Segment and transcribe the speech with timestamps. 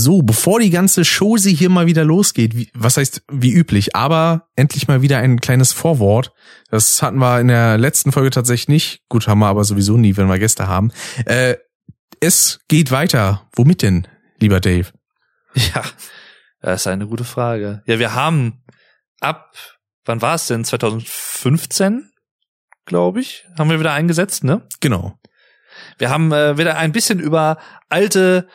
[0.00, 4.48] So, bevor die ganze Chose hier mal wieder losgeht, wie, was heißt wie üblich, aber
[4.54, 6.32] endlich mal wieder ein kleines Vorwort.
[6.70, 9.08] Das hatten wir in der letzten Folge tatsächlich nicht.
[9.08, 10.92] Gut, haben wir aber sowieso nie, wenn wir Gäste haben.
[11.24, 11.56] Äh,
[12.20, 13.48] es geht weiter.
[13.56, 14.06] Womit denn,
[14.38, 14.86] lieber Dave?
[15.54, 15.82] Ja,
[16.60, 17.82] das ist eine gute Frage.
[17.86, 18.62] Ja, wir haben
[19.20, 19.52] ab,
[20.04, 20.64] wann war es denn?
[20.64, 22.08] 2015,
[22.84, 24.62] glaube ich, haben wir wieder eingesetzt, ne?
[24.78, 25.18] Genau.
[25.98, 27.58] Wir haben äh, wieder ein bisschen über
[27.88, 28.46] alte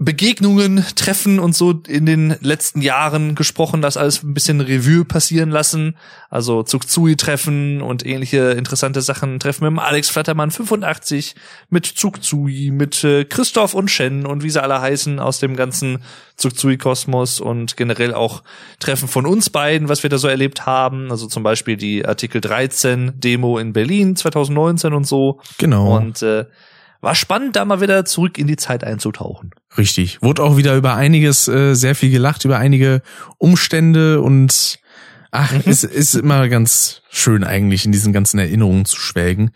[0.00, 5.50] Begegnungen, Treffen und so in den letzten Jahren gesprochen, das alles ein bisschen Revue passieren
[5.50, 5.96] lassen.
[6.30, 9.40] Also Zugzui-Treffen und ähnliche interessante Sachen.
[9.40, 11.34] Treffen mit dem Alex Flattermann 85,
[11.68, 15.98] mit Zugzui, mit äh, Christoph und Shen und wie sie alle heißen aus dem ganzen
[16.36, 18.44] Zugzui-Kosmos und generell auch
[18.78, 21.10] Treffen von uns beiden, was wir da so erlebt haben.
[21.10, 25.40] Also zum Beispiel die Artikel 13 Demo in Berlin 2019 und so.
[25.58, 25.96] Genau.
[25.96, 26.44] Und äh,
[27.00, 29.50] war spannend, da mal wieder zurück in die Zeit einzutauchen.
[29.76, 30.20] Richtig.
[30.22, 33.02] Wurde auch wieder über einiges äh, sehr viel gelacht, über einige
[33.38, 34.78] Umstände und
[35.30, 35.62] ach, mhm.
[35.66, 39.50] es ist immer ganz schön eigentlich in diesen ganzen Erinnerungen zu schwelgen.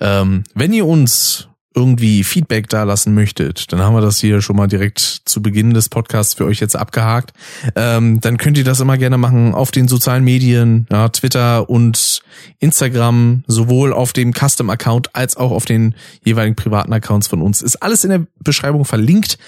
[0.00, 1.48] Ähm, wenn ihr uns
[1.78, 5.74] irgendwie Feedback da lassen möchtet, dann haben wir das hier schon mal direkt zu Beginn
[5.74, 7.32] des Podcasts für euch jetzt abgehakt.
[7.76, 12.22] Ähm, dann könnt ihr das immer gerne machen auf den sozialen Medien, ja, Twitter und
[12.58, 17.62] Instagram, sowohl auf dem Custom-Account als auch auf den jeweiligen privaten Accounts von uns.
[17.62, 19.38] Ist alles in der Beschreibung verlinkt.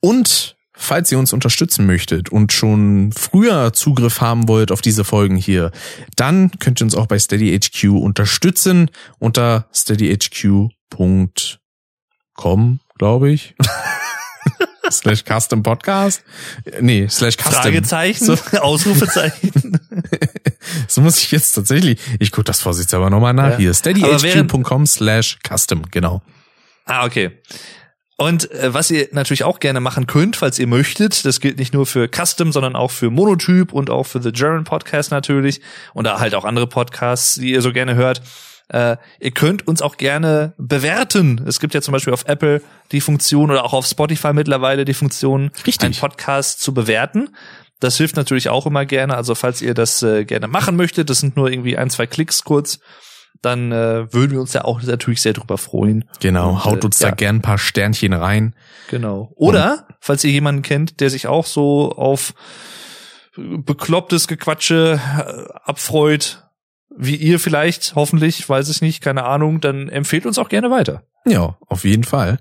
[0.00, 5.36] Und falls ihr uns unterstützen möchtet und schon früher Zugriff haben wollt auf diese Folgen
[5.36, 5.70] hier,
[6.16, 11.61] dann könnt ihr uns auch bei SteadyHQ unterstützen unter steadyhq.com
[12.34, 13.54] com, glaube ich.
[14.90, 16.22] slash Custom Podcast.
[16.80, 17.54] Nee, slash Custom.
[17.54, 18.32] Fragezeichen, so.
[18.60, 19.78] Ausrufezeichen.
[20.88, 23.56] so muss ich jetzt tatsächlich, ich gucke das vorsichtshalber nochmal nach ja.
[23.58, 23.74] hier.
[23.74, 26.22] steadyhq.com slash custom, genau.
[26.84, 27.38] Ah, okay.
[28.16, 31.74] Und äh, was ihr natürlich auch gerne machen könnt, falls ihr möchtet, das gilt nicht
[31.74, 35.60] nur für Custom, sondern auch für Monotyp und auch für The German Podcast natürlich
[35.94, 38.22] und da halt auch andere Podcasts, die ihr so gerne hört
[38.72, 41.44] äh, ihr könnt uns auch gerne bewerten.
[41.46, 44.94] Es gibt ja zum Beispiel auf Apple die Funktion oder auch auf Spotify mittlerweile die
[44.94, 45.84] Funktion, Richtig.
[45.84, 47.36] einen Podcast zu bewerten.
[47.80, 49.16] Das hilft natürlich auch immer gerne.
[49.16, 52.44] Also falls ihr das äh, gerne machen möchtet, das sind nur irgendwie ein, zwei Klicks
[52.44, 52.78] kurz,
[53.42, 56.08] dann äh, würden wir uns ja auch natürlich sehr drüber freuen.
[56.20, 57.14] Genau, Und, haut uns äh, da ja.
[57.14, 58.54] gern ein paar Sternchen rein.
[58.88, 59.32] Genau.
[59.34, 62.34] Oder, Und, falls ihr jemanden kennt, der sich auch so auf
[63.36, 66.44] beklopptes Gequatsche äh, abfreut,
[66.96, 71.02] wie ihr vielleicht, hoffentlich, weiß ich nicht, keine Ahnung, dann empfehlt uns auch gerne weiter.
[71.24, 72.38] Ja, auf jeden Fall.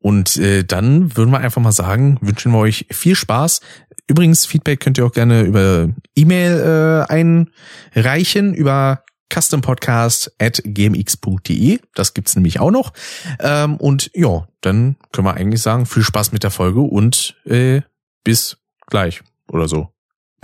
[0.00, 3.60] Und äh, dann würden wir einfach mal sagen, wünschen wir euch viel Spaß.
[4.06, 11.80] Übrigens, Feedback könnt ihr auch gerne über E-Mail äh, einreichen, über custompodcast at gmx.de.
[11.94, 12.92] Das gibt's nämlich auch noch.
[13.40, 17.82] Ähm, und ja, dann können wir eigentlich sagen, viel Spaß mit der Folge und äh,
[18.24, 18.56] bis
[18.86, 19.92] gleich oder so.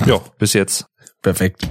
[0.05, 0.87] Ja, bis jetzt.
[1.23, 1.67] Perfekt.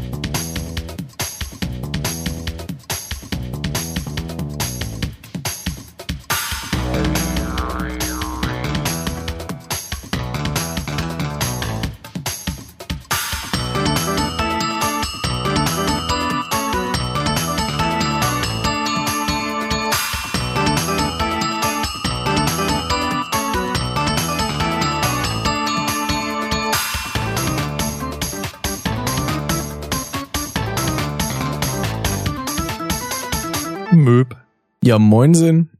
[34.85, 35.71] Ja, moinsen.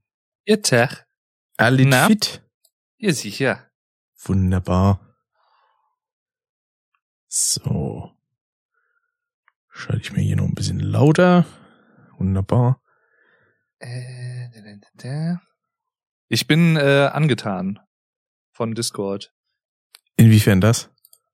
[0.46, 1.06] Ihr Tag.
[1.58, 2.42] Alle fit?
[2.98, 3.70] Ja, sicher.
[4.24, 5.14] Wunderbar.
[7.28, 8.14] So.
[9.68, 11.46] Schalte ich mir hier noch ein bisschen lauter.
[12.18, 12.82] Wunderbar.
[13.80, 14.48] Äh,
[16.30, 17.80] ich bin äh, angetan
[18.54, 19.34] von Discord.
[20.16, 20.90] Inwiefern das?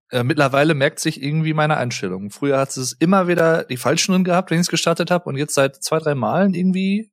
[0.10, 2.32] Äh, mittlerweile merkt sich irgendwie meine Einstellung.
[2.32, 5.38] Früher hat es immer wieder die falschen drin gehabt, wenn ich es gestartet habe, und
[5.38, 7.12] jetzt seit zwei, drei Malen irgendwie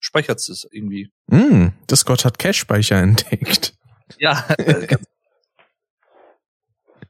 [0.00, 1.10] speichert es irgendwie.
[1.26, 3.74] Mm, Discord hat Cache-Speicher entdeckt.
[4.18, 4.86] Ja, äh,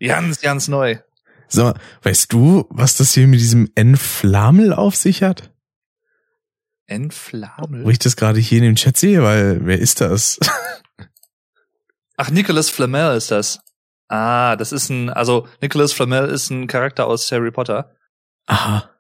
[0.07, 0.99] ganz, ganz neu.
[1.49, 1.73] So,
[2.03, 5.51] weißt du, was das hier mit diesem Enflamel auf sich hat?
[6.87, 7.85] Enflamel?
[7.85, 10.39] Wo ich das gerade hier in dem Chat sehe, weil wer ist das?
[12.17, 13.61] Ach, Nicholas Flamel ist das.
[14.09, 17.95] Ah, das ist ein, also Nicholas Flamel ist ein Charakter aus Harry Potter.
[18.47, 18.91] Aha.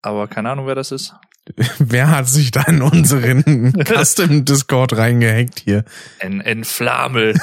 [0.00, 1.14] Aber keine Ahnung, wer das ist.
[1.78, 5.84] Wer hat sich da in unseren Custom Discord reingehackt hier?
[6.20, 7.38] Ein Entflamel.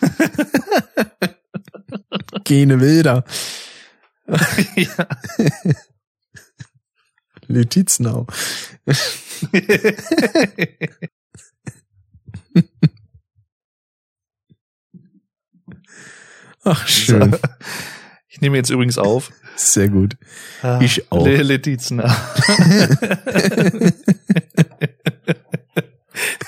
[2.44, 3.24] Gene Wilder.
[4.76, 5.08] ja.
[7.46, 8.26] Letiznau.
[16.62, 17.36] Ach, schön.
[18.28, 19.32] Ich nehme jetzt übrigens auf.
[19.58, 20.16] Sehr gut.
[20.62, 21.26] Ah, Ich auch.
[21.26, 22.16] Le Letizia.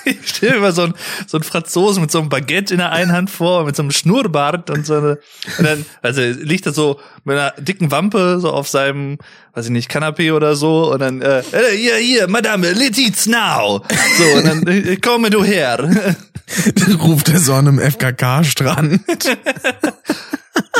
[0.03, 0.93] Ich stelle mir immer so einen,
[1.27, 3.91] so einen Franzosen mit so einem Baguette in der einen Hand vor, mit so einem
[3.91, 5.19] Schnurrbart und so eine,
[5.57, 9.17] und dann, also liegt er so mit einer dicken Wampe so auf seinem,
[9.53, 11.43] weiß ich nicht, Kanapé oder so und dann, äh,
[11.75, 13.81] hier, hier, Madame, Letizia now.
[14.17, 15.77] So, und dann, äh, komme du her.
[16.99, 19.01] Ruft er so an einem FKK-Strand.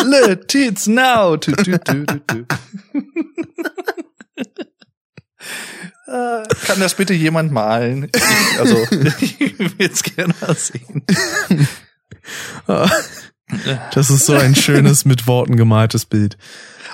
[0.05, 1.37] Letizia now.
[1.37, 2.45] Tu, tu, tu, tu, tu.
[6.07, 8.09] Äh, Kann das bitte jemand malen?
[8.13, 8.77] Ich, also,
[9.21, 11.03] ich will es gerne sehen.
[13.93, 16.37] Das ist so ein schönes, mit Worten gemaltes Bild.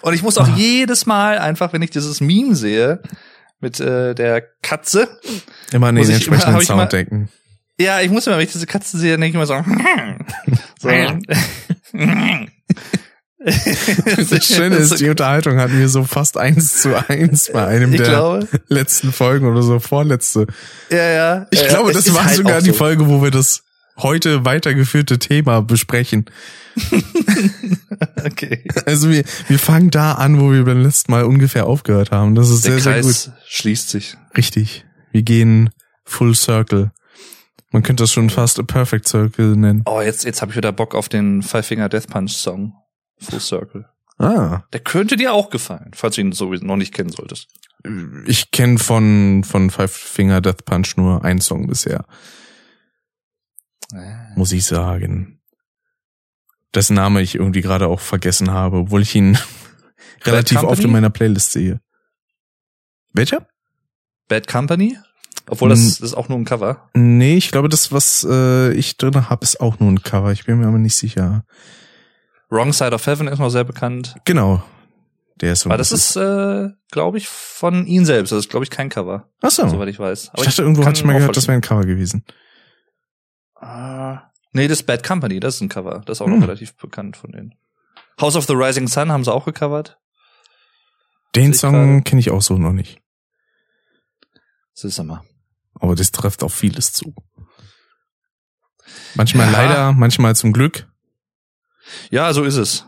[0.01, 3.01] Und ich muss auch jedes Mal einfach, wenn ich dieses Meme sehe,
[3.59, 5.07] mit äh, der Katze,
[5.71, 7.29] Immer an den ich immer- entsprechenden immer- Sound denken.
[7.79, 9.63] ja, ich muss immer, wenn ich diese Katze sehe, denke ich immer so,
[10.79, 10.89] so.
[13.39, 18.01] Das Schöne ist, die Unterhaltung hatten wir so fast eins zu eins bei einem ich
[18.01, 20.47] der glaube, letzten Folgen oder so, vorletzte.
[20.89, 21.47] ja, ja.
[21.51, 22.75] Ich ja, glaube, das war halt sogar die so.
[22.75, 23.63] Folge, wo wir das
[23.97, 26.25] heute weitergeführte Thema besprechen.
[28.23, 28.63] Okay.
[28.85, 32.35] Also wir, wir fangen da an, wo wir beim letzten Mal ungefähr aufgehört haben.
[32.35, 33.11] Das ist Der sehr, sehr gut.
[33.11, 34.17] Kreis schließt sich.
[34.35, 34.85] Richtig.
[35.11, 35.69] Wir gehen
[36.03, 36.91] full circle.
[37.71, 39.83] Man könnte das schon fast a perfect circle nennen.
[39.85, 42.73] Oh, jetzt, jetzt habe ich wieder Bock auf den Five Finger Death Punch Song.
[43.19, 43.85] Full Circle.
[44.19, 44.63] Ah.
[44.73, 47.49] Der könnte dir auch gefallen, falls du ihn sowieso noch nicht kennen solltest.
[48.25, 52.05] Ich kenne von, von Five Finger Death Punch nur einen Song bisher,
[54.35, 55.41] muss ich sagen.
[56.73, 59.37] Dessen Name ich irgendwie gerade auch vergessen habe, obwohl ich ihn
[60.23, 60.85] relativ oft Company?
[60.85, 61.79] in meiner Playlist sehe.
[63.13, 63.47] Welcher?
[64.27, 64.97] Bad Company?
[65.49, 66.89] Obwohl das, das ist auch nur ein Cover.
[66.93, 70.31] Nee, ich glaube, das, was äh, ich drin habe, ist auch nur ein Cover.
[70.31, 71.45] Ich bin mir aber nicht sicher.
[72.49, 74.15] Wrong Side of Heaven ist noch sehr bekannt.
[74.25, 74.61] Genau.
[75.39, 75.69] Der ist so.
[75.69, 78.31] Aber das ist, äh, glaube ich, von ihm selbst.
[78.31, 79.67] Das ist, glaube ich, kein Cover, Ach so.
[79.67, 80.31] soweit ich weiß.
[80.35, 82.25] ich dachte, irgendwo kann hatte ich mal gehört, das wäre ein Cover gewesen.
[83.55, 86.01] Ah, nee, das ist Bad Company, das ist ein Cover.
[86.05, 86.39] Das ist auch Hm.
[86.39, 87.55] noch relativ bekannt von denen.
[88.19, 89.99] House of the Rising Sun haben sie auch gecovert.
[91.35, 92.99] Den ich Song kenne ich auch so noch nicht.
[94.73, 95.21] Siehst du mal.
[95.79, 97.13] Aber das trifft auf vieles zu.
[99.15, 99.51] Manchmal Ja.
[99.51, 100.87] leider, manchmal zum Glück.
[102.09, 102.85] Ja, so ist es.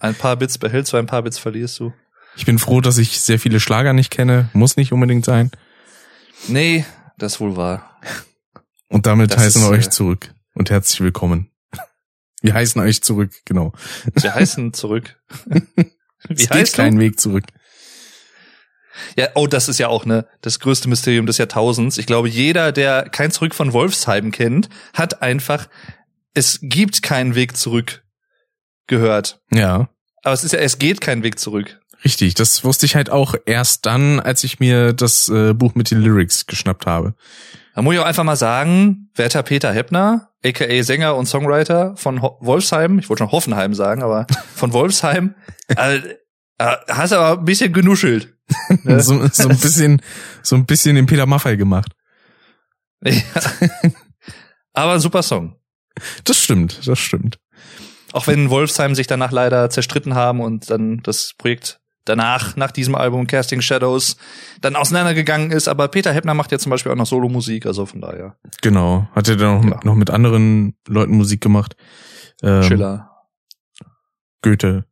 [0.00, 1.92] Ein paar Bits behältst du, ein paar Bits verlierst du.
[2.36, 4.50] Ich bin froh, dass ich sehr viele Schlager nicht kenne.
[4.52, 5.50] Muss nicht unbedingt sein.
[6.48, 6.84] Nee,
[7.16, 7.98] das wohl wahr.
[8.88, 11.50] Und damit Das heißen wir euch äh, zurück und herzlich willkommen.
[12.42, 13.72] Wir heißen euch zurück, genau.
[14.14, 15.18] Wir heißen zurück.
[15.46, 15.62] Wie
[16.28, 17.00] es geht heißt keinen du?
[17.02, 17.44] Weg zurück.
[19.16, 21.98] Ja, oh, das ist ja auch ne, das größte Mysterium des Jahrtausends.
[21.98, 25.68] Ich glaube, jeder, der kein Zurück von Wolfsheim kennt, hat einfach,
[26.34, 28.02] es gibt keinen Weg zurück
[28.86, 29.40] gehört.
[29.52, 29.88] Ja,
[30.22, 31.80] Aber es ist ja, es geht kein Weg zurück.
[32.04, 32.34] richtig.
[32.34, 36.00] Das wusste ich halt auch erst dann, als ich mir das äh, Buch mit den
[36.00, 37.14] Lyrics geschnappt habe.
[37.74, 42.22] Da muss ich auch einfach mal sagen, werter Peter Heppner, aka Sänger und Songwriter von
[42.22, 45.34] Ho Wolfsheim, ich wollte schon Hoffenheim sagen, aber von Wolfsheim,
[45.76, 45.96] äh,
[46.58, 48.33] äh, hast aber ein bisschen genuschelt.
[48.84, 49.00] Ne?
[49.00, 50.02] So, so ein bisschen,
[50.42, 51.92] so ein bisschen den Peter Maffei gemacht.
[53.04, 53.12] Ja.
[54.72, 55.56] aber ein super Song.
[56.24, 57.38] Das stimmt, das stimmt.
[58.12, 62.94] Auch wenn Wolfsheim sich danach leider zerstritten haben und dann das Projekt danach, nach diesem
[62.94, 64.16] Album Casting Shadows,
[64.60, 65.68] dann auseinandergegangen ist.
[65.68, 68.36] Aber Peter Heppner macht ja zum Beispiel auch noch Solomusik, also von daher.
[68.62, 69.08] Genau.
[69.14, 69.80] Hat er dann noch, Ja.
[69.84, 71.76] noch mit anderen Leuten Musik gemacht?
[72.42, 73.10] Ähm, Schiller.
[74.42, 74.84] Goethe.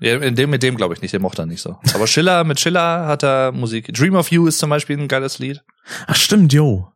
[0.00, 1.78] Ja, in dem, mit dem glaube ich nicht, den mochte er nicht so.
[1.94, 3.92] Aber Schiller, mit Schiller hat er Musik.
[3.94, 5.62] Dream of You ist zum Beispiel ein geiles Lied.
[6.06, 6.88] Ach stimmt, jo.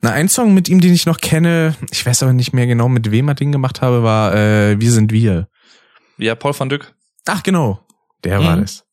[0.00, 2.88] Na, ein Song mit ihm, den ich noch kenne, ich weiß aber nicht mehr genau,
[2.88, 5.48] mit wem er den gemacht habe, war äh, Wir sind wir.
[6.18, 6.92] Ja, Paul van Dyck.
[7.26, 7.80] Ach genau,
[8.24, 8.62] der war Mhm.
[8.62, 8.83] das.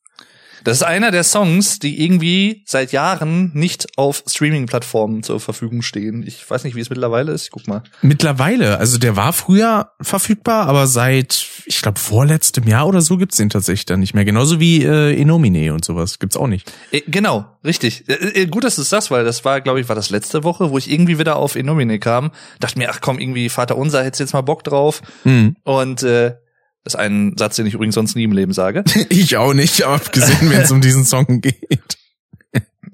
[0.63, 6.23] Das ist einer der Songs, die irgendwie seit Jahren nicht auf Streaming-Plattformen zur Verfügung stehen.
[6.25, 7.51] Ich weiß nicht, wie es mittlerweile ist.
[7.51, 7.83] Guck mal.
[8.01, 13.37] Mittlerweile, also der war früher verfügbar, aber seit, ich glaube, vorletztem Jahr oder so gibt's
[13.37, 14.25] den tatsächlich dann nicht mehr.
[14.25, 16.71] Genauso wie äh, Enomine und sowas gibt's auch nicht.
[16.91, 18.07] Äh, Genau, richtig.
[18.07, 20.43] Äh, äh, Gut, dass du es sagst, weil das war, glaube ich, war das letzte
[20.43, 22.31] Woche, wo ich irgendwie wieder auf Enomine kam.
[22.59, 25.01] Dachte mir, ach komm, irgendwie Vater Unser, hättest jetzt mal Bock drauf.
[25.23, 25.55] Hm.
[25.63, 26.35] Und äh,
[26.83, 28.83] das ist ein Satz, den ich übrigens sonst nie im Leben sage.
[29.09, 31.97] Ich auch nicht, abgesehen, wenn es um diesen Song geht.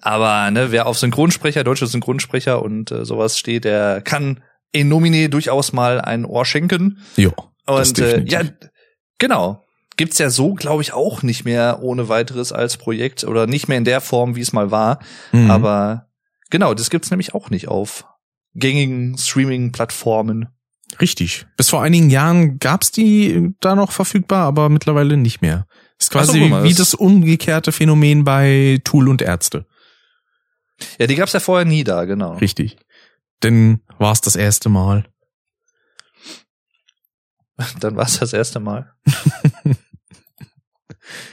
[0.01, 4.41] Aber ne, wer auf Synchronsprecher, deutsche Synchronsprecher und äh, sowas steht, der kann
[4.74, 7.00] Enomine durchaus mal ein Ohr schenken.
[7.15, 7.34] Jo.
[7.65, 8.41] Und äh, ja,
[9.17, 9.63] genau.
[9.96, 13.79] Gibt's ja so, glaube ich, auch nicht mehr ohne weiteres als Projekt oder nicht mehr
[13.79, 15.00] in der Form, wie es mal war.
[15.32, 15.50] Mhm.
[15.50, 16.08] Aber
[16.51, 18.06] genau, das gibt's nämlich auch nicht auf
[18.53, 20.50] gängigen Streaming-Plattformen.
[21.01, 21.46] Richtig.
[21.58, 25.67] Bis vor einigen Jahren gab's die da noch verfügbar, aber mittlerweile nicht mehr.
[26.00, 29.65] Ist quasi so, mal, wie das- umgekehrte Phänomen bei Tool und Ärzte.
[31.00, 32.34] Ja, die gab's ja vorher nie da, genau.
[32.38, 32.77] Richtig.
[33.44, 35.06] Denn war's das erste Mal.
[37.79, 38.94] Dann war's das erste Mal.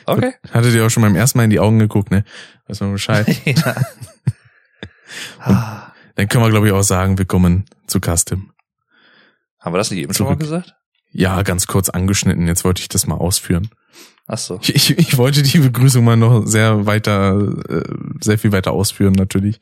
[0.07, 0.35] Okay.
[0.53, 2.25] Hattet ihr auch schon beim ersten Mal in die Augen geguckt, ne?
[2.69, 3.27] Weiß man Bescheid.
[3.47, 3.75] ja.
[6.15, 8.53] Dann können wir, glaube ich, auch sagen, willkommen zu Custom.
[9.65, 10.75] Haben wir das nicht eben schon mal gesagt?
[11.11, 12.47] Ja, ganz kurz angeschnitten.
[12.47, 13.71] Jetzt wollte ich das mal ausführen.
[14.27, 14.59] Ach so.
[14.61, 17.39] Ich, ich, ich wollte die Begrüßung mal noch sehr weiter,
[17.71, 17.83] äh,
[18.21, 19.59] sehr viel weiter ausführen, natürlich.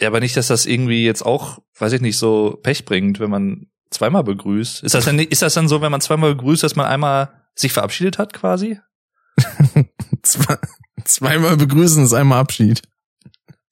[0.00, 3.30] Ja, aber nicht, dass das irgendwie jetzt auch, weiß ich nicht, so Pech bringt, wenn
[3.30, 4.84] man zweimal begrüßt.
[4.84, 7.74] Ist das dann, ist das dann so, wenn man zweimal begrüßt, dass man einmal sich
[7.74, 8.78] verabschiedet hat quasi?
[10.22, 10.56] Zwei,
[11.04, 12.80] zweimal begrüßen ist einmal Abschied.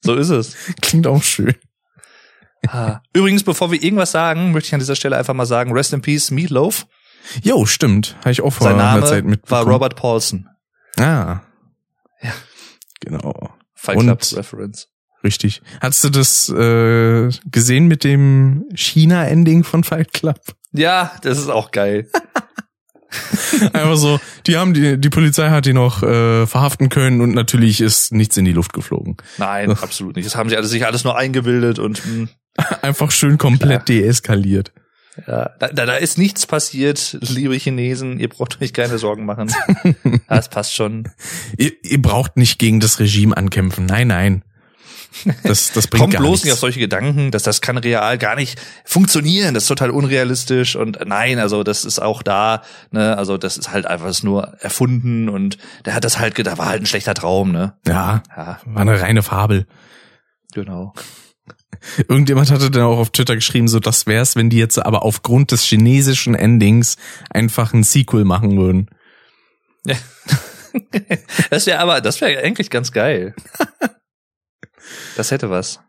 [0.01, 0.55] So ist es.
[0.81, 1.55] Klingt auch schön.
[2.67, 3.01] Ah.
[3.13, 6.01] Übrigens, bevor wir irgendwas sagen, möchte ich an dieser Stelle einfach mal sagen, Rest in
[6.01, 6.87] Peace, Meatloaf.
[7.43, 8.15] Jo, stimmt.
[8.19, 9.71] Habe ich auch vor Sein einer Name Zeit war mitbekommen.
[9.71, 10.47] Robert Paulson.
[10.97, 11.41] Ah.
[12.21, 12.33] Ja.
[12.99, 13.53] Genau.
[13.73, 14.87] Fight Club Reference.
[15.23, 15.61] Richtig.
[15.81, 20.39] Hast du das äh, gesehen mit dem China-Ending von Fight Club?
[20.71, 22.09] Ja, das ist auch geil.
[23.73, 27.81] Einfach so, die haben die, die Polizei hat die noch äh, verhaften können und natürlich
[27.81, 29.17] ist nichts in die Luft geflogen.
[29.37, 30.25] Nein, absolut nicht.
[30.25, 32.29] Das haben sie alles, sich alles nur eingebildet und mh,
[32.81, 34.71] Einfach schön komplett deeskaliert.
[35.27, 38.19] ja, da, da da ist nichts passiert, liebe Chinesen.
[38.19, 39.51] Ihr braucht euch keine Sorgen machen.
[40.27, 41.09] Das passt schon.
[41.57, 43.85] Ihr, ihr braucht nicht gegen das Regime ankämpfen.
[43.85, 44.43] Nein, nein.
[45.43, 46.43] Das, das bringt Kommt gar bloß nichts.
[46.45, 49.53] nicht auf solche Gedanken, dass das kann real gar nicht funktionieren.
[49.53, 53.73] Das ist total unrealistisch und nein, also das ist auch da, ne, also das ist
[53.73, 57.51] halt einfach nur erfunden und der hat das halt, gedacht, war halt ein schlechter Traum,
[57.51, 57.73] ne.
[57.85, 59.67] Ja, Ja, war eine reine Fabel.
[60.53, 60.93] genau.
[62.07, 65.51] Irgendjemand hatte dann auch auf Twitter geschrieben, so das wär's, wenn die jetzt aber aufgrund
[65.51, 66.97] des chinesischen Endings
[67.29, 68.89] einfach ein Sequel machen würden.
[69.85, 69.95] Ja.
[71.49, 73.35] Das wäre aber, das wäre eigentlich ganz geil.
[75.17, 75.81] Das hätte was.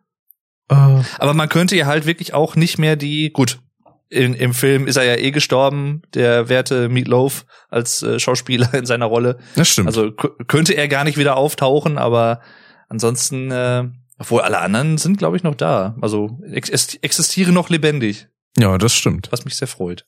[0.69, 0.75] Äh,
[1.19, 3.61] Aber man könnte ja halt wirklich auch nicht mehr die, gut,
[4.09, 8.85] in, im Film ist er ja eh gestorben, der werte Meatloaf als äh, Schauspieler in
[8.87, 9.39] seiner Rolle.
[9.55, 9.87] das stimmt.
[9.87, 12.41] Also kö- könnte er gar nicht wieder auftauchen, aber
[12.89, 13.85] ansonsten, äh,
[14.23, 15.97] obwohl alle anderen sind, glaube ich, noch da.
[16.00, 19.26] Also ex existieren noch lebendig, ja, das stimmt.
[19.33, 20.07] was mich sehr freut.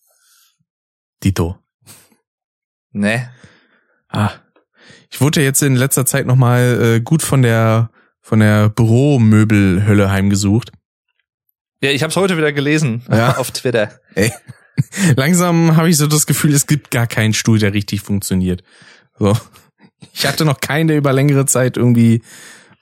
[1.24, 1.58] Dito.
[2.92, 3.28] Ne?
[4.08, 4.30] Ah.
[5.10, 7.90] Ich wurde jetzt in letzter Zeit nochmal äh, gut von der
[8.20, 10.70] von der Büromöbelhölle heimgesucht.
[11.82, 13.36] Ja, ich habe es heute wieder gelesen Ja.
[13.38, 13.98] auf Twitter.
[14.14, 14.32] Ey.
[15.16, 18.62] Langsam habe ich so das Gefühl, es gibt gar keinen Stuhl, der richtig funktioniert.
[19.18, 19.36] So.
[20.12, 22.22] Ich hatte noch keinen, der über längere Zeit irgendwie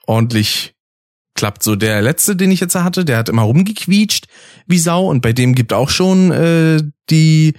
[0.05, 0.75] ordentlich
[1.35, 1.63] klappt.
[1.63, 4.27] So der letzte, den ich jetzt hatte, der hat immer rumgequietscht
[4.67, 7.53] wie Sau und bei dem gibt auch schon äh, die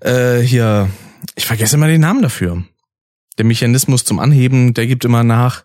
[0.00, 0.90] äh, hier,
[1.36, 2.64] ich vergesse immer den Namen dafür.
[3.38, 5.64] Der Mechanismus zum Anheben, der gibt immer nach.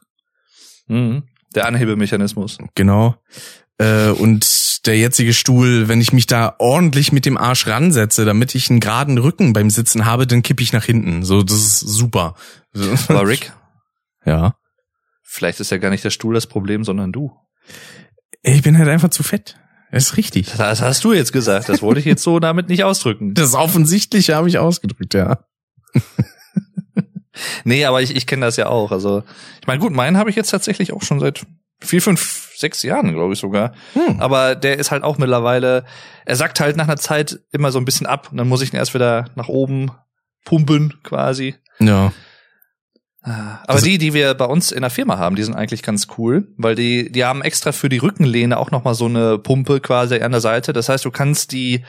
[0.88, 1.24] Mhm.
[1.54, 2.58] Der Anhebemechanismus.
[2.75, 3.16] Genau.
[3.78, 8.56] Äh, und der jetzige Stuhl, wenn ich mich da ordentlich mit dem Arsch ransetze, damit
[8.56, 11.24] ich einen geraden Rücken beim Sitzen habe, dann kippe ich nach hinten.
[11.24, 12.36] So, das ist super.
[13.08, 13.52] Aber Rick,
[14.25, 14.56] Ja.
[15.36, 17.32] Vielleicht ist ja gar nicht der Stuhl das Problem, sondern du.
[18.42, 19.58] Ich bin halt einfach zu fett.
[19.92, 20.51] Das ist richtig.
[20.58, 21.70] Das hast du jetzt gesagt.
[21.70, 23.34] Das wollte ich jetzt so damit nicht ausdrücken.
[23.34, 25.39] Das Offensichtliche habe ich ausgedrückt, ja.
[27.63, 28.92] Nee, aber ich, ich kenne das ja auch.
[28.92, 29.24] Also,
[29.60, 31.46] ich meine, gut, meinen habe ich jetzt tatsächlich auch schon seit
[31.82, 33.74] vier, fünf, sechs Jahren, glaube ich sogar.
[33.94, 34.20] Hm.
[34.22, 35.86] Aber der ist halt auch mittlerweile,
[36.25, 38.72] er sagt halt nach einer Zeit immer so ein bisschen ab und dann muss ich
[38.72, 39.92] ihn erst wieder nach oben
[40.46, 41.56] pumpen quasi.
[41.80, 42.13] Ja.
[43.25, 46.08] Aber Also- die, die wir bei uns in der Firma haben, die sind eigentlich ganz
[46.17, 50.20] cool, weil die, die haben extra für die Rückenlehne auch nochmal so eine Pumpe quasi
[50.22, 50.74] an der Seite.
[50.74, 51.84] Das heißt, du kannst die,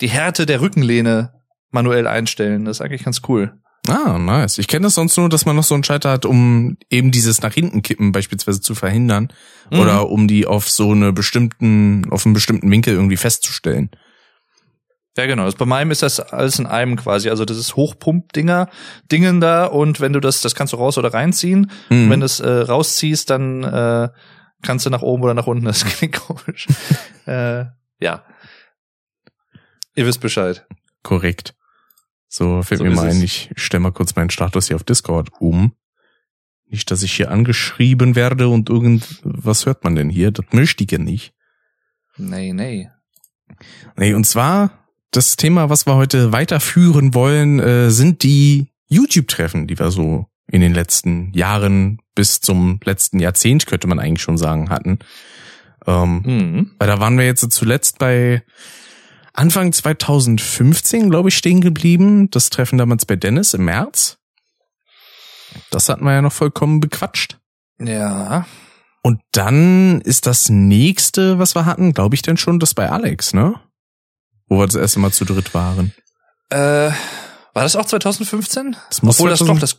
[0.00, 1.32] die Härte der Rückenlehne
[1.70, 2.64] manuell einstellen.
[2.64, 3.54] Das ist eigentlich ganz cool.
[3.86, 4.56] Ah, nice.
[4.58, 7.42] Ich kenne das sonst nur, dass man noch so einen Schalter hat, um eben dieses
[7.42, 9.28] nach hinten kippen beispielsweise zu verhindern
[9.70, 9.78] Mhm.
[9.80, 13.90] oder um die auf so eine bestimmten, auf einen bestimmten Winkel irgendwie festzustellen.
[15.16, 15.44] Ja, genau.
[15.44, 17.30] Das, bei meinem ist das alles in einem quasi.
[17.30, 18.68] Also das ist Hochpump-Dinger,
[19.10, 21.70] Dingen da und wenn du das, das kannst du raus oder reinziehen.
[21.88, 22.04] Mhm.
[22.04, 24.08] Und wenn du es äh, rausziehst, dann äh,
[24.62, 25.64] kannst du nach oben oder nach unten.
[25.64, 26.66] Das klingt komisch.
[27.26, 27.66] äh,
[28.00, 28.24] ja.
[29.94, 30.66] Ihr wisst Bescheid.
[31.02, 31.54] Korrekt.
[32.26, 35.30] So, fällt So mir mal ein, ich stelle mal kurz meinen Status hier auf Discord
[35.38, 35.76] um.
[36.66, 40.32] Nicht, dass ich hier angeschrieben werde und irgend, was hört man denn hier?
[40.32, 41.32] Das möchte ich ja nicht.
[42.16, 42.90] Nee, nee.
[43.96, 44.83] Nee, und zwar,
[45.16, 50.60] das Thema, was wir heute weiterführen wollen, äh, sind die YouTube-Treffen, die wir so in
[50.60, 54.98] den letzten Jahren bis zum letzten Jahrzehnt, könnte man eigentlich schon sagen, hatten.
[55.86, 56.70] Ähm, Mhm.
[56.78, 58.42] weil da waren wir jetzt zuletzt bei
[59.32, 62.30] Anfang 2015, glaube ich, stehen geblieben.
[62.30, 64.18] Das Treffen damals bei Dennis im März.
[65.70, 67.38] Das hatten wir ja noch vollkommen bequatscht.
[67.78, 68.46] Ja.
[69.02, 73.34] Und dann ist das nächste, was wir hatten, glaube ich, denn schon das bei Alex,
[73.34, 73.54] ne?
[74.48, 75.92] Wo wir das erste Mal zu dritt waren.
[76.50, 76.56] Äh,
[77.54, 78.76] war das auch 2015?
[78.88, 79.78] Das muss Obwohl das 2000 doch, das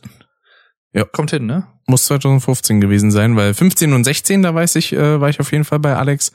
[0.92, 1.04] Ja.
[1.04, 1.66] kommt hin, ne?
[1.86, 5.52] Muss 2015 gewesen sein, weil 15 und 16, da weiß ich, äh, war ich auf
[5.52, 6.32] jeden Fall bei Alex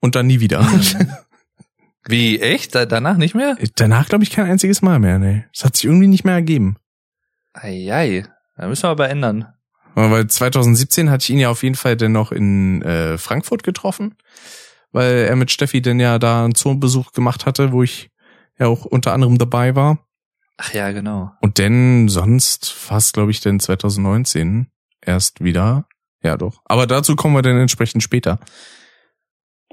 [0.00, 0.66] und dann nie wieder.
[2.06, 2.74] Wie, echt?
[2.74, 3.56] Da, danach nicht mehr?
[3.76, 5.44] Danach glaube ich kein einziges Mal mehr, ne.
[5.54, 6.76] Das hat sich irgendwie nicht mehr ergeben.
[7.52, 8.26] Eieiei.
[8.56, 9.46] Da müssen wir aber ändern.
[9.94, 14.16] Weil 2017 hatte ich ihn ja auf jeden Fall dann noch in äh, Frankfurt getroffen,
[14.92, 18.10] weil er mit Steffi dann ja da einen Zoobesuch gemacht hatte, wo ich
[18.58, 20.06] ja auch unter anderem dabei war.
[20.58, 21.32] Ach ja, genau.
[21.40, 24.68] Und denn sonst fast, glaube ich, denn 2019
[25.00, 25.86] erst wieder.
[26.22, 26.60] Ja, doch.
[26.64, 28.38] Aber dazu kommen wir dann entsprechend später.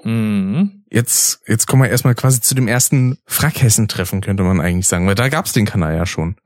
[0.04, 0.86] Mhm.
[0.90, 5.16] Jetzt, jetzt kommen wir erstmal quasi zu dem ersten Frackhessen-Treffen, könnte man eigentlich sagen, weil
[5.16, 6.38] da gab's den Kanal ja schon.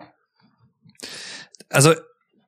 [1.70, 1.94] Also,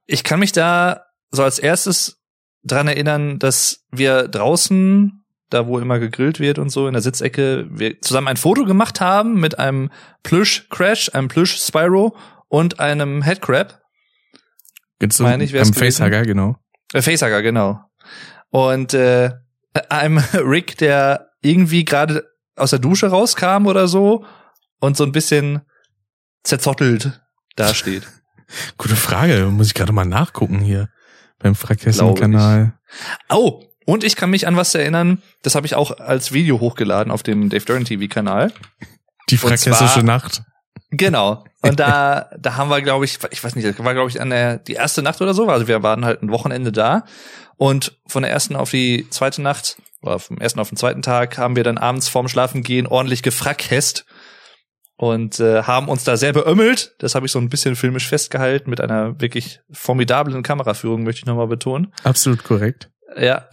[0.06, 2.18] ich kann mich da so als erstes
[2.64, 7.68] dran erinnern, dass wir draußen, da wo immer gegrillt wird und so in der Sitzecke,
[7.70, 9.92] wir zusammen ein Foto gemacht haben mit einem
[10.24, 12.16] Plüsch Crash, einem Plüsch Spyro
[12.48, 13.82] und einem Headcrab.
[15.12, 16.04] So Meine ich, wär's gewesen.
[16.04, 16.56] Facehugger, genau.
[16.94, 17.80] Äh, Facehugger, genau.
[18.50, 19.32] Und äh,
[19.90, 22.26] einem Rick, der irgendwie gerade
[22.56, 24.26] aus der Dusche rauskam oder so
[24.80, 25.62] und so ein bisschen
[26.44, 27.22] zerzottelt
[27.56, 28.08] dasteht.
[28.78, 30.90] Gute Frage, muss ich gerade mal nachgucken hier
[31.40, 32.78] beim Glaube Frackhessen-Kanal.
[33.30, 37.12] Oh, und ich kann mich an was erinnern, das habe ich auch als Video hochgeladen
[37.12, 38.52] auf dem Dave Duran TV Kanal.
[39.30, 40.44] Die zwar- Nacht.
[40.92, 41.44] Genau.
[41.62, 44.30] Und da, da haben wir, glaube ich, ich weiß nicht, das war, glaube ich, an
[44.30, 45.48] der, die erste Nacht oder so.
[45.50, 47.06] Also wir waren halt ein Wochenende da.
[47.58, 51.38] Und von der ersten auf die zweite Nacht, oder vom ersten auf den zweiten Tag,
[51.38, 54.06] haben wir dann abends vorm Schlafengehen ordentlich gefrackhest
[54.98, 56.96] und äh, haben uns da sehr beömmelt.
[57.00, 61.26] Das habe ich so ein bisschen filmisch festgehalten mit einer wirklich formidablen Kameraführung, möchte ich
[61.26, 61.94] nochmal betonen.
[62.04, 62.90] Absolut korrekt.
[63.20, 63.46] Ja.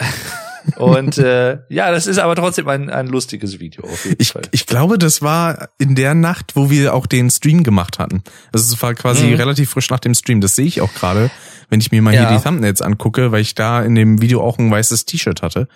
[0.77, 4.43] Und äh, ja, das ist aber trotzdem ein, ein lustiges Video auf jeden Ich, Fall.
[4.53, 8.23] ich glaube, das war in der Nacht, wo wir auch den Stream gemacht hatten.
[8.53, 9.35] Also es war quasi Mhm.
[9.35, 10.41] relativ frisch nach dem Stream.
[10.41, 11.31] Das sehe ich auch gerade,
[11.69, 12.29] wenn ich mir mal Ja.
[12.29, 15.67] hier die Thumbnails angucke, weil ich da in dem Video auch ein weißes T-Shirt hatte.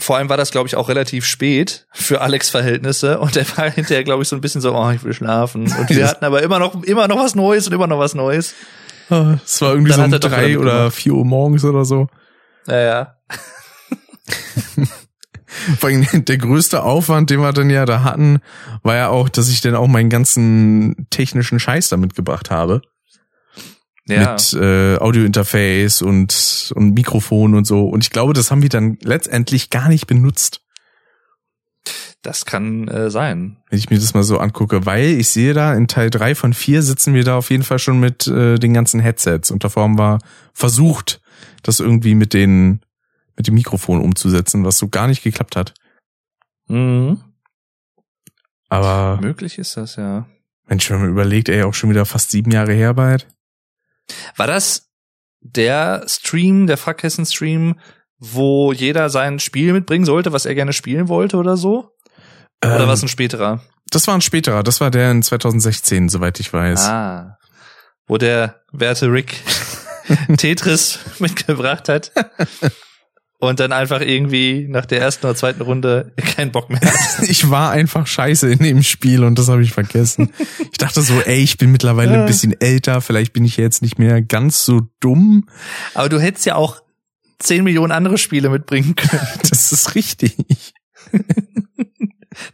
[0.00, 3.70] Vor allem war das, glaube ich, auch relativ spät für Alex Verhältnisse und er war
[3.70, 5.72] hinterher, glaube ich, so ein bisschen so, oh, ich will schlafen.
[5.78, 8.54] Und wir hatten aber immer noch, immer noch was Neues und immer noch was Neues.
[9.10, 12.08] Ah, Es war irgendwie so um drei oder vier Uhr morgens oder so.
[12.66, 13.16] Naja.
[15.78, 18.40] Vor allem der größte Aufwand, den wir dann ja da hatten,
[18.82, 22.82] war ja auch, dass ich dann auch meinen ganzen technischen Scheiß da mitgebracht habe.
[24.06, 24.32] Ja.
[24.32, 27.88] Mit äh, Audiointerface und, und Mikrofon und so.
[27.88, 30.60] Und ich glaube, das haben wir dann letztendlich gar nicht benutzt.
[32.20, 33.58] Das kann äh, sein.
[33.68, 36.54] wenn ich mir das mal so angucke, weil ich sehe da in Teil drei von
[36.54, 39.82] vier sitzen wir da auf jeden Fall schon mit äh, den ganzen Headsets und davor
[39.82, 40.18] haben wir
[40.54, 41.20] versucht,
[41.64, 42.80] das irgendwie mit den
[43.36, 45.74] mit dem Mikrofon umzusetzen, was so gar nicht geklappt hat.
[46.68, 47.20] Mhm.
[48.68, 50.26] Aber Möglich ist das, ja.
[50.66, 53.26] Mensch, wenn man überlegt, ey, auch schon wieder fast sieben Jahre her bald.
[54.36, 54.88] War das
[55.40, 57.78] der Stream, der Frackhessen-Stream,
[58.18, 61.90] wo jeder sein Spiel mitbringen sollte, was er gerne spielen wollte oder so?
[62.64, 63.60] Oder Ähm, war es ein späterer?
[63.90, 66.84] Das war ein späterer, das war der in 2016, soweit ich weiß.
[66.86, 67.38] Ah.
[68.06, 69.42] Wo der werte Rick
[70.36, 72.12] Tetris mitgebracht hat.
[73.38, 76.94] Und dann einfach irgendwie nach der ersten oder zweiten Runde keinen Bock mehr hat.
[77.28, 80.32] Ich war einfach scheiße in dem Spiel und das habe ich vergessen.
[80.72, 83.98] Ich dachte so, ey, ich bin mittlerweile ein bisschen älter, vielleicht bin ich jetzt nicht
[83.98, 85.48] mehr ganz so dumm.
[85.94, 86.80] Aber du hättest ja auch
[87.40, 89.26] 10 Millionen andere Spiele mitbringen können.
[89.48, 90.34] Das ist richtig.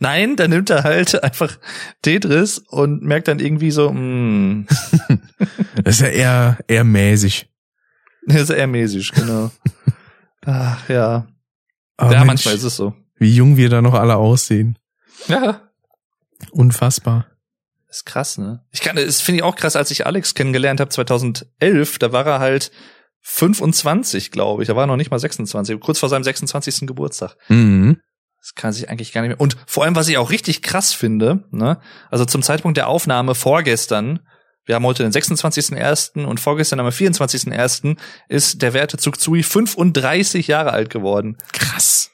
[0.01, 1.59] Nein, dann nimmt er halt einfach
[2.03, 4.67] Tetris und merkt dann irgendwie so, hm,
[5.85, 7.49] Das ist ja eher, eher mäßig.
[8.27, 9.51] das ist eher mäßig, genau.
[10.45, 11.29] Ach ja.
[11.99, 12.95] Aber ja, Mensch, manchmal ist es so.
[13.17, 14.79] Wie jung wir da noch alle aussehen.
[15.29, 15.61] Ja.
[16.51, 17.27] Unfassbar.
[17.91, 18.65] Ist krass, ne?
[18.71, 22.25] Ich kann, das finde ich auch krass, als ich Alex kennengelernt habe 2011, da war
[22.25, 22.71] er halt
[23.21, 24.69] 25, glaube ich.
[24.69, 26.87] Da war er noch nicht mal 26, kurz vor seinem 26.
[26.87, 27.37] Geburtstag.
[27.49, 28.00] Mhm.
[28.41, 29.41] Das kann sich eigentlich gar nicht mehr.
[29.41, 31.79] Und vor allem, was ich auch richtig krass finde, ne?
[32.11, 34.21] Also zum Zeitpunkt der Aufnahme vorgestern,
[34.65, 36.25] wir haben heute den 26.01.
[36.25, 37.97] und vorgestern am 24.01.
[38.29, 41.37] ist der werte Zugzui 35 Jahre alt geworden.
[41.53, 42.11] Krass.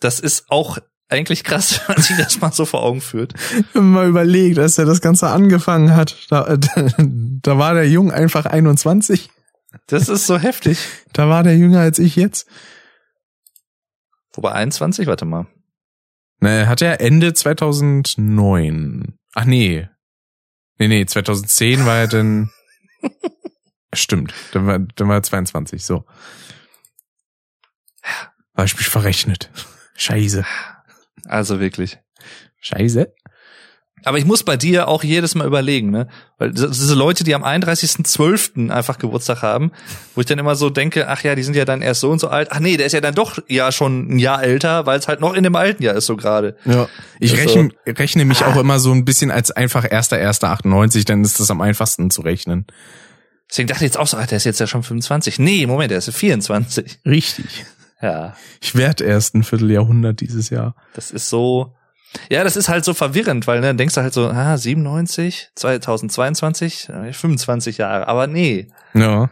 [0.00, 3.34] Das ist auch eigentlich krass, wenn man sich das mal so vor Augen führt.
[3.72, 7.88] Wenn man mal überlegt, als er das Ganze angefangen hat, da, da, da war der
[7.88, 9.30] Jung einfach 21.
[9.86, 10.78] Das ist so heftig.
[11.12, 12.48] Da war der jünger als ich jetzt.
[14.32, 15.46] Wobei 21, warte mal.
[16.40, 19.18] Na, er hat ja Ende 2009.
[19.34, 19.88] Ach nee.
[20.78, 22.50] Nee, nee, 2010 war er dann.
[23.92, 26.04] Stimmt, dann war, dann war er 22, so.
[28.54, 29.50] Habe ich mich verrechnet.
[29.96, 30.44] Scheiße.
[31.24, 31.98] Also wirklich.
[32.60, 33.12] Scheiße.
[34.08, 36.08] Aber ich muss bei dir auch jedes Mal überlegen, ne?
[36.38, 38.70] Weil diese Leute, die am 31.12.
[38.70, 39.72] einfach Geburtstag haben,
[40.14, 42.18] wo ich dann immer so denke, ach ja, die sind ja dann erst so und
[42.18, 42.48] so alt.
[42.50, 45.20] Ach nee, der ist ja dann doch ja schon ein Jahr älter, weil es halt
[45.20, 46.56] noch in dem alten Jahr ist so gerade.
[46.64, 46.88] Ja.
[47.20, 51.04] Ich Also- rechne, rechne mich auch immer so ein bisschen als einfach erster, erster 98,
[51.04, 52.66] dann ist das am einfachsten zu rechnen.
[53.50, 55.38] Deswegen dachte ich jetzt auch so, ach, der ist jetzt ja schon 25.
[55.38, 57.00] Nee, Moment, der ist 24.
[57.06, 57.64] Richtig.
[58.00, 60.76] Ja, Ich werde erst ein Vierteljahrhundert dieses Jahr.
[60.94, 61.74] das ist so.
[62.30, 65.50] Ja, das ist halt so verwirrend, weil ne, dann denkst du halt so, ah, 97,
[65.54, 68.08] 2022, äh, 25 Jahre.
[68.08, 69.30] Aber nee, Ja.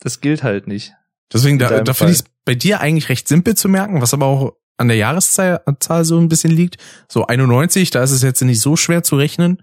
[0.00, 0.92] das gilt halt nicht.
[1.32, 4.26] Deswegen, da, da finde ich es bei dir eigentlich recht simpel zu merken, was aber
[4.26, 6.76] auch an der Jahreszahl Zahl so ein bisschen liegt.
[7.08, 9.62] So 91, da ist es jetzt nicht so schwer zu rechnen.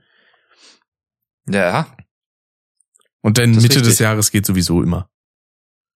[1.50, 1.88] Ja,
[3.22, 4.00] Und dann Mitte des richtig.
[4.00, 5.10] Jahres geht sowieso immer.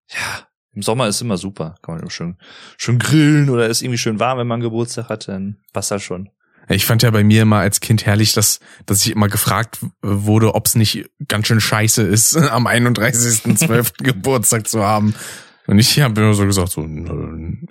[0.09, 0.47] ja.
[0.73, 1.75] Im Sommer ist immer super.
[1.81, 2.37] Kann man immer schön,
[2.77, 6.29] schön grillen oder ist irgendwie schön warm, wenn man Geburtstag hat, dann passt das schon.
[6.69, 10.55] Ich fand ja bei mir immer als Kind herrlich, dass, dass ich immer gefragt wurde,
[10.55, 13.93] ob es nicht ganz schön scheiße ist, am 31.12.
[14.03, 15.13] Geburtstag zu haben.
[15.67, 16.87] Und ich habe immer so gesagt, so,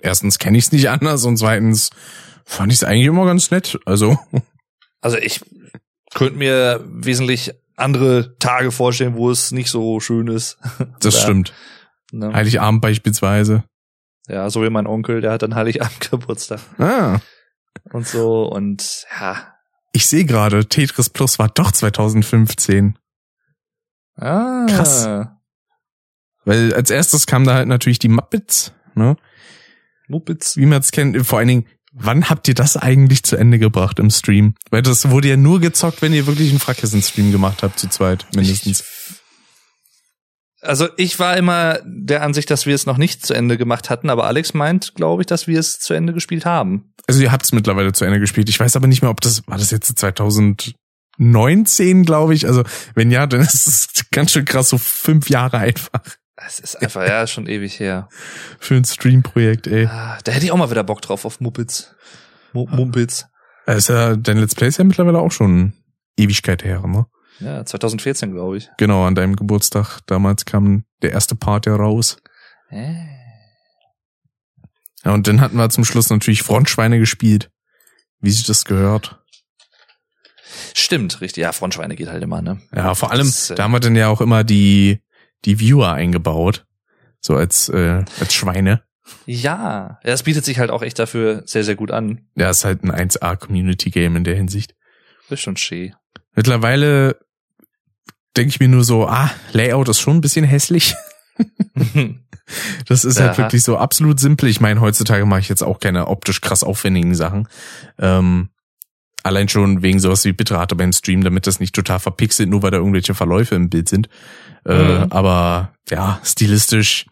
[0.01, 1.89] erstens kenne ich es nicht anders und zweitens
[2.45, 3.79] fand ich es eigentlich immer ganz nett.
[3.85, 4.17] Also,
[5.01, 5.41] Also ich
[6.13, 10.57] könnte mir wesentlich andere Tage vorstellen, wo es nicht so schön ist.
[10.99, 11.53] das stimmt.
[12.11, 12.33] Ne?
[12.33, 13.63] Heiligabend beispielsweise.
[14.27, 17.19] Ja, so wie mein Onkel, der hat dann Heiligabend Geburtstag Ah.
[17.91, 19.47] und so und ja.
[19.93, 22.97] Ich sehe gerade, Tetris Plus war doch 2015.
[24.15, 25.07] Ah, Krass.
[26.45, 29.15] Weil als erstes kam da halt natürlich die Muppets, ne?
[30.07, 30.57] Muppets.
[30.57, 31.25] Wie man es kennt.
[31.25, 34.55] Vor allen Dingen, wann habt ihr das eigentlich zu Ende gebracht im Stream?
[34.69, 38.25] Weil das wurde ja nur gezockt, wenn ihr wirklich einen Frackkissen-Stream gemacht habt, zu zweit,
[38.35, 38.83] mindestens.
[40.61, 44.11] Also ich war immer der Ansicht, dass wir es noch nicht zu Ende gemacht hatten,
[44.11, 46.93] aber Alex meint, glaube ich, dass wir es zu Ende gespielt haben.
[47.07, 48.47] Also ihr habt es mittlerweile zu Ende gespielt.
[48.49, 52.45] Ich weiß aber nicht mehr, ob das, war das jetzt 2019, glaube ich?
[52.45, 56.01] Also, wenn ja, dann ist es ganz schön krass, so fünf Jahre einfach
[56.35, 58.07] Es ist einfach, ja, schon ewig her.
[58.59, 59.87] für ein Stream-Projekt, ey.
[59.87, 61.95] Ah, da hätte ich auch mal wieder Bock drauf auf Muppets.
[62.53, 63.25] Mu Mumpits.
[63.65, 65.73] Da ist ja, dein Let's Play ist ja mittlerweile auch schon
[66.17, 67.05] Ewigkeit her, ne?
[67.41, 68.69] Ja, 2014, glaube ich.
[68.77, 72.17] Genau, an deinem Geburtstag damals kam der erste Part ja raus.
[72.69, 72.93] Äh.
[75.03, 77.49] Ja, und dann hatten wir zum Schluss natürlich Frontschweine gespielt.
[78.19, 79.19] Wie sich das gehört.
[80.75, 81.41] Stimmt, richtig.
[81.41, 82.61] Ja, Frontschweine geht halt immer, ne?
[82.75, 85.01] Ja, vor allem, Das, äh, da haben wir dann ja auch immer die,
[85.45, 86.65] die Viewer eingebaut.
[87.19, 88.83] So als, äh, als Schweine.
[89.25, 92.27] Ja, das bietet sich halt auch echt dafür sehr, sehr gut an.
[92.35, 94.75] Ja, ist halt ein 1A-Community-Game in der Hinsicht.
[95.29, 95.95] Das ist schon schön.
[96.33, 97.19] Mittlerweile
[98.37, 100.95] denke ich mir nur so, ah, Layout ist schon ein bisschen hässlich.
[102.87, 103.37] Das ist halt Aha.
[103.37, 104.49] wirklich so absolut simpel.
[104.49, 107.47] Ich meine, heutzutage mache ich jetzt auch keine optisch krass aufwendigen Sachen.
[107.97, 108.49] Ähm,
[109.23, 112.71] allein schon wegen sowas wie Bitrate beim Stream, damit das nicht total verpixelt, nur weil
[112.71, 114.09] da irgendwelche Verläufe im Bild sind.
[114.65, 115.11] Äh, Mhm.
[115.11, 117.05] aber ja, stilistisch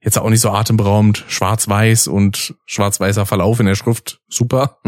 [0.00, 1.24] jetzt auch nicht so atemberaubend.
[1.28, 4.20] Schwarz-Weiß und schwarz-weißer Verlauf in der Schrift.
[4.30, 4.78] Super.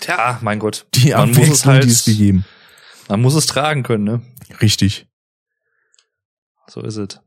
[0.00, 0.86] Tja, mein Gott.
[0.94, 2.44] Die Abwechslung, halt- die es gegeben.
[3.08, 4.20] Man muss es tragen können, ne?
[4.60, 5.06] Richtig.
[6.68, 7.20] So ist es.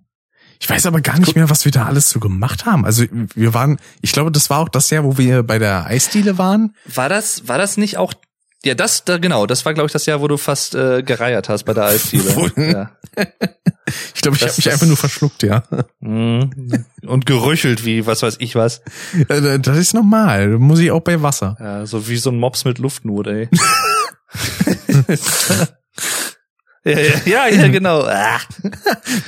[0.62, 2.84] Ich weiß aber gar nicht mehr, was wir da alles so gemacht haben.
[2.84, 6.38] Also wir waren, ich glaube, das war auch das Jahr, wo wir bei der Eisdiele
[6.38, 6.76] waren.
[6.86, 8.14] War das, war das nicht auch,
[8.66, 11.48] ja, das, da, genau, das war, glaube ich, das Jahr, wo du fast äh, gereiert
[11.48, 12.52] hast bei der Eisdiele.
[12.58, 12.92] Ja.
[14.14, 15.64] Ich glaube, ich habe mich einfach nur verschluckt, ja.
[16.00, 16.86] Mhm.
[17.08, 18.84] Und geröchelt wie, was weiß ich was.
[19.28, 20.60] Das ist normal.
[20.60, 21.58] Muss ich auch bei Wasser.
[21.60, 23.50] Ja, so wie so ein Mops mit Luftnot, ey.
[26.86, 28.02] ja, ja, ja, genau.
[28.04, 28.40] Ah.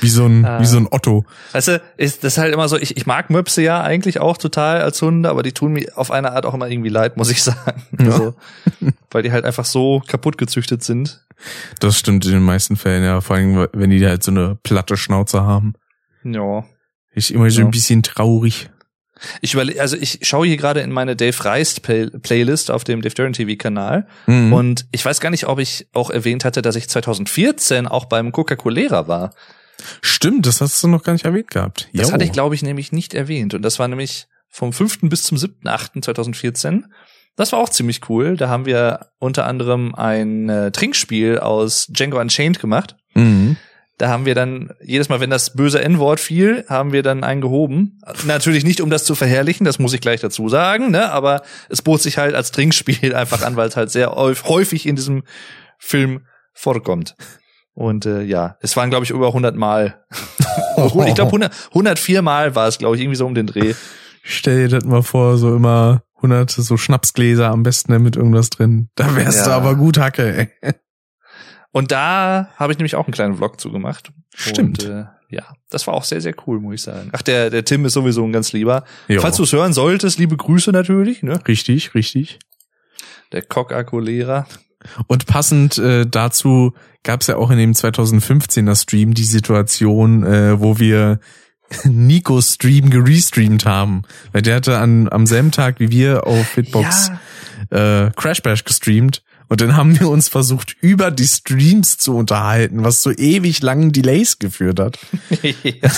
[0.00, 0.60] Wie so ein, Ah.
[0.60, 1.24] wie so ein Otto.
[1.52, 4.36] Weißt du, ist das ist halt immer so, ich, ich mag Möpse ja eigentlich auch
[4.38, 7.30] total als Hunde, aber die tun mir auf eine Art auch immer irgendwie leid, muss
[7.30, 7.82] ich sagen.
[8.00, 8.06] Ja.
[8.06, 8.34] Also,
[9.10, 11.24] weil die halt einfach so kaputt gezüchtet sind.
[11.80, 13.20] Das stimmt in den meisten Fällen, ja.
[13.20, 15.74] Vor allem, wenn die halt so eine platte Schnauze haben.
[16.24, 16.64] Ja.
[17.14, 17.66] Ich immer so Ja.
[17.66, 18.70] ein bisschen traurig.
[19.40, 23.02] Ich überle also ich schaue hier gerade in meine Dave Reist Play Playlist auf dem
[23.02, 24.52] Dave Duran TV Kanal Mhm.
[24.52, 28.32] und ich weiß gar nicht, ob ich auch erwähnt hatte, dass ich 2014 auch beim
[28.32, 29.34] Coca-Cola war.
[30.00, 31.88] Stimmt, das hast du noch gar nicht erwähnt gehabt.
[31.92, 32.12] Das Jo.
[32.14, 33.54] hatte ich, glaube ich, nämlich nicht erwähnt.
[33.54, 35.00] Und das war nämlich vom 5.
[35.08, 36.84] bis zum 7.8.2014.
[37.36, 38.36] Das war auch ziemlich cool.
[38.36, 42.96] Da haben wir unter anderem ein äh, Trinkspiel aus Django Unchained gemacht.
[43.14, 43.56] Mhm.
[43.98, 47.40] Da haben wir dann jedes Mal, wenn das böse N-Wort fiel, haben wir dann einen
[47.40, 48.00] gehoben.
[48.26, 51.10] Natürlich nicht, um das zu verherrlichen, das muss ich gleich dazu sagen, ne?
[51.10, 54.96] aber es bot sich halt als Trinkspiel einfach an, weil es halt sehr häufig in
[54.96, 55.22] diesem
[55.78, 57.16] Film vorkommt.
[57.74, 60.02] Und äh, ja, es waren, glaube ich, über 100 Mal.
[60.76, 63.74] ich glaube, 100, 104 Mal war es, glaube ich, irgendwie so um den Dreh.
[64.22, 68.88] Stell dir das mal vor, so immer hunderte so Schnapsgläser am besten mit irgendwas drin.
[68.94, 69.44] Da wärst ja.
[69.46, 70.72] du aber gut Hacke, ey.
[71.72, 74.12] Und da habe ich nämlich auch einen kleinen Vlog zugemacht.
[74.34, 74.84] Stimmt.
[74.84, 77.08] Und, äh, ja, das war auch sehr, sehr cool, muss ich sagen.
[77.12, 78.84] Ach, der, der Tim ist sowieso ein ganz lieber.
[79.08, 79.22] Jo.
[79.22, 81.22] Falls du es hören solltest, liebe Grüße natürlich.
[81.22, 81.40] Ne?
[81.48, 82.38] Richtig, richtig.
[83.32, 84.46] Der Cock-Akku-Lehrer.
[85.06, 90.60] Und passend äh, dazu gab es ja auch in dem 2015er Stream die Situation, äh,
[90.60, 91.20] wo wir
[91.84, 94.02] Nikos Stream gerestreamt haben.
[94.32, 97.10] Weil der hatte an, am selben Tag wie wir auf Hitbox
[97.70, 98.06] ja.
[98.06, 99.22] äh, Crash Bash gestreamt.
[99.52, 103.92] Und dann haben wir uns versucht, über die Streams zu unterhalten, was so ewig langen
[103.92, 104.98] Delays geführt hat.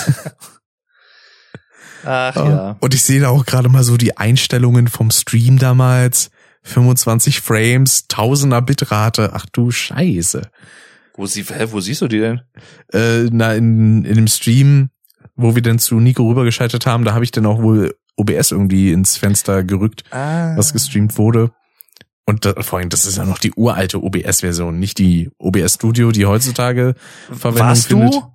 [2.04, 2.76] Ach ja.
[2.80, 6.32] Und ich sehe da auch gerade mal so die Einstellungen vom Stream damals.
[6.64, 9.30] 25 Frames, Tausender Bitrate.
[9.34, 10.50] Ach du Scheiße.
[11.16, 12.40] Wo, sie, hä, wo siehst du die denn?
[12.92, 14.90] Äh, na, in, in dem Stream,
[15.36, 18.90] wo wir dann zu Nico rübergeschaltet haben, da habe ich dann auch wohl OBS irgendwie
[18.90, 20.56] ins Fenster gerückt, ah.
[20.56, 21.52] was gestreamt wurde.
[22.26, 26.10] Und da, vor allem, das ist ja noch die uralte OBS-Version, nicht die OBS Studio,
[26.10, 26.94] die heutzutage
[27.30, 28.14] Verwendung Warst findet.
[28.14, 28.34] Du?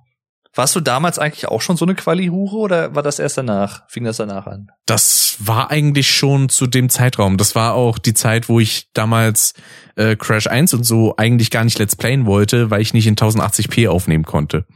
[0.54, 3.88] Warst du damals eigentlich auch schon so eine Quali-Hure oder war das erst danach?
[3.88, 4.68] Fing das danach an?
[4.84, 7.36] Das war eigentlich schon zu dem Zeitraum.
[7.36, 9.54] Das war auch die Zeit, wo ich damals
[9.94, 13.14] äh, Crash 1 und so eigentlich gar nicht Let's Playen wollte, weil ich nicht in
[13.14, 14.66] 1080p aufnehmen konnte.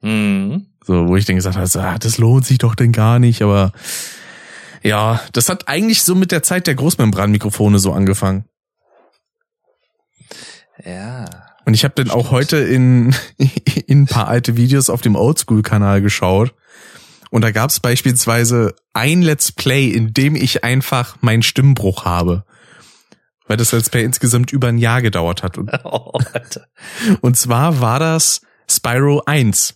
[0.00, 0.66] Mhm.
[0.84, 3.72] So, wo ich dann gesagt habe, ah, das lohnt sich doch denn gar nicht, aber
[4.82, 8.44] ja, das hat eigentlich so mit der Zeit der Großmembranmikrofone so angefangen.
[10.84, 11.26] Ja.
[11.64, 13.14] Und ich habe dann auch heute in,
[13.86, 16.54] in ein paar alte Videos auf dem Oldschool-Kanal geschaut.
[17.30, 22.44] Und da gab es beispielsweise ein Let's Play, in dem ich einfach meinen Stimmbruch habe.
[23.46, 25.58] Weil das Let's Play insgesamt über ein Jahr gedauert hat.
[25.58, 26.18] Und, oh,
[27.20, 29.74] und zwar war das Spyro 1.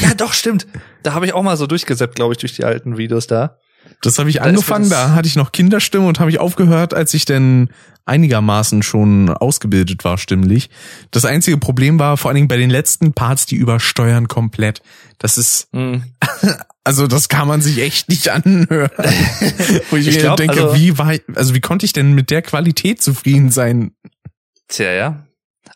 [0.00, 0.66] Ja, doch, stimmt.
[1.02, 3.58] Da habe ich auch mal so durchgesäppt, glaube ich, durch die alten Videos da.
[4.00, 7.14] Das habe ich da angefangen, da hatte ich noch Kinderstimme und habe ich aufgehört, als
[7.14, 7.70] ich denn
[8.04, 10.70] einigermaßen schon ausgebildet war stimmlich.
[11.10, 14.82] Das einzige Problem war vor allen Dingen bei den letzten Parts, die übersteuern komplett.
[15.18, 15.98] Das ist, mm.
[16.84, 18.90] also das kann man sich echt nicht anhören.
[19.90, 22.42] Wo ich, ich glaub, denke, also, wie war, also wie konnte ich denn mit der
[22.42, 23.92] Qualität zufrieden sein?
[24.68, 25.26] Tja, ja.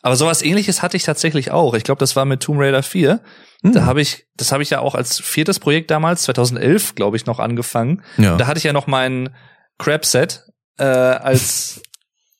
[0.01, 1.73] Aber sowas ähnliches hatte ich tatsächlich auch.
[1.73, 3.21] Ich glaube, das war mit Tomb Raider 4.
[3.63, 3.71] Hm.
[3.73, 7.25] Da habe ich, das habe ich ja auch als viertes Projekt damals, 2011, glaube ich,
[7.25, 8.03] noch angefangen.
[8.17, 8.37] Ja.
[8.37, 9.35] Da hatte ich ja noch mein
[9.77, 10.43] Crab-Set
[10.77, 11.81] äh, als,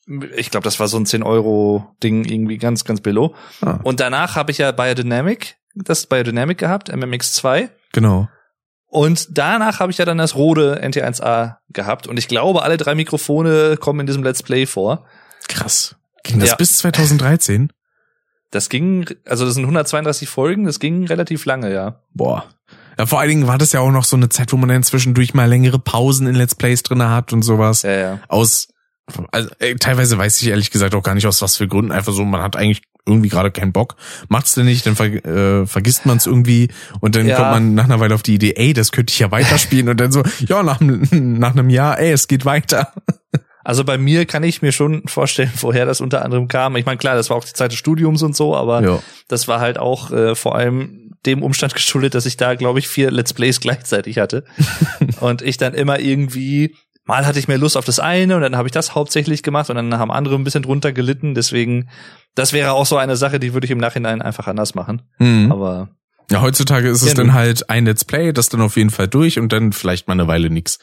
[0.35, 3.35] ich glaube, das war so ein 10-Euro-Ding irgendwie ganz, ganz billow.
[3.61, 3.79] Ah.
[3.83, 7.69] Und danach habe ich ja Biodynamic, das Biodynamic gehabt, MMX2.
[7.93, 8.27] Genau.
[8.89, 12.07] Und danach habe ich ja dann das Rode NT1A gehabt.
[12.07, 15.05] Und ich glaube, alle drei Mikrofone kommen in diesem Let's Play vor.
[15.49, 15.95] Krass.
[16.27, 16.55] Ging das ja.
[16.55, 17.71] bis 2013?
[18.51, 22.01] Das ging, also das sind 132 Folgen, das ging relativ lange, ja.
[22.13, 22.45] Boah.
[22.97, 24.83] Ja, vor allen Dingen war das ja auch noch so eine Zeit, wo man dann
[24.83, 27.83] zwischendurch mal längere Pausen in Let's Plays drinne hat und sowas.
[27.83, 28.19] Ja, ja.
[28.27, 28.69] Aus,
[29.31, 31.91] also äh, teilweise weiß ich ehrlich gesagt auch gar nicht aus was für Gründen.
[31.91, 33.95] Einfach so, man hat eigentlich irgendwie gerade keinen Bock,
[34.27, 37.37] macht's denn nicht, dann ver äh, vergisst man es irgendwie und dann ja.
[37.37, 39.97] kommt man nach einer Weile auf die Idee, ey, das könnte ich ja weiterspielen und
[39.99, 42.93] dann so, ja, nach, nach einem Jahr, ey, es geht weiter.
[43.67, 46.77] Also bei mir kann ich mir schon vorstellen, woher das unter anderem kam.
[46.77, 48.99] Ich meine, klar, das war auch die Zeit des Studiums und so, aber ja.
[49.27, 52.87] das war halt auch äh, vor allem dem Umstand geschuldet, dass ich da, glaube ich,
[52.87, 54.45] vier Let's Plays gleichzeitig hatte.
[55.19, 58.55] und ich dann immer irgendwie, mal hatte ich mehr Lust auf das eine und dann
[58.55, 61.35] habe ich das hauptsächlich gemacht und dann haben andere ein bisschen drunter gelitten.
[61.35, 61.89] Deswegen,
[62.35, 65.01] das wäre auch so eine Sache, die würde ich im Nachhinein einfach anders machen.
[65.19, 65.51] Mhm.
[65.51, 65.89] Aber
[66.31, 69.39] ja, heutzutage ist es dann halt ein Let's Play, das dann auf jeden Fall durch
[69.39, 70.79] und dann vielleicht mal eine Weile nix.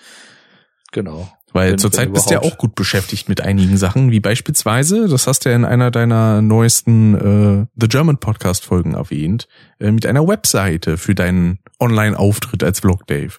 [0.93, 1.31] Genau.
[1.55, 5.45] Weil zurzeit bist du ja auch gut beschäftigt mit einigen Sachen, wie beispielsweise, das hast
[5.45, 9.47] du ja in einer deiner neuesten äh, The German Podcast Folgen erwähnt,
[9.79, 13.35] äh, mit einer Webseite für deinen Online-Auftritt als Vlog Dave.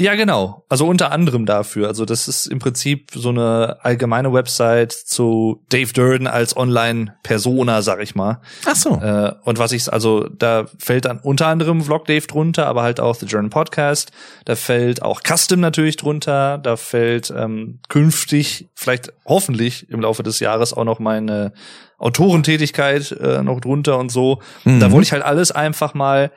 [0.00, 0.64] Ja, genau.
[0.68, 1.88] Also unter anderem dafür.
[1.88, 8.00] Also das ist im Prinzip so eine allgemeine Website zu Dave Durden als Online-Persona, sag
[8.00, 8.40] ich mal.
[8.64, 8.90] Ach so.
[8.90, 13.00] Äh, und was ich, also da fällt dann unter anderem Vlog Dave drunter, aber halt
[13.00, 14.12] auch The German Podcast.
[14.44, 16.58] Da fällt auch Custom natürlich drunter.
[16.58, 21.52] Da fällt ähm, künftig, vielleicht hoffentlich im Laufe des Jahres auch noch meine
[21.98, 24.40] Autorentätigkeit äh, noch drunter und so.
[24.62, 24.78] Mhm.
[24.78, 26.30] Da wollte ich halt alles einfach mal,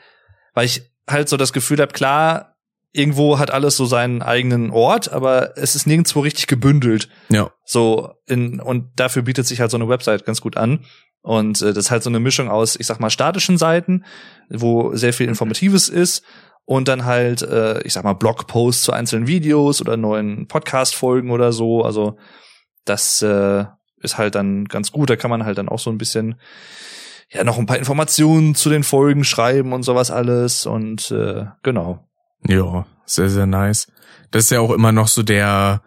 [0.56, 2.51] weil ich halt so das Gefühl habe, klar,
[2.94, 7.10] irgendwo hat alles so seinen eigenen Ort, aber es ist nirgendwo richtig gebündelt.
[7.30, 7.52] Ja.
[7.66, 10.86] So in und dafür bietet sich halt so eine Website ganz gut an.
[11.22, 14.06] Und äh, das ist halt so eine Mischung aus, ich sag mal, statischen Seiten,
[14.50, 16.24] wo sehr viel Informatives ist
[16.66, 21.54] und dann halt, äh, ich sag mal, Blogposts zu einzelnen Videos oder neuen Podcast-Folgen oder
[21.54, 21.84] so.
[21.84, 22.18] Also
[22.86, 23.66] das äh,
[24.02, 25.10] ist halt dann ganz gut.
[25.10, 26.36] Da kann man halt dann auch so ein bisschen
[27.30, 30.66] ja noch ein paar Informationen zu den Folgen schreiben und sowas alles.
[30.66, 32.08] Und äh, genau.
[32.48, 33.88] Ja, sehr, sehr nice.
[34.32, 35.82] Das ist ja auch immer noch so der,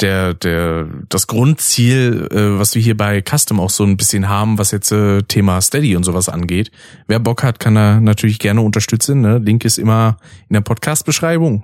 [0.00, 4.58] der, der, das Grundziel, äh, was wir hier bei Custom auch so ein bisschen haben,
[4.58, 6.70] was jetzt äh, Thema Steady und sowas angeht.
[7.06, 9.20] Wer Bock hat, kann da natürlich gerne unterstützen.
[9.20, 9.38] Ne?
[9.38, 11.62] Link ist immer in der Podcast-Beschreibung.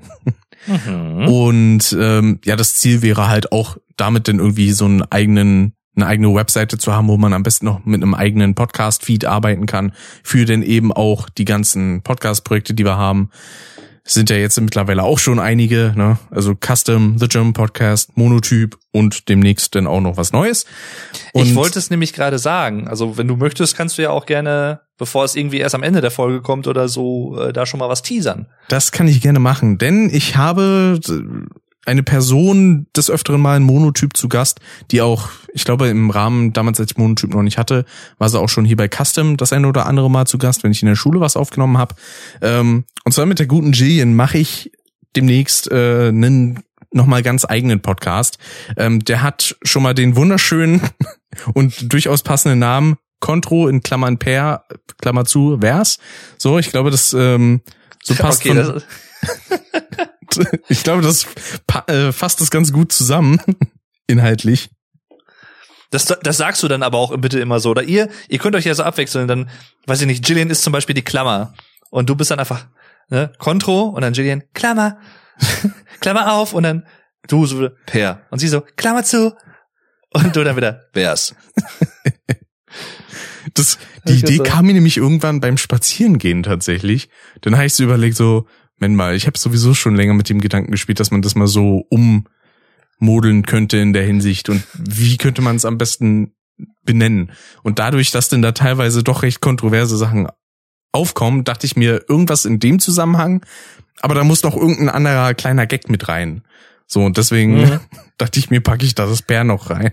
[0.67, 1.29] Mhm.
[1.29, 6.07] Und ähm, ja, das Ziel wäre halt auch damit dann irgendwie so einen eigenen eine
[6.07, 9.93] eigene Webseite zu haben, wo man am besten noch mit einem eigenen Podcast-Feed arbeiten kann,
[10.23, 13.29] für denn eben auch die ganzen Podcast-Projekte, die wir haben
[14.05, 16.19] sind ja jetzt mittlerweile auch schon einige, ne?
[16.31, 20.67] Also Custom, The German Podcast, Monotyp und demnächst dann auch noch was Neues.
[21.33, 22.89] Und ich wollte es nämlich gerade sagen.
[22.89, 26.01] Also wenn du möchtest, kannst du ja auch gerne, bevor es irgendwie erst am Ende
[26.01, 28.47] der Folge kommt oder so, äh, da schon mal was teasern.
[28.69, 30.99] Das kann ich gerne machen, denn ich habe
[31.85, 36.53] eine Person des öfteren Mal ein Monotyp zu Gast, die auch, ich glaube, im Rahmen,
[36.53, 37.85] damals als ich Monotyp noch nicht hatte,
[38.19, 40.73] war sie auch schon hier bei Custom das eine oder andere Mal zu Gast, wenn
[40.73, 41.95] ich in der Schule was aufgenommen habe.
[42.41, 44.71] Ähm, und zwar mit der guten Jillian mache ich
[45.17, 48.39] demnächst äh, einen nochmal ganz eigenen Podcast.
[48.77, 50.83] Ähm, der hat schon mal den wunderschönen
[51.55, 54.65] und durchaus passenden Namen Contro in Klammern per,
[55.01, 55.99] Klammer zu, Vers.
[56.39, 57.63] So, ich glaube, das ähm,
[58.03, 58.83] so passt okay, von,
[60.69, 61.27] ich glaube, das
[61.87, 63.41] äh, fasst das ganz gut zusammen,
[64.07, 64.71] inhaltlich.
[65.91, 67.71] Das, das sagst du dann aber auch bitte immer so.
[67.71, 69.29] Oder ihr, ihr könnt euch ja so abwechseln.
[69.29, 69.51] Dann,
[69.87, 71.53] weiß ich nicht, Jillian ist zum Beispiel die Klammer.
[71.91, 72.67] Und du bist dann einfach,
[73.11, 74.99] ne, Kontro und dann Jillian, Klammer,
[76.01, 76.87] Klammer auf und dann
[77.29, 78.23] du so Per.
[78.31, 79.37] Und sie so, Klammer zu.
[80.15, 81.35] Und du dann wieder, wär's.
[83.55, 87.09] Das, die Idee kam mir nämlich irgendwann beim Spazierengehen tatsächlich.
[87.41, 88.47] Dann habe ich so überlegt, so,
[88.79, 91.47] Moment mal, ich habe sowieso schon länger mit dem Gedanken gespielt, dass man das mal
[91.47, 96.35] so ummodeln könnte in der Hinsicht und wie könnte man es am besten
[96.85, 97.33] benennen.
[97.63, 100.29] Und dadurch, dass denn da teilweise doch recht kontroverse Sachen
[100.93, 103.45] aufkommen, dachte ich mir irgendwas in dem Zusammenhang,
[104.01, 106.43] aber da muss noch irgendein anderer kleiner Gag mit rein.
[106.87, 107.81] So, und deswegen mhm.
[108.19, 109.93] dachte ich mir, packe ich da das Bär noch rein.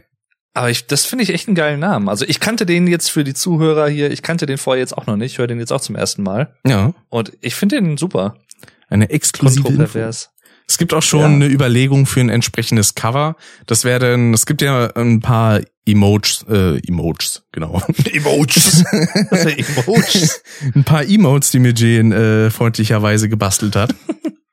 [0.54, 2.10] Aber ich, das finde ich echt einen geilen Namen.
[2.10, 5.06] Also ich kannte den jetzt für die Zuhörer hier, ich kannte den vorher jetzt auch
[5.06, 6.56] noch nicht, höre den jetzt auch zum ersten Mal.
[6.66, 6.94] Ja.
[7.08, 8.36] Und ich finde den super.
[8.90, 10.00] Eine exklusive Info.
[10.70, 11.26] Es gibt auch schon ja.
[11.26, 13.36] eine Überlegung für ein entsprechendes Cover.
[13.66, 17.82] Das wäre dann, es gibt ja ein paar Emojis, äh, Emojis, genau.
[18.14, 18.84] Emojis.
[19.32, 20.44] Emojis.
[20.76, 23.96] ein paar Emotes, die mir Jane äh, freundlicherweise gebastelt hat.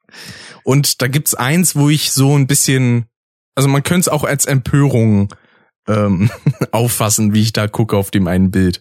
[0.65, 3.07] Und da gibt's eins, wo ich so ein bisschen,
[3.55, 5.35] also man könnte es auch als Empörung
[5.87, 6.31] ähm,
[6.73, 8.81] auffassen, wie ich da gucke auf dem einen Bild.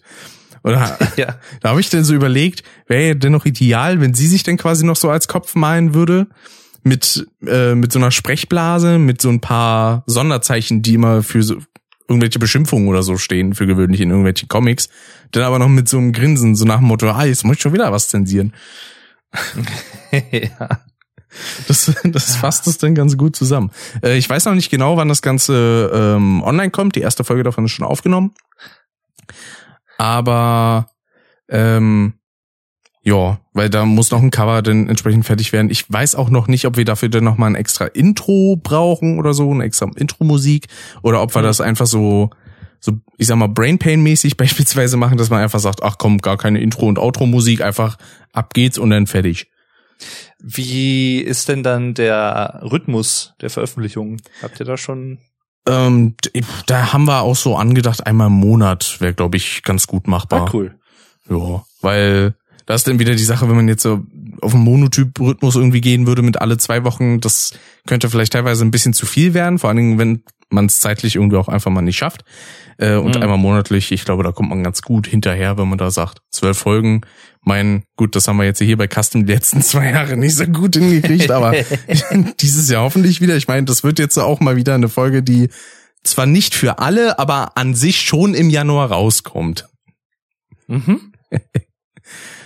[0.66, 1.36] Oder ja.
[1.60, 4.84] da habe ich denn so überlegt, wäre denn noch ideal, wenn sie sich denn quasi
[4.84, 6.26] noch so als Kopf malen würde
[6.82, 11.56] mit äh, mit so einer Sprechblase, mit so ein paar Sonderzeichen, die immer für so
[12.08, 14.88] irgendwelche Beschimpfungen oder so stehen, für gewöhnlich in irgendwelchen Comics,
[15.30, 17.62] dann aber noch mit so einem Grinsen, so nach dem Motto, ah, jetzt muss ich
[17.62, 18.52] schon wieder was zensieren.
[20.12, 20.80] ja.
[21.68, 23.70] Das, das fasst es dann ganz gut zusammen.
[24.02, 26.96] Äh, ich weiß noch nicht genau, wann das Ganze ähm, online kommt.
[26.96, 28.32] Die erste Folge davon ist schon aufgenommen.
[29.98, 30.86] Aber
[31.48, 32.14] ähm,
[33.02, 35.70] ja, weil da muss noch ein Cover dann entsprechend fertig werden.
[35.70, 39.18] Ich weiß auch noch nicht, ob wir dafür dann noch mal ein extra Intro brauchen
[39.18, 40.66] oder so, eine extra Intro-Musik
[41.02, 41.46] oder ob wir mhm.
[41.46, 42.30] das einfach so
[42.80, 46.60] so, ich sag mal, Brainpain-mäßig beispielsweise machen, dass man einfach sagt, ach komm, gar keine
[46.60, 47.96] Intro- und Outro-Musik, einfach
[48.32, 49.50] ab geht's und dann fertig.
[50.38, 54.18] Wie ist denn dann der Rhythmus der Veröffentlichung?
[54.42, 55.18] Habt ihr da schon
[55.66, 56.14] ähm,
[56.66, 60.46] da haben wir auch so angedacht, einmal im Monat wäre, glaube ich, ganz gut machbar.
[60.46, 60.74] Ah, cool.
[61.28, 62.34] Ja, weil
[62.66, 64.04] da ist dann wieder die Sache, wenn man jetzt so
[64.42, 67.52] auf einen Monotyp-Rhythmus irgendwie gehen würde mit alle zwei Wochen, das
[67.86, 71.16] könnte vielleicht teilweise ein bisschen zu viel werden, vor allen Dingen, wenn man es zeitlich
[71.16, 72.24] irgendwie auch einfach mal nicht schafft.
[72.78, 73.22] Äh, und mhm.
[73.22, 76.58] einmal monatlich, ich glaube, da kommt man ganz gut hinterher, wenn man da sagt, zwölf
[76.58, 77.02] Folgen.
[77.40, 80.44] Mein, gut, das haben wir jetzt hier bei Custom die letzten zwei Jahre nicht so
[80.46, 81.54] gut hingekriegt, aber
[82.40, 83.36] dieses Jahr hoffentlich wieder.
[83.36, 85.48] Ich meine, das wird jetzt auch mal wieder eine Folge, die
[86.04, 89.68] zwar nicht für alle, aber an sich schon im Januar rauskommt.
[90.66, 91.12] Mhm.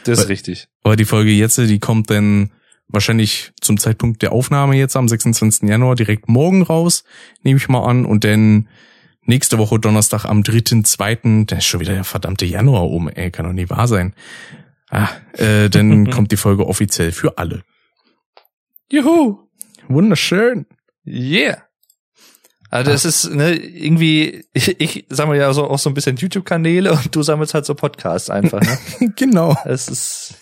[0.04, 0.68] Das ist richtig.
[0.82, 2.50] Aber die Folge jetzt, die kommt dann
[2.88, 5.68] wahrscheinlich zum Zeitpunkt der Aufnahme jetzt am 26.
[5.68, 7.04] Januar direkt morgen raus,
[7.42, 8.04] nehme ich mal an.
[8.04, 8.68] Und dann
[9.24, 13.46] nächste Woche Donnerstag am 3.2., da ist schon wieder der verdammte Januar um, ey, kann
[13.46, 14.14] doch nie wahr sein.
[14.88, 17.62] Ah, äh, dann kommt die Folge offiziell für alle.
[18.90, 19.38] Juhu.
[19.88, 20.66] Wunderschön.
[21.06, 21.69] Yeah.
[22.70, 26.92] Also das ist ne, irgendwie, ich, ich sammle ja so, auch so ein bisschen YouTube-Kanäle
[26.92, 28.60] und du sammelst halt so Podcasts einfach.
[28.60, 29.12] Ne?
[29.16, 29.56] genau.
[29.64, 30.34] Es ist,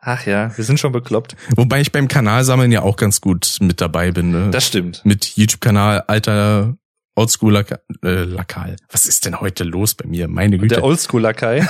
[0.00, 1.36] ach ja, wir sind schon bekloppt.
[1.56, 4.30] Wobei ich beim Kanalsammeln ja auch ganz gut mit dabei bin.
[4.30, 4.50] Ne?
[4.50, 5.02] Das stimmt.
[5.04, 6.76] mit YouTube-Kanal, alter
[7.14, 8.76] Oldschool Laka äh, Lakal.
[8.90, 10.28] Was ist denn heute los bei mir?
[10.28, 10.76] Meine Güte.
[10.76, 11.66] Der Oldschool-Lakai.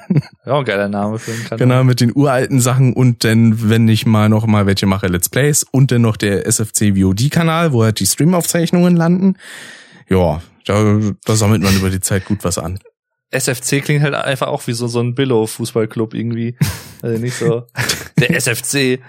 [0.46, 1.58] ja, geiler Name für einen Kanal.
[1.58, 5.28] Genau, mit den uralten Sachen und dann, wenn ich mal noch mal welche mache, Let's
[5.28, 9.36] Plays und dann noch der SFC VOD-Kanal, wo halt die Streamaufzeichnungen landen.
[10.08, 12.78] Ja, da, da sammelt man über die Zeit gut was an.
[13.30, 16.56] SFC klingt halt einfach auch wie so, so ein Billow-Fußballclub irgendwie.
[17.02, 17.66] Also nicht so.
[18.18, 19.00] Der SFC.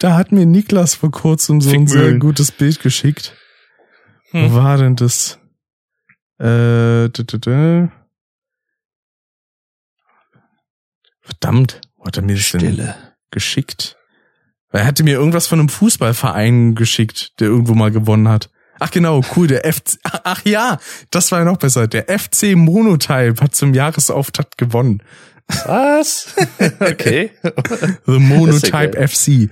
[0.00, 3.34] Da hat mir Niklas vor kurzem so ein sehr gutes Bild geschickt.
[4.32, 4.50] Hm.
[4.50, 5.38] Wo war denn das?
[6.40, 7.08] Äh,
[11.26, 12.94] Verdammt, wo hat er mir das denn
[13.32, 13.96] geschickt?
[14.70, 18.48] Weil Er hatte mir irgendwas von einem Fußballverein geschickt, der irgendwo mal gewonnen hat.
[18.78, 20.78] Ach genau, cool, der FC, ach ja,
[21.10, 21.88] das war ja noch besser.
[21.88, 25.02] Der FC Monotype hat zum Jahresauftakt gewonnen.
[25.64, 26.34] Was?
[26.80, 27.30] okay.
[28.06, 29.50] The Monotype FC.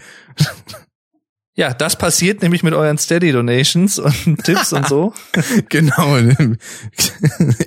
[1.57, 5.15] Ja, das passiert nämlich mit euren Steady-Donations und Tipps und so.
[5.69, 6.17] Genau.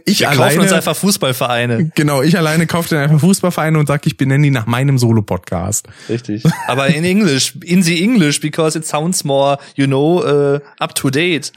[0.05, 1.91] Ich Wir kaufen uns alleine, einfach Fußballvereine.
[1.95, 5.87] genau, ich alleine kaufe dann einfach Fußballvereine und sag, ich benenne die nach meinem Solo-Podcast.
[6.09, 6.43] Richtig.
[6.67, 11.09] Aber in English, in the English, because it sounds more, you know, uh, up to
[11.09, 11.53] date.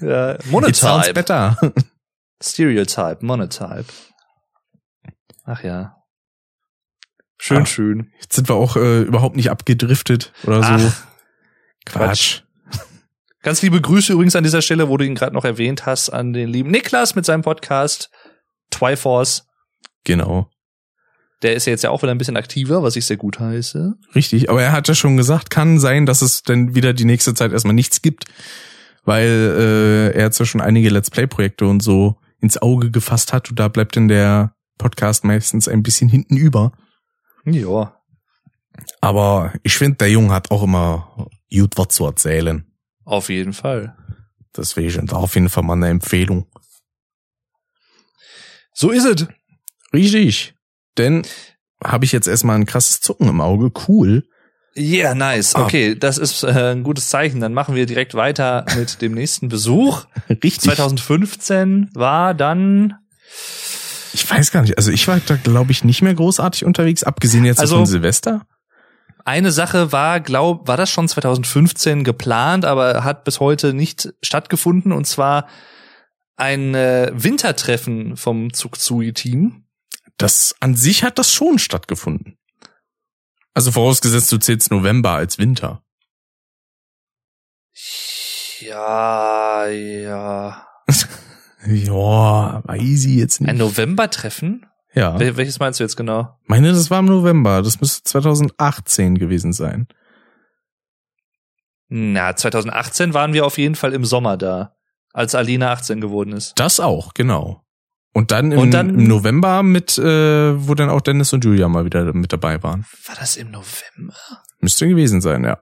[0.00, 1.12] ja, It sounds monotype.
[1.14, 1.58] better.
[2.42, 3.84] Stereotype, monotype.
[5.44, 5.96] Ach ja.
[7.38, 7.66] Schön, Ah.
[7.66, 8.10] schön.
[8.20, 10.68] Jetzt sind wir auch äh, überhaupt nicht abgedriftet oder so.
[10.88, 11.05] Ach,
[11.86, 12.42] Quatsch.
[13.42, 16.32] Ganz liebe Grüße übrigens an dieser Stelle, wo du ihn gerade noch erwähnt hast, an
[16.32, 18.10] den lieben Niklas mit seinem Podcast
[18.70, 19.46] Twyforce.
[20.04, 20.50] Genau.
[21.42, 23.94] Der ist ja jetzt ja auch wieder ein bisschen aktiver, was ich sehr gut heiße.
[24.14, 27.34] Richtig, aber er hat ja schon gesagt, kann sein, dass es dann wieder die nächste
[27.34, 28.24] Zeit erstmal nichts gibt,
[29.04, 33.50] weil äh, er jetzt ja schon einige Let's Play-Projekte und so ins Auge gefasst hat
[33.50, 36.72] und da bleibt dann der Podcast meistens ein bisschen hinten über.
[37.44, 37.96] Ja.
[39.00, 42.64] Aber ich finde, der Junge hat auch immer gut was zu erzählen.
[43.04, 43.96] Auf jeden Fall.
[44.56, 46.46] Deswegen auf jeden Fall mal eine Empfehlung.
[48.72, 49.26] So ist es.
[49.92, 50.54] Richtig.
[50.98, 51.22] Denn
[51.82, 53.70] habe ich jetzt erstmal ein krasses Zucken im Auge.
[53.88, 54.26] Cool.
[54.76, 55.54] Yeah, nice.
[55.54, 55.64] Ah.
[55.64, 57.40] Okay, das ist äh, ein gutes Zeichen.
[57.40, 60.04] Dann machen wir direkt weiter mit dem nächsten Besuch.
[60.28, 60.60] Richtig.
[60.60, 62.94] 2015 war dann
[64.12, 64.76] Ich weiß gar nicht.
[64.76, 68.46] Also ich war da, glaube ich, nicht mehr großartig unterwegs, abgesehen jetzt Also- von Silvester.
[69.26, 74.92] Eine Sache war, glaub, war das schon 2015 geplant, aber hat bis heute nicht stattgefunden
[74.92, 75.48] und zwar
[76.36, 79.64] ein äh, Wintertreffen vom Zugzui-Team.
[80.16, 82.38] Das an sich hat das schon stattgefunden.
[83.52, 85.82] Also vorausgesetzt, du zählst November als Winter.
[88.60, 90.66] Ja, ja.
[91.68, 93.50] Ja, weiß ich jetzt nicht.
[93.50, 94.66] Ein November-Treffen?
[94.96, 95.18] Ja.
[95.20, 96.36] Wel welches meinst du jetzt genau?
[96.46, 97.62] Meine, das war im November.
[97.62, 99.86] Das müsste 2018 gewesen sein.
[101.88, 104.74] Na, 2018 waren wir auf jeden Fall im Sommer da,
[105.12, 106.54] als Alina 18 geworden ist.
[106.58, 107.62] Das auch, genau.
[108.12, 111.68] Und dann im, Und dann- im November mit, äh, wo dann auch Dennis und Julia
[111.68, 112.86] mal wieder mit dabei waren.
[113.06, 114.14] War das im November?
[114.58, 115.58] Müsste gewesen sein, ja.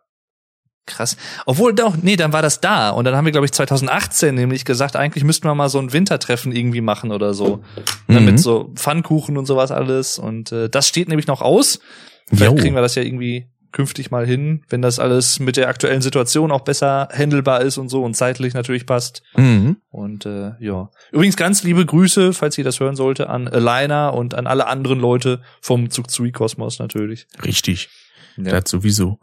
[0.87, 1.17] Krass.
[1.47, 2.91] Obwohl doch, nee, dann war das da.
[2.91, 5.93] Und dann haben wir, glaube ich, 2018 nämlich gesagt, eigentlich müssten wir mal so ein
[5.93, 7.63] Wintertreffen irgendwie machen oder so.
[8.07, 8.27] Ne, Mhm.
[8.27, 10.19] Mit so Pfannkuchen und sowas alles.
[10.19, 11.81] Und äh, das steht nämlich noch aus.
[12.29, 12.55] Vielleicht Jo.
[12.57, 16.53] kriegen wir das ja irgendwie künftig mal hin, wenn das alles mit der aktuellen Situation
[16.53, 19.23] auch besser handelbar ist und so und zeitlich natürlich passt.
[19.37, 19.79] Mhm.
[19.91, 20.91] Und äh, ja.
[21.11, 25.01] Übrigens ganz liebe Grüße, falls ihr das hören sollte, an Alina und an alle anderen
[25.01, 27.27] Leute vom Zugzui Kosmos natürlich.
[27.45, 27.89] Richtig.
[28.37, 28.61] Ja.
[28.61, 29.19] Das sowieso.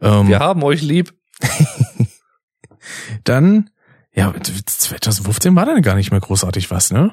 [0.00, 1.14] Ähm, Wir haben euch lieb.
[3.24, 3.70] Dann,
[4.12, 7.10] ja, 2015 war dann gar nicht mehr großartig was, ne?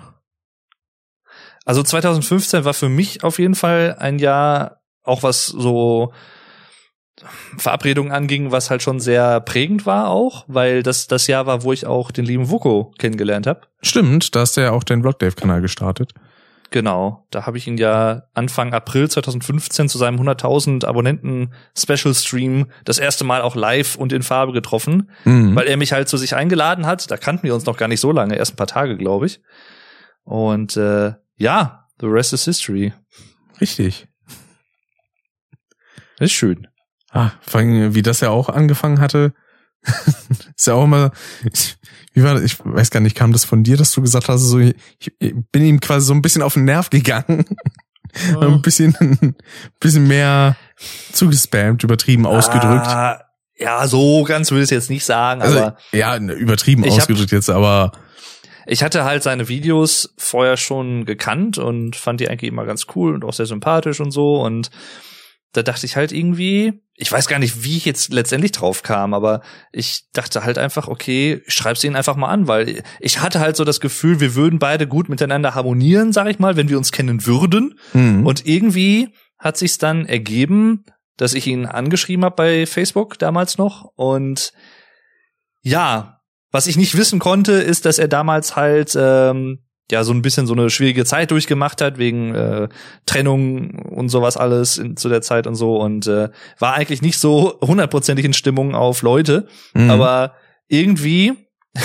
[1.66, 6.14] Also 2015 war für mich auf jeden Fall ein Jahr, auch was so
[7.58, 11.72] Verabredungen anging, was halt schon sehr prägend war auch, weil das das Jahr war, wo
[11.72, 13.62] ich auch den lieben Vuko kennengelernt habe.
[13.82, 16.14] Stimmt, da hast du ja auch deinen Vlog-Dave-Kanal gestartet.
[16.74, 22.66] Genau, da habe ich ihn ja Anfang April 2015 zu seinem 100.000 Abonnenten Special Stream
[22.84, 25.56] das erste Mal auch live und in Farbe getroffen, Mhm.
[25.56, 27.12] weil er mich halt zu sich eingeladen hat.
[27.12, 29.40] Da kannten wir uns noch gar nicht so lange, erst ein paar Tage, glaube ich.
[30.24, 32.92] Und äh, ja, the rest is history.
[33.62, 34.08] Richtig.
[36.18, 36.68] Ist schön.
[37.12, 39.34] Ah, vor allem, wie das ja auch angefangen hatte,
[40.56, 41.12] ist ja auch immer,
[42.14, 42.44] wie war das?
[42.44, 44.76] Ich weiß gar nicht, kam das von dir, dass du gesagt hast, so, ich,
[45.20, 47.46] ich bin ihm quasi so ein bisschen auf den Nerv gegangen.
[48.40, 49.36] ein bisschen, ein
[49.80, 50.56] bisschen mehr
[51.12, 52.88] zugespammt, übertrieben ausgedrückt.
[52.88, 53.22] Ah,
[53.58, 57.00] Ja, so ganz will ich es jetzt nicht sagen, Also, aber ja, übertrieben Ich hab-
[57.02, 57.92] ausgedrückt jetzt, aber
[58.66, 63.14] ich hatte halt seine Videos vorher schon gekannt und fand die eigentlich immer ganz cool
[63.16, 64.70] und auch sehr sympathisch und so und
[65.54, 69.14] da dachte ich halt irgendwie, ich weiß gar nicht, wie ich jetzt letztendlich drauf kam,
[69.14, 69.42] aber
[69.72, 73.56] ich dachte halt einfach, okay, ich schreib's ihnen einfach mal an, weil ich hatte halt
[73.56, 76.92] so das Gefühl, wir würden beide gut miteinander harmonieren, sag ich mal, wenn wir uns
[76.92, 77.80] kennen würden.
[77.94, 78.26] hm.
[78.26, 80.86] Und irgendwie hat sich's dann ergeben,
[81.18, 83.92] dass ich ihn angeschrieben habe bei Facebook damals noch.
[83.96, 84.54] Und
[85.62, 90.22] ja, was ich nicht wissen konnte, ist, dass er damals halt ähm, ja so ein
[90.22, 92.70] bisschen so eine schwierige Zeit durchgemacht hat wegen äh,
[93.06, 96.30] Trennung und sowas alles in, zu der Zeit und so und äh,
[96.60, 99.90] war eigentlich nicht so hundertprozentig in Stimmung auf Leute, Hm.
[99.90, 100.34] aber
[100.68, 101.34] irgendwie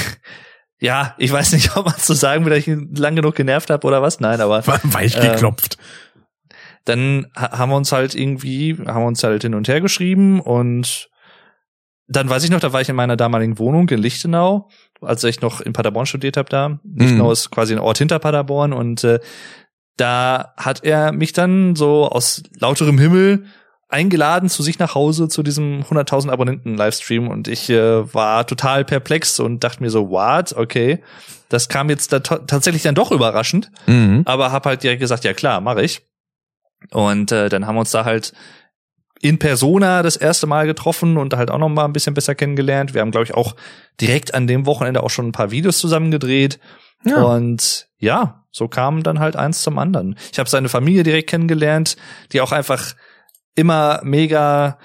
[0.80, 3.68] ja, ich weiß nicht, ob man so sagen will, dass ich ihn lang genug genervt
[3.70, 4.20] habe oder was.
[4.20, 5.76] Nein, aber War weich ähm, geklopft.
[6.84, 10.40] dann ha- haben wir uns halt irgendwie, haben wir uns halt hin und her geschrieben
[10.40, 11.08] und
[12.10, 14.70] dann weiß ich noch, da war ich in meiner damaligen Wohnung in Lichtenau,
[15.00, 16.78] als ich noch in Paderborn studiert habe da.
[16.84, 17.32] Lichtenau Mhm.
[17.32, 19.20] ist quasi ein Ort hinter Paderborn und äh,
[19.96, 23.46] da hat er mich dann so aus lauterem Himmel
[23.88, 28.84] eingeladen zu sich nach Hause zu diesem 100.000 Abonnenten Livestream und ich äh, war total
[28.84, 31.02] perplex und dachte mir so, what, okay,
[31.48, 34.22] das kam jetzt da tatsächlich dann doch überraschend Mhm.
[34.26, 36.02] aber hab halt direkt gesagt, ja klar, mache ich.
[36.92, 38.32] Und äh, dann haben wir uns da halt
[39.20, 42.94] in Persona das erste Mal getroffen und halt auch noch mal ein bisschen besser kennengelernt.
[42.94, 43.56] Wir haben, glaube ich, auch
[44.00, 46.58] direkt an dem Wochenende auch schon ein paar Videos zusammen gedreht.
[47.04, 47.22] Ja.
[47.22, 50.16] Und ja, so kam dann halt eins zum anderen.
[50.32, 51.96] Ich habe seine Familie direkt kennengelernt,
[52.32, 52.94] die auch einfach
[53.54, 54.78] immer mega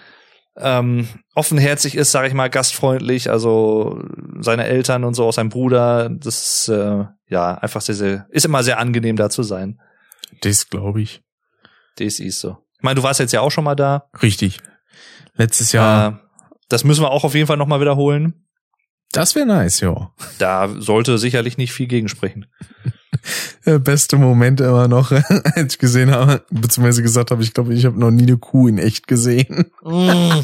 [0.57, 3.29] ähm, offenherzig ist, sage ich mal, gastfreundlich.
[3.29, 4.03] Also
[4.39, 8.45] seine Eltern und so, auch sein Bruder, das ist äh, ja einfach sehr, sehr, ist
[8.45, 9.79] immer sehr angenehm da zu sein.
[10.41, 11.21] Das glaube ich.
[11.97, 12.57] Das ist so.
[12.83, 14.09] Ich meine, du warst jetzt ja auch schon mal da.
[14.21, 14.59] Richtig.
[15.35, 16.07] Letztes Jahr.
[16.09, 16.15] Äh,
[16.67, 18.45] das müssen wir auch auf jeden Fall nochmal wiederholen.
[19.13, 20.11] Das wäre nice, ja.
[20.37, 22.45] Da sollte sicherlich nicht viel gegensprechen.
[23.65, 25.11] Der beste Moment immer noch,
[25.55, 28.67] als ich gesehen habe, beziehungsweise gesagt habe, ich glaube, ich habe noch nie eine Kuh
[28.67, 29.71] in echt gesehen.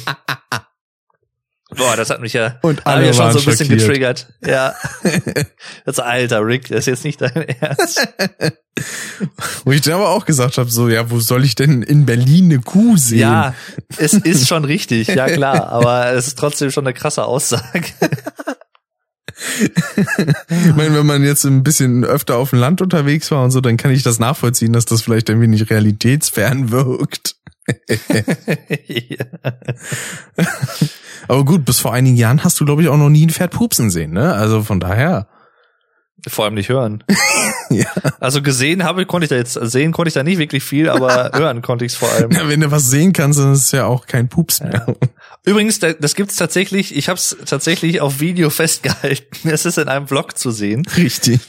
[1.75, 3.79] Boah, das hat mich ja, Und alle ja schon so ein bisschen schockiert.
[3.79, 4.27] getriggert.
[4.45, 4.73] Ja.
[5.85, 8.07] Das alter Rick, das ist jetzt nicht dein Ernst.
[9.65, 12.45] Wo ich dann aber auch gesagt habe, so, ja, wo soll ich denn in Berlin
[12.45, 13.19] eine Kuh sehen?
[13.19, 13.53] Ja,
[13.97, 17.83] es ist schon richtig, ja klar, aber es ist trotzdem schon eine krasse Aussage.
[20.49, 23.61] Ich meine, wenn man jetzt ein bisschen öfter auf dem Land unterwegs war und so,
[23.61, 27.35] dann kann ich das nachvollziehen, dass das vielleicht ein wenig realitätsfern wirkt.
[28.87, 29.25] Ja.
[31.27, 33.51] Aber gut, bis vor einigen Jahren hast du, glaube ich, auch noch nie ein Pferd
[33.51, 34.33] pupsen sehen, ne?
[34.33, 35.27] Also von daher.
[36.27, 37.03] Vor allem nicht hören.
[37.71, 37.85] Ja.
[38.19, 41.29] Also gesehen habe, konnte ich da jetzt, sehen konnte ich da nicht wirklich viel, aber
[41.35, 42.31] hören konnte ich es vor allem.
[42.31, 44.87] Wenn du was sehen kannst, dann ist es ja auch kein Pups mehr.
[45.45, 49.47] Übrigens, da- das gibt's tatsächlich, ich habe es tatsächlich auf Video festgehalten.
[49.49, 50.83] Es ist in einem Vlog zu sehen.
[50.97, 51.41] Richtig.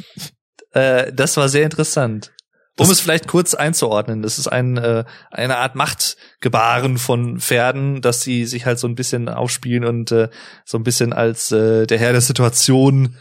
[0.73, 2.33] Äh, das war sehr interessant.
[2.81, 8.01] Um Das- es vielleicht kurz einzuordnen, das ist ein, äh, eine Art Machtgebaren von Pferden,
[8.01, 10.29] dass sie sich halt so ein bisschen aufspielen und äh,
[10.65, 13.17] so ein bisschen als äh, der Herr der Situation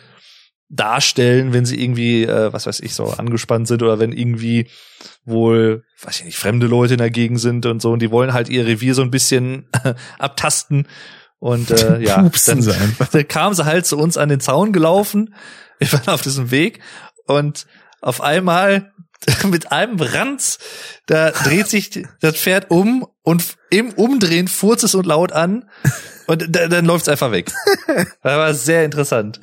[0.69, 4.69] darstellen, wenn sie irgendwie, äh, was weiß ich, so angespannt sind oder wenn irgendwie
[5.25, 8.33] wohl, weiß ich nicht, fremde Leute in der Gegend sind und so und die wollen
[8.33, 9.67] halt ihr Revier so ein bisschen
[10.19, 10.87] abtasten
[11.39, 15.33] und äh, ja, Pupsen dann, dann kam sie halt zu uns an den Zaun gelaufen.
[15.79, 16.81] Wir waren auf diesem Weg
[17.25, 17.65] und
[18.01, 18.91] auf einmal
[19.45, 20.59] mit einem Ranz,
[21.05, 25.69] da dreht sich das Pferd um und im Umdrehen furzt es und laut an
[26.27, 27.51] und da, dann läuft es einfach weg.
[27.87, 29.39] Das war sehr interessant.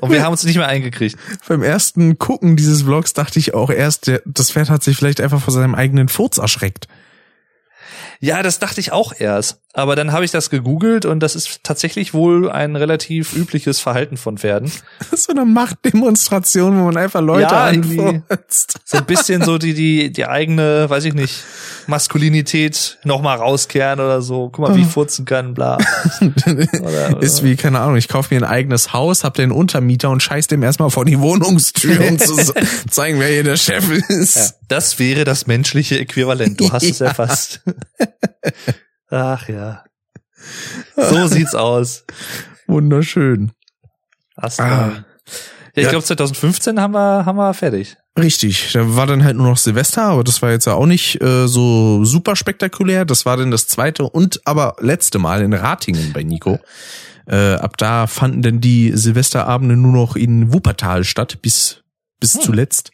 [0.00, 1.18] Und wir haben uns nicht mehr eingekriegt.
[1.48, 5.20] Beim ersten Gucken dieses Vlogs dachte ich auch erst, der, das Pferd hat sich vielleicht
[5.20, 6.88] einfach vor seinem eigenen Furz erschreckt.
[8.20, 9.59] Ja, das dachte ich auch erst.
[9.72, 14.16] Aber dann habe ich das gegoogelt und das ist tatsächlich wohl ein relativ übliches Verhalten
[14.16, 14.70] von Pferden.
[14.98, 18.78] Das ist so eine Machtdemonstration, wo man einfach Leute Ja, anfurzt.
[18.84, 21.42] So ein bisschen so die, die, die eigene, weiß ich nicht,
[21.86, 24.48] Maskulinität nochmal rauskehren oder so.
[24.50, 25.78] Guck mal, wie ich furzen kann, bla.
[26.80, 30.22] Oder, Ist wie, keine Ahnung, ich kaufe mir ein eigenes Haus, hab den Untermieter und
[30.22, 32.36] scheiß dem erstmal vor die Wohnungstür, um zu
[32.90, 34.36] zeigen, wer hier der Chef ist.
[34.36, 36.60] Ja, das wäre das menschliche Äquivalent.
[36.60, 37.06] Du hast es Ja.
[37.06, 37.60] erfasst.
[39.10, 39.84] Ach ja.
[40.96, 42.04] So sieht's aus.
[42.66, 43.52] Wunderschön.
[44.36, 44.64] Ast Ah.
[44.88, 45.04] Ja,
[45.74, 45.90] ich Ja.
[45.90, 47.96] glaube 2015 haben wir, haben wir fertig.
[48.18, 51.20] Richtig, da war dann halt nur noch Silvester, aber das war jetzt ja auch nicht
[51.22, 53.04] äh, so super spektakulär.
[53.04, 56.58] Das war dann das zweite und aber letzte Mal in Ratingen bei Nico.
[57.26, 61.82] Äh, ab da fanden dann die Silvesterabende nur noch in Wuppertal statt, bis,
[62.18, 62.40] bis Hm.
[62.42, 62.90] zuletzt.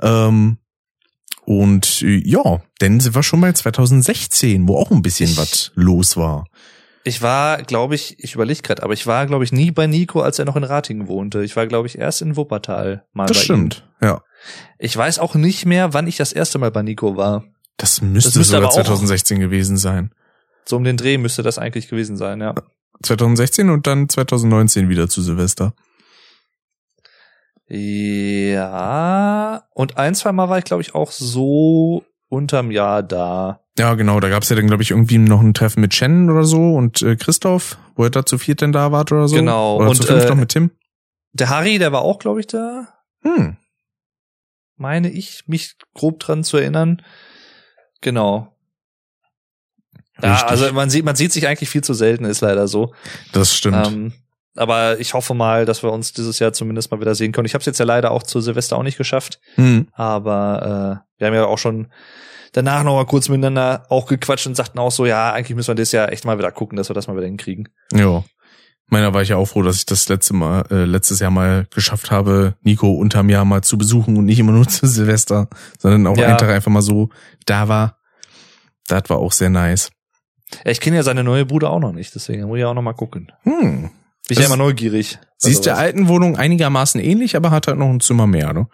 [0.00, 0.58] Ähm,
[1.46, 5.72] und äh, ja, dann sind wir schon bei 2016, wo auch ein bisschen Ich- was
[5.74, 6.46] los war.
[7.06, 10.22] Ich war, glaube ich, ich überlege gerade, aber ich war, glaube ich, nie bei Nico,
[10.22, 11.44] als er noch in Ratingen wohnte.
[11.44, 14.14] Ich war, glaube ich, erst in Wuppertal mal Das bei stimmt, ja.
[14.14, 14.20] ihm.
[14.78, 17.44] Ich weiß auch nicht mehr, wann ich das erste Mal bei Nico war.
[17.76, 20.12] Das müsste, Das müsste sogar aber auch- 2016 gewesen sein.
[20.64, 22.54] So um den Dreh müsste das eigentlich gewesen sein, ja.
[23.02, 25.74] 2016 und dann 2019 wieder zu Silvester.
[27.66, 33.60] Ja, und ein, zwei Mal war ich, glaube ich, auch so unterm Jahr da.
[33.78, 36.44] Ja, genau, da gab's ja dann, glaube ich, irgendwie noch ein Treffen mit Shannon oder
[36.44, 39.36] so und äh, Christoph, wo er da zu viert denn da wart oder so.
[39.36, 40.70] Genau, Oder und, zu fünf äh, noch mit Tim.
[41.32, 42.88] Der Harry, der war auch, glaube ich, da.
[43.22, 43.56] Hm.
[44.76, 47.02] Meine ich, mich grob dran zu erinnern.
[48.00, 48.54] Genau.
[50.22, 50.50] Ja, Richtig.
[50.50, 52.94] also man sieht, man sieht sich eigentlich viel zu selten, ist leider so.
[53.32, 53.86] Das stimmt.
[53.88, 54.12] Ähm,
[54.56, 57.46] aber ich hoffe mal, dass wir uns dieses Jahr zumindest mal wieder sehen können.
[57.46, 59.88] Ich habe es jetzt ja leider auch zu Silvester auch nicht geschafft, hm.
[59.92, 61.92] aber äh, wir haben ja auch schon
[62.52, 65.74] danach noch mal kurz miteinander auch gequatscht und sagten auch so, ja, eigentlich müssen wir
[65.74, 67.68] das Jahr echt mal wieder gucken, dass wir das mal wieder hinkriegen.
[67.92, 68.22] Ja.
[68.88, 71.66] Meiner war ich ja auch froh, dass ich das letzte Mal, äh, letztes Jahr mal
[71.74, 75.48] geschafft habe, Nico unterm Jahr mal zu besuchen und nicht immer nur zu Silvester,
[75.78, 76.28] sondern auch Ja.
[76.28, 77.08] einen Tag einfach mal so
[77.46, 77.98] da war.
[78.86, 79.90] Das war auch sehr nice.
[80.64, 82.82] Ja, ich kenne ja seine neue Bude auch noch nicht, deswegen muss ich auch noch
[82.82, 83.32] mal gucken.
[83.42, 83.90] Hm.
[84.28, 85.18] Bin ich Das- ja immer neugierig.
[85.36, 88.66] Sie ist der alten Wohnung einigermaßen ähnlich, aber hat halt noch ein Zimmer mehr, ne?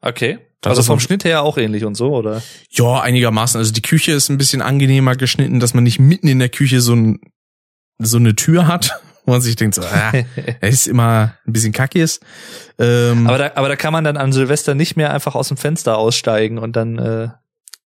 [0.00, 0.38] Okay.
[0.60, 2.42] Das also ist vom Schnitt her auch ähnlich und so, oder?
[2.70, 3.58] Ja, einigermaßen.
[3.58, 6.80] Also die Küche ist ein bisschen angenehmer geschnitten, dass man nicht mitten in der Küche
[6.80, 7.20] so, ein,
[7.98, 10.12] so eine Tür hat, wo man sich denkt, so, ah,
[10.60, 12.18] es ist immer ein bisschen kackig.
[12.78, 15.56] Ähm, aber da, aber da kann man dann an Silvester nicht mehr einfach aus dem
[15.56, 17.28] Fenster aussteigen und dann äh,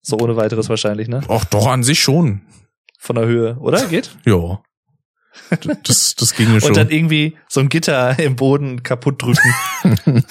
[0.01, 1.21] so ohne weiteres wahrscheinlich, ne?
[1.29, 2.41] Ach doch, an sich schon.
[2.99, 3.85] Von der Höhe, oder?
[3.87, 4.17] Geht?
[4.25, 4.63] Ja.
[5.85, 6.71] Das, das ging mir schon.
[6.71, 9.55] Und dann irgendwie so ein Gitter im Boden kaputt drücken.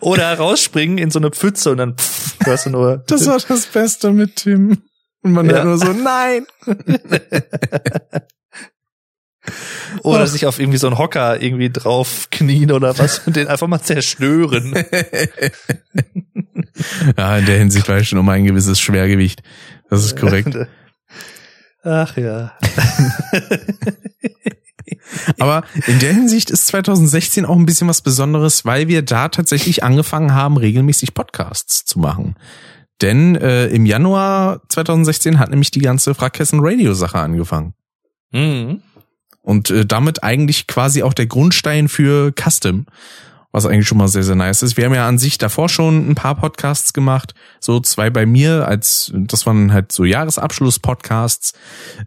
[0.00, 3.04] oder rausspringen in so eine Pfütze und dann pff, hörst du nur.
[3.06, 4.82] das war das Beste mit Tim.
[5.22, 5.52] Und man Ja.
[5.54, 6.46] hört nur so, nein.
[10.02, 13.66] oder sich auf irgendwie so einen Hocker irgendwie drauf knien oder was und den einfach
[13.66, 14.74] mal zerstören.
[17.16, 19.42] ja, in der Hinsicht war ich schon um ein gewisses Schwergewicht.
[19.90, 20.56] Das ist korrekt.
[21.84, 22.52] Ach ja.
[25.38, 29.84] Aber in der Hinsicht ist 2016 auch ein bisschen was Besonderes, weil wir da tatsächlich
[29.84, 32.36] angefangen haben, regelmäßig Podcasts zu machen.
[33.02, 37.74] Denn äh, im Januar 2016 hat nämlich die ganze Frackhessen Radio Sache angefangen.
[38.32, 38.82] Mhm.
[39.42, 42.86] Und äh, damit eigentlich quasi auch der Grundstein für Custom,
[43.54, 44.76] was eigentlich schon mal sehr, sehr nice ist.
[44.76, 48.66] Wir haben ja an sich davor schon ein paar Podcasts gemacht, so zwei bei mir,
[48.66, 51.52] als das waren halt so Jahresabschluss-Podcasts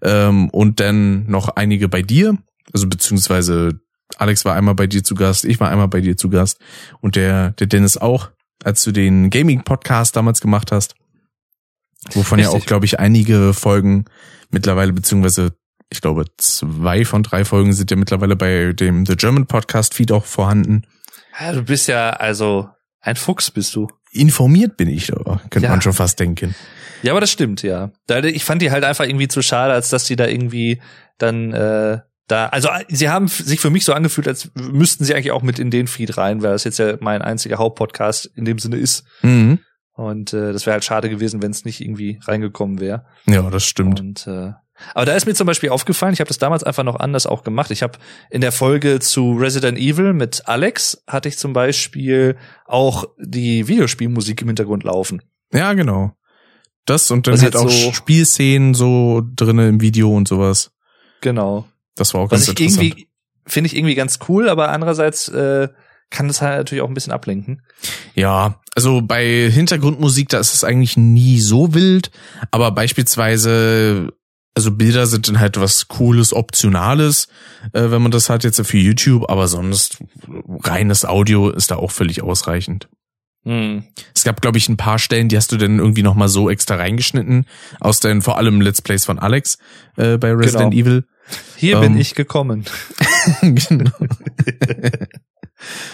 [0.02, 2.38] ähm, und dann noch einige bei dir,
[2.74, 3.80] also beziehungsweise
[4.18, 6.60] Alex war einmal bei dir zu Gast, ich war einmal bei dir zu Gast
[7.00, 8.30] und der, der Dennis auch,
[8.66, 10.96] als du den Gaming-Podcast damals gemacht hast,
[12.12, 12.62] wovon ja Richtig.
[12.62, 14.04] auch, glaube ich, einige Folgen
[14.52, 15.54] mittlerweile, beziehungsweise
[15.90, 20.12] ich glaube, zwei von drei Folgen sind ja mittlerweile bei dem The German Podcast Feed
[20.12, 20.82] auch vorhanden.
[21.40, 22.70] Ja, du bist ja also
[23.02, 23.88] ein Fuchs bist du.
[24.12, 25.70] Informiert bin ich da, könnte Ja.
[25.70, 26.56] man schon fast denken.
[27.04, 27.92] Ja, aber das stimmt, ja.
[28.24, 30.82] Ich fand die halt einfach irgendwie zu schade, als dass die da irgendwie
[31.20, 35.14] dann äh, da, also äh, sie haben sich für mich so angefühlt, als müssten sie
[35.14, 38.46] eigentlich auch mit in den Feed rein, weil das jetzt ja mein einziger Hauptpodcast in
[38.46, 39.06] dem Sinne ist.
[39.22, 39.60] Mhm.
[39.94, 43.06] Und äh, das wäre halt schade gewesen, wenn es nicht irgendwie reingekommen wäre.
[43.28, 44.00] Ja, das stimmt.
[44.00, 44.52] Und äh,
[44.94, 47.44] aber da ist mir zum Beispiel aufgefallen, ich habe das damals einfach noch anders auch
[47.44, 47.72] gemacht.
[47.72, 47.98] Ich habe
[48.30, 54.42] in der Folge zu Resident Evil mit Alex hatte ich zum Beispiel auch die Videospielmusik
[54.42, 55.22] im Hintergrund laufen.
[55.54, 56.12] Ja, genau.
[56.86, 60.72] Das und dann Was halt auch so- Spielszenen so drinne im Video und sowas.
[61.22, 61.66] Genau.
[61.96, 62.84] Das war auch Was ganz ich interessant.
[62.84, 63.08] irgendwie
[63.46, 65.70] finde ich irgendwie ganz cool, aber andererseits äh,
[66.10, 67.62] kann das halt natürlich auch ein bisschen ablenken.
[68.14, 72.12] Ja, also bei Hintergrundmusik, da ist es eigentlich nie so wild,
[72.52, 74.14] aber beispielsweise,
[74.58, 77.28] also Bilder sind dann halt was Cooles, Optionales,
[77.74, 80.00] äh, wenn man das hat jetzt für YouTube, aber sonst
[80.64, 82.90] reines Audio ist da auch völlig ausreichend.
[83.44, 83.84] Hm.
[84.16, 86.74] Es gab, glaube ich, ein paar Stellen, die hast du dann irgendwie nochmal so extra
[86.76, 87.46] reingeschnitten,
[87.80, 89.60] aus den vor allem Let's Plays von Alex
[89.96, 90.82] äh, bei Resident Genau.
[90.88, 91.04] Evil.
[91.56, 91.82] Hier Ähm.
[91.82, 92.66] bin ich gekommen.
[93.42, 93.92] genau.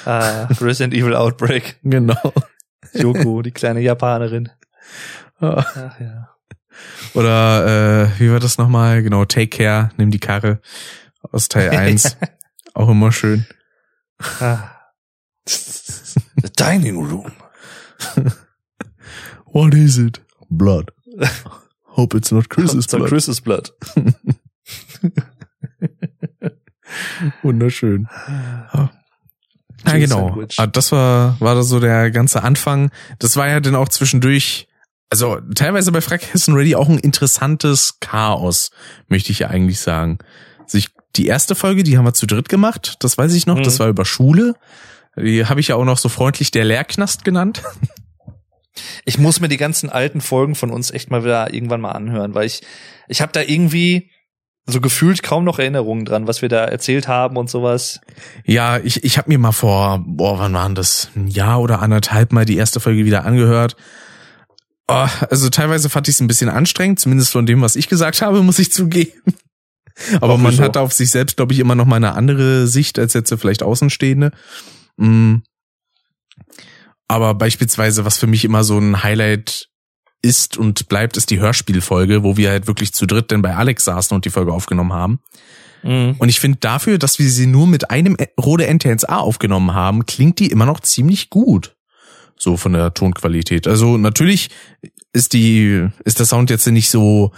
[0.05, 1.79] Ah, Resident Evil Outbreak.
[1.83, 2.33] genau.
[2.93, 4.49] Yoko, die kleine Japanerin.
[5.39, 5.65] Ah.
[5.75, 6.29] Ach ja.
[7.13, 9.03] Oder äh, wie war das nochmal?
[9.03, 10.61] Genau, Take Care, nimm die Karre
[11.31, 12.17] aus Teil 1.
[12.73, 13.45] Auch immer schön.
[14.39, 14.69] Ah.
[15.45, 17.31] The dining room.
[19.45, 20.21] What is it?
[20.49, 20.91] Blood.
[21.95, 23.07] Hope it's not Chris's blood.
[23.09, 23.71] Chris's Blood.
[27.41, 28.07] Wunderschön.
[28.73, 28.91] Ja,
[29.85, 30.27] Cheese genau.
[30.29, 30.59] Sandwich.
[30.59, 32.91] Ah, Das war, war da so der ganze Anfang.
[33.19, 34.67] Das war ja dann auch zwischendurch,
[35.13, 38.71] also teilweise bei Frackhessen Ready auch ein interessantes Chaos,
[39.09, 40.17] möchte ich ja eigentlich sagen.
[40.61, 43.59] Also ich, die erste Folge, die haben wir zu dritt gemacht, das weiß ich noch,
[43.59, 43.63] mhm.
[43.63, 44.55] das war über Schule.
[45.15, 47.61] Die habe ich ja auch noch so freundlich der Lehrknast genannt.
[49.05, 52.33] Ich muss mir die ganzen alten Folgen von uns echt mal wieder irgendwann mal anhören,
[52.33, 52.63] weil ich,
[53.07, 54.09] ich habe da irgendwie
[54.65, 58.01] so gefühlt kaum noch Erinnerungen dran, was wir da erzählt haben und sowas.
[58.45, 61.09] Ja, ich, ich habe mir mal vor, boah, wann waren das?
[61.15, 63.75] Ein Jahr oder anderthalb mal die erste Folge wieder angehört.
[64.87, 68.21] Oh, also teilweise fand ich es ein bisschen anstrengend, zumindest von dem, was ich gesagt
[68.21, 69.21] habe, muss ich zugeben.
[70.21, 73.13] Aber man hat auf sich selbst, glaube ich, immer noch mal eine andere Sicht als
[73.13, 74.31] jetzt vielleicht Außenstehende.
[74.97, 75.37] Mm.
[77.07, 79.69] Aber beispielsweise, was für mich immer so ein Highlight
[80.21, 83.85] ist und bleibt, ist die Hörspielfolge, wo wir halt wirklich zu dritt denn bei Alex
[83.85, 85.19] saßen und die Folge aufgenommen haben.
[85.83, 86.15] Mhm.
[86.17, 90.39] Und ich finde dafür, dass wir sie nur mit einem Rode NTNSA aufgenommen haben, klingt
[90.39, 91.75] die immer noch ziemlich gut.
[92.37, 93.67] So von der Tonqualität.
[93.67, 94.49] Also natürlich
[95.13, 97.31] ist die, ist der Sound jetzt nicht so,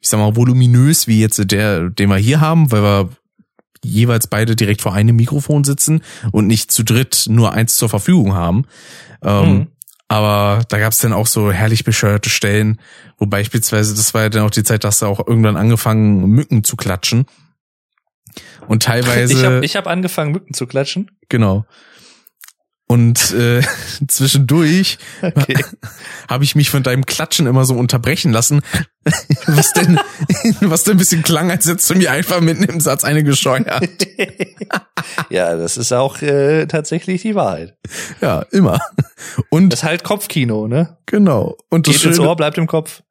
[0.00, 3.10] ich sag mal, voluminös wie jetzt der, den wir hier haben, weil wir
[3.84, 8.34] jeweils beide direkt vor einem Mikrofon sitzen und nicht zu dritt nur eins zur Verfügung
[8.34, 8.64] haben.
[9.22, 9.66] Ähm, mhm.
[10.08, 12.80] Aber da gab's dann auch so herrlich bescheuerte Stellen,
[13.18, 16.64] wo beispielsweise, das war ja dann auch die Zeit, dass da auch irgendwann angefangen, Mücken
[16.64, 17.26] zu klatschen.
[18.66, 19.34] Und teilweise.
[19.34, 21.10] Ich habe ich hab angefangen, Mücken zu klatschen.
[21.28, 21.66] Genau.
[22.88, 23.60] Und äh,
[24.08, 25.62] zwischendurch okay.
[26.28, 28.62] habe ich mich von deinem Klatschen immer so unterbrechen lassen,
[29.46, 30.00] was denn,
[30.60, 34.06] was denn ein bisschen klang, als hättest du mir einfach mitten im Satz eine gescheuert.
[35.28, 37.76] ja, das ist auch äh, tatsächlich die Wahrheit.
[38.22, 38.80] Ja, immer.
[39.50, 40.96] Und das ist halt Kopfkino, ne?
[41.04, 41.58] Genau.
[41.68, 43.02] Und das Geht ins Ohr, bleibt im Kopf.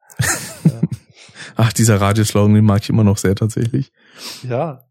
[1.55, 3.91] Ach, dieser Radioslogan, den mag ich immer noch sehr tatsächlich.
[4.47, 4.86] Ja.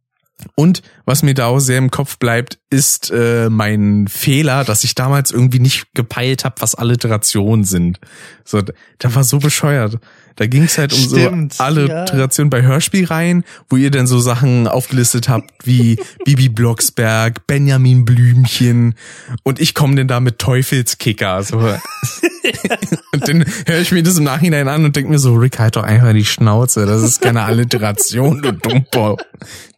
[0.55, 4.95] Und was mir da auch sehr im Kopf bleibt, ist äh, mein Fehler, dass ich
[4.95, 8.01] damals irgendwie nicht gepeilt habe, was Alliterationen sind.
[8.45, 8.63] So,
[8.99, 9.99] da war so bescheuert.
[10.37, 12.51] Da ging es halt um Stimmt, so Alliteration ja.
[12.51, 18.95] bei Hörspielreihen, wo ihr dann so Sachen aufgelistet habt wie Bibi Blocksberg, Benjamin Blümchen
[19.43, 21.43] und ich komme denn da mit Teufelskicker.
[21.43, 21.59] So.
[23.13, 25.77] und dann höre ich mir das im Nachhinein an und denke mir so, Rick, halt
[25.77, 26.85] doch einfach die Schnauze.
[26.85, 29.17] Das ist keine Alliteration, du Dumbo,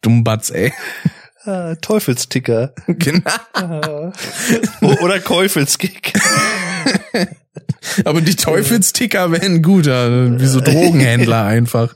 [0.03, 0.73] Dummbatz, ey.
[1.49, 2.75] Ah, Teufelsticker.
[2.87, 3.23] Genau.
[3.55, 4.13] Ah.
[4.83, 6.13] Oder Käufelskick.
[8.05, 11.95] Aber die Teufelsticker wären guter, wie so Drogenhändler einfach.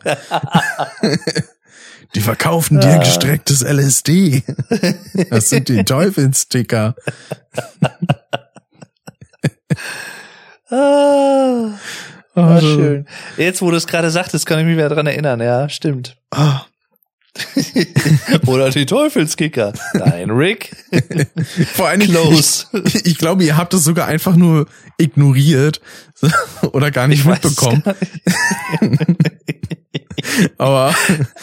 [2.15, 4.43] Die verkaufen dir gestrecktes LSD.
[5.29, 6.95] Das sind die Teufelsticker.
[10.71, 11.79] ah,
[12.35, 13.07] ah, schön.
[13.37, 15.41] Jetzt, wo du es gerade sagtest, kann ich mich wieder dran erinnern.
[15.41, 16.17] Ja, stimmt.
[16.31, 16.65] Ah.
[18.47, 19.73] Oder die Teufelskicker.
[19.95, 20.77] Nein, Rick.
[21.75, 22.67] Vor allem, Close.
[22.85, 24.67] Ich, ich, glaube, ihr habt das sogar einfach nur
[24.99, 25.81] ignoriert
[26.73, 27.83] oder gar nicht ich mitbekommen.
[27.83, 27.97] Gar
[28.89, 29.09] nicht.
[30.59, 30.95] aber,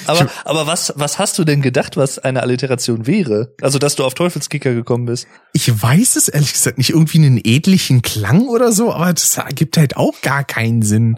[0.06, 3.54] aber, aber was, was hast du denn gedacht, was eine Alliteration wäre?
[3.62, 5.28] Also, dass du auf Teufelskicker gekommen bist?
[5.54, 6.92] Ich weiß es ehrlich gesagt nicht.
[6.92, 11.18] Irgendwie einen edlichen Klang oder so, aber das ergibt halt auch gar keinen Sinn.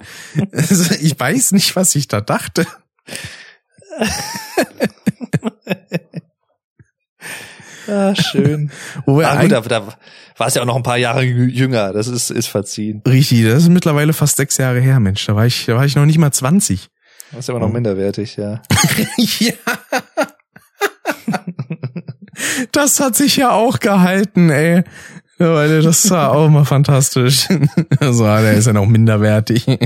[0.53, 2.65] Also, ich weiß nicht, was ich da dachte.
[7.87, 8.71] ah, schön.
[9.05, 9.87] Wobei ah, gut, aber da
[10.37, 11.93] war es ja auch noch ein paar Jahre jünger.
[11.93, 13.01] Das ist, ist verziehen.
[13.07, 15.25] Richtig, das ist mittlerweile fast sechs Jahre her, Mensch.
[15.25, 16.89] Da war ich, da war ich noch nicht mal 20.
[17.31, 18.61] Das ist aber noch minderwertig, ja.
[19.17, 19.53] ja.
[22.71, 24.83] Das hat sich ja auch gehalten, ey.
[25.41, 27.47] Ja, weil das war auch immer fantastisch.
[27.99, 29.65] Also, der ist ja noch minderwertig.
[29.65, 29.79] ja.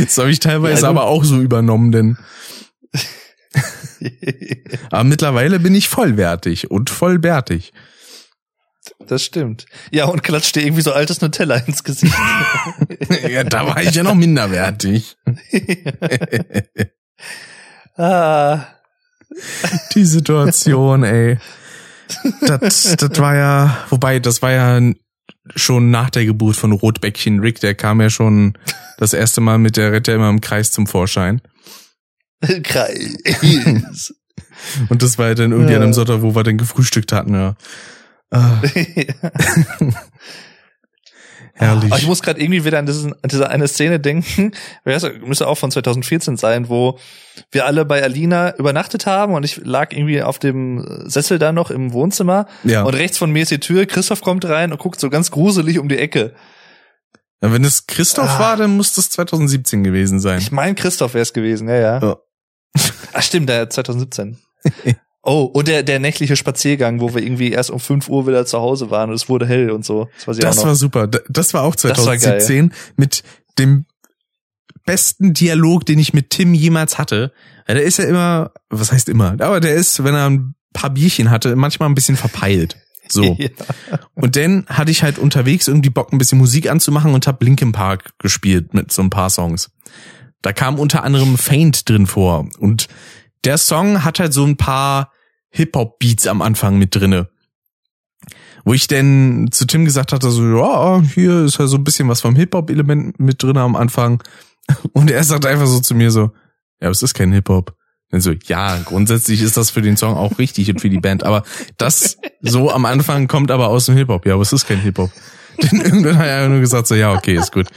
[0.00, 2.18] Das habe ich teilweise ja, aber auch so übernommen, denn.
[4.90, 7.72] aber mittlerweile bin ich vollwertig und vollbärtig.
[9.06, 9.66] Das stimmt.
[9.92, 12.14] Ja, und klatscht dir irgendwie so altes Nutella ins Gesicht.
[13.28, 15.16] ja, da war ich ja noch minderwertig.
[17.96, 18.66] ah.
[19.94, 21.38] Die Situation, ey.
[22.40, 24.80] Das, das war ja, wobei, das war ja
[25.54, 28.56] schon nach der Geburt von Rotbäckchen Rick, der kam ja schon
[28.98, 31.40] das erste Mal mit der Rette immer im Kreis zum Vorschein.
[32.62, 34.14] Kreis.
[34.88, 35.78] Und das war ja dann irgendwie ja.
[35.78, 37.56] an einem Sonntag, wo wir dann gefrühstückt hatten, ja.
[38.30, 38.60] Ah.
[41.58, 41.92] Herrlich.
[41.92, 44.52] Aber ich muss gerade irgendwie wieder an, diesen, an diese eine Szene denken,
[44.84, 46.98] müsste auch von 2014 sein, wo
[47.50, 51.70] wir alle bei Alina übernachtet haben und ich lag irgendwie auf dem Sessel da noch
[51.70, 52.84] im Wohnzimmer ja.
[52.84, 55.78] und rechts von mir ist die Tür, Christoph kommt rein und guckt so ganz gruselig
[55.78, 56.34] um die Ecke.
[57.42, 58.38] Ja, wenn es Christoph ah.
[58.38, 60.38] war, dann muss das 2017 gewesen sein.
[60.38, 62.02] Ich meine, Christoph wäre es gewesen, ja, ja.
[62.02, 62.16] Oh.
[63.12, 64.38] Ach stimmt, der 2017.
[65.28, 68.60] Oh, und der, der nächtliche Spaziergang, wo wir irgendwie erst um 5 Uhr wieder zu
[68.60, 70.08] Hause waren und es wurde hell und so.
[70.16, 71.06] Das, war, das war super.
[71.06, 73.22] Das war auch 2017 war mit
[73.58, 73.84] dem
[74.86, 77.34] besten Dialog, den ich mit Tim jemals hatte.
[77.68, 81.30] Der ist ja immer, was heißt immer, aber der ist, wenn er ein paar Bierchen
[81.30, 82.78] hatte, manchmal ein bisschen verpeilt.
[83.06, 83.22] So.
[83.38, 83.50] ja.
[84.14, 87.72] Und dann hatte ich halt unterwegs irgendwie Bock, ein bisschen Musik anzumachen und hab Linkin
[87.72, 89.70] Park gespielt mit so ein paar Songs.
[90.40, 92.48] Da kam unter anderem Faint drin vor.
[92.58, 92.88] Und
[93.44, 95.12] der Song hat halt so ein paar
[95.50, 97.28] Hip-Hop-Beats am Anfang mit drinne.
[98.64, 102.08] Wo ich denn zu Tim gesagt hatte, so, ja, hier ist ja so ein bisschen
[102.08, 104.22] was vom Hip-Hop-Element mit drinne am Anfang.
[104.92, 106.32] Und er sagt einfach so zu mir so,
[106.80, 107.74] ja, aber es ist kein Hip-Hop.
[108.10, 111.24] Dann so, ja, grundsätzlich ist das für den Song auch richtig und für die Band,
[111.24, 111.42] aber
[111.76, 114.24] das so am Anfang kommt aber aus dem Hip-Hop.
[114.24, 115.10] Ja, aber es ist kein Hip-Hop.
[115.62, 117.68] Denn irgendwann hat er nur gesagt so, ja, okay, ist gut.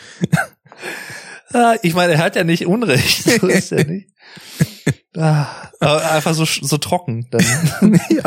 [1.54, 3.24] Ah, ich meine, er hat ja nicht Unrecht.
[3.42, 4.10] So ist er nicht.
[5.18, 5.48] Ah,
[5.80, 7.28] einfach so, so trocken.
[7.32, 8.00] Dann.
[8.10, 8.24] ja.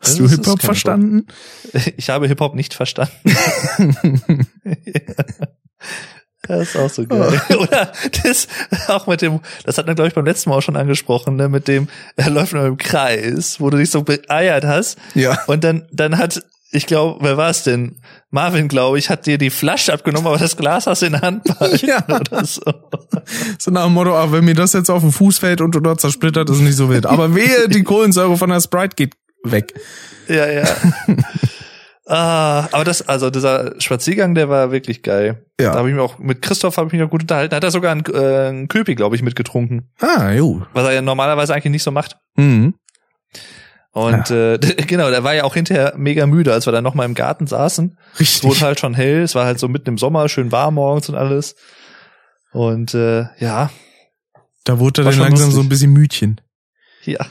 [0.00, 1.26] Hast du Hip-Hop verstanden?
[1.72, 3.12] Hip ich habe Hip-Hop nicht verstanden.
[6.46, 7.40] Das ist auch so geil.
[7.50, 7.54] Oh.
[7.54, 7.92] Oder
[8.22, 8.48] das
[8.88, 11.48] auch mit dem, das hat man glaube ich beim letzten Mal auch schon angesprochen, ne,
[11.48, 14.98] mit dem er läuft nur im Kreis, wo du dich so beeiert hast.
[15.14, 15.42] Ja.
[15.46, 16.44] Und dann dann hat
[16.74, 18.00] ich glaube, wer war es denn?
[18.30, 21.20] Marvin, glaube ich, hat dir die Flasche abgenommen, aber das Glas hast du in der
[21.20, 22.04] Hand behalten ja.
[22.08, 22.62] oder so.
[23.58, 25.80] So nach dem Motto, ah, wenn mir das jetzt auf den Fuß fällt und du
[25.80, 27.06] dort zersplittert, ist nicht so wild.
[27.06, 29.14] Aber wehe, die Kohlensäure von der Sprite geht
[29.44, 29.72] weg.
[30.28, 30.64] Ja, ja.
[32.06, 35.46] Ah, aber das, also dieser Spaziergang, der war wirklich geil.
[35.58, 35.72] Ja.
[35.72, 37.50] Da habe ich mir auch mit Christoph habe ich mich auch gut unterhalten.
[37.50, 39.90] Da hat er sogar einen, äh, einen Köpi, glaube ich, mitgetrunken.
[40.00, 40.60] Ah, jo.
[40.74, 42.18] Was er ja normalerweise eigentlich nicht so macht.
[42.36, 42.74] Mhm.
[43.94, 44.54] Und ja.
[44.54, 47.46] äh, genau, der war ja auch hinterher mega müde, als wir dann nochmal im Garten
[47.46, 47.96] saßen.
[48.18, 48.36] Richtig.
[48.36, 51.08] Es wurde halt schon hell, es war halt so mitten im Sommer, schön warm morgens
[51.08, 51.54] und alles.
[52.52, 53.70] Und äh, ja.
[54.64, 55.54] Da wurde er dann langsam lustig.
[55.54, 56.40] so ein bisschen Mütchen.
[57.04, 57.24] Ja.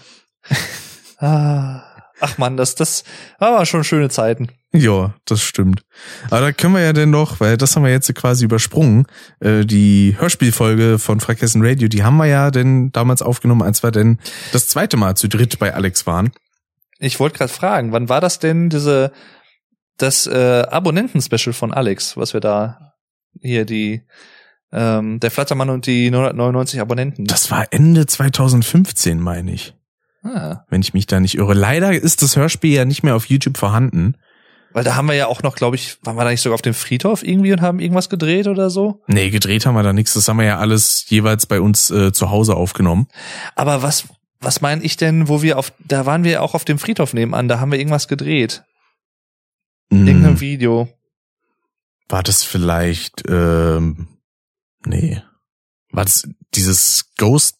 [1.17, 1.83] ah.
[2.25, 3.03] Ach man, das, das
[3.39, 4.47] war schon schöne Zeiten.
[4.71, 5.83] Ja, das stimmt.
[6.29, 9.07] Aber da können wir ja denn noch, weil das haben wir jetzt quasi übersprungen,
[9.41, 13.91] äh, die Hörspielfolge von Frakessen Radio, die haben wir ja denn damals aufgenommen, als wir
[13.91, 14.19] denn
[14.53, 16.31] das zweite Mal zu dritt bei Alex waren.
[17.03, 19.11] Ich wollte gerade fragen, wann war das denn diese
[19.97, 22.93] das äh, Abonnenten-Special von Alex, was wir da
[23.41, 24.03] hier die
[24.71, 27.25] ähm, der Flattermann und die 999 Abonnenten.
[27.25, 29.75] Das war Ende 2015, meine ich.
[30.23, 30.61] Ah.
[30.69, 31.53] Wenn ich mich da nicht irre.
[31.53, 34.15] Leider ist das Hörspiel ja nicht mehr auf YouTube vorhanden.
[34.71, 36.63] Weil da haben wir ja auch noch, glaube ich, waren wir da nicht sogar auf
[36.63, 39.03] dem Friedhof irgendwie und haben irgendwas gedreht oder so?
[39.05, 40.13] Nee, gedreht haben wir da nichts.
[40.13, 43.07] Das haben wir ja alles jeweils bei uns äh, zu Hause aufgenommen.
[43.55, 44.05] Aber was,
[44.43, 47.47] was meine ich denn, wo wir auf, da waren wir auch auf dem Friedhof nebenan,
[47.47, 48.63] da haben wir irgendwas gedreht.
[49.89, 50.07] Mm.
[50.07, 50.89] Irgendein Video.
[52.09, 54.07] War das vielleicht, ähm,
[54.85, 55.21] nee.
[55.91, 57.57] War das dieses Ghost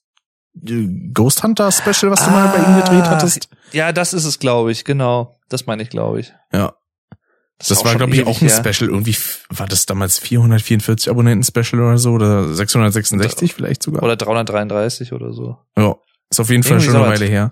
[1.14, 3.50] Ghost Hunter Special, was du mal bei ihm gedreht hattest?
[3.72, 5.36] Ja, das ist es, glaube ich, genau.
[5.50, 6.32] Das meine ich, glaube ich.
[6.52, 6.76] Ja.
[7.58, 8.64] Das, das war, glaube ich, auch ein her.
[8.64, 8.90] Special.
[8.90, 9.16] Irgendwie
[9.50, 14.04] war das damals 444 Abonnenten-Special oder so oder 666 oder, vielleicht sogar.
[14.04, 15.58] Oder 333 oder so.
[15.76, 15.96] Ja,
[16.34, 17.52] ist auf jeden Fall schon eine Weile her.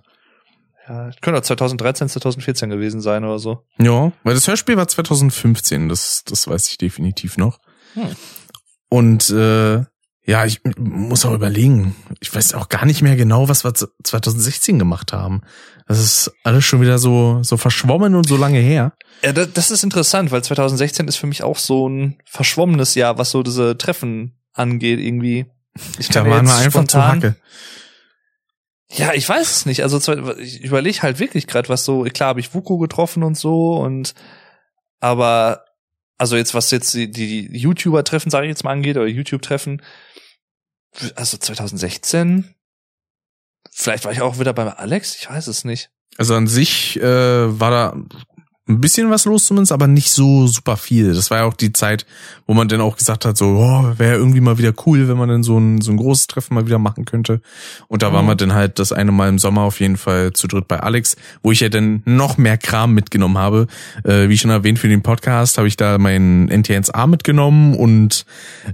[0.87, 3.63] Ja, könnte auch 2013, 2014 gewesen sein oder so.
[3.77, 7.59] Ja, weil das Hörspiel war 2015, das, das weiß ich definitiv noch.
[7.93, 8.07] Hm.
[8.89, 9.83] Und äh,
[10.25, 11.95] ja, ich muss auch überlegen.
[12.19, 15.41] Ich weiß auch gar nicht mehr genau, was wir 2016 gemacht haben.
[15.87, 18.93] Das ist alles schon wieder so, so verschwommen und so lange her.
[19.23, 23.31] Ja, das ist interessant, weil 2016 ist für mich auch so ein verschwommenes Jahr, was
[23.31, 25.45] so diese Treffen angeht, irgendwie.
[25.99, 27.35] Ich da waren wir einfach zu Hacke.
[28.93, 29.83] Ja, ich weiß es nicht.
[29.83, 29.97] Also
[30.37, 34.13] ich überlege halt wirklich gerade, was so, klar habe ich Vuko getroffen und so und
[34.99, 35.65] aber
[36.17, 39.81] also jetzt was jetzt die, die YouTuber-Treffen, sage ich jetzt mal angeht, oder YouTube-Treffen,
[41.15, 42.53] also 2016,
[43.71, 45.89] vielleicht war ich auch wieder beim Alex, ich weiß es nicht.
[46.17, 47.95] Also an sich äh, war da
[48.69, 51.13] ein bisschen was los zumindest, aber nicht so super viel.
[51.13, 52.05] Das war ja auch die Zeit,
[52.45, 55.29] wo man dann auch gesagt hat, so, oh, wäre irgendwie mal wieder cool, wenn man
[55.29, 57.41] dann so ein, so ein großes Treffen mal wieder machen könnte.
[57.87, 58.13] Und da mhm.
[58.13, 60.79] waren wir dann halt das eine Mal im Sommer auf jeden Fall zu dritt bei
[60.79, 63.65] Alex, wo ich ja dann noch mehr Kram mitgenommen habe.
[64.03, 68.25] Äh, wie schon erwähnt für den Podcast, habe ich da meinen NTNs-Arm mitgenommen und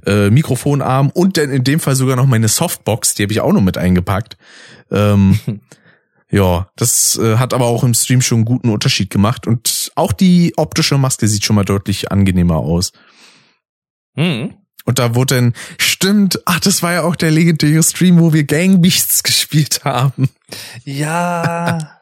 [0.06, 3.54] äh, Mikrofonarm und dann in dem Fall sogar noch meine Softbox, die habe ich auch
[3.54, 4.38] noch mit eingepackt.
[4.92, 5.40] Ähm,
[6.30, 10.12] Ja, das äh, hat aber auch im Stream schon einen guten Unterschied gemacht und auch
[10.12, 12.92] die optische Maske sieht schon mal deutlich angenehmer aus.
[14.16, 14.56] Mhm.
[14.86, 18.44] Und da wurde dann, stimmt, ach, das war ja auch der legendäre Stream, wo wir
[18.46, 20.30] Gang Beasts gespielt haben.
[20.84, 22.00] Ja.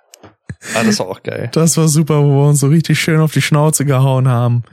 [0.76, 1.50] ah, das war auch geil.
[1.52, 4.64] Das war super, wo wir uns so richtig schön auf die Schnauze gehauen haben.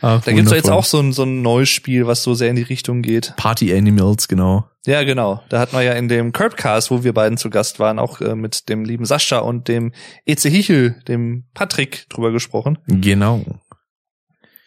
[0.00, 2.50] Ach, da gibt's doch jetzt auch so ein, so ein neues Spiel, was so sehr
[2.50, 3.34] in die Richtung geht.
[3.36, 4.68] Party Animals, genau.
[4.88, 5.42] Ja, genau.
[5.50, 8.34] Da hatten wir ja in dem Curbcast, wo wir beiden zu Gast waren, auch äh,
[8.34, 9.92] mit dem lieben Sascha und dem
[10.24, 12.78] Eze Hichel, dem Patrick, drüber gesprochen.
[12.86, 13.44] Genau.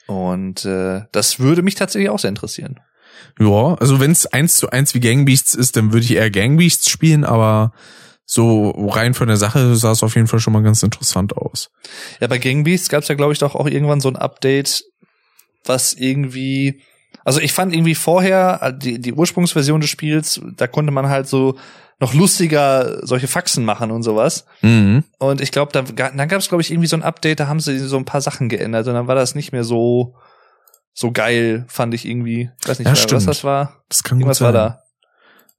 [0.05, 2.79] Und äh, das würde mich tatsächlich auch sehr interessieren.
[3.39, 6.87] Ja, also wenn es eins zu eins wie Gangbeasts ist, dann würde ich eher Gangbeasts
[6.87, 7.73] spielen, aber
[8.23, 11.71] so rein von der Sache sah es auf jeden Fall schon mal ganz interessant aus.
[12.19, 14.83] Ja, bei Gangbeasts gab es ja, glaube ich, doch auch irgendwann so ein Update,
[15.65, 16.83] was irgendwie
[17.25, 21.27] also ich fand irgendwie vorher äh, die, die Ursprungsversion des Spiels, da konnte man halt
[21.27, 21.57] so
[21.99, 24.45] noch lustiger solche Faxen machen und sowas.
[24.61, 25.03] Mhm.
[25.19, 27.59] Und ich glaube, da, dann gab es, glaube ich, irgendwie so ein Update, da haben
[27.59, 30.15] sie so ein paar Sachen geändert und dann war das nicht mehr so
[30.93, 32.49] so geil, fand ich irgendwie.
[32.61, 33.83] Ich weiß nicht Ja, mehr, was das war.
[33.87, 34.53] Das kann Irgendwas gut sein.
[34.53, 34.81] war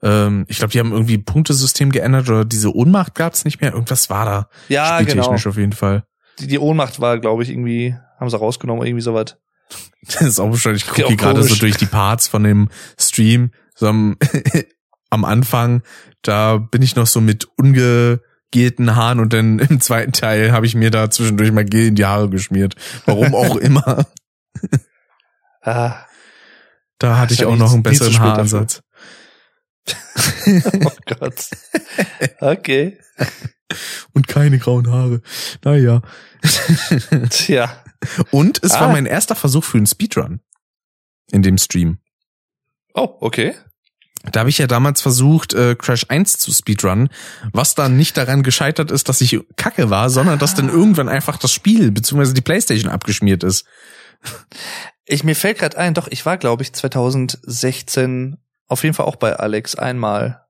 [0.03, 0.27] da.
[0.27, 3.73] Ähm, ich glaube, die haben irgendwie Punktesystem geändert oder diese Ohnmacht gab es nicht mehr.
[3.73, 4.49] Irgendwas war da.
[4.69, 5.29] Ja, genau.
[5.33, 6.05] Auf jeden Fall.
[6.39, 9.37] Die, die Ohnmacht war, glaube ich, irgendwie, haben sie rausgenommen, irgendwie sowas.
[10.05, 12.69] Das ist auch wahrscheinlich, ich gucke gerade so durch die Parts von dem
[12.99, 13.53] Stream.
[13.77, 14.17] So am,
[15.11, 15.83] am Anfang,
[16.23, 20.75] da bin ich noch so mit ungegelten Haaren und dann im zweiten Teil habe ich
[20.75, 22.75] mir da zwischendurch mal Gel in die Haare geschmiert.
[23.07, 24.07] Warum auch immer.
[25.61, 26.05] Ah,
[26.99, 28.83] Da hatte ich auch noch einen besseren Haaransatz.
[30.85, 31.49] oh Gott.
[32.41, 32.99] Okay.
[34.13, 35.23] Und keine grauen Haare.
[35.65, 36.03] Naja.
[37.31, 37.82] Tja.
[38.31, 38.93] Und es war Ah.
[38.93, 40.41] mein erster Versuch für einen Speedrun.
[41.31, 41.99] In dem Stream.
[42.95, 43.55] Oh, okay.
[44.31, 47.09] Da habe ich ja damals versucht, äh, Crash 1 zu speedrunnen,
[47.53, 51.39] was dann nicht daran gescheitert ist, dass ich kacke war, sondern dass dann irgendwann einfach
[51.39, 52.33] das Spiel bzw.
[52.33, 53.65] die Playstation abgeschmiert ist.
[55.07, 58.37] Ich mir fällt gerade ein, doch, ich war, glaube ich, 2016
[58.69, 60.45] auf jeden Fall auch bei Alex einmal.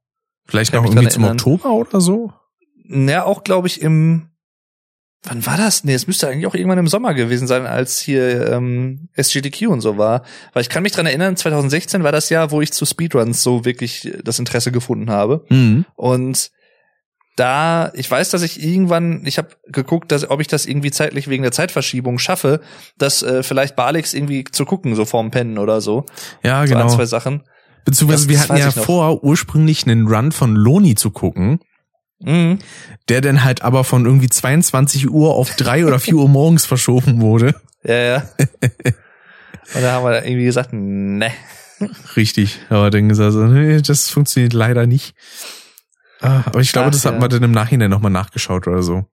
[0.47, 1.39] Vielleicht noch irgendwie zum erinnern.
[1.39, 2.33] Oktober oder so?
[2.85, 4.29] Ja, auch, glaube ich, im
[5.25, 5.85] Wann war das?
[5.85, 9.81] Nee, es müsste eigentlich auch irgendwann im Sommer gewesen sein, als hier ähm, SGDQ und
[9.81, 10.23] so war.
[10.53, 13.65] Weil ich kann mich dran erinnern, 2016 war das Jahr, wo ich zu Speedruns so
[13.65, 15.45] wirklich das Interesse gefunden habe.
[15.49, 15.85] Mhm.
[15.95, 16.51] Und
[17.37, 21.29] da, ich weiß, dass ich irgendwann, ich habe geguckt, dass, ob ich das irgendwie zeitlich
[21.29, 22.61] wegen der Zeitverschiebung schaffe,
[22.99, 26.05] das äh, vielleicht bei Alex irgendwie zu gucken, so vorm Pennen oder so.
[26.43, 26.95] Ja, So ein, genau.
[26.95, 27.43] zwei Sachen.
[27.85, 31.61] Beziehungsweise das- wir hatten ja vor, ursprünglich einen Run von Loni zu gucken,
[32.25, 32.59] Mhm.
[33.09, 37.21] der dann halt aber von irgendwie 22 Uhr auf 3 oder 4 Uhr morgens verschoben
[37.21, 37.55] wurde.
[37.85, 38.23] Ja, ja.
[39.75, 41.33] und da haben wir irgendwie gesagt, ne.
[42.15, 42.61] Richtig.
[42.69, 45.17] Aber dann gesagt, so, nee, das funktioniert leider nicht.
[46.21, 47.19] Ah, Aber ich glaube, Ach, das hat ja.
[47.19, 49.05] man dann im Nachhinein nochmal nachgeschaut oder so.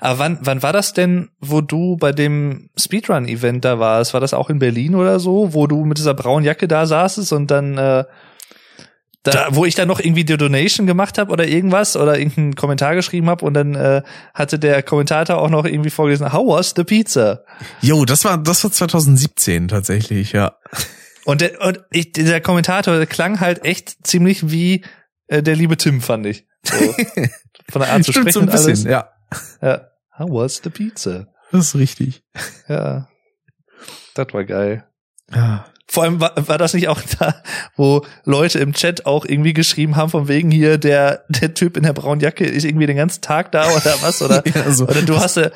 [0.00, 4.12] Aber wann, wann war das denn, wo du bei dem Speedrun-Event da warst?
[4.14, 7.32] War das auch in Berlin oder so, wo du mit dieser braunen Jacke da saßest
[7.32, 8.04] und dann äh,
[9.34, 12.94] da, wo ich dann noch irgendwie die Donation gemacht habe oder irgendwas oder irgendeinen Kommentar
[12.94, 14.02] geschrieben habe und dann äh,
[14.34, 17.44] hatte der Kommentator auch noch irgendwie vorgelesen, How was the pizza?
[17.80, 20.56] Jo, das war, das war 2017 tatsächlich, ja.
[21.24, 24.84] Und, der, und ich, dieser Kommentator der klang halt echt ziemlich wie
[25.26, 26.46] äh, der liebe Tim, fand ich.
[26.62, 26.74] So,
[27.70, 28.66] von der Art zu sprechen so ein und alles.
[28.66, 29.10] bisschen, ja.
[29.60, 29.88] Ja.
[30.18, 31.26] How was the pizza?
[31.52, 32.22] Das ist richtig.
[32.68, 33.08] Ja.
[34.14, 34.86] Das war geil.
[35.32, 35.66] Ja.
[35.88, 37.36] Vor allem war, war das nicht auch da,
[37.76, 41.84] wo Leute im Chat auch irgendwie geschrieben haben, von wegen hier, der, der Typ in
[41.84, 44.20] der braunen Jacke ist irgendwie den ganzen Tag da oder was?
[44.22, 44.84] Oder, Ja, so.
[44.84, 45.50] oder du hast ja,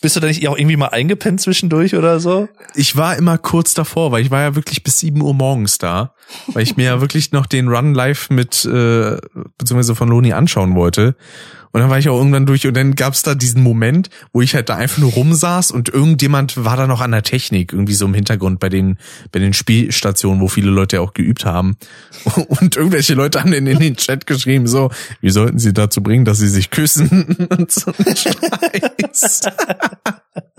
[0.00, 2.48] bist du da nicht auch irgendwie mal eingepennt zwischendurch oder so?
[2.74, 6.14] Ich war immer kurz davor, weil ich war ja wirklich bis 7 Uhr morgens da,
[6.48, 9.16] weil ich mir ja wirklich noch den Run live mit, äh,
[9.58, 11.16] beziehungsweise von Loni anschauen wollte.
[11.72, 14.54] Und dann war ich auch irgendwann durch und dann gab's da diesen Moment, wo ich
[14.54, 18.06] halt da einfach nur rumsaß und irgendjemand war da noch an der Technik, irgendwie so
[18.06, 18.98] im Hintergrund bei den,
[19.32, 21.76] bei den Spielstationen, wo viele Leute auch geübt haben.
[22.48, 26.24] Und irgendwelche Leute haben dann in den Chat geschrieben, so, wie sollten sie dazu bringen,
[26.24, 27.92] dass sie sich küssen und so.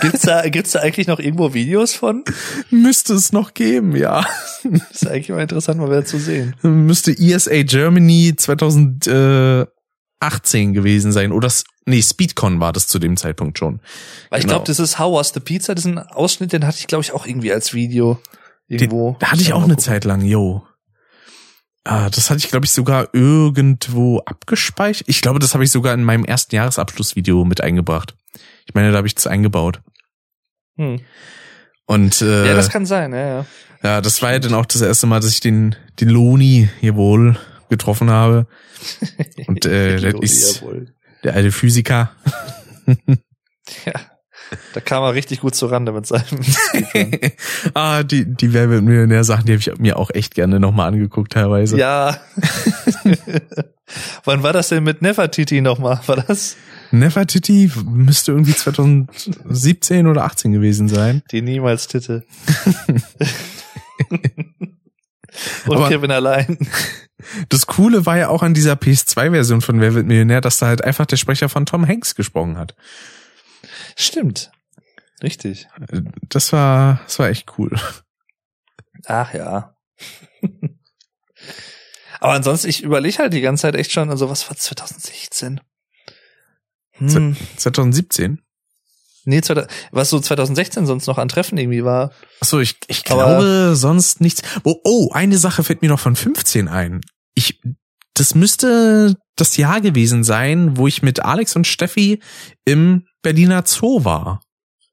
[0.00, 2.24] Gibt's da, gibt's da eigentlich noch irgendwo Videos von?
[2.70, 4.26] Müsste es noch geben, ja.
[4.62, 6.54] Das ist eigentlich mal interessant, mal wieder zu sehen.
[6.62, 11.32] müsste ESA Germany 2018 gewesen sein.
[11.32, 11.50] Oder,
[11.86, 13.80] nee, Speedcon war das zu dem Zeitpunkt schon.
[14.30, 14.56] Weil ich Genau.
[14.56, 17.02] glaube, das ist How was the Pizza, das ist ein Ausschnitt, den hatte ich, glaube
[17.02, 18.20] ich, auch irgendwie als Video
[18.68, 19.12] irgendwo.
[19.12, 20.66] Den, da hatte ich auch eine Zeit lang, yo.
[21.86, 25.08] Ah, das hatte ich, glaube ich, sogar irgendwo abgespeichert.
[25.08, 28.16] Ich glaube, das habe ich sogar in meinem ersten Jahresabschlussvideo mit eingebracht.
[28.66, 29.80] Ich meine, da habe ich das eingebaut.
[30.76, 31.00] Hm.
[31.86, 33.46] Und äh, Ja, das kann sein, ja, ja.
[33.84, 36.96] ja, das war ja dann auch das erste Mal, dass ich den, den Loni hier
[36.96, 38.48] wohl getroffen habe.
[39.46, 40.92] Und äh, das ist Jawohl.
[41.22, 42.10] der alte Physiker.
[43.84, 43.94] Ja.
[44.74, 46.24] Da kam er richtig gut zurande mit seinem
[47.74, 50.88] ah, die, die Wer wird Millionär Sachen, die habe ich mir auch echt gerne nochmal
[50.88, 51.76] angeguckt teilweise.
[51.76, 52.20] Ja.
[54.24, 56.00] Wann war das denn mit Nefertiti nochmal?
[56.06, 56.56] War das?
[56.90, 61.22] Nefertiti müsste irgendwie 2017 oder 18 gewesen sein.
[61.30, 62.24] Die niemals Titte.
[65.66, 66.58] Und Aber- Kevin allein.
[67.48, 70.84] Das Coole war ja auch an dieser PS2-Version von Wer wird Millionär, dass da halt
[70.84, 72.74] einfach der Sprecher von Tom Hanks gesprochen hat.
[73.96, 74.52] Stimmt.
[75.22, 75.66] Richtig.
[76.28, 77.74] Das war, das war echt cool.
[79.06, 79.74] Ach ja.
[82.20, 85.60] Aber ansonsten, ich überlege halt die ganze Zeit echt schon, also was war 2016?
[86.92, 88.42] Hm, 2017?
[89.28, 92.12] nee, 2000 was so 2016 sonst noch an Treffen irgendwie war.
[92.40, 94.42] Achso, ich, ich Aber- glaube sonst nichts.
[94.64, 97.00] Oh, oh, eine Sache fällt mir noch von 15 ein.
[97.34, 97.60] Ich,
[98.14, 102.20] das müsste das Jahr gewesen sein, wo ich mit Alex und Steffi
[102.64, 104.40] im Berliner Zoo war.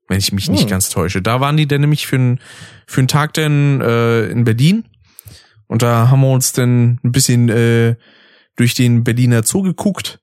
[0.10, 0.70] Wenn ich mich nicht Hm.
[0.70, 1.22] ganz täusche.
[1.22, 2.40] Da waren die dann nämlich für einen
[2.86, 4.86] für einen Tag denn äh, in Berlin.
[5.68, 7.96] Und da haben wir uns dann ein bisschen äh,
[8.58, 10.20] durch den Berliner Zoo geguckt.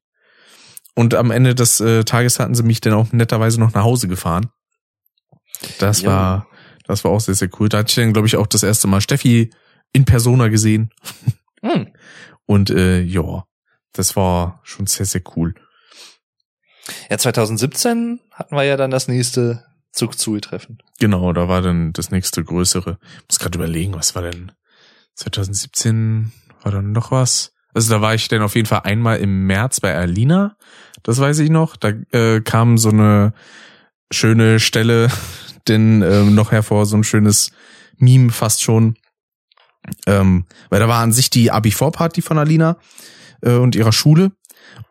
[0.95, 4.07] Und am Ende des äh, Tages hatten sie mich dann auch netterweise noch nach Hause
[4.07, 4.51] gefahren.
[5.79, 6.11] Das Jo.
[6.11, 6.47] war,
[6.87, 7.69] das war auch sehr, sehr cool.
[7.69, 9.51] Da hatte ich dann, glaube ich, auch das erste Mal Steffi
[9.93, 10.91] in Persona gesehen.
[11.63, 11.89] Hm.
[12.47, 13.45] Und äh, ja,
[13.93, 15.55] das war schon sehr, sehr cool.
[17.11, 20.79] Ja, 2017 hatten wir ja dann das nächste Zug-Zui-Treffen.
[20.99, 22.99] Genau, da war dann das nächste größere.
[23.23, 24.53] Ich muss gerade überlegen, was war denn
[25.17, 26.33] 2017?
[26.63, 27.53] War dann noch was?
[27.75, 30.57] Also da war ich dann auf jeden Fall einmal im März bei Alina.
[31.03, 31.77] Das weiß ich noch.
[31.77, 33.33] Da äh, kam so eine
[34.11, 35.09] schöne Stelle
[35.69, 37.53] denn ähm, noch hervor, so ein schönes
[37.99, 38.97] Meme fast schon.
[40.07, 42.77] Ähm, weil da war an sich die Abi-Vorparty von Alina
[43.43, 44.33] äh, und ihrer Schule.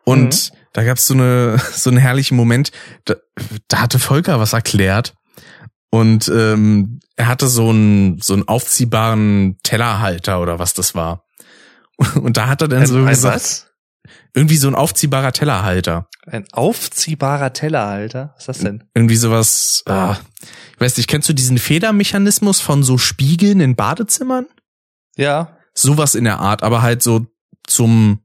[0.04, 2.72] Und da gab's so eine so einen herrlichen Moment.
[3.04, 3.16] Da,
[3.68, 5.14] da hatte Volker was erklärt
[5.90, 11.26] und ähm, er hatte so einen so einen aufziehbaren Tellerhalter oder was das war.
[12.14, 13.66] Und da hat er dann so ein, ein gesagt, was?
[14.32, 16.08] irgendwie so ein aufziehbarer Tellerhalter.
[16.26, 18.32] Ein aufziehbarer Tellerhalter?
[18.34, 18.84] Was ist das denn?
[18.94, 20.16] Irgendwie sowas, ah,
[20.74, 24.46] ich weiß nicht, kennst du diesen Federmechanismus von so Spiegeln in Badezimmern?
[25.16, 25.58] Ja.
[25.74, 27.26] Sowas in der Art, aber halt so
[27.66, 28.24] zum,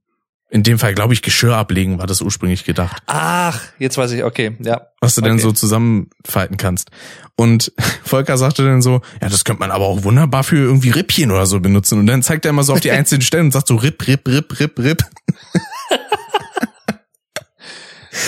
[0.49, 3.01] in dem Fall glaube ich, Geschirr ablegen war das ursprünglich gedacht.
[3.07, 4.87] Ach, jetzt weiß ich, okay, ja.
[5.01, 5.41] was du dann Okay.
[5.41, 6.91] so zusammenfalten kannst.
[7.35, 7.73] Und
[8.03, 11.45] Volker sagte dann so, ja, das könnte man aber auch wunderbar für irgendwie Rippchen oder
[11.45, 11.99] so benutzen.
[11.99, 14.27] Und dann zeigt er immer so auf die einzelnen Stellen und sagt so Ripp, Ripp,
[14.27, 15.03] Ripp, Ripp, Ripp.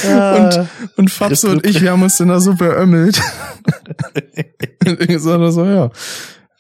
[0.04, 3.22] Und, und Fabs und ich, wir haben uns dann da so beömmelt.
[4.86, 5.90] Und ich so, so, ja.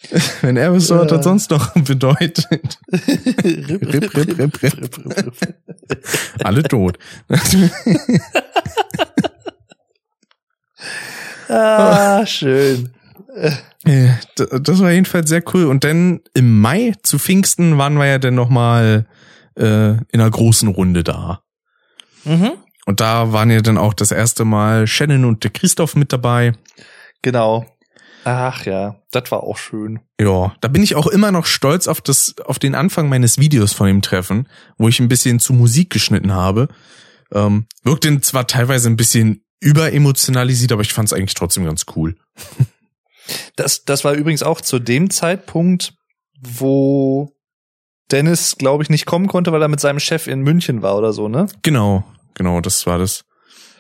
[0.42, 2.80] Wenn er was das sonst noch bedeutet.
[2.92, 5.56] Ripp, Ripp, ripp, ripp, ripp.
[6.44, 7.00] Alle tot.
[11.50, 12.90] ah, schön.
[14.36, 15.66] Das war jedenfalls sehr cool.
[15.66, 19.08] Und dann im Mai zu Pfingsten waren wir ja dann nochmal
[19.56, 21.42] äh, in einer großen Runde da.
[22.24, 22.52] Mhm.
[22.86, 26.54] Und da waren ja dann auch das erste Mal Shannon und der Christoph mit dabei.
[27.22, 27.66] Genau.
[28.24, 30.00] Ach ja, das war auch schön.
[30.20, 33.74] Ja, da bin ich auch immer noch stolz auf das, auf den Anfang meines Videos
[33.74, 34.48] von dem Treffen,
[34.78, 36.68] wo ich ein bisschen zu Musik geschnitten habe.
[37.32, 41.86] Ähm, wirkt denn zwar teilweise ein bisschen überemotionalisiert, aber ich fand es eigentlich trotzdem ganz
[41.96, 42.16] cool.
[43.56, 45.94] Das, das war übrigens auch zu dem Zeitpunkt,
[46.40, 47.36] wo
[48.12, 51.12] Dennis, glaube ich, nicht kommen konnte, weil er mit seinem Chef in München war oder
[51.12, 51.48] so, ne?
[51.62, 52.06] Genau,
[52.36, 53.26] genau, das war das.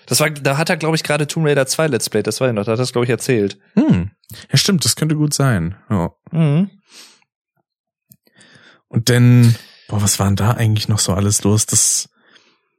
[0.05, 2.47] Das war, da hat er, glaube ich, gerade Tomb Raider 2 Let's Play, das war
[2.47, 3.57] ja noch, da hat er das, glaube ich, erzählt.
[3.75, 4.11] Hm.
[4.51, 5.75] Ja, stimmt, das könnte gut sein.
[5.89, 6.11] Ja.
[6.32, 6.69] Mhm.
[8.88, 9.55] Und dann,
[9.88, 11.65] boah, was war denn da eigentlich noch so alles los?
[11.65, 12.09] Das,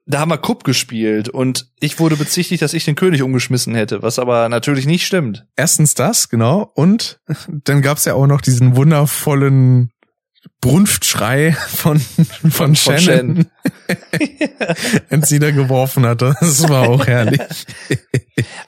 [0.06, 4.02] Da haben wir Kupp gespielt und ich wurde bezichtigt, dass ich den König umgeschmissen hätte,
[4.02, 5.46] was aber natürlich nicht stimmt.
[5.56, 6.70] erstens das, genau.
[6.74, 9.90] Und dann gab's ja auch noch diesen wundervollen
[10.60, 12.00] Brunftschrei von,
[12.50, 13.46] von, Shannon,
[15.08, 16.34] als sie da geworfen hatte.
[16.40, 17.40] Das war auch herrlich.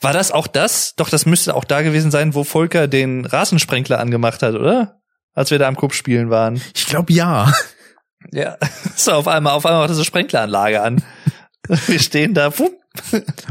[0.01, 0.95] War das auch das?
[0.95, 5.01] Doch, das müsste auch da gewesen sein, wo Volker den Rasensprenkler angemacht hat, oder?
[5.35, 6.61] Als wir da am Kupp spielen waren.
[6.75, 7.53] Ich glaube ja.
[8.33, 8.57] Ja,
[8.97, 11.03] so auf einmal, auf einmal macht diese Sprenkleranlage an.
[11.87, 12.75] Wir stehen da, wupp.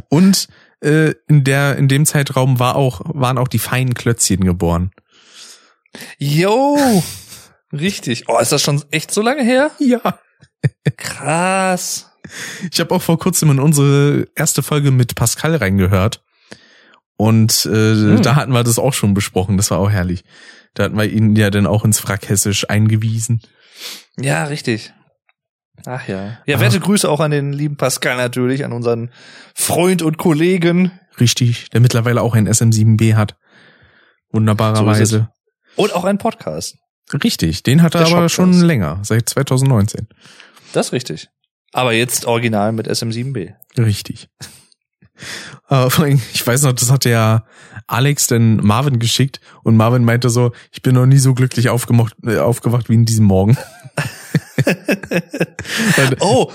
[0.10, 0.48] Und
[0.82, 4.92] äh, in der, in dem Zeitraum war auch, waren auch die feinen Klötzchen geboren.
[6.18, 7.04] Yo!
[7.74, 8.26] Richtig.
[8.28, 9.72] Oh, ist das schon echt so lange her?
[9.80, 10.20] Ja.
[10.98, 12.12] Krass.
[12.72, 16.24] Ich habe auch vor kurzem in unsere erste Folge mit Pascal reingehört.
[17.18, 18.22] Und äh, Hm.
[18.22, 19.58] da hatten wir das auch schon besprochen.
[19.58, 20.24] Das war auch herrlich.
[20.74, 23.42] Da hatten wir ihn ja dann auch ins Wrackhessisch eingewiesen.
[24.18, 24.94] Ja, richtig.
[25.86, 26.38] Ach ja.
[26.46, 26.60] Ja, Ah.
[26.60, 29.12] werte Grüße auch an den lieben Pascal natürlich, an unseren
[29.56, 30.92] Freund und Kollegen.
[31.20, 33.38] Richtig, der mittlerweile auch ein SM7B hat.
[34.32, 35.30] Wunderbarerweise.
[35.76, 36.78] Und auch einen Podcast.
[37.24, 40.08] Richtig, den hat er aber schon länger, seit 2019.
[40.74, 41.30] Das ist richtig.
[41.72, 43.54] Aber jetzt original mit SM7B.
[43.78, 44.30] Richtig.
[45.68, 47.46] Vor allem, ich weiß noch, das hatte ja
[47.88, 52.16] Alex denn Marvin geschickt und Marvin meinte so, ich bin noch nie so glücklich aufgemocht,
[52.26, 53.58] äh, aufgewacht wie in diesem Morgen.
[56.20, 56.52] oh,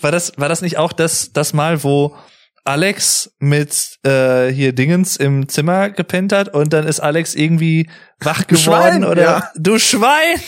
[0.00, 2.16] war das, war das nicht auch das, das Mal, wo
[2.64, 8.46] Alex mit äh, hier Dingens im Zimmer gepennt hat und dann ist Alex irgendwie wach
[8.46, 9.50] geworden Schwein, oder ja.
[9.54, 10.38] du Schwein.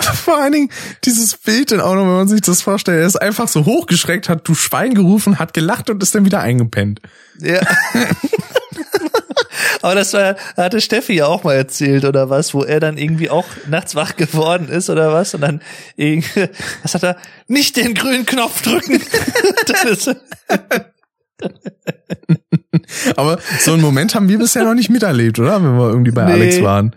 [0.00, 0.70] Vor allen Dingen
[1.04, 4.30] dieses Bild dann auch noch, wenn man sich das vorstellt, er ist einfach so hochgeschreckt,
[4.30, 7.00] hat du Schwein gerufen, hat gelacht und ist dann wieder eingepennt.
[7.38, 7.60] Ja.
[9.82, 13.30] Aber das war, hatte Steffi ja auch mal erzählt oder was, wo er dann irgendwie
[13.30, 15.62] auch nachts wach geworden ist oder was und dann
[15.96, 16.48] irgendwie,
[16.82, 17.16] was hat er?
[17.48, 19.00] Nicht den grünen Knopf drücken.
[23.16, 25.62] Aber so einen Moment haben wir bisher noch nicht miterlebt, oder?
[25.62, 26.32] Wenn wir irgendwie bei Nee.
[26.32, 26.94] Alex waren.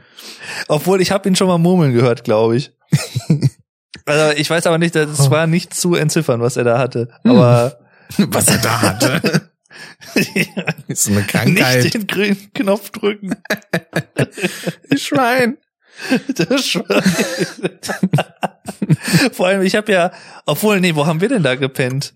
[0.68, 2.72] obwohl ich habe ihn schon mal murmeln gehört, glaube ich.
[4.06, 7.10] Also ich weiß aber nicht, das war nicht zu entziffern, was er da hatte.
[7.24, 7.80] Aber
[8.18, 9.50] Was er da hatte.
[10.88, 11.84] ist eine Krankheit.
[11.84, 13.36] nicht den grünen Knopf drücken.
[14.96, 15.58] Schwein.
[16.36, 17.04] Das Schwein.
[19.32, 20.12] Vor allem, ich habe ja,
[20.46, 22.14] obwohl, nee, wo haben wir denn da gepennt?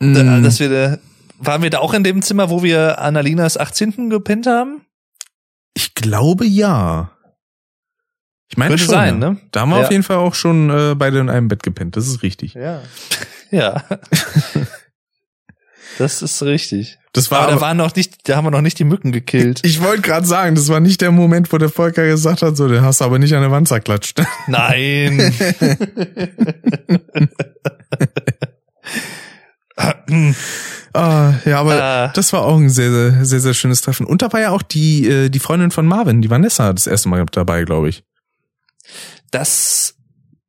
[0.00, 0.98] Da, Mm, dass wir da,
[1.38, 4.10] waren wir da auch in dem Zimmer, wo wir Annalinas 18.
[4.10, 4.84] gepennt haben?
[5.74, 7.12] ich glaube ja.
[8.48, 8.92] Ich meine Könnte schon.
[8.94, 9.38] sein, ne?
[9.52, 9.84] Da haben wir Ja.
[9.84, 11.96] auf jeden Fall auch schon äh, beide in einem Bett gepennt.
[11.96, 12.54] Das ist richtig.
[12.54, 12.82] Ja.
[13.52, 13.84] Ja.
[15.98, 16.98] Das ist richtig.
[17.12, 19.12] Das war Aber da aber, waren noch nicht, da haben wir noch nicht die Mücken
[19.12, 19.60] gekillt.
[19.64, 22.68] ich wollte gerade sagen, das war nicht der Moment, wo der Volker gesagt hat, so,
[22.68, 24.22] den hast du aber nicht an der Wand zerklatscht.
[24.46, 25.32] Nein.
[30.94, 32.08] ah, ja, aber Ah.
[32.14, 34.06] das war auch ein sehr, sehr, sehr, sehr schönes Treffen.
[34.06, 37.08] Und da war ja auch die, äh, die Freundin von Marvin, die Vanessa, das erste
[37.08, 38.04] Mal dabei, glaube ich.
[39.30, 39.94] Das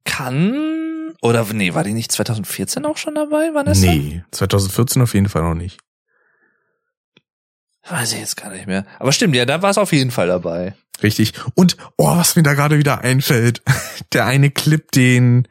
[0.06, 3.88] kann, oder nee, war die nicht 2014 auch schon dabei, Vanessa?
[3.88, 5.80] Nee, 2014 auf jeden Fall noch nicht.
[7.90, 8.86] Weiß ich jetzt gar nicht mehr.
[9.00, 10.76] Aber stimmt, ja, da war es auf jeden Fall dabei.
[11.02, 11.34] Richtig.
[11.56, 13.62] Und, oh, was mir da gerade wieder einfällt.
[14.14, 15.48] Der eine Clip, den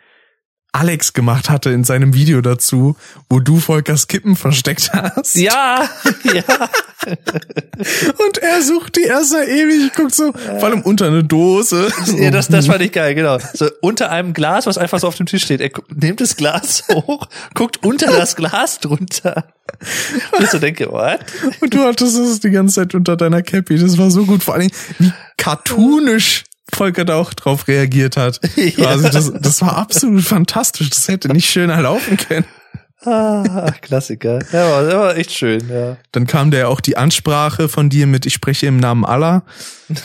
[0.72, 2.96] Alex gemacht hatte in seinem Video dazu,
[3.28, 5.34] wo du Volkers Kippen versteckt hast.
[5.34, 5.86] Ja,
[6.32, 6.42] ja.
[8.26, 11.88] Und er sucht die erst ewig, guckt so, vor allem unter eine Dose.
[12.16, 13.38] Ja, das, das fand ich geil, genau.
[13.52, 15.60] So unter einem Glas, was einfach so auf dem Tisch steht.
[15.60, 19.52] Er nimmt das Glas hoch, guckt unter das Glas drunter.
[20.38, 21.20] Und so denke, what?
[21.60, 23.78] Und du hattest es die ganze Zeit unter deiner Cappy.
[23.78, 24.42] Das war so gut.
[24.42, 26.44] Vor allem, wie cartoonisch
[26.74, 28.40] Volker da auch drauf reagiert hat.
[28.40, 30.90] Quasi, das, das war absolut fantastisch.
[30.90, 32.46] Das hätte nicht schöner laufen können.
[33.04, 34.38] Ah, Klassiker.
[34.52, 35.96] Ja, war, der war echt schön, ja.
[36.12, 39.42] Dann kam der auch die Ansprache von dir mit Ich spreche im Namen aller.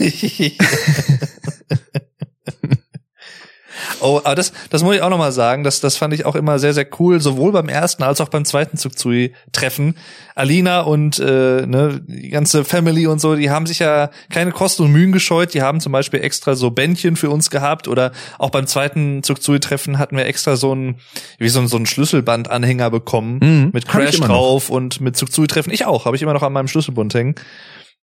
[4.02, 6.60] oh, aber das, das muss ich auch nochmal sagen, das, das fand ich auch immer
[6.60, 9.96] sehr, sehr cool, sowohl beim ersten als auch beim zweiten Zugzui-Treffen.
[10.36, 14.84] Alina und äh, ne, die ganze Family und so, die haben sich ja keine Kosten
[14.84, 15.54] und Mühen gescheut.
[15.54, 19.98] Die haben zum Beispiel extra so Bändchen für uns gehabt oder auch beim zweiten Zugzui-Treffen
[19.98, 21.00] hatten wir extra so ein,
[21.40, 25.72] wie so ein, so ein Schlüsselbandanhänger bekommen Mhm, mit Crash drauf und mit Zugzui-Treffen.
[25.72, 27.36] Ich auch, habe ich immer noch an meinem Schlüsselbund hängen.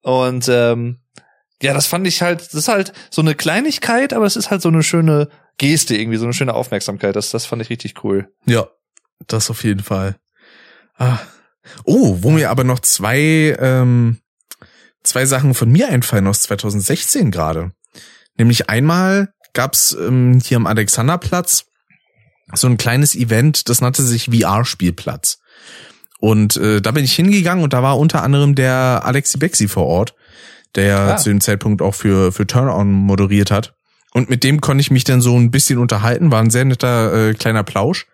[0.03, 0.99] Und ähm,
[1.65, 4.61] ja, das fand ich halt, das ist halt so eine Kleinigkeit, aber es ist halt
[4.61, 7.17] so eine schöne Geste irgendwie, so eine schöne Aufmerksamkeit.
[7.17, 8.29] Das, das fand ich richtig cool.
[8.45, 8.69] Ja,
[9.27, 10.17] das auf jeden Fall.
[10.99, 11.19] Ah.
[11.85, 14.19] Oh, wo mir aber noch zwei, ähm,
[15.03, 17.73] zwei Sachen von mir einfallen aus 2016 gerade.
[18.37, 21.65] Nämlich einmal gab's ähm, hier am Alexanderplatz
[22.53, 25.39] so ein kleines Event, das nannte sich VR-Spielplatz.
[26.21, 29.87] Und äh, da bin ich hingegangen und da war unter anderem der Alexi Bexi vor
[29.87, 30.15] Ort,
[30.75, 31.17] der Ah.
[31.17, 33.75] zu dem Zeitpunkt auch für, für Turn-On moderiert hat.
[34.13, 37.31] Und mit dem konnte ich mich dann so ein bisschen unterhalten, war ein sehr netter
[37.31, 38.07] äh, kleiner Plausch.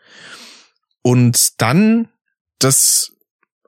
[1.02, 2.08] Und dann
[2.58, 3.12] das,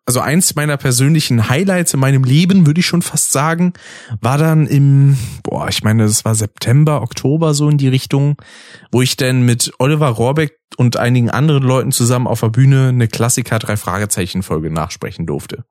[0.07, 3.73] also eins meiner persönlichen Highlights in meinem Leben, würde ich schon fast sagen,
[4.21, 8.37] war dann im, boah, ich meine, das war September, Oktober so in die Richtung,
[8.91, 13.09] wo ich dann mit Oliver Rohrbeck und einigen anderen Leuten zusammen auf der Bühne eine
[13.09, 15.65] Klassiker drei Fragezeichen Folge nachsprechen durfte.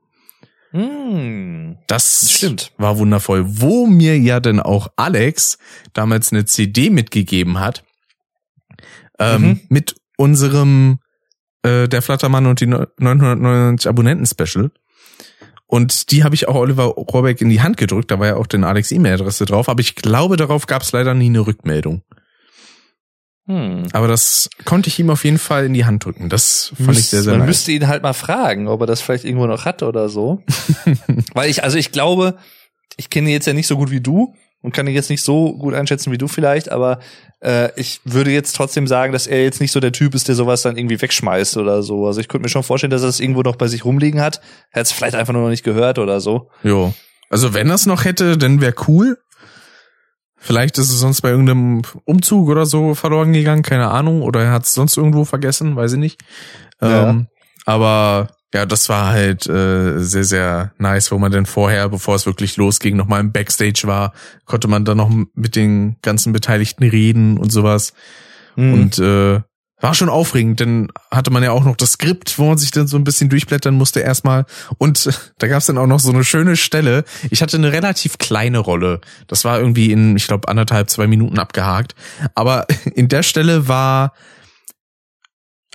[0.72, 1.77] Hm.
[1.88, 2.72] Das Stimmt.
[2.77, 3.43] war wundervoll.
[3.48, 5.57] Wo mir ja dann auch Alex
[5.93, 7.84] damals eine CD mitgegeben hat,
[9.19, 9.60] ähm, Mhm.
[9.69, 10.99] mit unserem
[11.64, 14.72] äh, Der Flattermann und die 999 Abonnenten Special.
[15.68, 18.10] Und die habe ich auch Oliver Rohrbeck in die Hand gedrückt.
[18.11, 19.69] Da war ja auch den Alex E-Mail-Adresse drauf.
[19.69, 22.02] Aber ich glaube, darauf gab es leider nie eine Rückmeldung.
[23.47, 23.84] Hm.
[23.93, 26.30] Aber das konnte ich ihm auf jeden Fall in die Hand drücken.
[26.30, 27.47] Das fand ich sehr, sehr Man nice.
[27.47, 30.43] müsste ihn halt mal fragen, ob er das vielleicht irgendwo noch hat oder so.
[31.34, 32.38] Weil ich, also ich glaube,
[32.97, 35.23] ich kenne ihn jetzt ja nicht so gut wie du, und kann ihn jetzt nicht
[35.23, 36.99] so gut einschätzen wie du vielleicht, aber
[37.41, 40.35] äh, ich würde jetzt trotzdem sagen, dass er jetzt nicht so der Typ ist, der
[40.35, 42.05] sowas dann irgendwie wegschmeißt oder so.
[42.05, 44.39] Also ich könnte mir schon vorstellen, dass er das irgendwo noch bei sich rumliegen hat.
[44.72, 46.49] Er hat es vielleicht einfach nur noch nicht gehört oder so.
[46.63, 46.93] Jo.
[47.30, 49.18] Also wenn er es noch hätte, dann wäre cool.
[50.43, 54.23] Vielleicht ist es sonst bei irgendeinem Umzug oder so verloren gegangen, keine Ahnung.
[54.23, 56.22] Oder er hat es sonst irgendwo vergessen, weiß ich nicht.
[56.81, 57.09] Ja.
[57.09, 57.27] Ähm,
[57.65, 62.26] aber ja, das war halt äh, sehr, sehr nice, wo man dann vorher, bevor es
[62.26, 64.13] wirklich losging, nochmal im Backstage war,
[64.45, 67.93] konnte man dann noch mit den ganzen Beteiligten reden und sowas.
[68.55, 68.73] Mhm.
[68.73, 69.41] Und äh,
[69.82, 72.88] war schon aufregend, denn hatte man ja auch noch das Skript, wo man sich dann
[72.88, 74.45] so ein bisschen durchblättern musste erstmal.
[74.78, 75.10] Und
[75.40, 77.03] da gab's dann auch noch so eine schöne Stelle.
[77.30, 79.02] Ich hatte eine relativ kleine Rolle.
[79.28, 81.95] Das war irgendwie in, ich glaube, anderthalb, zwei Minuten abgehakt.
[82.36, 84.14] Aber in der Stelle war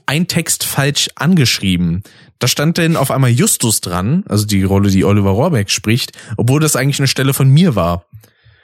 [0.06, 2.02] ein Text falsch angeschrieben.
[2.38, 6.60] Da stand denn auf einmal Justus dran, also die Rolle, die Oliver Rohrbeck spricht, obwohl
[6.60, 8.06] das eigentlich eine Stelle von mir war.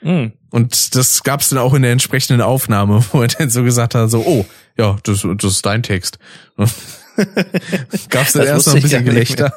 [0.03, 0.33] Mhm.
[0.51, 4.09] Und das gab's dann auch in der entsprechenden Aufnahme, wo er dann so gesagt hat,
[4.09, 4.45] so, oh,
[4.77, 6.19] ja, das, das ist dein Text.
[8.09, 9.53] gab's dann erst noch ein bisschen Gelächter.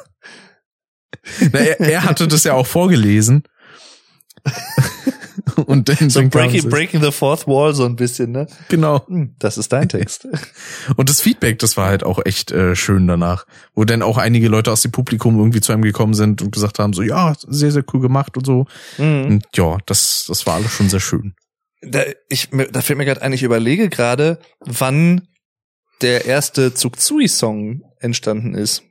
[1.51, 3.43] Na, er, er hatte das ja auch vorgelesen.
[5.65, 8.47] Und dann, So breaking, breaking the fourth wall so ein bisschen, ne?
[8.69, 9.05] Genau.
[9.07, 10.27] Hm, Das ist dein Text.
[10.95, 14.47] Und das Feedback, das war halt auch echt äh, schön danach, wo dann auch einige
[14.47, 17.71] Leute aus dem Publikum irgendwie zu einem gekommen sind und gesagt haben, so, ja, sehr,
[17.71, 18.65] sehr cool gemacht und so.
[18.97, 19.25] Mhm.
[19.25, 21.35] Und ja, das, das war alles schon sehr schön.
[21.81, 25.27] Da, ich, da fällt mir gerade ein, ich überlege gerade, wann
[26.01, 28.83] der erste Zugzui-Song entstanden ist.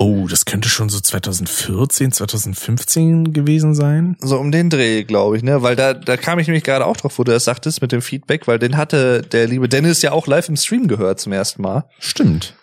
[0.00, 4.16] Oh, das könnte schon so 2014, 2015 gewesen sein.
[4.20, 5.62] So um den Dreh, glaube ich, ne?
[5.62, 8.00] Weil da, da kam ich nämlich gerade auch drauf, wo du das sagtest mit dem
[8.00, 11.62] Feedback, weil den hatte der liebe Dennis ja auch live im Stream gehört zum ersten
[11.62, 11.84] Mal.
[11.98, 12.54] Stimmt.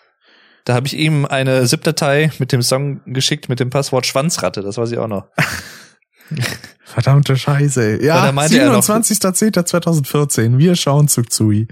[0.64, 4.78] Da habe ich ihm eine ZIP-Datei mit dem Song geschickt mit dem Passwort Schwanzratte, das
[4.78, 5.26] weiß ich auch noch.
[6.84, 8.02] Verdammte Scheiße.
[8.02, 10.56] Ja, da meinte er noch- 27.10.2014.
[10.56, 11.68] Wir schauen Zugzui.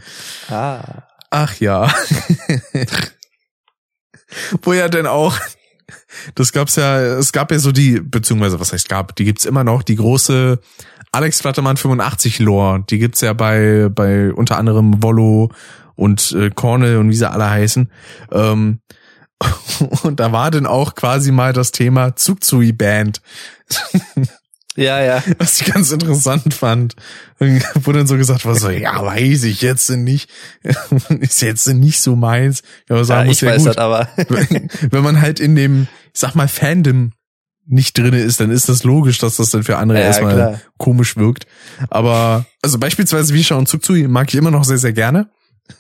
[0.51, 1.05] Ah.
[1.31, 1.91] Ach ja.
[4.63, 5.39] Wo ja denn auch,
[6.35, 9.65] das gab's ja, es gab ja so die, beziehungsweise was heißt gab, die gibt's immer
[9.65, 10.59] noch, die große
[11.13, 15.51] Alex Flattermann 85 Lore, die gibt's ja bei, bei unter anderem Wollo
[15.95, 17.91] und äh, Cornell und wie sie alle heißen.
[18.33, 18.81] Ähm,
[20.03, 23.21] und da war dann auch quasi mal das Thema Zugzui Band.
[24.77, 25.23] Ja, ja.
[25.39, 26.97] was ich ganz interessant fand.
[27.75, 30.31] Wo dann so gesagt war, so, ja, weiß ich jetzt nicht.
[31.21, 32.63] Ist jetzt nicht so meins.
[32.89, 33.69] Ja, aber ja sagen muss ich ja weiß gut.
[33.69, 34.09] das aber.
[34.29, 37.13] Wenn, wenn man halt in dem, ich sag mal, Fandom
[37.67, 40.61] nicht drinne ist, dann ist das logisch, dass das dann für andere Ja, erstmal klar.
[40.77, 41.47] komisch wirkt.
[41.89, 45.31] Aber, also beispielsweise Wisha und Zugzui mag ich immer noch sehr, sehr gerne.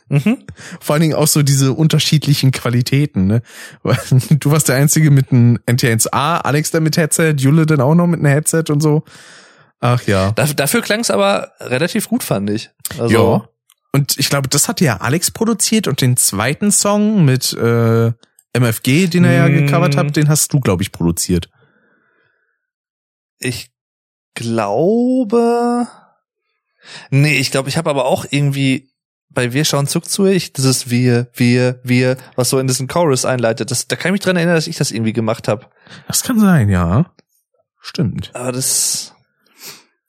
[0.08, 0.38] Mhm.
[0.80, 3.42] Vor allen Dingen auch so diese unterschiedlichen Qualitäten, ne?
[4.30, 8.06] Du warst der Einzige mit einem NT1A, Alex dann mit Headset, Jule dann auch noch
[8.06, 9.04] mit einem Headset und so.
[9.80, 10.32] Ach ja.
[10.32, 12.70] Dafür, klang es aber relativ gut, fand ich.
[12.98, 13.48] Also, ja.
[13.92, 18.12] Und ich glaube, das hatte ja Alex produziert und den zweiten Song mit äh,
[18.54, 19.66] MFG, den er ja Mm.
[19.66, 21.50] gecovert hat, den hast du, glaube ich, produziert.
[23.38, 23.70] Ich
[24.34, 25.86] glaube.
[27.10, 28.93] Nee, ich glaube, ich habe aber auch irgendwie
[29.34, 33.24] bei Wir schauen Zug zu ich, dieses Wir, Wir, Wir, was so in diesen Chorus
[33.24, 33.70] einleitet.
[33.70, 35.66] Das, da kann ich mich dran erinnern, dass ich das irgendwie gemacht habe.
[36.08, 37.12] Das kann sein, ja.
[37.80, 38.30] Stimmt.
[38.34, 39.10] Aber das.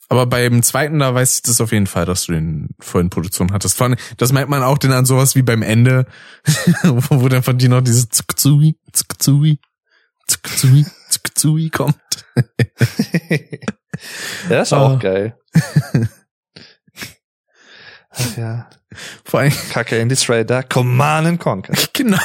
[0.07, 3.51] Aber beim zweiten, da weiß ich das auf jeden Fall, dass du den vorhin Produktion
[3.51, 3.75] hattest.
[3.75, 6.05] Vor allem, Das merkt man auch denn an sowas wie beim Ende,
[6.83, 9.59] wo dann von dir noch dieses Zukzui, Zukzui,
[10.27, 11.97] Zukzui, Zukzui kommt.
[14.49, 14.77] ja, ist Ah.
[14.93, 15.37] auch geil.
[18.11, 18.69] Ach ja.
[19.23, 21.73] Vor allem, Kacke in die Raider, Command and Conquer.
[21.93, 22.17] genau,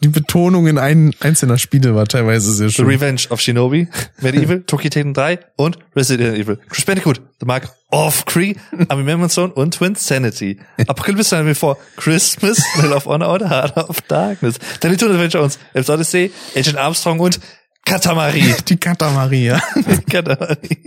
[0.00, 2.86] die Betonung in ein, einzelner Spiele war teilweise sehr The schön.
[2.86, 3.88] Revenge of Shinobi,
[4.20, 6.58] Medieval, Tokyo Taken 3 und Resident Evil.
[6.68, 8.54] Chris Bandicoot, The Mark of Cree,
[8.88, 10.58] Army Zone und Twin Sanity.
[10.86, 14.58] Apocalypse Time Before Christmas, Medal of Honor und Heart of Darkness.
[14.80, 17.38] Tiny Toon Adventure und Apes Odyssey, Agent Armstrong und
[17.84, 18.54] Katamari.
[18.68, 19.60] Die Katamaria.
[20.10, 20.78] Katamari.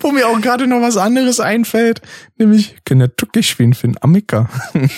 [0.00, 2.00] Wo mir auch gerade noch was anderes einfällt,
[2.38, 4.48] nämlich können Türkisch spielen für den Amika.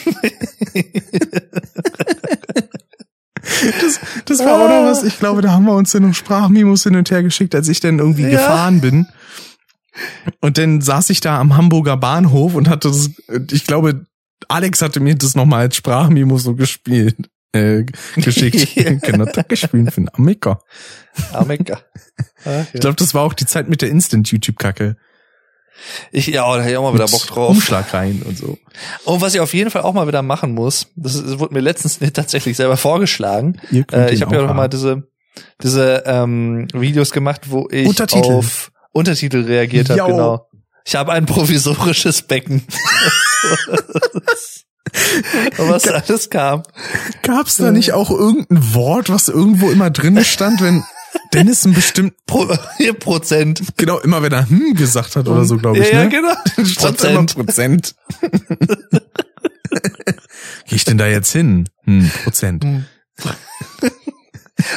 [3.81, 6.83] Das, das war auch noch was, ich glaube, da haben wir uns dann noch Sprachmemos
[6.83, 8.31] hin und her geschickt, als ich dann irgendwie Ja.
[8.31, 9.07] gefahren bin.
[10.41, 13.11] Und dann saß ich da am Hamburger Bahnhof und hatte das,
[13.51, 14.07] ich glaube,
[14.49, 17.17] Alex hatte mir das nochmal als Sprachmemo so gespielt,
[17.53, 17.85] äh,
[18.17, 18.77] geschickt.
[18.77, 18.95] Ja.
[18.95, 20.61] Können Türkisch spielen für den Amika.
[21.33, 21.81] Amika.
[22.45, 22.81] Ich ja.
[22.81, 24.97] glaube, das war auch die Zeit mit der Instant-YouTube-Kacke.
[26.11, 27.51] Ich, ja, da hätte ich auch mal wieder Bock drauf.
[27.51, 28.59] Umschlag rein und so.
[29.05, 31.61] Und was ich auf jeden Fall auch mal wieder machen muss, das, das wurde mir
[31.61, 33.61] letztens tatsächlich selber vorgeschlagen.
[33.73, 35.05] Äh, ich habe ja auch noch mal diese,
[35.63, 38.33] diese ähm, Videos gemacht, wo ich Untertitel.
[38.33, 40.49] auf Untertitel reagiert habe, genau.
[40.85, 42.67] Ich habe ein provisorisches Becken.
[45.57, 46.63] was alles kam.
[47.23, 50.85] Gab's da nicht auch irgendein Wort, was irgendwo immer drin stand, wenn
[51.33, 52.47] Dennis ein bestimmt Pro,
[53.01, 53.63] Prozent.
[53.77, 55.91] Genau, immer wenn er hm gesagt hat oder so, glaube ich.
[55.91, 56.11] Ja, ja, ne?
[56.11, 56.35] genau.
[56.65, 57.95] Stand immer Prozent.
[60.67, 61.69] Gehe ich denn da jetzt hin?
[61.85, 62.65] Hm, Prozent.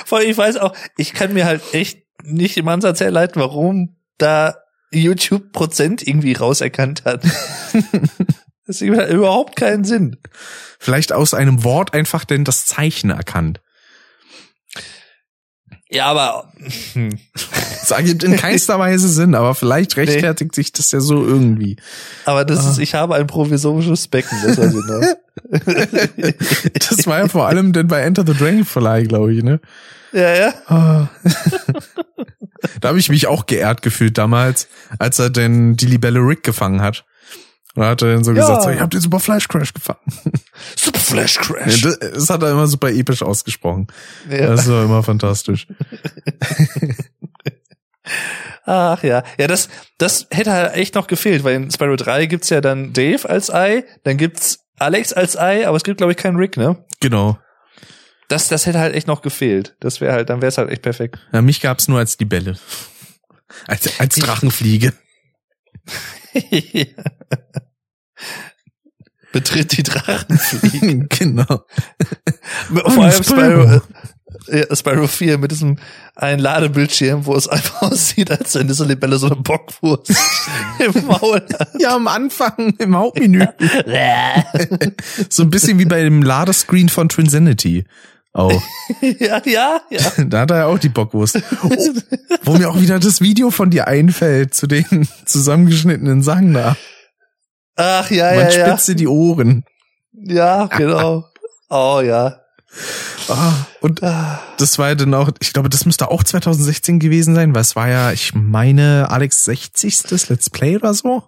[0.06, 3.96] Vor allem, ich weiß auch, ich kann mir halt echt nicht im Ansatz herleiten, warum
[4.18, 4.56] da
[4.92, 7.24] YouTube Prozent irgendwie rauserkannt hat.
[8.80, 10.18] Das halt überhaupt keinen Sinn.
[10.80, 13.62] Vielleicht aus einem Wort einfach denn das Zeichen erkannt.
[15.90, 16.52] Ja, aber
[16.94, 17.20] hm.
[17.82, 21.78] Das ergibt in keinster Weise Sinn, aber vielleicht rechtfertigt sich das ja so irgendwie.
[22.26, 25.02] aber das ist, ich habe ein provisorisches Becken, das ich noch.
[26.74, 29.60] Das war ja vor allem denn bei Enter the Dragonfly, glaube ich, ne?
[30.12, 30.54] Ja, ja.
[30.68, 31.10] Ah.
[32.82, 34.68] da habe ich mich auch geehrt gefühlt damals,
[35.00, 37.06] als er denn die Libelle Rick gefangen hat.
[37.76, 38.42] Und hat er dann so Ja.
[38.42, 40.00] gesagt, so, ich hab den Super Flash Crash gefangen.
[40.78, 41.82] Super Flash Ja, Crash.
[41.82, 43.88] das, das hat er immer super episch ausgesprochen.
[44.30, 44.48] Ja.
[44.48, 45.68] Das war immer fantastisch.
[48.66, 49.24] Ach ja.
[49.40, 52.94] Ja, das, das hätte halt echt noch gefehlt, weil in Spyro 3 gibt's ja dann
[52.94, 56.58] Dave als Ei, dann gibt's Alex als Ei, aber es gibt, glaube ich, keinen Rick,
[56.58, 56.84] ne?
[57.00, 57.38] Genau.
[58.28, 59.76] Das, das hätte halt echt noch gefehlt.
[59.80, 61.20] Das wäre halt, dann wäre es halt echt perfekt.
[61.34, 62.58] Ja, mich gab's nur als Libelle.
[63.68, 64.94] Als, als Drachenfliege.
[69.32, 71.08] Betritt die Drachenfliege.
[71.10, 71.66] genau.
[72.68, 73.82] Vor allem Spyro.
[74.48, 75.78] Äh, ja, Spyro 4 mit diesem
[76.16, 80.14] einen Ladebildschirm, wo es einfach aussieht, als wenn diese Libelle so eine Bockwurst
[80.80, 81.70] im Maul hat.
[81.80, 83.46] Ja, am Anfang im Hauptmenü.
[85.30, 87.86] so ein bisschen wie bei dem Ladescreen von Twinsanity.
[88.34, 88.62] Auch.
[89.02, 90.12] ja, ja, ja.
[90.26, 91.42] Da hat er ja auch die Bockwurst.
[91.64, 91.70] Oh,
[92.44, 96.78] wo mir auch wieder das Video von dir einfällt zu den zusammengeschnittenen Sachen da.
[97.76, 98.68] Ach, ja, Man ja, ja.
[98.68, 99.66] spitzt dir die Ohren.
[100.14, 101.26] Ja, genau.
[101.70, 102.38] Oh, ja.
[103.28, 107.54] Ah, und das war ja dann auch, ich glaube, das müsste auch 2016 gewesen sein,
[107.54, 110.30] weil es war ja, ich meine, Alex 60.
[110.30, 111.24] Let's Play oder so.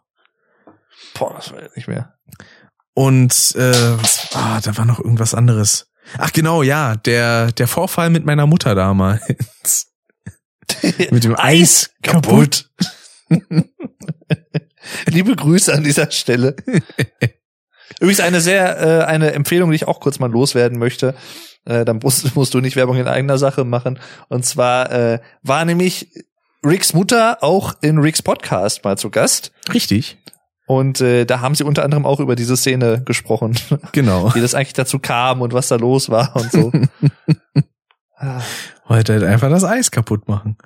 [1.14, 2.14] Boah, das war ja nicht mehr.
[2.94, 5.88] Und äh, was, ah, da war noch irgendwas anderes.
[6.18, 9.88] Ach genau, ja, der der Vorfall mit meiner Mutter damals.
[11.12, 12.70] mit dem Eis kaputt.
[15.06, 16.56] Liebe Grüße an dieser Stelle.
[18.00, 21.16] Übrigens eine sehr, äh, eine Empfehlung, die ich auch kurz mal loswerden möchte.
[21.66, 24.00] Äh, dann musst, musst du nicht Werbung in eigener Sache machen.
[24.30, 26.10] Und zwar äh, war nämlich
[26.66, 29.52] Ricks Mutter auch in Ricks Podcast mal zu Gast.
[29.74, 30.18] Richtig,
[30.66, 33.58] Und äh, da haben sie unter anderem auch über diese Szene gesprochen,
[33.92, 34.34] genau.
[34.34, 36.72] wie das eigentlich dazu kam und was da los war und so.
[38.18, 38.42] Ah,
[38.88, 40.58] Wollte halt einfach das Eis kaputt machen.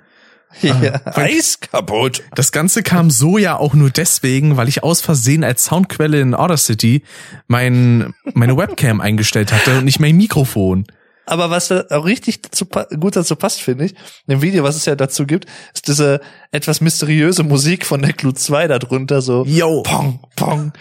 [0.62, 2.24] ja, Eis kaputt.
[2.36, 6.36] Das Ganze kam so ja auch nur deswegen, weil ich aus Versehen als Soundquelle in
[6.36, 7.04] Order City
[7.48, 10.86] mein, meine Webcam eingestellt hatte und nicht mein Mikrofon.
[11.28, 14.76] Aber was da auch richtig dazu, gut dazu passt, finde ich, in dem Video, was
[14.78, 16.22] es ja dazu gibt, ist diese
[16.52, 19.84] etwas mysteriöse Musik von der Clue 2 darunter, so Yo.
[19.84, 20.72] Pong, Pong.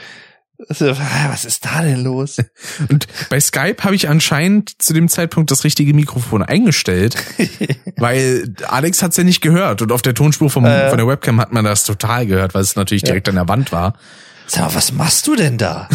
[0.71, 0.97] Also,
[1.31, 2.39] Was ist da denn los?
[2.89, 7.17] Und bei Skype habe ich anscheinend zu dem Zeitpunkt das richtige Mikrofon eingestellt,
[7.97, 10.89] weil Alex hat's ja nicht gehört und auf der Tonspur vom, Äh.
[10.89, 13.71] von der Webcam hat man das total gehört, weil es natürlich direkt an der Wand
[13.71, 13.99] war.
[14.47, 15.89] Sag mal, was machst du denn da?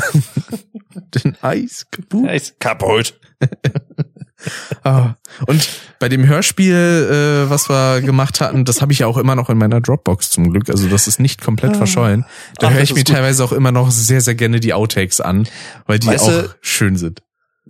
[1.23, 2.27] Den Eis kaputt.
[2.29, 3.15] Eis kaputt.
[4.83, 5.15] Ah.
[5.45, 5.67] Und
[5.99, 9.49] bei dem Hörspiel, äh, was wir gemacht hatten, das habe ich ja auch immer noch
[9.49, 10.69] in meiner Dropbox zum Glück.
[10.69, 12.25] Also das ist nicht komplett verschollen.
[12.59, 13.13] Da höre ich mir gut.
[13.13, 15.47] teilweise auch immer noch sehr, sehr gerne die Outtakes an,
[15.85, 17.21] weil die Weißt auch du- schön sind.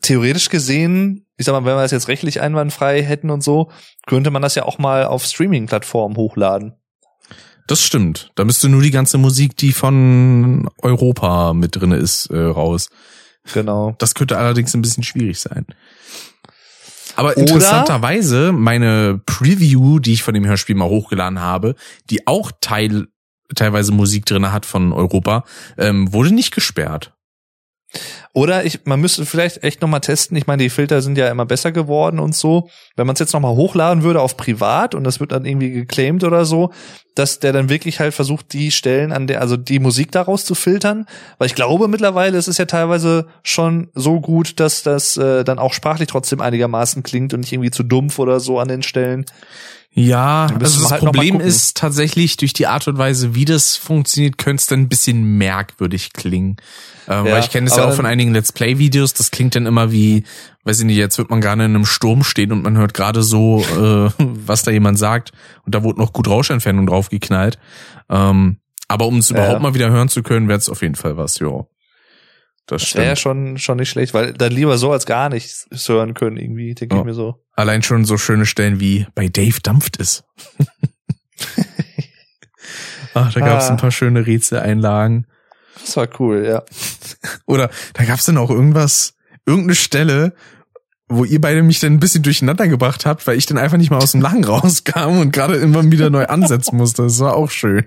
[0.02, 3.70] Theoretisch gesehen, ich sag mal, wenn wir das jetzt rechtlich einwandfrei hätten und so,
[4.08, 6.74] könnte man das ja auch mal auf Streaming-Plattformen hochladen.
[7.68, 8.32] Das stimmt.
[8.36, 12.90] Da müsste nur die ganze Musik, die von Europa mit drinne ist, äh, raus.
[13.54, 13.96] Genau.
[14.00, 15.66] Das könnte allerdings ein bisschen schwierig sein.
[17.16, 21.76] Aber Oder- interessanterweise, meine Preview, die ich von dem Hörspiel mal hochgeladen habe,
[22.10, 23.08] die auch Teil,
[23.56, 25.44] teilweise Musik drinne hat von Europa,
[25.78, 27.14] ähm, wurde nicht gesperrt.
[28.34, 30.38] Oder ich, man müsste vielleicht echt nochmal testen.
[30.38, 32.70] Ich meine, die Filter sind ja immer besser geworden und so.
[32.96, 36.24] Wenn man es jetzt nochmal hochladen würde auf privat und das wird dann irgendwie geclaimed
[36.24, 36.72] oder so,
[37.16, 40.56] dass der dann wirklich halt versucht, die Stellen an der, also die Musik daraus zu
[40.56, 41.06] filtern.
[41.38, 45.60] Weil ich glaube mittlerweile ist es ja teilweise schon so gut, dass das äh, dann
[45.60, 49.26] auch sprachlich trotzdem einigermaßen klingt und nicht irgendwie zu dumpf oder so an den Stellen.
[49.94, 54.38] Ja, also das halt Problem ist tatsächlich durch die Art und Weise, wie das funktioniert,
[54.38, 56.56] könnte es dann ein bisschen merkwürdig klingen.
[57.10, 59.66] Ähm, Ja, weil ich kenne das ja auch von einigen Let's Play-Videos, das klingt dann
[59.66, 60.24] immer wie,
[60.64, 63.22] weiß ich nicht, jetzt wird man gerade in einem Sturm stehen und man hört gerade
[63.22, 65.34] so, äh, was da jemand sagt
[65.66, 67.60] und da wurde noch gut Rauschentfernung draufgeknallt.
[68.10, 68.58] Ähm,
[68.88, 69.36] Aber um es Ja.
[69.36, 71.66] überhaupt mal wieder hören zu können, wäre es auf jeden Fall was, ja.
[72.72, 75.68] Das Das wäre ja schon, schon nicht schlecht, weil dann lieber so als gar nichts
[75.88, 77.02] hören können, irgendwie, denke Ja.
[77.02, 77.44] ich mir so.
[77.54, 80.24] Allein schon so schöne Stellen wie bei Dave dampft es.
[83.14, 83.72] Ach, da gab es Ah.
[83.72, 85.28] ein paar schöne Rätseleinlagen.
[85.82, 86.64] Das war cool, ja.
[87.46, 89.16] Oder da gab es dann auch irgendwas,
[89.46, 90.34] irgendeine Stelle,
[91.10, 93.90] wo ihr beide mich dann ein bisschen durcheinander gebracht habt, weil ich dann einfach nicht
[93.92, 97.04] mal aus dem Lachen rauskam und gerade immer wieder neu ansetzen musste.
[97.04, 97.86] Das war auch schön.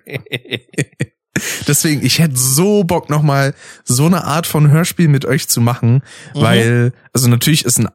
[1.66, 3.54] Deswegen, ich hätte so Bock nochmal
[3.84, 6.02] so eine Art von Hörspiel mit euch zu machen,
[6.34, 6.40] Mhm.
[6.40, 7.88] weil, also natürlich ist ein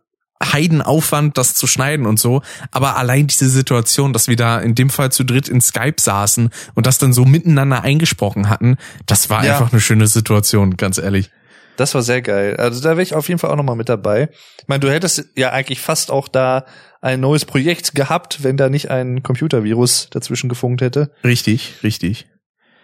[0.43, 2.41] Heidenaufwand, das zu schneiden und so,
[2.71, 6.49] aber allein diese Situation, dass wir da in dem Fall zu dritt in Skype saßen
[6.75, 9.53] und das dann so miteinander eingesprochen hatten, das war Ja.
[9.53, 11.29] einfach eine schöne Situation, ganz ehrlich.
[11.75, 12.57] Das war sehr geil.
[12.57, 14.29] Also da wäre ich auf jeden Fall auch nochmal mit dabei.
[14.61, 16.65] Ich meine, du hättest ja eigentlich fast auch da
[17.01, 21.11] ein neues Projekt gehabt, wenn da nicht ein Computervirus dazwischen gefunkt hätte.
[21.23, 22.27] Richtig, richtig.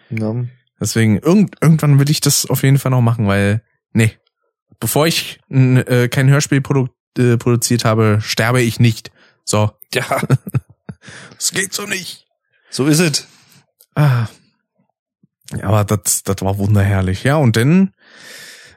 [0.09, 0.45] Ja.
[0.79, 3.63] Deswegen, irgend, irgendwann will ich das auf jeden Fall noch machen, weil,
[3.93, 4.11] nee,
[4.79, 9.11] bevor ich n, äh, kein Hörspiel produ äh, produziert habe, sterbe ich nicht.
[9.45, 10.05] So, ja,
[11.39, 12.25] es geht so nicht.
[12.69, 13.27] so ist es.
[13.95, 14.27] Ah.
[15.55, 17.23] Ja, aber das, das war wunderherrlich.
[17.23, 17.93] Ja, und dann,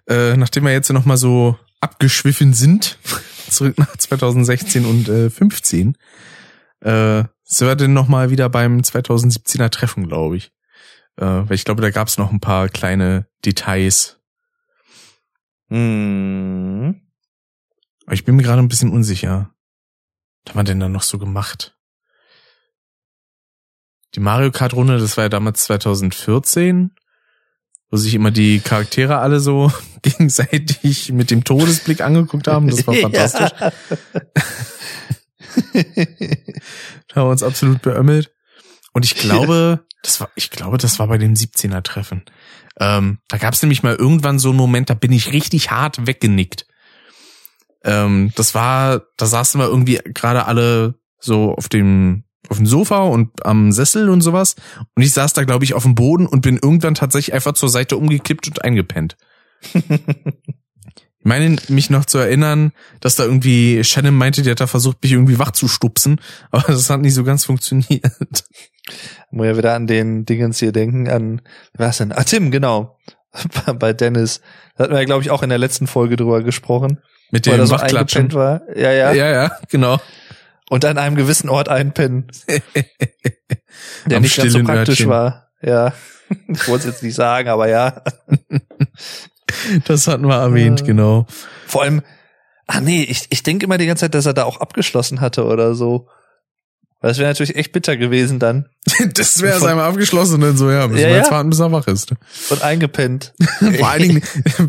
[0.06, 2.98] äh, nachdem wir jetzt noch mal so abgeschwiffen sind,
[3.50, 5.96] zurück nach 2016 und äh, 15,
[6.80, 10.52] äh, sind wir denn noch mal wieder beim 2017er Treffen, glaube ich.
[11.18, 14.20] Äh, weil ich glaube, da gab es noch ein paar kleine Details.
[15.68, 17.00] Hm.
[18.06, 19.50] Aber ich bin mir gerade ein bisschen unsicher.
[20.44, 21.76] Was haben wir denn da noch so gemacht?
[24.14, 26.94] Die Mario Kart Runde, das war ja damals 2014,
[27.90, 29.72] wo sich immer die Charaktere alle so
[30.02, 32.68] gegenseitig mit dem Todesblick angeguckt haben.
[32.68, 33.50] Das war fantastisch.
[37.08, 38.32] Da haben wir uns absolut beömmelt.
[38.98, 42.24] Und ich glaube, das war, ich glaube, das war bei dem 17er Treffen.
[42.80, 46.04] Ähm, da gab es nämlich mal irgendwann so einen Moment, da bin ich richtig hart
[46.08, 46.66] weggenickt.
[47.84, 53.02] Ähm, das war, da saßen wir irgendwie gerade alle so auf dem auf dem Sofa
[53.02, 54.56] und am Sessel und sowas.
[54.96, 57.68] Und ich saß da, glaube ich, auf dem Boden und bin irgendwann tatsächlich einfach zur
[57.68, 59.16] Seite umgekippt und eingepennt.
[61.20, 65.02] Ich meine, mich noch zu erinnern, dass da irgendwie Shannon meinte, die hat da versucht,
[65.02, 66.20] mich irgendwie wach zu stupsen,
[66.52, 68.44] aber das hat nicht so ganz funktioniert.
[69.30, 71.42] Muss ja wieder an den Dingens hier denken, an,
[71.74, 72.12] was denn?
[72.12, 72.98] Ah, Tim, genau.
[73.78, 74.40] Bei Dennis.
[74.76, 77.00] Da hatten wir ja, glaube ich, auch in der letzten Folge drüber gesprochen.
[77.30, 78.62] Mit dem er so eingepennt war.
[78.74, 79.98] Ja, ja, Ja, ja, genau.
[80.70, 82.26] Und an einem gewissen Ort einpennen.
[84.06, 85.08] Der nicht ganz so praktisch Örtchen.
[85.10, 85.48] war.
[85.62, 85.92] Ja.
[86.48, 88.02] Ich wollte es jetzt nicht sagen, aber ja.
[89.86, 90.84] Das hatten wir erwähnt, Äh.
[90.84, 91.26] genau.
[91.66, 92.02] Vor allem,
[92.66, 95.46] ah nee, ich, ich denke immer die ganze Zeit, dass er da auch abgeschlossen hatte
[95.46, 96.08] oder so.
[97.00, 98.68] Weil das wäre natürlich echt bitter gewesen dann.
[99.14, 101.32] Das wäre es einmal abgeschlossen und dann so, ja, müssen Ja, wir jetzt ja.
[101.32, 102.12] warten, bis er wach ist.
[102.50, 103.34] Und eingepennt.
[103.78, 104.22] Vor allen Dingen,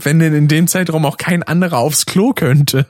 [0.03, 2.85] wenn denn in dem Zeitraum auch kein anderer aufs Klo könnte.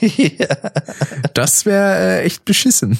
[0.00, 0.46] ja.
[1.34, 2.98] Das wäre äh, echt beschissen.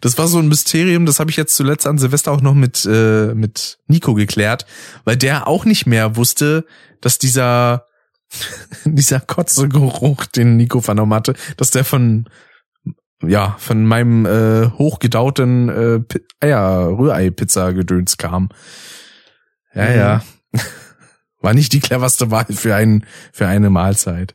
[0.00, 2.84] Das war so ein Mysterium, das habe ich jetzt zuletzt an Silvester auch noch mit,
[2.84, 4.66] äh, mit Nico geklärt,
[5.04, 6.66] weil der auch nicht mehr wusste,
[7.00, 7.86] dass dieser,
[8.84, 12.28] dieser Kotzegeruch, den Nico vernommen hatte, dass der von,
[13.22, 16.00] ja, von meinem äh, hochgedauten äh,
[16.40, 18.48] Eier, Rührei-Pizza-Gedöns kam.
[19.74, 19.96] Ja, Mhm.
[19.96, 20.22] ja.
[21.40, 24.34] War nicht die cleverste Wahl für, einen, für eine Mahlzeit.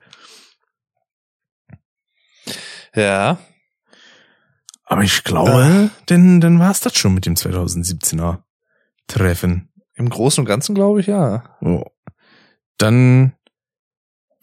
[2.95, 3.37] ja.
[4.85, 8.39] Aber ich glaube, denn dann war es das schon mit dem 2017er
[9.07, 9.69] Treffen.
[9.93, 11.57] Im Großen und Ganzen glaube ich ja.
[11.61, 11.85] Oh.
[12.77, 13.31] Dann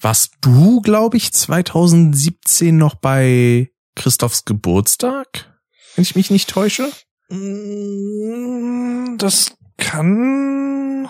[0.01, 5.53] warst du, glaube ich, 2017 noch bei Christophs Geburtstag,
[5.97, 6.91] wenn ich mich nicht täusche.
[7.29, 11.09] Mm, Das kann.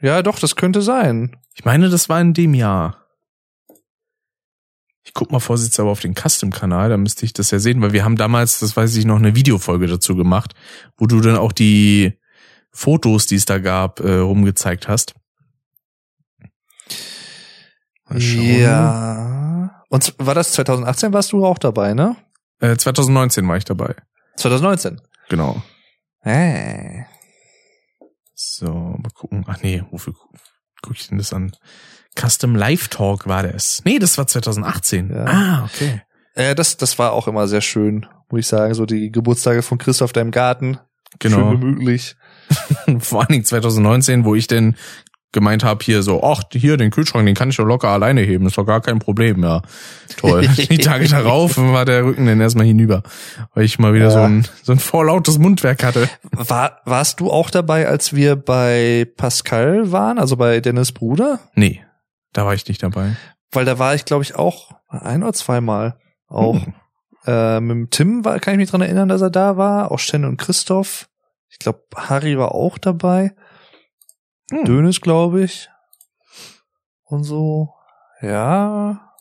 [0.00, 1.36] Ja, doch, das könnte sein.
[1.54, 3.00] Ich meine, das war in dem Jahr.
[5.06, 8.04] Ich guck mal vorsichtshalber auf den Custom-Kanal, da müsste ich das ja sehen, weil wir
[8.04, 10.54] haben damals, das weiß ich noch, eine Videofolge dazu gemacht,
[10.96, 12.18] wo du dann auch die
[12.70, 15.14] Fotos, die es da gab, äh, rumgezeigt hast.
[18.14, 18.60] Mal schauen.
[18.60, 19.82] Ja.
[19.88, 22.16] Und war das 2018 warst du auch dabei, ne?
[22.60, 23.94] Äh, 2019 war ich dabei.
[24.36, 25.00] 2019.
[25.28, 25.62] Genau.
[26.22, 27.02] Äh.
[28.34, 29.44] So, mal gucken.
[29.48, 30.28] Ach nee, wofür gu-
[30.82, 31.52] guck ich denn das an?
[32.18, 33.82] Custom Live Talk war das.
[33.84, 35.10] Nee, das war 2018.
[35.10, 35.24] Ja.
[35.26, 36.02] Ah, okay.
[36.34, 38.74] Äh, das, das war auch immer sehr schön, muss ich sagen.
[38.74, 40.78] So die Geburtstage von Christoph da im Garten.
[41.20, 41.50] Genau.
[41.52, 42.16] Schön gemütlich.
[42.98, 44.76] Vor allen Dingen 2019, wo ich denn
[45.34, 48.46] gemeint habe hier so, ach, hier, den Kühlschrank, den kann ich doch locker alleine heben,
[48.46, 49.60] ist doch gar kein Problem, ja.
[50.16, 50.48] Toll.
[50.70, 53.02] Die Tage darauf war der Rücken dann erstmal hinüber,
[53.52, 54.10] weil ich mal wieder Ja.
[54.10, 56.08] so, ein, so ein vorlautes Mundwerk hatte.
[56.32, 61.40] War, warst du auch dabei, als wir bei Pascal waren, also bei Dennis Bruder?
[61.54, 61.84] Nee,
[62.32, 63.16] da war ich nicht dabei.
[63.52, 65.98] Weil da war ich, glaube ich, auch ein oder zweimal
[66.28, 66.64] auch.
[66.64, 66.74] Hm.
[67.26, 69.90] Äh, mit dem Tim war, kann ich mich dran erinnern, dass er da war.
[69.90, 71.08] Auch Shen und Christoph.
[71.48, 73.32] Ich glaube, Harry war auch dabei.
[74.50, 74.64] Hm.
[74.64, 75.68] Dönes, glaube ich.
[77.04, 77.70] Und so.
[78.20, 79.12] Ja.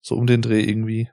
[0.00, 1.10] So um den Dreh irgendwie.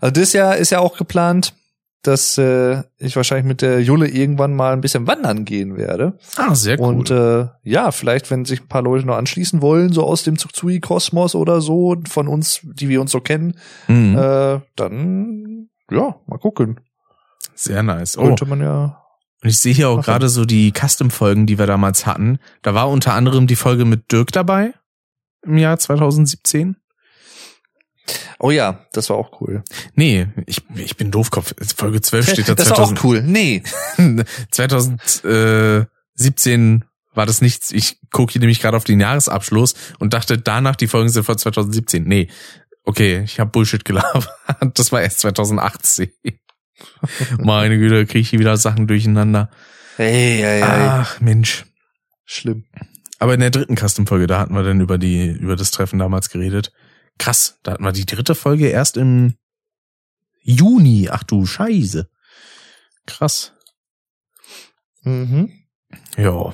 [0.00, 1.54] Also das Jahr ist ja auch geplant,
[2.02, 6.16] dass äh, ich wahrscheinlich mit der Julle irgendwann mal ein bisschen wandern gehen werde.
[6.36, 6.86] Ah, sehr cool.
[6.86, 10.38] Und äh, ja, vielleicht, wenn sich ein paar Leute noch anschließen wollen, so aus dem
[10.38, 13.58] Zugzui-Kosmos oder so, von uns, die wir uns so kennen,
[13.88, 14.16] Mhm.
[14.16, 16.80] äh, dann ja, mal gucken.
[17.54, 18.16] sehr nice.
[18.16, 19.02] Oh, Könnte man ja.
[19.42, 22.38] Und ich sehe hier auch gerade so die Custom-Folgen, die wir damals hatten.
[22.62, 24.74] Da war unter anderem die Folge mit Dirk dabei
[25.42, 26.76] im Jahr 2017.
[28.40, 29.62] Oh ja, das war auch cool.
[29.94, 31.54] Nee, ich, ich bin doofkopf.
[31.76, 32.98] Folge 12 steht da das war 2000.
[32.98, 33.22] auch cool.
[33.22, 33.62] Nee.
[34.50, 36.84] 2017
[37.14, 37.72] war das nichts.
[37.72, 41.36] Ich gucke hier nämlich gerade auf den Jahresabschluss und dachte danach, die Folgen sind von
[41.36, 42.04] 2017.
[42.04, 42.28] Nee,
[42.84, 44.28] okay, ich habe Bullshit gelabert.
[44.74, 46.10] Das war erst 2018.
[47.38, 49.50] Meine Güte, kriege ich hier wieder Sachen durcheinander.
[49.96, 50.62] Hey, hey, hey.
[50.62, 51.64] Ach, Mensch.
[52.24, 52.64] Schlimm.
[53.18, 56.30] Aber in der dritten Custom-Folge, da hatten wir dann über die, über das Treffen damals
[56.30, 56.72] geredet.
[57.18, 59.34] Krass, da hatten wir die dritte Folge erst im
[60.42, 61.08] Juni.
[61.10, 62.08] Ach du Scheiße.
[63.06, 63.52] Krass.
[65.02, 65.52] Mhm.
[66.16, 66.52] Ja.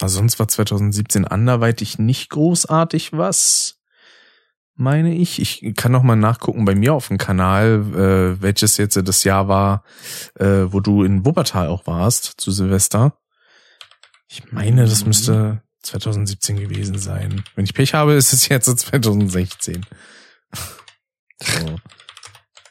[0.00, 3.73] Also sonst war 2017 anderweitig nicht großartig was,
[4.74, 5.40] meine ich.
[5.40, 9.48] Ich kann noch mal nachgucken bei mir auf dem Kanal, äh, welches jetzt das Jahr
[9.48, 9.84] war,
[10.38, 13.16] äh, wo du in Wuppertal auch warst, zu Silvester.
[14.28, 15.08] Ich meine, das Mhm.
[15.08, 17.44] müsste 2017 gewesen sein.
[17.54, 19.84] Wenn ich Pech habe, ist es jetzt so 2016.
[21.42, 21.76] So.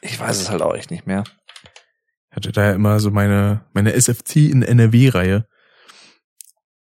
[0.00, 1.24] Ich weiß es halt auch echt nicht mehr.
[2.30, 5.46] Ich hatte da ja immer so meine, meine SFC in NRW-Reihe.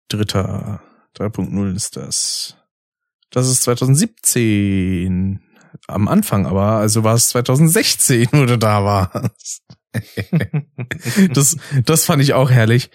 [0.08, 0.80] Dritter,
[1.16, 2.56] 3.0 ist das.
[3.30, 5.40] Das ist 2017.
[5.86, 9.62] Am Anfang aber, also war es 2016, wo du da warst.
[11.32, 12.90] Das, das fand ich auch herrlich.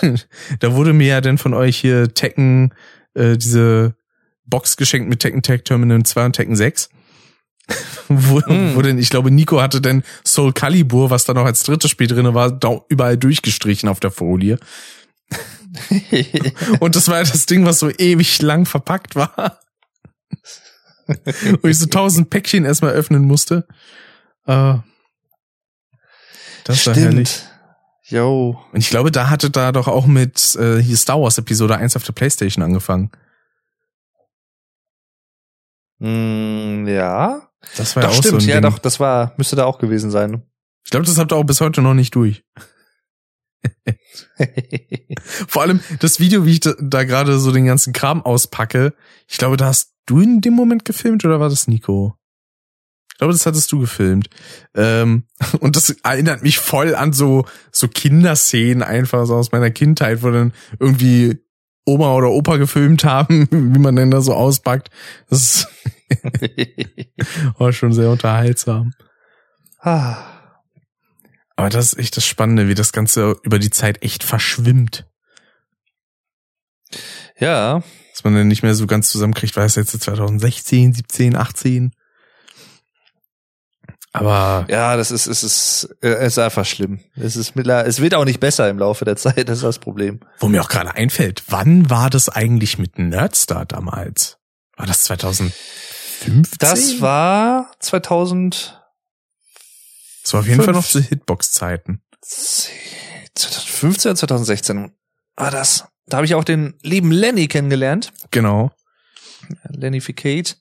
[0.60, 2.74] da wurde mir ja dann von euch hier Tekken,
[3.14, 3.94] äh, diese
[4.44, 6.90] Box geschenkt mit Tekken Tag Terminal 2 und Tekken 6.
[8.08, 8.74] wo, Mm.
[8.74, 12.06] wo denn, ich glaube, Nico hatte denn Soul Calibur, was da noch als drittes Spiel
[12.06, 14.58] drinne war, da überall durchgestrichen auf der Folie.
[16.80, 19.60] Und das war ja das Ding, was so ewig lang verpackt war.
[21.62, 23.66] Wo ich so tausend Päckchen erstmal öffnen musste.
[24.46, 24.74] Äh,
[26.64, 27.30] das war herrlich.
[27.30, 27.52] Stimmt.
[28.04, 28.58] Yo.
[28.72, 31.96] Und ich glaube, da hatte da doch auch mit äh, hier Star Wars Episode 1
[31.96, 33.10] auf der Playstation angefangen.
[35.98, 37.48] Mm, ja.
[37.76, 38.42] Das war Doch, ja auch stimmt.
[38.42, 38.70] so ein ja, Ding.
[38.70, 40.42] doch, das war, müsste da auch gewesen sein.
[40.84, 42.44] Ich glaube, das habt ihr auch bis heute noch nicht durch.
[45.48, 48.94] Vor allem das Video, wie ich da, da gerade so den ganzen Kram auspacke.
[49.26, 52.14] Ich glaube, da hast du in dem Moment gefilmt oder war das Nico?
[53.10, 54.30] Ich glaube, das hattest du gefilmt.
[54.74, 55.24] Ähm,
[55.60, 60.30] und das erinnert mich voll an so, so Kinderszenen einfach so aus meiner Kindheit, wo
[60.30, 61.38] dann irgendwie
[61.84, 64.90] Oma oder Opa gefilmt haben, wie man denn da so auspackt.
[65.30, 65.66] Das
[67.58, 68.92] war schon sehr unterhaltsam.
[69.80, 70.37] ah.
[71.58, 75.08] Aber das ist echt das Spannende, wie das Ganze über die Zeit echt verschwimmt.
[77.36, 77.82] Ja,
[78.12, 81.90] Dass man dann nicht mehr so ganz zusammenkriegt, war es jetzt 2016, 17, 18.
[84.12, 87.00] Aber ja, das ist, es ist, äh, es ist einfach schlimm.
[87.16, 89.80] Es ist mittler, es wird auch nicht besser im Laufe der Zeit, das ist das
[89.80, 90.20] Problem.
[90.38, 94.38] wo mir auch gerade einfällt, wann war das eigentlich mit Nerdstar damals?
[94.76, 96.44] War das 2015?
[96.60, 98.80] Das war 2000,
[100.28, 101.04] Das war auf jeden Fall noch fünf.
[101.04, 102.02] zu Hitbox-Zeiten.
[103.34, 104.92] 2015 oder 2016
[105.36, 105.86] war das.
[106.06, 108.12] Da habe ich auch den lieben Lenny kennengelernt.
[108.30, 108.70] Genau.
[109.70, 110.58] Lennyficate.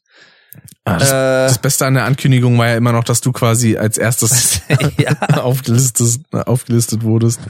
[0.85, 1.14] Ah, das, Äh,
[1.49, 4.61] das Beste an der Ankündigung war ja immer noch, dass du quasi als erstes
[4.98, 5.11] ja,
[5.41, 7.41] aufgelistet, aufgelistet wurdest.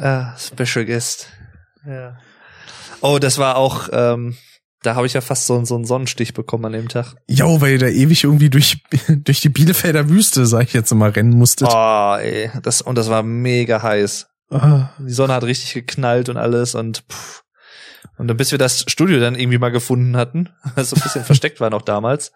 [0.00, 1.26] ah, Special Guest.
[1.84, 2.18] Ja.
[3.00, 4.36] Oh, das war auch, ähm,
[4.84, 7.14] da habe ich ja fast so, so einen Sonnenstich bekommen an dem Tag.
[7.28, 11.10] Jo, weil ihr da ewig irgendwie durch, durch die Bielefelder Wüste, sag ich jetzt mal,
[11.10, 11.68] rennen musstet.
[11.72, 14.26] Oh, ey, das, und das war mega heiß.
[14.50, 14.90] Ah.
[14.98, 17.42] Die Sonne hat richtig geknallt und alles und pff.
[18.16, 21.24] Und dann bis wir das Studio dann irgendwie mal gefunden hatten, das so ein bisschen
[21.24, 22.30] versteckt war noch damals.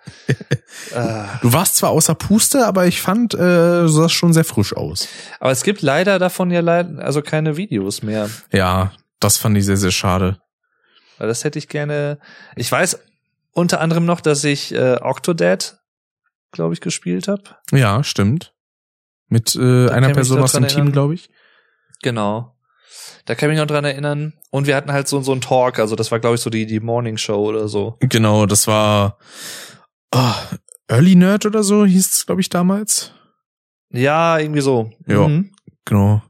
[0.95, 3.39] äh, Du warst zwar außer Puste, aber ich fand, äh,
[3.83, 5.07] du sahst schon sehr frisch aus.
[5.39, 8.29] aber es gibt leider davon ja leider, also keine Videos mehr.
[8.53, 10.39] Ja, das fand ich sehr, sehr schade.
[11.19, 12.19] Weil das hätte ich gerne.
[12.57, 12.99] Ich weiß
[13.53, 15.78] unter anderem noch, dass ich äh, Octodad,
[16.53, 17.43] glaube ich, gespielt habe.
[17.73, 18.55] Ja, stimmt.
[19.28, 21.28] Mit äh, einer Person aus dem Team, glaube ich.
[22.03, 22.55] Genau.
[23.27, 24.32] Da kann ich mich noch dran erinnern.
[24.51, 26.65] Und wir hatten halt so, so einen Talk, also das war, glaube ich, so die,
[26.65, 27.97] die Morning Show oder so.
[28.01, 29.19] Genau, das war
[30.12, 30.35] ah,
[30.86, 33.12] Early Nerd oder so hieß es, glaube ich, damals.
[33.90, 34.93] Ja, irgendwie so.
[35.07, 35.28] Ja.
[35.28, 35.53] Mhm.
[35.85, 36.23] Genau.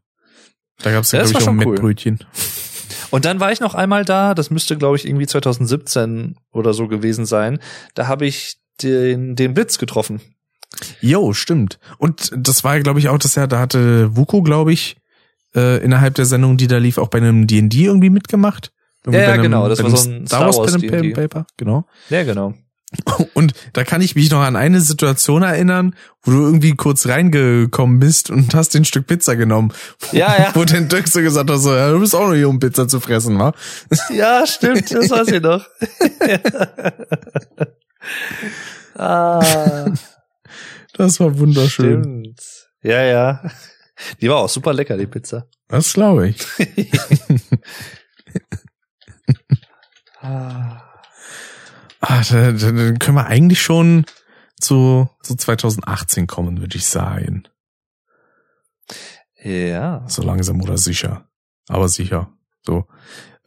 [0.82, 1.54] Da gab es, Ja, glaube ich, auch cool.
[1.54, 2.18] Mettbrötchen.
[3.10, 6.88] Und dann war ich noch einmal da, das müsste, glaube ich, irgendwie 2017 oder so
[6.88, 7.58] gewesen sein.
[7.94, 10.20] Da habe ich den, den Blitz getroffen.
[11.00, 11.78] Jo, stimmt.
[11.98, 14.96] Und das war, glaube ich, auch das Jahr, da hatte Vuko, glaube ich,
[15.54, 18.72] äh, innerhalb der Sendung, die da lief, auch bei einem D&D irgendwie mitgemacht.
[19.04, 21.14] Irgendwie Ja, einem- genau, das war so ein Star Wars, Pen and.
[21.14, 21.86] Paper, genau.
[22.10, 22.54] Ja, genau.
[23.34, 27.98] Und da kann ich mich noch an eine Situation erinnern, wo du irgendwie kurz reingekommen
[28.00, 29.72] bist und hast den Stück Pizza genommen.
[30.12, 30.50] Ja, ja.
[30.54, 32.88] Wo dann Dirk so gesagt hat, so, ja, du bist auch noch hier, um Pizza
[32.88, 33.52] zu fressen, wa?
[34.10, 35.66] Ja, stimmt, das weiß ich noch.
[38.94, 39.90] ah,
[40.94, 42.02] Das war wunderschön.
[42.02, 42.40] stimmt.
[42.82, 43.42] Ja, ja.
[44.20, 45.46] Die war auch super lecker, die Pizza.
[45.68, 46.38] Das glaube ich.
[50.20, 50.87] Ah.
[52.00, 54.04] Ah, da, da, dann können wir eigentlich schon
[54.60, 57.44] zu, zu 2018 kommen, würde ich sagen.
[59.42, 60.04] Ja.
[60.08, 61.28] So langsam oder sicher.
[61.68, 62.32] Aber sicher.
[62.62, 62.86] So.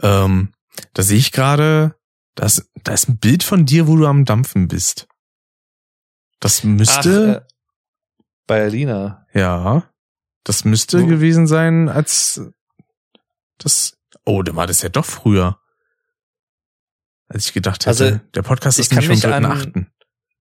[0.02, 0.54] Ähm,
[0.94, 1.96] da sehe ich gerade,
[2.36, 5.08] das, da ist ein Bild von dir, wo du am Dampfen bist.
[6.40, 7.54] Das müsste, Ach, äh,
[8.48, 9.26] bei Alina.
[9.34, 9.84] ja,
[10.44, 11.06] das müsste Wo?
[11.08, 12.42] gewesen sein, als
[13.60, 15.60] das, oh, da war das ja doch früher.
[17.34, 19.86] Als ich gedacht hätte, Also, der Podcast ist nämlich vom kann mich an- 3.8.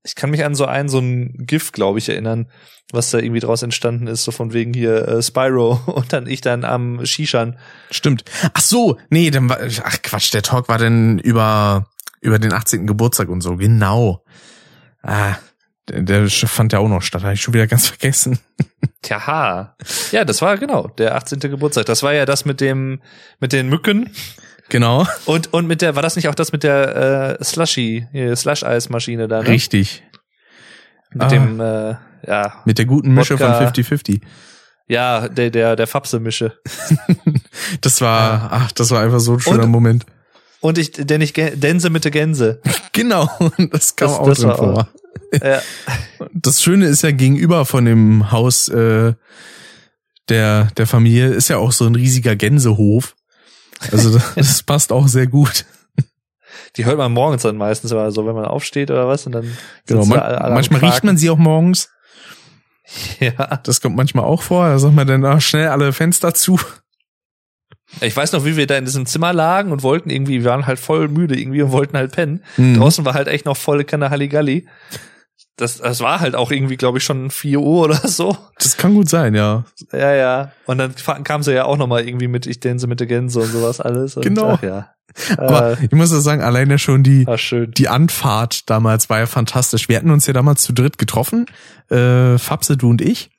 [0.02, 2.50] Ich kann mich an so ein, so ein GIF, glaube ich, erinnern,
[2.90, 6.40] was da irgendwie draus entstanden ist, so von wegen hier äh, Spyro und dann ich
[6.40, 7.58] dann am Shishan.
[7.90, 8.24] Stimmt.
[8.54, 11.86] Ach so, nee, dann war, ach Quatsch, der Talk war denn über,
[12.22, 12.86] über den 18.
[12.86, 14.24] Geburtstag und so, genau.
[15.02, 15.36] Ah,
[15.88, 18.38] der, der fand ja auch noch statt, habe ich schon wieder ganz vergessen.
[19.02, 19.74] Tja.
[20.12, 21.40] Ja, das war genau der 18.
[21.40, 21.84] Geburtstag.
[21.86, 23.02] Das war ja das mit dem,
[23.38, 24.10] mit den Mücken
[24.70, 28.34] Genau, und, und mit der, war das nicht auch das mit der äh, Slushy, hier,
[28.34, 29.48] Slush-Eis-Maschine da, ne?
[29.48, 30.02] richtig.
[31.12, 31.28] Mit Ah.
[31.28, 31.94] dem, äh,
[32.26, 33.54] ja, Mit der guten Mische Wodka.
[33.58, 34.20] von 50-50.
[34.88, 36.52] ja, der, der, der Fapse-Mische.
[37.80, 40.06] Das war, ach, das war einfach so ein schöner Und- Moment.
[40.60, 42.60] Und ich, denn ich Dänse mit der Gänse.
[42.92, 43.28] Genau,
[43.70, 44.88] das kam Das- auch das drin vor.
[45.42, 45.60] ja.
[46.34, 49.14] Das Schöne ist ja gegenüber von dem Haus äh,
[50.28, 53.14] der, der Familie ist ja auch so ein riesiger Gänsehof.
[53.92, 55.64] Also das, passt auch sehr gut.
[56.76, 59.56] Die hört man morgens dann meistens, aber so, wenn man aufsteht oder was, und dann
[59.86, 61.90] Genau, man, da manchmal riecht man sie auch morgens.
[63.20, 63.60] Ja.
[63.62, 64.68] Das kommt manchmal auch vor.
[64.68, 66.58] Da sagt man dann ah, schnell alle Fenster zu.
[68.00, 70.66] Ich weiß noch, wie wir da in diesem Zimmer lagen und wollten irgendwie, wir waren
[70.66, 72.42] halt voll müde irgendwie und wollten halt pennen.
[72.56, 72.78] Mhm.
[72.78, 74.66] Draußen war halt echt noch volle Kanne Halligalli.
[75.56, 78.36] Das, das war halt auch irgendwie, glaube ich, schon 4 Uhr oder so.
[78.58, 79.64] Das kann gut sein, ja.
[79.92, 80.52] Ja, ja.
[80.66, 80.94] Und dann
[81.24, 83.80] kam sie ja auch noch mal irgendwie mit Ich dänse mit der Gänse und sowas
[83.80, 84.16] alles.
[84.16, 84.52] Und, Genau.
[84.52, 84.90] Ach, ja.
[85.36, 87.26] Aber äh, ich muss ja sagen, alleine schon die,
[87.76, 89.88] die Anfahrt damals war ja fantastisch.
[89.88, 91.46] Wir hatten uns ja damals zu dritt getroffen.
[91.90, 93.30] Äh, Fabse, du und ich.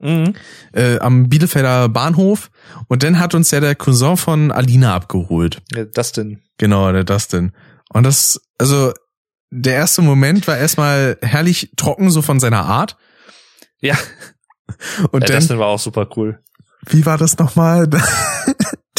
[0.00, 0.34] Mhm.
[0.72, 2.50] Äh, am Bielefelder Bahnhof.
[2.88, 5.60] Und dann hat uns ja der Cousin von Alina abgeholt.
[5.74, 6.42] Ja, Dustin.
[6.56, 7.52] Genau, der Dustin.
[7.90, 8.92] Und das, also,
[9.50, 12.96] der erste Moment war erstmal herrlich trocken, so von seiner Art.
[13.80, 13.96] Ja,
[15.10, 16.40] Und äh, dann, Dustin war auch super cool.
[16.86, 17.88] wie war das nochmal?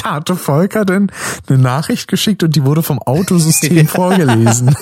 [0.01, 1.11] Da hatte Volker denn
[1.49, 4.73] eine Nachricht geschickt und die wurde vom Autosystem vorgelesen.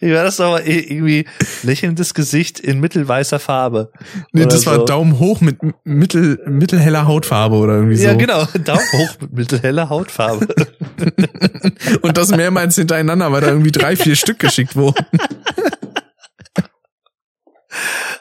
[0.00, 1.26] Wie war das aber irgendwie
[1.64, 3.90] lächelndes Gesicht in mittelweißer Farbe?
[4.32, 4.84] Nee, das war so.
[4.84, 8.06] Daumen hoch mit mittel, mittelheller Hautfarbe oder irgendwie so.
[8.06, 8.44] Ja, genau.
[8.64, 10.46] Daumen hoch mit mittelheller Hautfarbe.
[12.02, 15.04] Und das mehrmals hintereinander, weil da irgendwie drei, vier Stück geschickt wurden.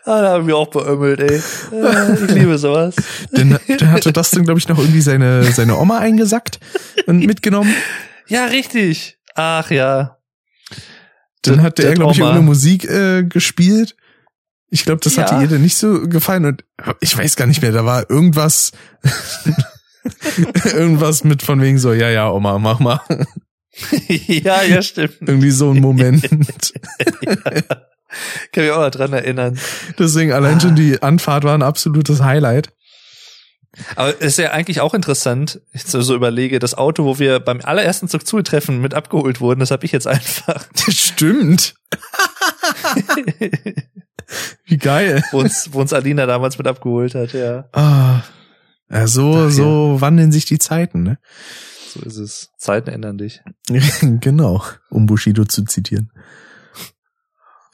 [0.06, 1.40] ah, da haben wir auch beömmelt, ey.
[1.72, 2.96] Äh, ich liebe sowas.
[3.34, 6.60] Dann, dann hatte das dann, glaube ich, noch irgendwie seine, seine Oma eingesackt
[7.06, 7.72] und mitgenommen.
[8.28, 9.20] Ja, richtig.
[9.36, 10.17] Ach ja.
[11.44, 13.96] Dann hatte der er, glaube ich, ohne Musik äh, gespielt.
[14.70, 15.42] Ich glaube, das hatte Ja.
[15.44, 16.66] ihr dann nicht so gefallen und
[17.00, 18.72] ich weiß gar nicht mehr, da war irgendwas,
[20.66, 23.02] irgendwas mit von wegen so, ja, ja, Oma, mach mal.
[24.08, 25.18] ja, ja, stimmt.
[25.22, 26.24] Irgendwie so ein Moment.
[28.52, 29.60] Kann mich auch noch dran erinnern.
[30.00, 32.70] Deswegen allein schon die Anfahrt war ein absolutes Highlight.
[33.96, 37.62] Aber es ist ja eigentlich auch interessant, ich so überlege, das Auto, wo wir beim
[37.62, 40.68] allerersten Zug-Zutreffen mit abgeholt wurden, das habe ich jetzt einfach.
[40.90, 41.76] Stimmt.
[44.66, 45.24] Wie geil.
[45.32, 47.70] wo uns, wo uns Alina damals mit abgeholt hat, ja.
[47.72, 48.22] Ah,
[48.90, 49.50] Ja, so, ja.
[49.50, 51.18] so wandeln sich die Zeiten, ne?
[51.94, 52.50] So ist es.
[52.58, 53.42] Zeiten ändern dich.
[54.02, 56.12] genau, um Bushido zu zitieren.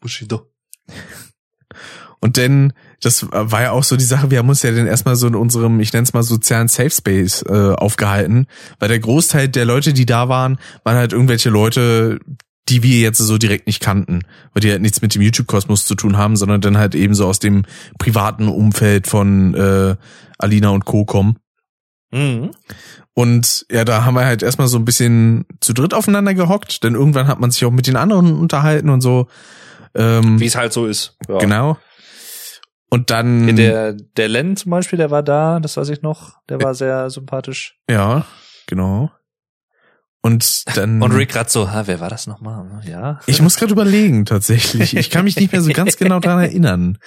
[0.02, 0.52] Bushido.
[2.20, 2.74] Und denn,
[3.04, 5.36] das war ja auch so die Sache, wir haben uns ja dann erstmal so in
[5.36, 8.48] unserem, ich nenne es mal sozialen Safe Space äh, aufgehalten,
[8.80, 12.20] weil der Großteil der Leute, die da waren, waren halt irgendwelche Leute,
[12.70, 14.22] die wir jetzt so direkt nicht kannten,
[14.54, 17.28] weil die halt nichts mit dem YouTube-Kosmos zu tun haben, sondern dann halt eben so
[17.28, 17.64] aus dem
[18.00, 19.98] privaten Umfeld von äh,
[20.38, 21.04] Alina und Co.
[21.04, 21.40] kommen.
[22.12, 22.52] Mhm.
[23.14, 26.96] Und ja, da haben wir halt erstmal so ein bisschen zu dritt aufeinander gehockt, denn
[26.96, 29.28] irgendwann hat man sich auch mit den anderen unterhalten und so.
[29.94, 31.18] Ähm, Wie es halt so ist.
[31.28, 31.38] Ja.
[31.38, 31.78] Genau.
[32.94, 33.56] Und dann.
[33.56, 37.10] Der, der Len zum Beispiel, der war da, das weiß ich noch, der war sehr
[37.10, 37.80] sympathisch.
[37.90, 38.28] Ja,
[38.68, 39.10] genau.
[40.22, 41.02] Und dann.
[41.02, 42.82] Und Rick grad so, ha, wer war das nochmal?
[42.88, 43.20] Ja.
[43.26, 44.96] Ich muss gerade überlegen, tatsächlich.
[44.96, 47.00] Ich kann mich nicht mehr so ganz genau dran erinnern.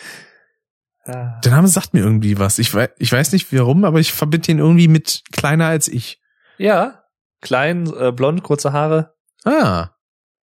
[1.04, 1.38] Ah.
[1.44, 2.58] Der Name sagt mir irgendwie was.
[2.58, 6.20] Ich weiß, ich weiß nicht warum, aber ich verbinde ihn irgendwie mit kleiner als ich.
[6.58, 7.04] Ja.
[7.42, 9.14] Klein, äh, blond, kurze Haare.
[9.44, 9.90] Ah.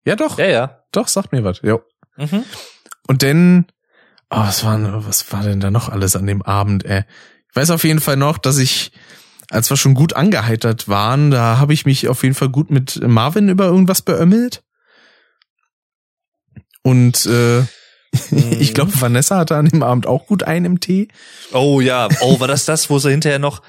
[0.06, 0.38] Ja, doch.
[0.38, 0.84] Ja, ja.
[0.92, 1.64] Doch, sagt mir was.
[1.64, 1.80] Ja.
[2.18, 2.44] Mhm.
[3.08, 3.66] Und dann,
[4.32, 7.04] oh, was war, was war denn da noch alles an dem Abend, ey?
[7.50, 8.92] Ich weiß auf jeden Fall noch, dass ich,
[9.50, 13.06] als wir schon gut angeheitert waren, da habe ich mich auf jeden Fall gut mit
[13.06, 14.64] Marvin über irgendwas beömmelt.
[16.82, 17.62] Und äh,
[18.32, 21.10] ich glaube, Vanessa hatte an dem Abend auch gut einen im Tee.
[21.52, 22.08] Oh ja.
[22.22, 23.62] Oh, war das das, wo sie hinterher noch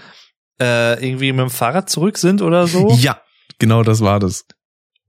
[0.61, 2.97] äh, irgendwie mit dem Fahrrad zurück sind oder so?
[2.99, 3.21] Ja,
[3.59, 4.47] genau das war das.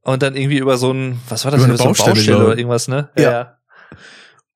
[0.01, 1.61] Und dann irgendwie über so ein, was war das?
[1.61, 3.09] Über eine so eine Baustelle, Baustelle oder irgendwas, ne?
[3.17, 3.57] Ja.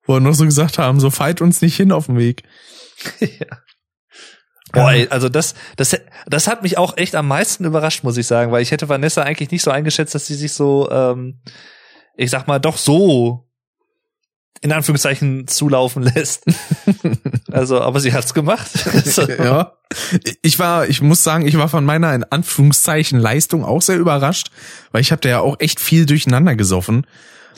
[0.08, 2.42] Wo wir noch so gesagt haben, so fight uns nicht hin auf dem Weg.
[3.20, 3.58] ja.
[4.72, 8.26] Boah, ey, also das, das, das hat mich auch echt am meisten überrascht, muss ich
[8.26, 11.40] sagen, weil ich hätte Vanessa eigentlich nicht so eingeschätzt, dass sie sich so, ähm,
[12.16, 13.44] ich sag mal, doch so
[14.62, 16.44] in Anführungszeichen zulaufen lässt.
[17.52, 18.70] also, aber sie hat's gemacht.
[18.92, 19.74] Also, ja.
[20.40, 24.50] Ich war, ich muss sagen, ich war von meiner in Anführungszeichen Leistung auch sehr überrascht,
[24.90, 27.06] weil ich habe da ja auch echt viel durcheinander gesoffen.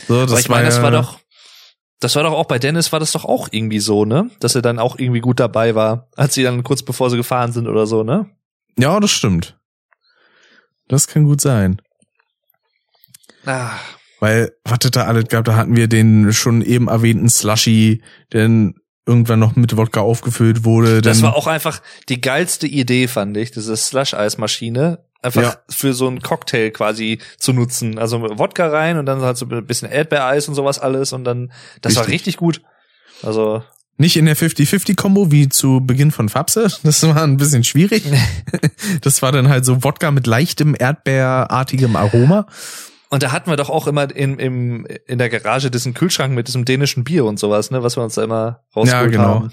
[0.08, 1.19] So, das aber ich meine, war das war doch,
[2.00, 4.30] das war doch auch bei Dennis war das doch auch irgendwie so, ne?
[4.40, 7.52] Dass er dann auch irgendwie gut dabei war, als sie dann kurz bevor sie gefahren
[7.52, 8.26] sind oder so, ne?
[8.78, 9.58] Ja, das stimmt.
[10.88, 11.80] Das kann gut sein.
[13.46, 13.72] Ah,
[14.18, 18.02] Weil, was es da alles gab, da hatten wir den schon eben erwähnten Slushy,
[18.32, 18.72] der
[19.06, 21.02] irgendwann noch mit Wodka aufgefüllt wurde.
[21.02, 25.04] das war auch einfach die geilste Idee, fand ich, diese Slush-Eismaschine.
[25.22, 25.56] Einfach Ja.
[25.68, 27.98] für so einen Cocktail quasi zu nutzen.
[27.98, 31.52] Also Wodka rein und dann halt so ein bisschen Erdbeereis und sowas alles und dann,
[31.82, 32.14] das war Richtig.
[32.14, 32.62] richtig gut.
[33.22, 33.62] Also,
[33.98, 36.68] Nicht in der 50-50-Kombo wie zu Beginn von Fapse.
[36.84, 38.04] Das war ein bisschen schwierig.
[39.02, 42.46] Das war dann halt so Wodka mit leichtem erdbeerartigem Aroma.
[43.10, 46.48] und da hatten wir doch auch immer in, im, in der Garage diesen Kühlschrank mit
[46.48, 49.34] diesem dänischen Bier und sowas, ne, was wir uns da immer rausgeholt Ja, genau.
[49.34, 49.52] haben.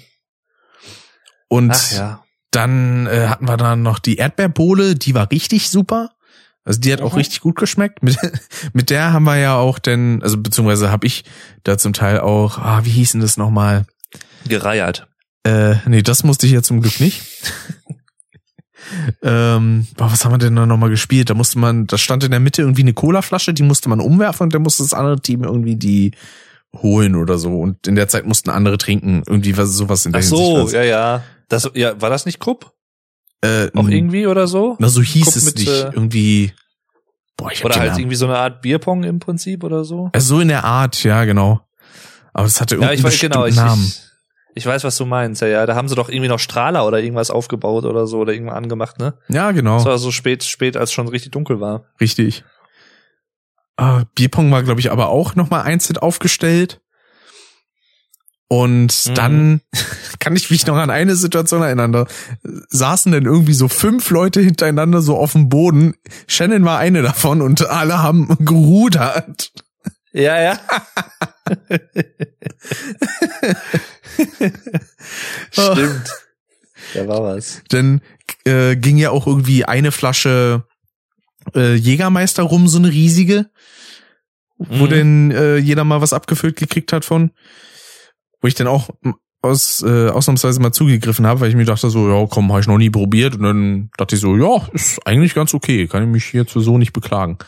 [1.48, 2.24] Und Ach ja.
[2.50, 6.10] Dann äh, hatten wir dann noch die Erdbeerbohle, die war richtig super.
[6.64, 8.02] Also die hat auch richtig gut geschmeckt.
[8.02, 8.18] Mit,
[8.74, 11.24] mit der haben wir ja auch denn, also beziehungsweise habe ich
[11.64, 13.86] da zum Teil auch, ah, wie hieß denn das nochmal?
[14.46, 15.06] Gereiert.
[15.44, 17.22] Äh, nee, das musste ich ja zum Glück nicht.
[19.22, 21.30] ähm, boah, was haben wir denn da nochmal gespielt?
[21.30, 24.44] Da musste man, da stand in der Mitte irgendwie eine Colaflasche, die musste man umwerfen
[24.44, 26.12] und dann musste das andere Team irgendwie die
[26.74, 27.60] holen oder so.
[27.60, 29.22] Und in der Zeit mussten andere trinken.
[29.26, 30.74] Irgendwie was sowas in der Ach so, Hinsicht.
[30.74, 31.22] ja, ja.
[31.48, 32.72] Das, ja, war das nicht Krupp?
[33.40, 34.76] Äh, Auch irgendwie oder so?
[34.78, 35.68] Na, so hieß Guck es mit, nicht.
[35.68, 36.52] äh, irgendwie.
[37.36, 38.00] Boah, ich hab Oder halt Namen.
[38.00, 40.10] irgendwie so eine Art Bierpong im Prinzip oder so?
[40.12, 41.60] Also so in der Art, ja, genau.
[42.32, 43.84] Aber das hatte Ja, irgendeinen ich weiß genau, ich, Namen.
[43.84, 44.02] ich,
[44.56, 45.64] ich weiß, was du meinst, ja, ja.
[45.66, 48.98] Da haben sie doch irgendwie noch Strahler oder irgendwas aufgebaut oder so oder irgendwas angemacht,
[48.98, 49.14] ne?
[49.28, 49.76] ja, genau.
[49.76, 51.84] Das war so spät, spät, als schon richtig dunkel war.
[52.00, 52.44] Richtig.
[53.76, 56.80] Ah, Bierpong war, glaube ich, aber auch nochmal einzeln aufgestellt.
[58.50, 59.14] Und Mhm.
[59.14, 59.60] dann
[60.20, 61.92] kann ich mich noch an eine Situation erinnern.
[61.92, 62.06] Da
[62.70, 65.94] saßen dann irgendwie so fünf Leute hintereinander so auf dem Boden.
[66.26, 69.52] Shannon war eine davon und alle haben gerudert.
[70.12, 70.58] Ja, ja.
[75.50, 76.10] Stimmt.
[76.94, 77.62] Da war was.
[77.68, 78.00] Dann
[78.44, 80.64] äh, ging ja auch irgendwie eine Flasche
[81.54, 83.50] äh, Jägermeister rum, so eine riesige,
[84.58, 84.90] wo Mhm.
[84.90, 87.30] denn äh, jeder mal was abgefüllt gekriegt hat von.
[88.40, 88.90] Wo ich dann auch
[89.42, 92.66] aus, äh, ausnahmsweise mal zugegriffen habe, weil ich mir dachte so, ja komm, habe ich
[92.66, 93.36] noch nie probiert.
[93.36, 96.78] Und dann dachte ich so, ja, ist eigentlich ganz okay, kann ich mich hierzu so
[96.78, 97.38] nicht beklagen.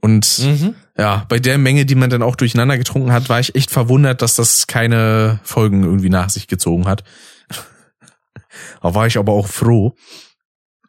[0.00, 0.74] Und Mhm.
[0.96, 4.22] ja, bei der Menge, die man dann auch durcheinander getrunken hat, war ich echt verwundert,
[4.22, 7.02] dass das keine Folgen irgendwie nach sich gezogen hat.
[8.82, 9.94] da war ich aber auch froh.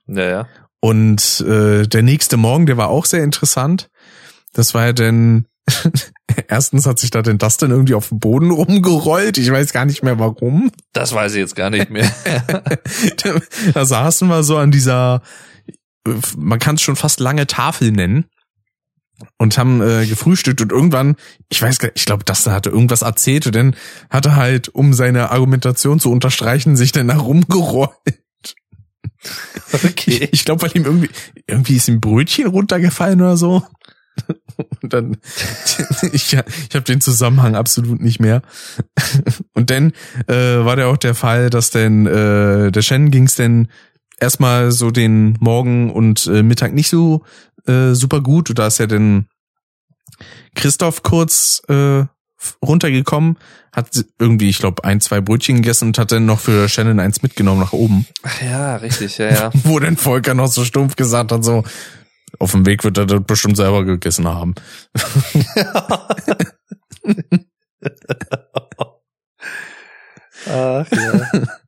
[0.07, 0.47] Ja, ja.
[0.79, 3.89] Und äh, der nächste Morgen, der war auch sehr interessant.
[4.53, 5.45] Das war ja dann
[6.47, 9.37] erstens hat sich da denn das denn irgendwie auf dem Boden rumgerollt.
[9.37, 10.71] Ich weiß gar nicht mehr warum.
[10.93, 12.11] Das weiß ich jetzt gar nicht mehr.
[13.23, 13.35] da,
[13.73, 15.21] da saßen wir so an dieser,
[16.37, 18.25] man kann es schon fast lange Tafel nennen
[19.37, 21.15] und haben äh, gefrühstückt und irgendwann,
[21.49, 23.75] ich weiß gar nicht, ich glaube, das hatte irgendwas erzählt und dann
[24.09, 27.91] hat er halt, um seine Argumentation zu unterstreichen, sich dann da rumgerollt.
[29.73, 30.19] Okay.
[30.23, 31.09] Ich, ich glaube, weil ihm irgendwie,
[31.45, 33.63] irgendwie ist ihm Brötchen runtergefallen oder so.
[34.81, 35.17] Und dann,
[36.11, 38.41] ich, ich habe den Zusammenhang absolut nicht mehr.
[39.53, 39.93] Und dann
[40.27, 43.69] äh, war der auch der Fall, dass denn äh, der Shen ging's denn
[44.19, 47.23] erstmal so den Morgen und äh, Mittag nicht so
[47.65, 48.57] äh, super gut.
[48.57, 49.27] Da ist ja dann
[50.55, 52.03] Christoph kurz äh,
[52.65, 53.37] runtergekommen,
[53.73, 57.21] hat irgendwie, ich glaube, ein, zwei Brötchen gegessen und hat dann noch für Shannon eins
[57.21, 58.05] mitgenommen nach oben.
[58.23, 59.51] Ach ja, richtig, ja, ja.
[59.63, 61.63] Wo dann Volker noch so stumpf gesagt hat, so,
[62.37, 64.55] auf dem Weg wird er das bestimmt selber gegessen haben.
[70.47, 71.31] Ach ja.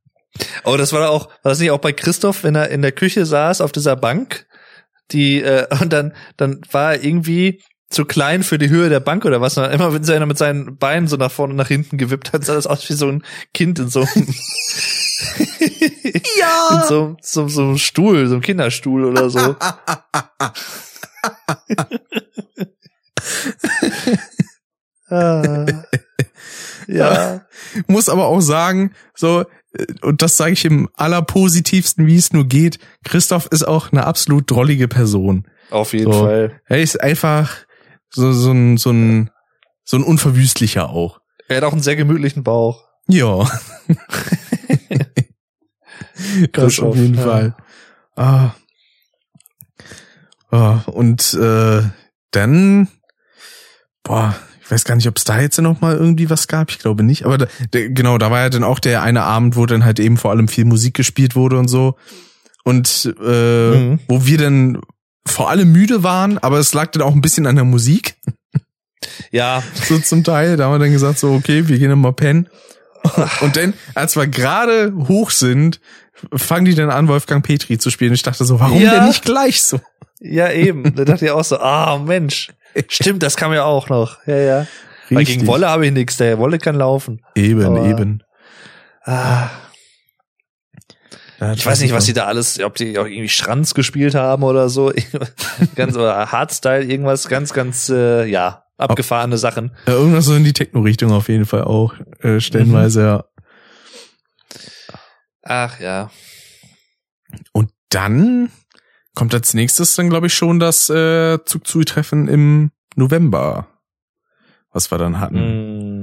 [0.64, 3.26] Oh, das war auch, war das nicht auch bei Christoph, wenn er in der Küche
[3.26, 4.48] saß auf dieser Bank,
[5.12, 7.62] die äh, und dann dann war er irgendwie
[7.92, 9.58] zu klein für die Höhe der Bank oder was.
[9.58, 12.46] Und immer wenn er mit seinen Beinen so nach vorne und nach hinten gewippt hat,
[12.46, 13.24] sah das aus wie so ein
[13.54, 14.28] Kind in so einem
[16.40, 16.82] Ja!
[16.82, 19.56] in so, so, so einem Stuhl, so einem Kinderstuhl oder so.
[25.10, 25.66] ah.
[26.88, 27.42] Ja.
[27.88, 29.46] Muss aber auch sagen, so,
[30.02, 34.50] und das sage ich im allerpositivsten, wie es nur geht, Christoph ist auch eine absolut
[34.50, 35.48] drollige Person.
[35.70, 36.24] Auf jeden So.
[36.24, 36.60] Fall.
[36.68, 37.56] Er ist einfach
[38.12, 39.30] so, so ein, so ein,
[39.84, 41.20] so ein unverwüstlicher auch.
[41.48, 42.86] Er hat auch einen sehr gemütlichen Bauch.
[43.08, 43.50] Ja.
[46.54, 47.24] das auf jeden ja.
[47.24, 47.56] Fall.
[48.16, 48.52] Ah.
[50.52, 51.82] Ah, und äh,
[52.32, 52.88] dann,
[54.04, 56.72] boah, ich weiß gar nicht, ob es da jetzt noch mal irgendwie was gab.
[56.72, 57.26] Ich glaube nicht.
[57.26, 60.00] Aber da, der, genau, da war ja dann auch der eine Abend, wo dann halt
[60.00, 61.96] eben vor allem viel Musik gespielt wurde und so.
[62.64, 64.00] Und äh, Mhm.
[64.08, 64.82] wo wir dann
[65.26, 68.16] vor allem müde waren, aber es lag dann auch ein bisschen an der Musik,
[69.32, 70.58] Ja, so zum Teil.
[70.58, 72.50] Da haben wir dann gesagt, so, okay, wir gehen dann mal pennen.
[73.42, 75.80] Und dann, als wir gerade hoch sind,
[76.36, 78.14] fangen die dann an, Wolfgang Petri zu spielen.
[78.14, 78.92] Ich dachte so, warum Ja.
[78.96, 79.80] denn nicht gleich so?
[80.20, 80.84] ja eben.
[80.96, 82.50] Da dachte ich auch so, ah Mensch.
[82.88, 84.18] Stimmt, das kam ja auch noch.
[84.28, 84.68] Ja, ja.
[85.10, 85.38] Weil Richtig.
[85.40, 87.22] gegen Wolle habe ich nichts, der Wolle kann laufen.
[87.36, 88.24] Eben, Aber- eben.
[89.04, 89.50] Ah,
[91.42, 94.44] Ja, ich weiß nicht, was die da alles, ob die auch irgendwie Schranz gespielt haben
[94.44, 94.94] oder so.
[95.76, 99.76] ganz oder Hardstyle, irgendwas ganz, ganz, äh, ja, abgefahrene Sachen.
[99.88, 103.26] Ja, irgendwas so in die Techno-Richtung auf jeden Fall auch, äh, stellenweise, ja.
[105.42, 106.12] Ach ja.
[107.54, 108.52] Und dann
[109.16, 113.68] kommt als nächstes dann, glaube ich, schon das äh, Zug-Zui-Treffen im November,
[114.72, 115.38] was wir dann hatten.
[115.38, 116.01] Mhm.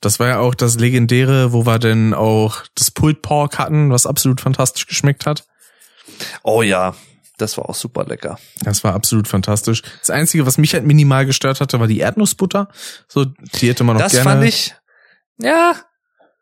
[0.00, 4.06] Das war ja auch das legendäre, wo wir denn auch das Pulled Pork hatten, was
[4.06, 5.44] absolut fantastisch geschmeckt hat.
[6.42, 6.94] Oh ja,
[7.36, 8.38] das war auch super lecker.
[8.62, 9.82] Das war absolut fantastisch.
[10.00, 12.68] Das Einzige, was mich halt minimal gestört hatte, war die Erdnussbutter.
[13.08, 14.30] So, die hätte man noch Das gerne.
[14.30, 14.74] fand ich,
[15.38, 15.74] ja,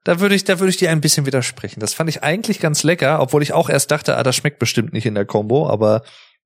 [0.04, 1.80] da würde ich, da würde ich dir ein bisschen widersprechen.
[1.80, 4.92] Das fand ich eigentlich ganz lecker, obwohl ich auch erst dachte, ah, das schmeckt bestimmt
[4.92, 6.02] nicht in der Combo, aber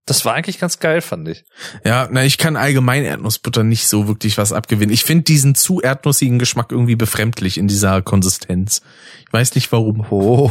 [0.07, 1.45] das war eigentlich ganz geil, fand ich.
[1.85, 4.93] Ja, na, ich kann allgemein Erdnussbutter nicht so wirklich was abgewinnen.
[4.93, 8.83] Ich finde diesen zu erdnussigen Geschmack irgendwie befremdlich in dieser Konsistenz.
[9.27, 10.05] Ich weiß nicht warum.
[10.11, 10.51] Oh.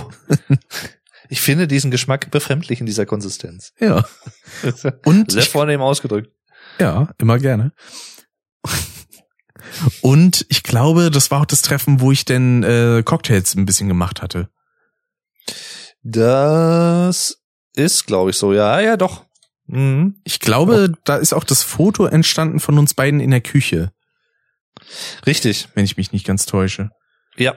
[1.30, 3.74] Ich finde diesen Geschmack befremdlich in dieser Konsistenz.
[3.80, 4.06] Ja.
[5.06, 6.30] Und Sehr vornehm ausgedrückt.
[6.80, 7.74] ja, immer gerne.
[10.02, 13.88] Und ich glaube, das war auch das Treffen, wo ich denn äh, Cocktails ein bisschen
[13.88, 14.50] gemacht hatte.
[16.04, 17.38] Das
[17.76, 18.54] ist, glaube ich, so.
[18.54, 19.26] Ja, ja, doch.
[19.72, 20.16] Mhm.
[20.24, 23.92] Ich glaube, da ist auch das Foto entstanden von uns beiden in der Küche,
[25.26, 25.70] Richtig.
[25.76, 26.90] wenn ich mich nicht ganz täusche.
[27.38, 27.56] Ja.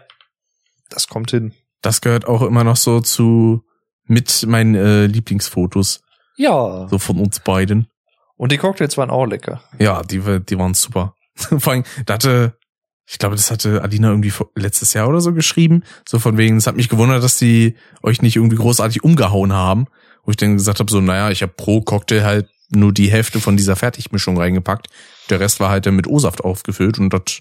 [0.90, 1.54] Das kommt hin.
[1.82, 3.64] Das gehört auch immer noch so zu
[4.06, 6.02] mit meinen äh, Lieblingsfotos,
[6.36, 6.86] Ja.
[6.88, 7.88] so von uns beiden.
[8.36, 9.62] Und die Cocktails waren auch lecker.
[9.78, 11.14] Ja, die, die waren super.
[11.36, 12.58] Vor allem, da hatte,
[13.06, 15.84] ich glaube, das hatte Adina irgendwie letztes Jahr oder so geschrieben.
[16.06, 19.86] So von wegen, es hat mich gewundert, dass die euch nicht irgendwie großartig umgehauen haben.
[20.24, 23.40] Wo ich dann gesagt habe, so, naja, ich habe pro Cocktail halt nur die Hälfte
[23.40, 24.88] von dieser Fertigmischung reingepackt.
[25.30, 27.40] Der Rest war halt dann mit O-Saft aufgefüllt und das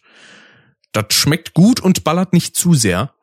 [0.91, 3.13] das schmeckt gut und ballert nicht zu sehr.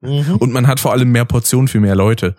[0.00, 2.36] Und man hat vor allem mehr Portionen für mehr Leute.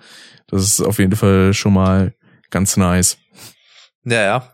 [0.48, 2.16] Das ist auf jeden Fall schon mal
[2.50, 3.18] ganz nice.
[4.06, 4.54] Ja, ja.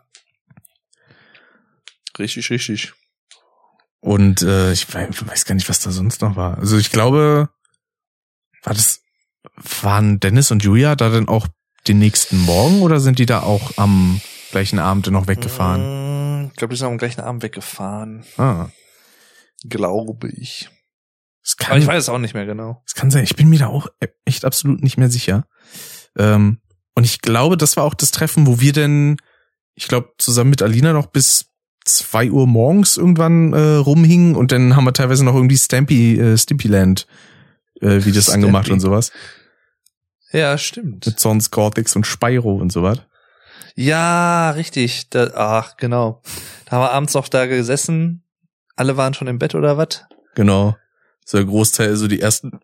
[2.17, 2.93] Richtig, richtig.
[3.99, 6.57] Und äh, ich wei- weiß gar nicht, was da sonst noch war.
[6.57, 7.49] Also ich glaube,
[8.63, 9.01] war das,
[9.81, 11.47] waren Dennis und Julia da denn auch
[11.88, 14.20] den nächsten Morgen oder sind die da auch am
[14.52, 16.44] gleichen Abend noch weggefahren?
[16.45, 18.24] Mm, Ich glaube, die sind am gleichen Abend weggefahren.
[18.38, 18.70] Ah.
[19.68, 20.70] Glaube ich.
[21.44, 22.82] Es Aber ich kann, weiß es auch nicht mehr genau.
[22.88, 23.88] es kann sein, ich bin mir da auch
[24.26, 25.45] echt absolut nicht mehr sicher.
[26.18, 26.60] Ähm,
[26.95, 29.18] und ich glaube, das war auch das Treffen, wo wir denn,
[29.76, 31.52] ich glaube, zusammen mit Alina noch bis
[31.84, 36.36] zwei Uhr morgens irgendwann äh, rumhingen und dann haben wir teilweise noch irgendwie Stampy, äh,
[36.38, 37.06] Stimpyland
[37.82, 38.41] äh, Videos Stampy.
[38.45, 39.12] angemacht und sowas.
[40.36, 41.06] Ja, stimmt.
[41.06, 42.99] Mit Sons, Cortex und Spyro und sowas.
[43.76, 45.10] Ja, richtig.
[45.10, 46.22] Da, ach, genau.
[46.66, 48.22] Da haben wir abends noch da gesessen.
[48.76, 50.03] Alle waren schon im Bett oder was?
[50.36, 50.76] Genau.
[51.24, 52.60] So der Großteil, so die ersten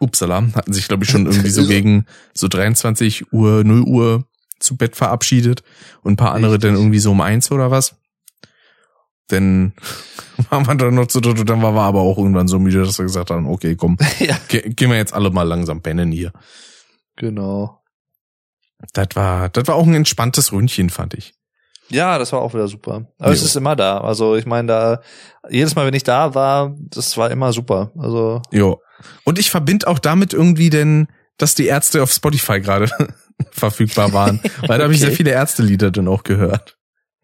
[0.00, 4.24] Upsala, hatten sich, glaube ich, schon irgendwie so gegen so 23 Uhr, 0 Uhr
[4.58, 5.62] zu Bett verabschiedet
[6.02, 6.70] und ein paar andere Richtig.
[6.70, 7.94] dann irgendwie so um eins oder was.
[9.28, 9.74] Dann
[10.50, 12.82] waren wir dann noch zu dritt und dann waren wir aber auch irgendwann so müde,
[12.82, 14.36] dass wir gesagt haben, okay, komm, ja.
[14.48, 16.32] ge gehen wir jetzt alle mal langsam pennen hier.
[17.16, 17.82] Genau.
[18.92, 21.34] Das war, das war auch ein entspanntes Ründchen, fand ich.
[21.88, 23.06] Ja, das war auch wieder super.
[23.18, 23.46] Aber es Jo.
[23.46, 23.98] ist immer da.
[24.00, 25.00] Also ich meine, da
[25.48, 27.92] jedes Mal, wenn ich da war, das war immer super.
[27.96, 28.80] Also Jo.
[29.24, 31.06] Und ich verbinde auch damit irgendwie denn,
[31.38, 32.90] dass die Ärzte auf Spotify gerade
[33.52, 34.40] verfügbar waren.
[34.66, 35.08] Weil da habe ich Okay.
[35.08, 36.76] sehr viele Ärztelieder dann auch gehört.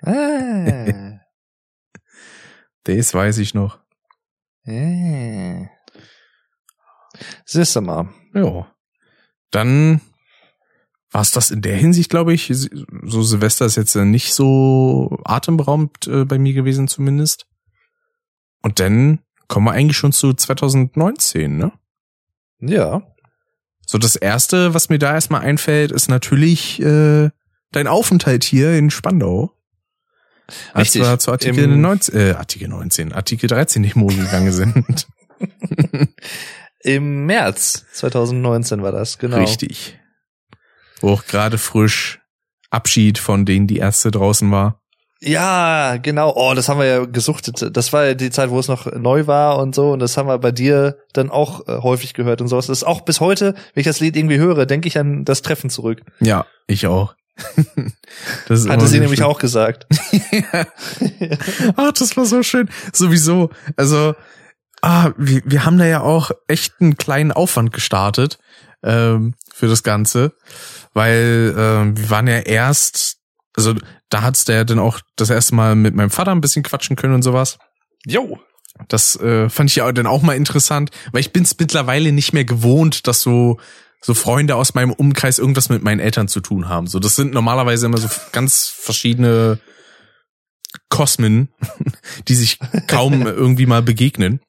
[0.04, 0.92] äh,
[2.84, 3.78] Das weiß ich noch.
[4.64, 5.66] äh.
[7.44, 8.08] Siehst du mal.
[8.34, 8.71] Ja.
[9.52, 10.00] Dann
[11.12, 12.50] war es das in der Hinsicht, glaube ich.
[13.04, 17.46] So Silvester ist jetzt äh, nicht so atemberaubend äh, bei mir gewesen zumindest.
[18.62, 21.72] Und dann kommen wir eigentlich schon zu 2019, ne?
[22.60, 23.02] Ja.
[23.84, 27.30] So das erste, was mir da erstmal einfällt, ist natürlich äh,
[27.72, 29.52] dein Aufenthalt hier in Spandau.
[30.72, 31.02] Als Richtig.
[31.02, 35.08] wir zu Artikel Im- 19, äh, Artikel 19, Artikel 13 Demo gegangen sind.
[36.82, 39.38] Im März 2019 war das, genau.
[39.38, 39.98] Richtig.
[41.00, 42.20] Wo auch gerade frisch
[42.70, 44.80] Abschied von denen die erste draußen war.
[45.24, 46.32] Ja, genau.
[46.34, 47.76] Oh, das haben wir ja gesuchtet.
[47.76, 49.92] Das war ja die Zeit, wo es noch neu war und so.
[49.92, 52.66] Und das haben wir bei dir dann auch äh, häufig gehört und sowas.
[52.66, 55.42] Das ist auch bis heute, wenn ich das Lied irgendwie höre, denke ich an das
[55.42, 56.02] Treffen zurück.
[56.18, 57.14] Ja, ich auch.
[58.48, 59.28] das ist Hatte sie nämlich schön.
[59.28, 59.86] auch gesagt.
[61.76, 62.68] ah, das war so schön.
[62.92, 63.50] Sowieso.
[63.76, 64.16] Also,
[64.82, 68.38] ah, wir, wir haben da ja auch echt einen kleinen Aufwand gestartet
[68.82, 70.34] ähm, für das Ganze.
[70.92, 73.18] Weil ähm, wir waren ja erst,
[73.56, 73.74] also
[74.10, 77.14] da hat's der dann auch das erste Mal mit meinem Vater ein bisschen quatschen können
[77.14, 77.58] und sowas.
[78.04, 78.38] Jo.
[78.88, 82.32] Das äh, fand ich ja dann auch mal interessant, weil ich bin es mittlerweile nicht
[82.32, 83.58] mehr gewohnt, dass so
[84.04, 86.88] so Freunde aus meinem Umkreis irgendwas mit meinen Eltern zu tun haben.
[86.88, 89.60] So, das sind normalerweise immer so ganz verschiedene
[90.88, 91.50] Kosmen,
[92.28, 94.40] die sich kaum irgendwie mal begegnen.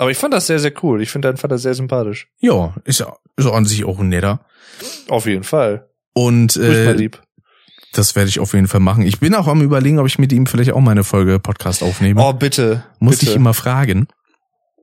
[0.00, 1.02] Aber ich fand das sehr, sehr cool.
[1.02, 2.28] Ich finde deinen Vater sehr sympathisch.
[2.38, 4.40] Ja, ist ja ist an sich auch ein netter.
[5.10, 5.90] Auf jeden Fall.
[6.14, 7.20] Und mal äh, lieb.
[7.92, 9.02] das werde ich auf jeden Fall machen.
[9.02, 11.82] Ich bin auch am überlegen, ob ich mit ihm vielleicht auch mal eine Folge Podcast
[11.82, 12.24] aufnehme.
[12.24, 12.82] Oh, bitte.
[12.98, 13.32] Muss bitte.
[13.32, 14.08] ich immer fragen.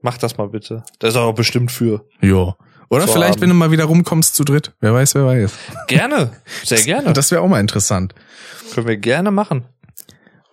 [0.02, 0.84] Mach das mal bitte.
[1.00, 2.06] Das ist auch bestimmt für.
[2.20, 2.54] Ja.
[2.88, 3.40] Oder vielleicht, Abend.
[3.40, 4.76] wenn du mal wieder rumkommst zu dritt.
[4.78, 5.52] Wer weiß, wer weiß.
[5.88, 6.30] Gerne.
[6.62, 7.12] Sehr gerne.
[7.12, 8.14] Das wäre auch mal interessant.
[8.72, 9.64] können wir gerne machen.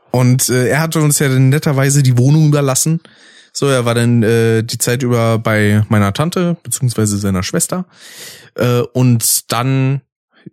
[0.10, 3.00] Und äh, er hatte uns ja netterweise die Wohnung überlassen.
[3.58, 7.86] So, er war dann äh, die Zeit über bei meiner Tante beziehungsweise seiner Schwester.
[8.56, 10.02] Äh, und dann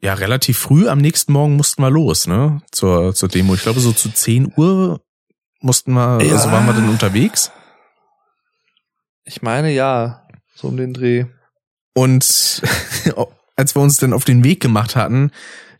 [0.01, 2.63] ja relativ früh am nächsten Morgen mussten wir los, ne?
[2.71, 3.55] Zur zur Demo.
[3.55, 5.01] Ich glaube so zu 10 Uhr
[5.61, 6.33] mussten wir, Ja.
[6.35, 7.51] also waren wir dann unterwegs.
[9.25, 10.23] Ich meine ja.
[10.55, 11.25] So um den Dreh.
[11.95, 12.25] Und
[13.57, 15.33] als wir uns dann auf den Weg gemacht hatten,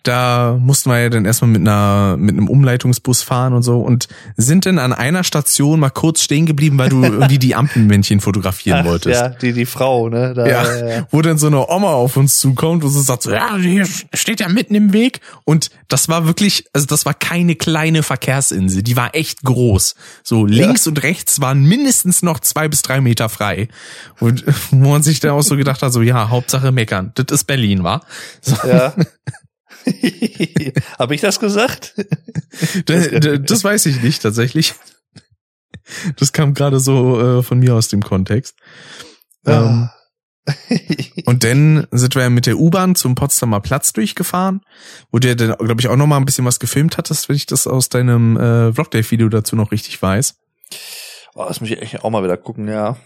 [0.03, 4.09] da mussten wir ja dann erstmal mit einer mit einem Umleitungsbus fahren und so und
[4.37, 8.81] sind dann an einer Station mal kurz stehen geblieben, weil du irgendwie die Ampelmännchen fotografieren
[8.81, 9.21] Ach, wolltest.
[9.21, 10.35] Ja, die, die Frau, ne?
[10.35, 11.07] Da, Ja, ja, ja.
[11.11, 14.41] wo dann so eine Oma auf uns zukommt und so sagt so, ja, hier steht
[14.41, 15.21] ja mitten im Weg.
[15.45, 19.95] Und das war wirklich, also das war keine kleine Verkehrsinsel, die war echt groß.
[20.23, 23.69] So links und rechts waren mindestens noch zwei bis drei Meter frei.
[24.19, 27.13] Und wo man sich dann auch so gedacht hat, so ja, Hauptsache meckern.
[27.15, 28.05] Das ist Berlin, war.
[28.41, 28.95] So, ja.
[30.99, 31.95] Habe ich das gesagt?
[32.87, 33.09] das,
[33.43, 34.75] das weiß ich nicht tatsächlich.
[36.17, 38.57] Das kam gerade so äh, von mir aus dem Kontext.
[39.47, 39.89] Ähm,
[41.27, 44.63] Und dann sind wir mit der U-Bahn zum Potsdamer Platz durchgefahren,
[45.11, 47.37] wo du ja dann, glaube ich, auch noch mal ein bisschen was gefilmt hattest, wenn
[47.37, 50.35] ich das aus deinem äh, Vlogday-Video dazu noch richtig weiß.
[51.35, 52.97] oh, das muss ich echt auch mal wieder gucken, ja.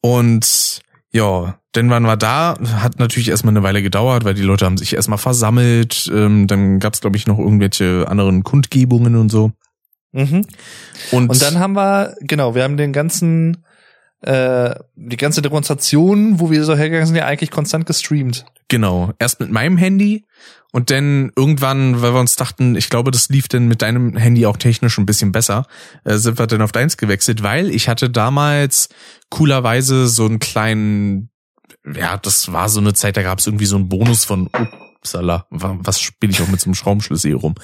[0.00, 0.80] Und
[1.12, 4.76] ja, dann waren wir da, hat natürlich erstmal eine Weile gedauert, weil die Leute haben
[4.76, 9.52] sich erstmal versammelt, ähm, dann gab's glaube ich, noch irgendwelche anderen Kundgebungen und so.
[10.12, 10.44] Mhm.
[11.10, 13.64] Und, Und dann haben wir, genau, wir haben den ganzen,
[14.20, 18.44] äh, die ganze Demonstration, wo wir so hergegangen sind, ja eigentlich konstant gestreamt.
[18.68, 19.12] Genau.
[19.18, 20.26] Erst mit meinem Handy
[20.72, 24.46] und dann irgendwann, weil wir uns dachten, ich glaube, das lief dann mit deinem Handy
[24.46, 25.66] auch technisch ein bisschen besser,
[26.04, 28.88] äh, sind wir dann auf deins gewechselt, weil ich hatte damals
[29.30, 31.30] coolerweise so einen kleinen,
[31.94, 34.48] ja, das war so eine Zeit, da gab es irgendwie so einen Bonus von
[34.98, 35.46] Upsala.
[35.50, 37.54] Wa- Was spiele ich auch mit so einem Schraubenschlüssel hier rum?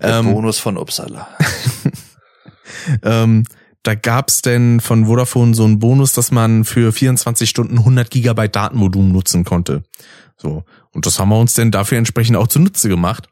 [0.00, 1.28] Der Ähm, Bonus von Uppsala.
[3.02, 3.44] ähm,
[3.82, 8.54] da gab's denn von Vodafone so einen Bonus, dass man für 24 Stunden 100 Gigabyte
[8.56, 9.82] Datenvolumen nutzen konnte.
[10.36, 10.64] So.
[10.92, 13.28] Und das haben wir uns dann dafür entsprechend auch zunutze gemacht.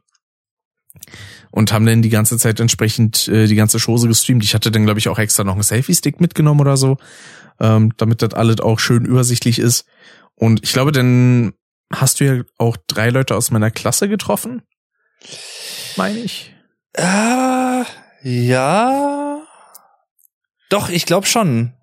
[1.51, 4.43] Und haben dann die ganze Zeit entsprechend äh, die ganze Chose gestreamt.
[4.45, 6.97] Ich hatte dann, glaube ich, auch extra noch einen Selfie-Stick mitgenommen oder so,
[7.61, 9.85] ähm, damit das alles auch schön übersichtlich ist.
[10.35, 11.53] Und ich glaube, dann
[11.93, 14.63] hast du ja auch drei Leute aus meiner Klasse getroffen,
[15.97, 16.55] meine ich.
[16.97, 17.85] Ah,
[18.23, 19.43] ja.
[20.69, 21.75] Doch, ich glaube schon.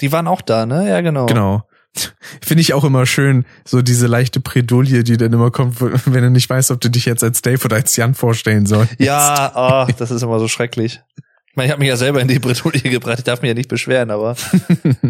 [0.00, 0.88] Die waren auch da, ne?
[0.88, 1.26] Ja, genau.
[1.26, 1.66] Genau.
[2.42, 6.30] Finde ich auch immer schön, so diese leichte Predulie, die dann immer kommt, wenn du
[6.30, 8.94] nicht weißt, ob du dich jetzt als Dave oder als Jan vorstellen sollst.
[8.98, 11.00] Ja, ach, das ist immer so schrecklich.
[11.48, 13.18] Ich meine, ich habe mich ja selber in die Bredouille gebracht.
[13.18, 14.36] Ich darf mich ja nicht beschweren, aber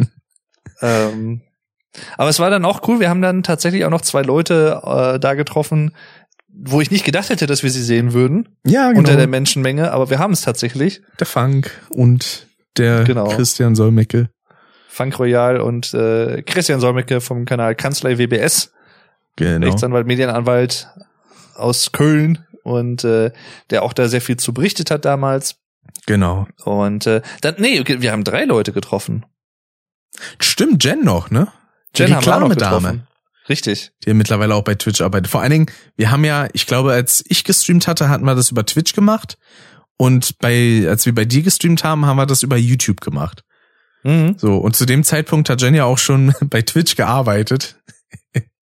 [0.81, 1.43] ähm,
[2.17, 3.01] aber es war dann auch cool.
[3.01, 5.93] Wir haben dann tatsächlich auch noch zwei Leute äh, da getroffen,
[6.49, 9.01] wo ich nicht gedacht hätte, dass wir sie sehen würden Ja, genau.
[9.01, 9.93] unter der Menschenmenge.
[9.93, 11.03] Aber wir haben es tatsächlich.
[11.21, 12.47] der Funk und
[12.77, 13.29] der Genau.
[13.29, 14.31] Christian Solmecke.
[14.89, 18.73] Funk Royal und äh, Christian Solmecke vom Kanal Kanzlei WBS.
[19.37, 19.67] Genau.
[19.67, 20.89] Rechtsanwalt, Medienanwalt
[21.55, 23.33] aus Köln und äh,
[23.69, 25.57] der auch da sehr viel zu berichtet hat damals.
[26.07, 26.47] Genau.
[26.65, 29.27] Und äh, dann, nee, wir haben drei Leute getroffen.
[30.41, 31.49] Stimmt, Jen noch, ne?
[31.99, 33.07] Jen die haben getroffen.
[33.49, 33.93] Richtig.
[34.05, 35.31] Die mittlerweile auch bei Twitch arbeitet.
[35.31, 35.67] Vor allen Dingen,
[35.97, 39.39] wir haben ja, ich glaube, als ich gestreamt hatte, hatten wir das über Twitch gemacht.
[39.97, 43.45] Und bei, als wir bei dir gestreamt haben, haben wir das über YouTube gemacht.
[44.03, 44.35] Mhm.
[44.39, 47.77] So, und zu dem Zeitpunkt hat Jen ja auch schon bei Twitch gearbeitet.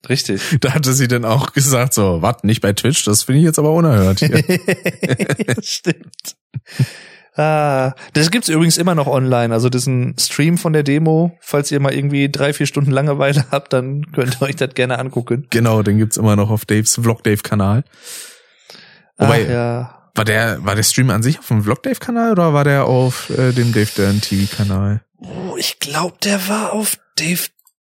[0.09, 0.43] Richtig.
[0.61, 3.05] Da hatte sie dann auch gesagt, so, was, nicht bei Twitch?
[3.05, 4.45] Das finde ich jetzt aber unerhört hier.
[5.63, 6.37] Stimmt.
[7.37, 9.53] Ah, das gibt's übrigens immer noch online.
[9.53, 13.73] Also diesen Stream von der Demo, falls ihr mal irgendwie drei, vier Stunden Langeweile habt,
[13.73, 15.47] dann könnt ihr euch das gerne angucken.
[15.51, 17.83] genau, den gibt's immer noch auf Daves Vlog Dave Kanal.
[19.17, 20.01] Ach, Wobei- ja.
[20.17, 22.85] War der, war der Stream an sich auf dem Vlog Dave Kanal oder war der
[22.85, 25.03] auf äh, dem Dave Dern TV Kanal?
[25.19, 27.49] Oh, ich glaube, der war auf Dave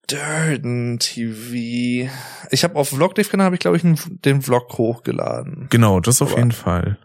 [0.10, 2.10] Durden TV.
[2.50, 5.68] Ich habe auf Vlog Dave Kanal habe ich glaube ich den Vlog hochgeladen.
[5.70, 6.98] Genau, das auf Aber- jeden Fall.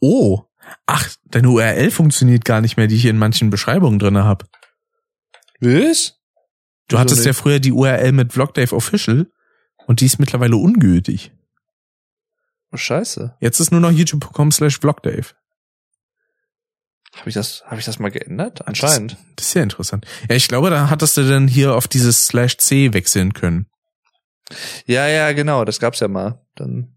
[0.00, 0.44] Oh,
[0.86, 4.44] ach, deine URL funktioniert gar nicht mehr, die ich hier in manchen Beschreibungen drinne hab.
[5.60, 6.14] Was?
[6.86, 7.38] Du Wieso hattest ja nicht?
[7.38, 9.30] früher die URL mit Vlogdave Official
[9.86, 11.32] und die ist mittlerweile ungültig.
[12.72, 13.36] Oh, scheiße.
[13.40, 15.34] Jetzt ist nur noch youtube.com slash Vlogdave.
[17.16, 18.66] Habe ich das habe ich das mal geändert?
[18.68, 19.16] Anscheinend.
[19.36, 20.06] Das ist ja interessant.
[20.28, 23.66] Ja, ich glaube, da hattest du dann hier auf dieses slash C wechseln können.
[24.86, 26.46] Ja, ja, genau, das gab's ja mal.
[26.54, 26.96] Dann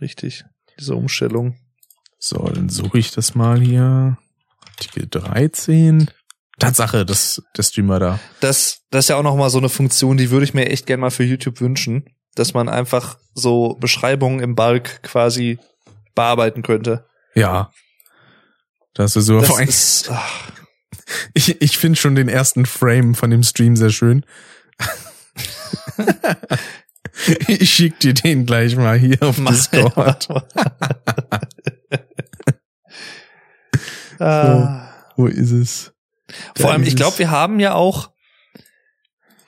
[0.00, 0.44] richtig
[0.78, 1.56] diese Umstellung.
[2.26, 4.16] So, dann suche ich das mal hier.
[4.66, 6.10] Artikel 13.
[6.58, 8.18] Tatsache, das, der Streamer da.
[8.40, 10.86] Das das ist ja auch noch mal so eine Funktion, die würde ich mir echt
[10.86, 15.58] gern mal für YouTube wünschen, dass man einfach so Beschreibungen im Bulk quasi
[16.14, 17.04] bearbeiten könnte.
[17.34, 17.70] Ja.
[18.94, 19.40] Das ist so.
[19.40, 20.50] Das ist, ach,
[21.34, 24.24] ich ich finde schon den ersten Frame von dem Stream sehr schön.
[27.48, 30.26] ich schick dir den gleich mal hier auf Discord.
[34.20, 34.88] Ah.
[35.16, 35.92] Wo ist es?
[36.56, 38.10] Vor allem, ich glaube, wir haben ja auch.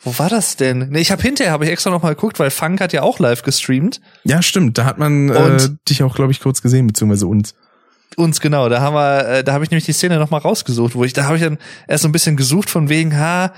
[0.02, 0.90] Wo war das denn?
[0.90, 3.18] Nee, ich habe hinterher habe ich extra noch mal geguckt, weil Funk hat ja auch
[3.18, 4.00] live gestreamt.
[4.22, 4.78] Ja, stimmt.
[4.78, 7.54] Da hat man äh, Und- dich auch, glaube ich, kurz gesehen, beziehungsweise uns.
[8.16, 10.94] Uns genau, da haben wir, äh, da habe ich nämlich die Szene noch mal rausgesucht,
[10.94, 13.52] wo ich, da habe ich dann erst so ein bisschen gesucht von wegen, ha,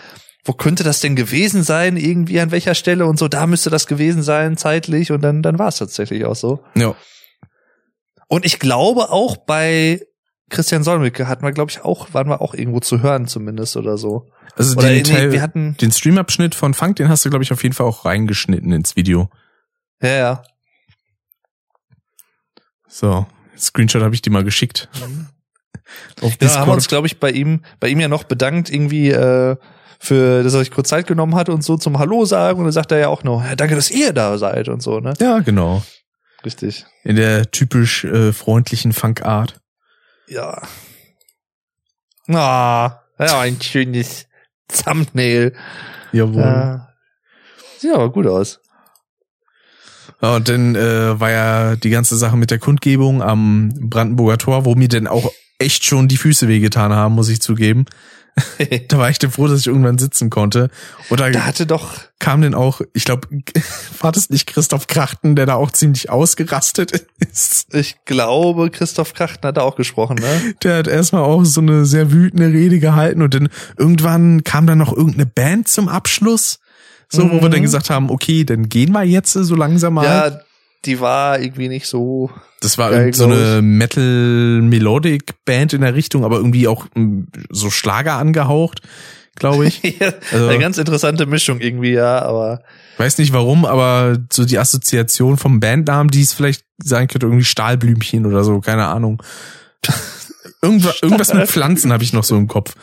[0.45, 3.87] wo könnte das denn gewesen sein, irgendwie an welcher Stelle und so, da müsste das
[3.87, 6.65] gewesen sein zeitlich und dann, dann war es tatsächlich auch so.
[6.75, 6.95] Ja.
[8.27, 10.01] Und ich glaube auch bei
[10.49, 13.99] Christian Solmecke hatten wir, glaube ich, auch, waren wir auch irgendwo zu hören zumindest oder
[13.99, 14.29] so.
[14.57, 17.45] Also Oder den nee, Teil, wir hatten, den Streamabschnitt von Funk, den hast du, glaube
[17.45, 19.31] ich, auf jeden Fall auch reingeschnitten ins Video.
[20.03, 20.43] ja, ja.
[22.91, 23.27] So,
[23.57, 24.89] Screenshot habe ich dir mal geschickt.
[26.23, 29.11] Auf Ja, haben wir uns, glaube ich, bei ihm, bei ihm ja noch bedankt, irgendwie,
[29.11, 29.57] äh,
[29.99, 32.59] für, dass er sich kurz Zeit genommen hat und so zum Hallo sagen.
[32.59, 35.01] Und dann sagt er ja auch noch, ja, danke, dass ihr da seid und so,
[35.01, 35.15] ne?
[35.21, 35.83] Ja, genau.
[36.45, 36.87] Richtig.
[37.03, 39.61] In der typisch äh, freundlichen Funkart.
[40.29, 40.63] Ja.
[42.29, 44.27] Ah, ja, ein schönes
[44.69, 45.55] Thumbnail.
[46.13, 46.43] Jawohl.
[46.43, 46.89] Ja.
[47.79, 48.61] Sieht aber gut aus.
[50.21, 54.65] Ja, und dann äh, war ja die ganze Sache mit der Kundgebung am Brandenburger Tor,
[54.65, 57.87] wo mir denn auch echt schon die Füße wehgetan haben, muss ich zugeben.
[58.89, 60.71] Da war ich dann froh, dass ich irgendwann sitzen konnte.
[61.11, 63.29] Oder Da hatte doch, kam denn auch, ich glaube,
[64.01, 66.93] war das nicht Christoph Krachten, der da auch ziemlich ausgerastet
[67.31, 67.75] ist?
[67.75, 70.55] ich glaube, Christoph Krachten hat da auch gesprochen, ne?
[70.63, 74.79] Der hat erstmal auch so eine sehr wütende Rede gehalten und dann irgendwann kam dann
[74.79, 76.59] noch irgendeine Band zum Abschluss.
[77.11, 77.65] So, wo wir dann Mhm.
[77.65, 80.05] gesagt haben, okay, dann gehen wir jetzt so langsam mal.
[80.05, 80.41] Ja,
[80.85, 82.31] die war irgendwie nicht so.
[82.61, 88.15] Das war Geil, so eine Metal-Melodic-Band in der Richtung, aber irgendwie auch mm, so Schlager
[88.15, 88.81] angehaucht,
[89.37, 89.83] glaube ich.
[90.01, 92.63] ja, Also- eine ganz interessante Mischung irgendwie, ja, aber
[92.97, 97.45] Weiß nicht warum, aber so die Assoziation vom Bandnamen, die es vielleicht sein könnte, irgendwie
[97.45, 99.23] Stahlblümchen oder so, keine Ahnung.
[100.61, 102.75] Irgendwas, irgendwas mit Pflanzen habe ich noch so im Kopf.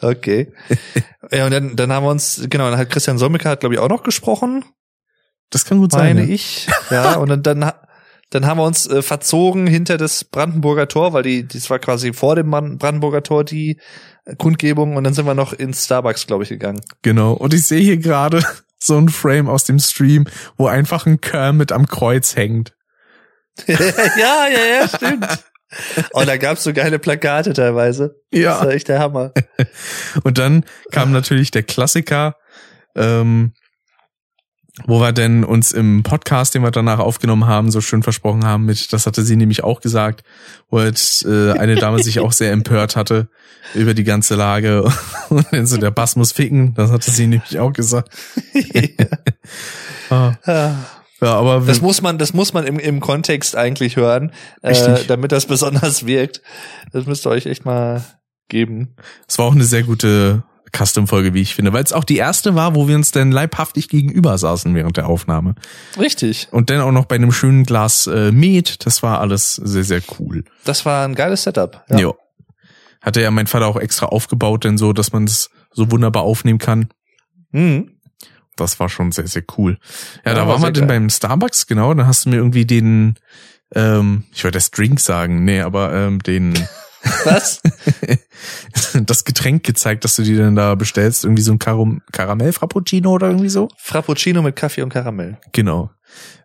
[0.00, 0.50] okay.
[1.30, 3.80] ja, und dann, dann haben wir uns, genau, dann hat Christian Solmecke hat, glaube ich,
[3.80, 4.64] auch noch gesprochen,
[5.50, 6.16] Das kann gut sein.
[6.16, 6.34] meine ja.
[6.34, 6.68] ich.
[6.90, 7.72] Ja, und dann, dann,
[8.30, 12.12] dann haben wir uns äh, verzogen hinter das Brandenburger Tor, weil die, das war quasi
[12.12, 13.80] vor dem Bran- Brandenburger Tor die
[14.24, 16.80] äh, Kundgebung und dann sind wir noch ins Starbucks, glaube ich, gegangen.
[17.02, 17.32] Genau.
[17.32, 18.42] Und ich sehe hier gerade
[18.78, 22.72] so ein Frame aus dem Stream, wo einfach ein Kermit am Kreuz hängt.
[23.66, 23.76] ja,
[24.48, 25.26] ja, ja, stimmt.
[26.12, 28.16] Und da gab's so geile Plakate teilweise.
[28.30, 28.60] Das Ja.
[28.60, 29.32] war echt der Hammer.
[30.24, 32.36] Und dann kam natürlich der Klassiker,
[32.96, 33.52] ähm,
[34.86, 38.64] wo wir denn uns im Podcast, den wir danach aufgenommen haben, so schön versprochen haben
[38.64, 40.24] mit, das hatte sie nämlich auch gesagt,
[40.68, 43.28] wo jetzt äh, eine Dame sich auch sehr empört hatte
[43.74, 44.84] über die ganze Lage
[45.28, 48.10] und dann so der Bass muss ficken, das hatte sie nämlich auch gesagt.
[50.12, 50.34] Ah.
[51.20, 54.32] Ja, aber Das muss man, das muss man im, im Kontext eigentlich hören,
[54.62, 56.42] äh, damit das besonders wirkt.
[56.92, 58.02] Das müsst ihr euch echt mal
[58.48, 58.96] geben.
[59.28, 60.42] es war auch eine sehr gute
[60.76, 63.88] Custom-Folge, wie ich finde, weil es auch die erste war, wo wir uns dann leibhaftig
[63.88, 65.54] gegenüber saßen während der Aufnahme.
[65.98, 66.48] Richtig.
[66.50, 68.86] Und dann auch noch bei einem schönen Glas äh, Met.
[68.86, 70.44] Das war alles sehr, sehr cool.
[70.64, 71.84] Das war ein geiles Setup.
[71.88, 71.98] Ja.
[71.98, 72.12] Ja.
[73.00, 76.58] Hatte ja mein Vater auch extra aufgebaut, denn so, dass man es so wunderbar aufnehmen
[76.58, 76.88] kann.
[77.52, 77.92] Mhm.
[78.56, 79.78] Das war schon sehr, sehr cool.
[80.24, 81.94] Ja, Ja, da war waren wir denn beim Starbucks, genau.
[81.94, 83.14] Dann hast du mir irgendwie den,
[83.74, 86.52] ähm, ich wollte das Drink sagen, nee, aber ähm, den,
[87.24, 87.60] Was?
[89.06, 91.24] das Getränk gezeigt, dass du dir dann da bestellst.
[91.24, 93.68] Irgendwie so ein Karum Karamell-Frappuccino oder irgendwie so.
[93.78, 95.38] Frappuccino mit Kaffee und Karamell.
[95.52, 95.90] Genau.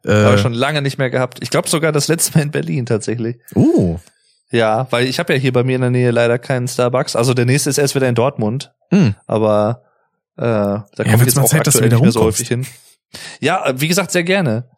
[0.06, 1.40] Habe Äh, ich schon lange nicht mehr gehabt.
[1.41, 3.38] Ich glaube sogar das letzte Mal in Berlin tatsächlich.
[3.56, 3.99] oh.
[4.52, 7.15] Ja, weil ich habe ja hier bei mir in der Nähe leider keinen Starbucks.
[7.15, 9.15] Also der nächste ist erst wieder in Dortmund, Hm.
[9.26, 9.82] aber
[10.38, 12.22] äh, da ich wird's jetzt mal auch Zeit, dass du aktuell wieder nicht mehr so
[12.23, 12.65] häufig hin.
[13.40, 14.69] Ja, äh, wie gesagt, sehr gerne.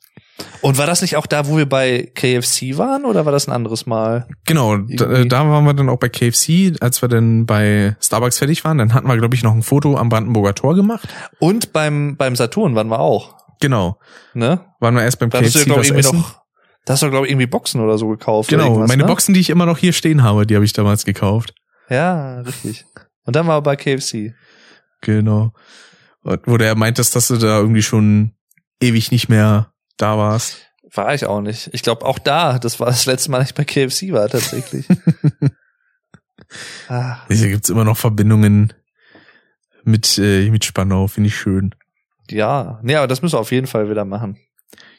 [0.62, 3.52] Und war das nicht auch da, wo wir bei KFC waren oder war das ein
[3.54, 4.28] anderes Mal?
[4.46, 5.28] Genau, da, Irgendwie.
[5.30, 8.78] da waren wir dann auch bei KFC, als wir dann bei Starbucks fertig waren.
[8.78, 11.08] Dann hatten wir, glaube ich, noch ein Foto am Brandenburger Tor gemacht.
[11.40, 14.00] Und beim beim Saturn waren wir auch, Genau.
[14.34, 14.62] ne?
[14.80, 16.18] Waren wir erst beim Da hast du KFC glaube was essen.
[16.20, 16.42] noch
[16.86, 18.50] da hast du glaube ich irgendwie Boxen oder so gekauft.
[18.50, 19.08] Genau, meine ne?
[19.08, 21.54] Boxen, die ich immer noch hier stehen habe, die habe ich damals gekauft.
[21.90, 22.86] Ja, richtig.
[23.26, 24.34] Und dann war er bei KFC.
[25.02, 25.52] Genau.
[26.22, 28.34] Und wo der meint, dass du da irgendwie schon
[28.82, 30.58] ewig nicht mehr da warst.
[30.94, 31.70] War ich auch nicht.
[31.74, 34.88] Ich glaube auch da, das war das letzte Mal, dass ich bei KFC war tatsächlich.
[36.88, 38.74] ah, Hier gibt's immer noch Verbindungen
[39.84, 41.76] mit, äh, mit Spannau, finde ich schön.
[42.30, 44.38] ja, nee, aber das müssen wir auf jeden Fall wieder machen.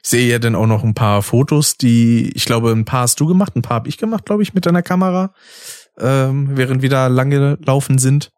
[0.02, 3.20] Ich sehe ja dann auch noch ein paar Fotos, die, ich glaube, ein paar hast
[3.20, 5.34] du gemacht, ein paar habe ich gemacht, glaube ich, mit deiner Kamera,
[5.98, 8.30] ähm, während wir da lange laufen sind.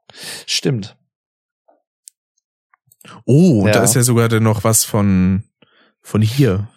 [0.46, 0.96] Stimmt.
[3.24, 3.74] Oh, und Ja.
[3.74, 5.44] da ist ja sogar dann noch was von,
[6.10, 6.68] von hier,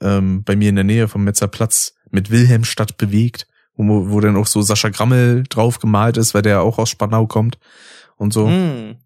[0.00, 3.46] ähm, bei mir in der Nähe vom Metzerplatz mit Wilhelmstadt bewegt,
[3.76, 7.26] wo, wo dann auch so Sascha Grammel drauf gemalt ist, weil der auch aus Spandau
[7.26, 7.58] kommt
[8.16, 8.48] und so.
[8.48, 8.96] Hm.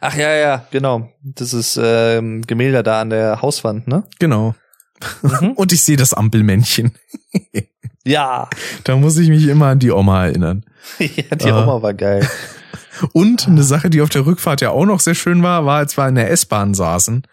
[0.00, 1.10] Ach ja, ja, genau.
[1.22, 4.04] Das ist ähm, Gemälde da an der Hauswand, ne?
[4.18, 4.54] Genau.
[5.22, 5.52] Mhm.
[5.56, 6.92] Und ich sehe das Ampelmännchen.
[8.04, 8.48] ja.
[8.84, 10.64] Da muss ich mich immer an die Oma erinnern.
[10.98, 11.64] ja, die Ah.
[11.64, 12.26] Oma war geil.
[13.12, 15.98] Und eine Sache, die auf der Rückfahrt ja auch noch sehr schön war, war, als
[15.98, 17.26] wir in der S-Bahn saßen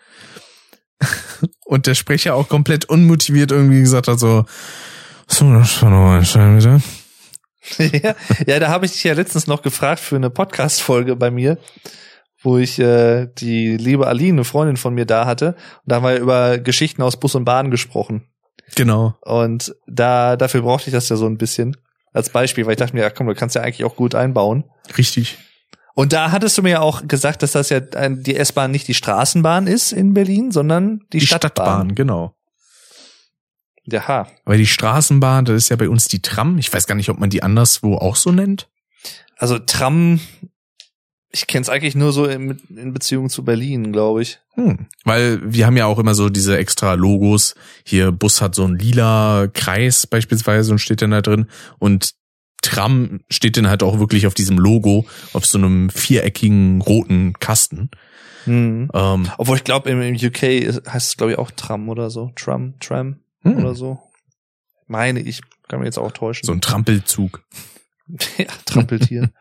[1.66, 4.46] und der Sprecher auch komplett unmotiviert irgendwie gesagt hat so,
[5.28, 6.82] so, das war noch einstellen, bitte.
[8.04, 8.16] ja,
[8.46, 11.58] ja, da habe ich dich ja letztens noch gefragt für eine Podcast-Folge bei mir,
[12.42, 15.56] wo ich äh, die liebe Aline, eine Freundin von mir, da hatte.
[15.56, 18.28] Und da haben wir über Geschichten aus Bus und Bahn gesprochen.
[18.76, 19.16] Genau.
[19.22, 21.78] Und da dafür brauchte ich das ja so ein bisschen
[22.12, 24.66] als Beispiel, weil ich dachte mir, ja komm, du kannst ja eigentlich auch gut einbauen.
[24.98, 25.38] Richtig.
[25.96, 28.96] Und da hattest du mir ja auch gesagt, dass das ja die S-Bahn nicht die
[28.96, 31.52] Straßenbahn ist in Berlin, sondern die, Die Stadtbahn.
[31.52, 32.36] Stadtbahn, genau.
[33.86, 34.28] Jaha.
[34.46, 36.58] Weil die Straßenbahn, das ist ja bei uns die Tram.
[36.58, 38.70] Ich weiß gar nicht, ob man die anderswo auch so nennt.
[39.38, 40.20] Also Tram,
[41.30, 44.40] ich kenne es eigentlich nur so in, in Beziehung zu Berlin, glaube ich.
[44.54, 44.88] Hm.
[45.04, 47.56] Weil wir haben ja auch immer so diese extra Logos.
[47.84, 51.48] Hier Bus hat so einen lila Kreis beispielsweise und steht dann da drin.
[51.78, 52.14] Und
[52.64, 57.92] Tram steht dann halt auch wirklich auf diesem Logo, auf so einem viereckigen roten Kasten.
[58.48, 58.90] Mhm.
[58.94, 60.42] Ähm, Obwohl ich glaube, im, im UK
[60.92, 62.32] heißt es, glaube ich, auch Tram oder so.
[62.36, 63.58] Tram, Tram Hm.
[63.58, 64.00] oder so.
[64.88, 65.42] Meine ich.
[65.68, 66.46] Kann mir jetzt auch täuschen.
[66.46, 67.44] so ein Trampelzug.
[68.38, 69.30] ja, Trampeltier.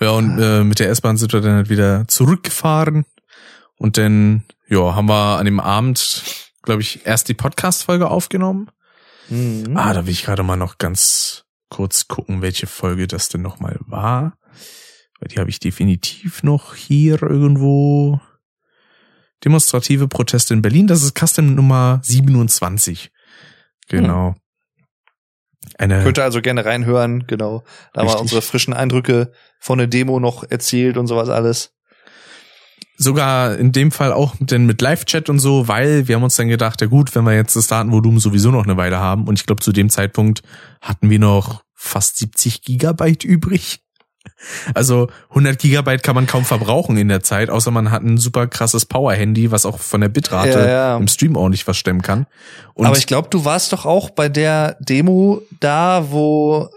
[0.00, 3.04] Ja, und äh, mit der S-Bahn sind wir dann halt wieder zurückgefahren.
[3.76, 6.22] Und dann, ja, haben wir an dem Abend,
[6.62, 8.70] glaube ich, erst die Podcast-Folge aufgenommen.
[9.28, 9.76] mhm.
[9.76, 11.43] Ah, da will ich gerade mal noch ganz
[11.74, 14.38] kurz gucken, welche Folge das denn nochmal war.
[15.18, 18.20] Weil die habe ich definitiv noch hier irgendwo.
[19.44, 23.10] Demonstrative Proteste in Berlin, das ist Custom Nummer 27.
[23.88, 24.36] Genau.
[25.76, 27.64] Eine, Könnt ihr also gerne reinhören, genau.
[27.92, 31.74] Da haben wir unsere frischen Eindrücke von der Demo noch erzählt und sowas alles.
[32.96, 36.48] sogar in dem Fall auch denn mit Live-Chat und so, weil wir haben uns dann
[36.48, 39.46] gedacht, ja gut, wenn wir jetzt das Datenvolumen sowieso noch eine Weile haben und ich
[39.46, 40.42] glaube zu dem Zeitpunkt
[40.80, 43.80] hatten wir noch fast 70 Gigabyte übrig.
[44.74, 48.46] Also 100 Gigabyte kann man kaum verbrauchen in der Zeit, außer man hat ein super
[48.46, 50.96] krasses Power-Handy, was auch von der Bitrate Ja, ja.
[50.96, 52.26] im Stream ordentlich was stemmen kann.
[52.72, 56.70] Und Aber ich glaube, du warst doch auch bei der Demo da, wo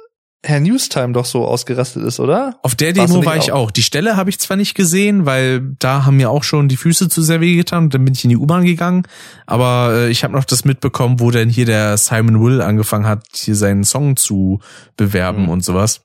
[0.48, 2.57] Herr Newstime doch so ausgerastet ist, oder?
[2.64, 3.69] Auf der Demo war ich auch?
[3.69, 7.10] Die Stelle habe ich zwar nicht gesehen, weil da haben mir auch schon die Füße
[7.10, 9.03] zu sehr wehgetan und dann bin ich in die U-Bahn gegangen.
[9.45, 13.26] Aber äh, ich habe noch das mitbekommen, wo dann hier der Simon Will angefangen hat,
[13.34, 14.60] hier seinen Song zu
[14.95, 15.49] bewerben Mhm.
[15.49, 16.02] und sowas.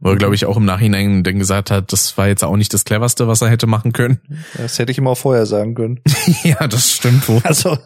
[0.00, 2.72] Wo er, glaube ich, auch im Nachhinein dann gesagt hat, das war jetzt auch nicht
[2.74, 4.20] das cleverste, was er hätte machen können.
[4.56, 6.00] Das hätte ich ihm auch vorher sagen können.
[6.42, 7.40] ja, das stimmt wohl.
[7.44, 7.78] Also,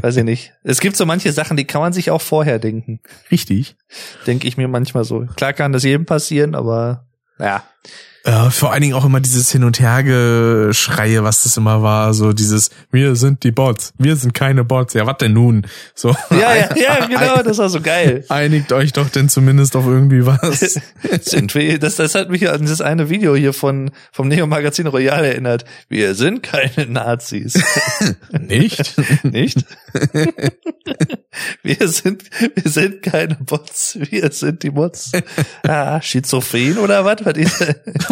[0.00, 0.52] weiß ich nicht.
[0.62, 3.00] Es gibt so manche Sachen, die kann man sich auch vorher denken.
[3.30, 3.76] Richtig.
[4.26, 5.26] Denke ich mir manchmal so.
[5.36, 7.06] Klar kann das jedem passieren, aber
[7.38, 7.62] ja.
[8.24, 12.32] Ja, vor allen Dingen auch immer dieses Hin- und Hergeschreie, was das immer war, so
[12.32, 15.66] dieses, wir sind die Bots, wir sind keine Bots, ja, was denn nun?
[15.94, 18.24] So, Ja, ja, ja, genau, das war so geil.
[18.28, 20.60] einigt euch doch denn zumindest auf irgendwie was.
[21.22, 24.86] Sind wir, das, das hat mich an das eine Video hier von, vom Neo Magazin
[24.86, 25.64] Royal erinnert.
[25.88, 27.62] Wir sind keine Nazis.
[28.30, 28.94] Nicht?
[29.24, 29.64] Nicht?
[31.62, 32.24] wir sind,
[32.54, 33.98] wir sind keine Bots.
[34.10, 35.12] Wir sind die Bots.
[35.66, 37.24] Ah, Schizophren oder was?
[37.24, 37.62] Was ist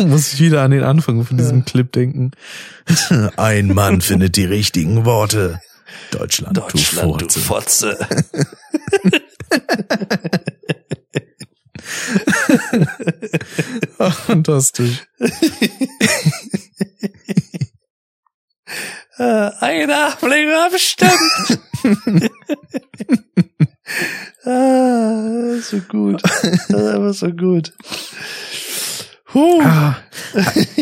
[0.07, 2.31] Muss ich wieder an den Anfang von diesem Clip denken.
[3.37, 5.61] Ein Mann findet die richtigen Worte.
[6.11, 7.97] Deutschland, Deutschland, du du Furze.
[7.99, 8.09] Fotze.
[14.27, 15.03] Fantastisch.
[19.19, 21.11] Äh, Ein Ableger bestimmt.
[24.45, 26.23] ah, so gut.
[26.23, 27.73] Das ist einfach so gut.
[29.33, 29.61] Huh.
[29.63, 29.97] Ah,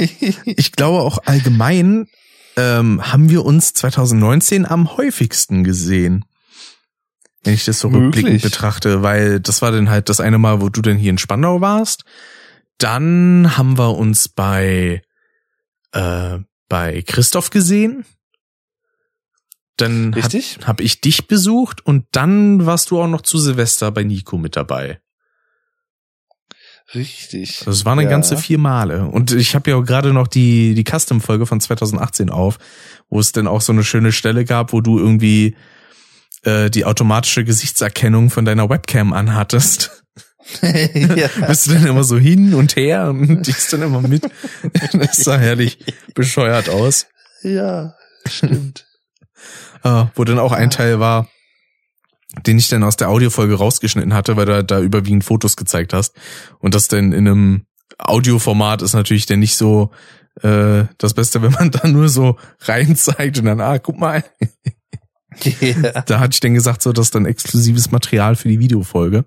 [0.45, 2.09] ich glaube auch allgemein
[2.57, 6.25] ähm, haben wir uns 2019 am häufigsten gesehen.
[7.45, 8.25] Wenn ich das so Möglich.
[8.25, 11.19] rückblickend betrachte, weil das war dann halt das eine Mal, wo du dann hier in
[11.19, 12.05] Spandau warst.
[12.79, 15.03] Dann haben wir uns bei
[15.93, 16.39] äh,
[16.69, 18.05] bei Christoph gesehen.
[19.77, 24.03] Dann habe hab ich dich besucht und dann warst du auch noch zu Silvester bei
[24.03, 25.01] Nico mit dabei.
[26.95, 27.63] Richtig.
[27.65, 28.11] Das waren eine Ja.
[28.11, 29.07] ganze vier Male.
[29.07, 32.59] Und ich habe ja auch gerade noch die, die Custom-Folge von 2018 auf,
[33.11, 35.55] wo es dann auch so eine schöne Stelle gab, wo du irgendwie
[36.45, 40.03] äh, die automatische Gesichtserkennung von deiner Webcam anhattest.
[40.63, 41.29] ja.
[41.47, 44.23] Bist du dann immer so hin und her und die ist dann immer mit.
[44.95, 45.79] Das sah herrlich
[46.15, 47.07] bescheuert aus.
[47.43, 47.95] ja,
[48.27, 48.87] stimmt.
[49.85, 51.29] Äh, wo dann auch ein Teil war,
[52.47, 56.15] den ich dann aus der Audiofolge rausgeschnitten hatte, weil du da überwiegend Fotos gezeigt hast.
[56.59, 57.67] Und das dann in einem
[57.99, 59.91] Audioformat ist natürlich dann nicht so
[60.43, 64.25] äh, das Beste, wenn man da nur so rein zeigt und dann, ah, guck mal.
[65.43, 66.03] ja.
[66.03, 69.25] Da hatte ich dann gesagt, so, das ist dann exklusives Material für die Videofolge.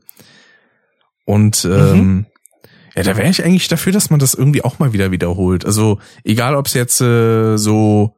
[1.25, 2.25] Und ähm,
[2.95, 5.65] ja, da wäre ich eigentlich dafür, dass man das irgendwie auch mal wieder wiederholt.
[5.65, 8.15] Also egal, ob es jetzt äh, so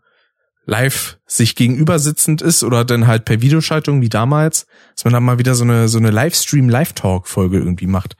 [0.65, 4.65] live sich gegenüber sitzend ist oder dann halt per Videoschaltung wie damals,
[4.95, 8.15] dass man dann mal wieder so eine so eine Livestream Live-Talk Folge irgendwie macht.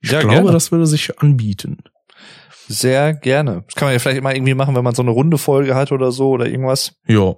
[0.00, 0.52] Ich Ja, glaube, gerne.
[0.52, 1.78] das würde sich anbieten.
[2.68, 3.62] Sehr gerne.
[3.66, 5.92] Das kann man ja vielleicht immer irgendwie machen, wenn man so eine runde Folge hat
[5.92, 6.92] oder so oder irgendwas.
[7.06, 7.34] Ja.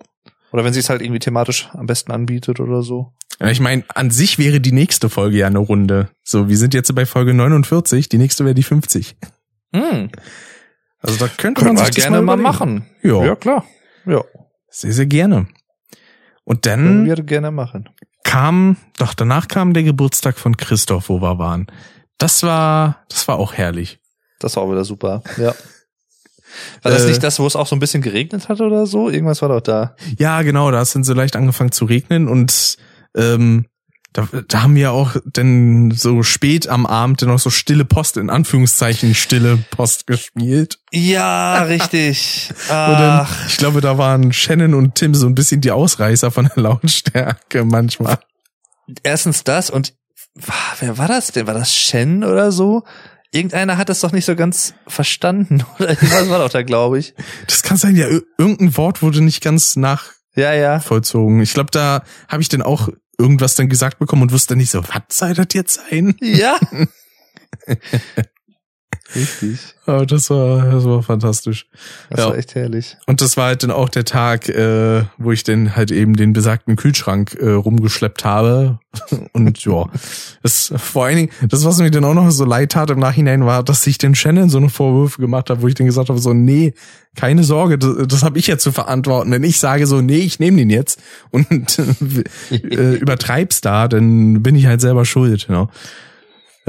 [0.53, 3.13] Oder wenn sie es halt irgendwie thematisch am besten anbietet oder so.
[3.39, 6.09] Ja, ich meine, an sich wäre die nächste Folge ja eine Runde.
[6.25, 9.17] So, wir sind jetzt bei Folge 49, die nächste wäre die 50.
[9.75, 10.11] Hm.
[11.01, 12.43] Also da könnte Können man wir sich das gerne mal überlegen.
[12.43, 12.87] machen.
[13.03, 13.65] Ja, Ja, klar.
[14.07, 14.25] Ja,
[14.71, 15.47] sehr, sehr gerne.
[16.45, 17.89] Und können dann wir gerne machen.
[18.25, 21.67] kam, doch danach kam der Geburtstag von Christoph, wo wir waren.
[22.19, 24.01] Das war, das war auch herrlich.
[24.41, 25.23] Das war auch wieder super.
[25.37, 25.55] Ja.
[26.83, 29.11] War das Äh, nicht das, wo es auch so ein bisschen geregnet hat oder so?
[29.11, 29.95] Irgendwas war doch da.
[30.19, 32.79] Ja, genau, da ist dann so leicht angefangen zu regnen und
[33.15, 33.67] ähm,
[34.13, 38.17] da, da haben wir auch denn so spät am Abend dann noch so stille Post,
[38.17, 40.79] in Anführungszeichen stille Post gespielt.
[40.93, 42.51] Ja, richtig.
[42.69, 46.63] Dann, ich glaube, da waren Shannon und Tim so ein bisschen die Ausreißer von der
[46.63, 48.19] Lautstärke manchmal.
[49.03, 49.95] Erstens das und
[50.81, 51.47] wer war das denn?
[51.47, 52.85] War das Shen oder so?
[53.31, 57.15] Irgendeiner hat das doch nicht so ganz verstanden oder was war doch da, glaube ich.
[57.47, 60.77] Das kann sein, ja, ir- irgendein Wort wurde nicht ganz Ja, ja.
[60.77, 61.43] nachvollzogen.
[61.43, 62.89] Ich glaube, da habe ich dann auch
[63.19, 66.17] irgendwas dann gesagt bekommen und wusste nicht so, was soll das jetzt sein?
[66.21, 66.59] Ja.
[69.15, 69.59] Richtig.
[69.87, 71.67] Aber das war, das war fantastisch.
[72.11, 72.27] Das Ja.
[72.29, 72.97] war echt herrlich.
[73.07, 76.35] Und das war halt dann auch der Tag, äh, wo ich dann halt eben den
[76.35, 78.79] besagten Kühlschrank äh, rumgeschleppt habe.
[79.33, 79.87] Und ja,
[80.43, 83.47] das vor allen Dingen, das, was mir dann auch noch so leid tat im Nachhinein,
[83.47, 86.19] war, dass ich den Shannon so eine Vorwürfe gemacht habe, wo ich dann gesagt habe,
[86.19, 86.75] so, nee,
[87.17, 89.31] keine Sorge, das, das habe ich ja zu verantworten.
[89.31, 91.47] Wenn ich sage so, nee, ich nehme den jetzt und
[92.51, 95.47] äh, übertreib's da, dann bin ich halt selber schuld.
[95.49, 95.69] Ja.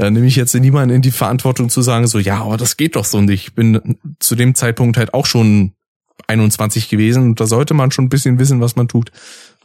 [0.00, 2.96] Da nehme ich jetzt niemanden in die Verantwortung zu sagen, so, ja, aber das geht
[2.96, 3.48] doch so nicht.
[3.48, 5.74] Ich bin zu dem Zeitpunkt halt auch schon
[6.26, 9.12] 21 gewesen und da sollte man schon ein bisschen wissen, was man tut.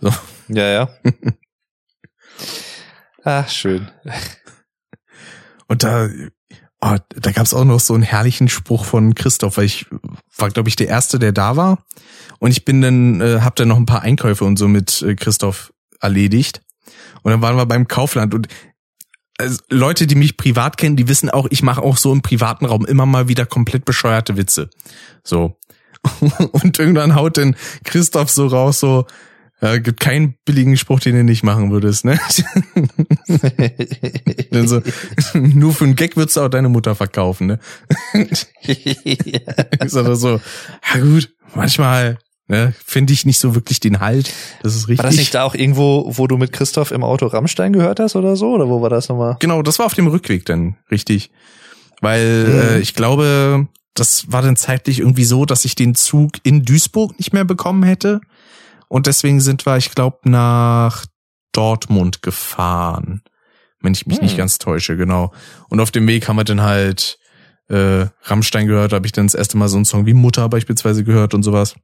[0.02, 0.14] So.
[0.50, 0.90] Ja, ja.
[3.24, 3.90] Ach, schön.
[5.70, 6.10] Und da,
[6.82, 9.86] oh, da gab's auch noch so einen herrlichen Spruch von Christoph, weil ich
[10.36, 11.86] war, glaube ich, der Erste, der da war.
[12.40, 15.16] Und ich bin dann, äh, hab dann noch ein paar Einkäufe und so mit äh,
[15.16, 15.72] Christoph
[16.02, 16.62] erledigt.
[17.24, 18.50] Und dann waren wir beim Kaufland und
[19.38, 22.66] also Leute, die mich privat kennen, die wissen auch, ich mache auch so im privaten
[22.66, 24.70] Raum immer mal wieder komplett bescheuerte Witze.
[25.24, 25.58] So.
[26.52, 29.06] Und irgendwann haut dann Christoph so raus, so,
[29.62, 32.20] ja, gibt keinen billigen Spruch, den du nicht machen würdest, ne?
[34.52, 34.82] Dann so,
[35.34, 37.60] nur für einen Gag würdest du auch deine Mutter verkaufen, ne?
[38.62, 40.42] Ich sag so,
[40.94, 44.32] ja gut, manchmal ne, finde ich nicht so wirklich den Halt.
[44.64, 45.00] Das ist richtig.
[45.00, 48.16] War das nicht da auch irgendwo, wo du mit Christoph im Auto Rammstein gehört hast
[48.16, 48.54] oder so?
[48.54, 49.38] Oder wo war das nochmal?
[49.40, 51.32] Genau, das war auf dem Rückweg dann, richtig.
[52.02, 52.60] Weil Mhm.
[52.60, 57.18] äh, ich glaube, das war dann zeitlich irgendwie so, dass ich den Zug in Duisburg
[57.18, 58.20] nicht mehr bekommen hätte.
[58.90, 61.06] Und deswegen sind wir, ich glaube, nach
[61.54, 63.22] Dortmund gefahren.
[63.82, 64.24] Wenn ich mich Hm.
[64.26, 65.32] nicht ganz täusche, genau.
[65.70, 67.18] Und auf dem Weg haben wir dann halt
[67.70, 71.04] äh, Rammstein gehört, habe ich dann das erste Mal so einen Song wie Mutter beispielsweise
[71.04, 71.76] gehört und sowas.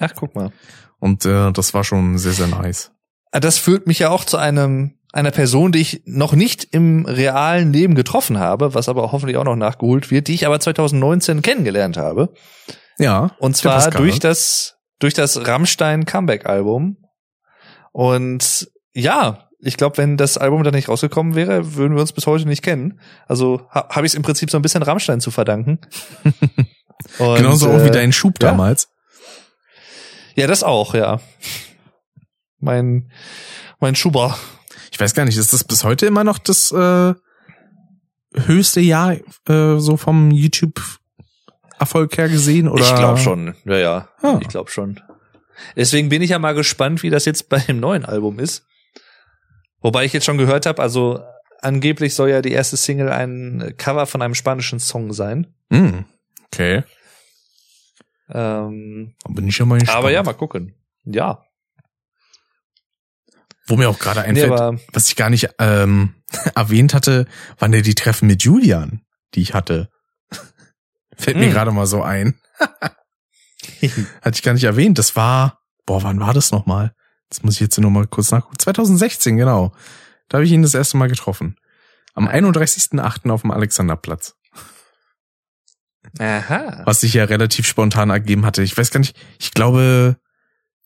[0.00, 0.50] Ach, guck mal.
[0.98, 2.90] Und äh, das war schon sehr, sehr nice.
[3.30, 7.04] Ah, Das führt mich ja auch zu einem einer Person, die ich noch nicht im
[7.04, 11.42] realen Leben getroffen habe, was aber hoffentlich auch noch nachgeholt wird, die ich aber 2019
[11.42, 12.32] kennengelernt habe.
[12.98, 13.32] Ja.
[13.38, 16.98] Und zwar durch das durch das Rammstein Comeback Album.
[17.92, 22.26] Und ja, ich glaube, wenn das Album dann nicht rausgekommen wäre, würden wir uns bis
[22.26, 23.00] heute nicht kennen.
[23.26, 25.80] Also ha, habe ich es im Prinzip so ein bisschen Rammstein zu verdanken.
[27.18, 28.50] Und, Genauso auch wie äh, dein Schub ja.
[28.50, 28.88] damals.
[30.34, 31.20] Ja, das auch, ja.
[32.58, 33.10] Mein
[33.80, 34.38] mein Schuber.
[34.92, 37.14] Ich weiß gar nicht, ist das bis heute immer noch das äh,
[38.34, 39.16] höchste Jahr
[39.48, 42.68] äh, so vom YouTube-Erfolg her gesehen?
[42.68, 42.84] Oder?
[42.84, 43.54] Ich glaube schon.
[43.64, 44.08] Ja, ja.
[44.22, 44.38] Ah.
[44.40, 45.00] Ich glaube schon.
[45.76, 48.64] Deswegen bin ich ja mal gespannt, wie das jetzt bei dem neuen Album ist.
[49.80, 51.20] Wobei ich jetzt schon gehört habe, also
[51.62, 55.46] angeblich soll ja die erste Single ein Cover von einem spanischen Song sein.
[55.72, 56.04] Hm,
[56.46, 56.82] okay.
[58.32, 59.98] Ähm, bin ich ja mal gespannt.
[59.98, 60.74] aber ja, mal gucken.
[61.04, 61.42] Ja.
[63.66, 66.14] Wo mir auch gerade Nee, einfällt, aber was ich gar nicht ähm,
[66.54, 67.26] erwähnt hatte,
[67.58, 69.02] waren ja die Treffen mit Julian,
[69.34, 69.90] die ich hatte.
[71.16, 71.52] Fällt mir Hm.
[71.52, 72.40] gerade mal so ein.
[74.22, 74.98] Hatte ich gar nicht erwähnt.
[74.98, 76.94] Das war, boah, wann war das nochmal?
[77.28, 78.58] Das muss ich jetzt noch mal kurz nachgucken.
[78.58, 79.72] 2016, genau.
[80.28, 81.56] Da habe ich ihn das erste Mal getroffen.
[82.14, 83.30] Am 31.08.
[83.30, 84.34] auf dem Alexanderplatz.
[86.18, 86.82] Aha.
[86.84, 88.62] Was sich ja relativ spontan ergeben hatte.
[88.62, 90.16] Ich weiß gar nicht, ich glaube,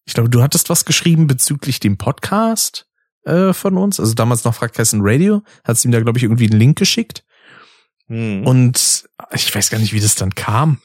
[0.05, 2.87] ich glaube, du hattest was geschrieben bezüglich dem Podcast
[3.25, 3.99] äh, von uns.
[3.99, 5.43] Also damals noch Frackkassen Radio.
[5.65, 7.25] Hast ihm da, glaube ich, irgendwie einen Link geschickt.
[8.09, 8.47] Hm.
[8.47, 10.79] Und ich weiß gar nicht, wie das dann kam,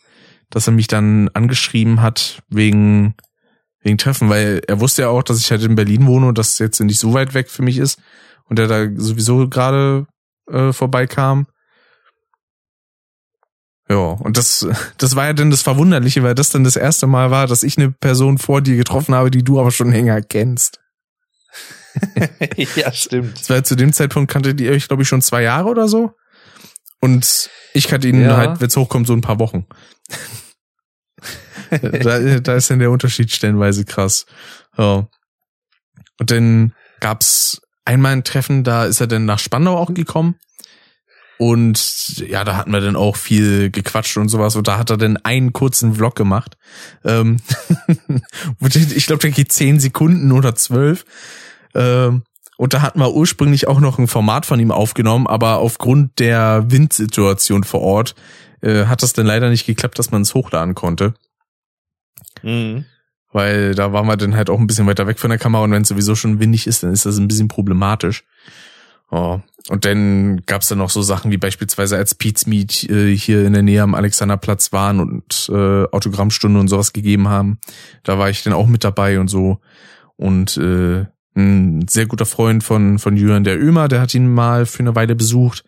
[0.50, 3.16] dass er mich dann angeschrieben hat wegen,
[3.82, 6.60] wegen Treffen, weil er wusste ja auch, dass ich halt in Berlin wohne und das
[6.60, 8.00] jetzt nicht so weit weg für mich ist
[8.46, 10.08] und er da sowieso gerade
[10.50, 11.48] äh, vorbeikam.
[13.92, 14.68] Ja, und das,
[14.98, 17.78] das war ja dann das Verwunderliche, weil das dann das erste Mal war, dass ich
[17.78, 20.80] eine Person vor dir getroffen habe, die du aber schon länger kennst.
[22.76, 23.40] ja, stimmt.
[23.40, 26.14] Das war zu dem Zeitpunkt kanntet ihr euch, glaube ich, schon zwei Jahre oder so.
[27.02, 28.38] Und ich kannte ihn Ja.
[28.38, 29.66] halt, wenn's hochkommt, so ein paar Wochen.
[31.82, 34.26] da, da ist dann der Unterschied stellenweise krass.
[34.78, 35.08] Ja.
[36.20, 40.36] Und dann gab's einmal ein Treffen, da ist er dann nach Spandau auch gekommen.
[41.40, 44.58] Und ja, da hatten wir dann auch viel gequatscht und sowas.
[44.58, 46.58] Und da hat er dann einen kurzen Vlog gemacht.
[47.06, 47.38] Ähm,
[48.76, 51.06] ich glaube, der geht zehn Sekunden oder zwölf.
[51.74, 52.24] Ähm,
[52.58, 56.66] Und da hatten wir ursprünglich auch noch ein Format von ihm aufgenommen, aber aufgrund der
[56.68, 58.16] Windsituation vor Ort
[58.60, 61.14] äh, hat das dann leider nicht geklappt, dass man es hochladen konnte.
[62.44, 62.84] Mhm.
[63.32, 65.72] Weil da waren wir dann halt auch ein bisschen weiter weg von der Kamera und
[65.72, 68.26] wenn es sowieso schon windig ist, dann ist das ein bisschen problematisch.
[69.12, 69.40] Oh.
[69.70, 73.54] Und dann gab's dann noch so Sachen wie beispielsweise als Pete's Meet äh, hier in
[73.54, 77.60] der Nähe am Alexanderplatz waren und äh, Autogrammstunde und sowas gegeben haben.
[78.04, 79.60] Da war ich dann auch mit dabei und so.
[80.16, 81.06] Und äh,
[81.36, 84.96] ein sehr guter Freund von, von Jürgen der Ömer, der hat ihn mal für eine
[84.96, 85.64] Weile besucht.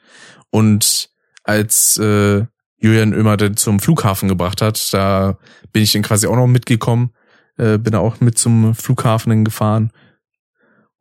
[0.49, 1.09] Und
[1.43, 2.45] als äh,
[2.77, 5.37] Julian Ömer dann zum Flughafen gebracht hat, da
[5.71, 7.11] bin ich dann quasi auch noch mitgekommen,
[7.57, 9.91] äh, bin auch mit zum Flughafen gefahren.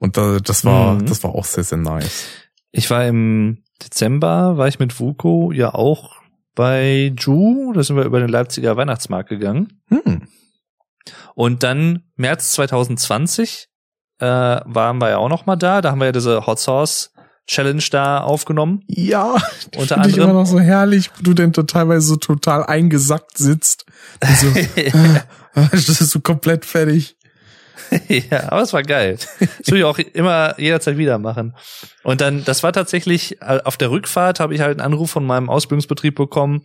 [0.01, 1.07] Und da, das war, Mhm.
[1.07, 2.25] das war auch sehr, sehr nice.
[2.73, 6.17] Ich war im Dezember, war ich mit Vuko ja auch
[6.57, 9.81] bei Ju, da sind wir über den Leipziger Weihnachtsmarkt gegangen.
[9.89, 10.27] Hm.
[11.35, 13.69] Und dann März 2020
[14.19, 15.81] äh, waren wir ja auch noch mal da.
[15.81, 17.13] Da haben wir ja diese Hot Sauce
[17.47, 18.83] Challenge da aufgenommen.
[18.87, 19.37] Ja,
[19.77, 20.43] Unter finde ich immer anderem.
[20.43, 23.87] noch so herrlich, wo du denn teilweise so total eingesackt sitzt.
[24.41, 24.49] So,
[25.73, 27.17] das ist so komplett fertig.
[28.09, 29.19] ja, aber es war geil.
[29.39, 31.55] Das will ich auch immer jederzeit wieder machen.
[32.03, 35.27] Und dann, das war tatsächlich, äh, auf der Rückfahrt habe ich halt einen Anruf von
[35.27, 36.63] meinem Ausbildungsbetrieb bekommen.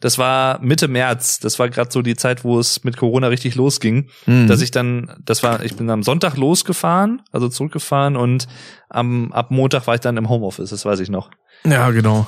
[0.00, 1.40] Das war Mitte März.
[1.40, 4.10] Das war gerade so die Zeit, wo es mit Corona richtig losging.
[4.26, 4.46] Mhm.
[4.46, 8.46] Dass ich dann, das war, ich bin am Sonntag losgefahren, also zurückgefahren und
[8.88, 11.30] am, ab Montag war ich dann im Homeoffice, das weiß ich noch.
[11.64, 12.26] ja, genau.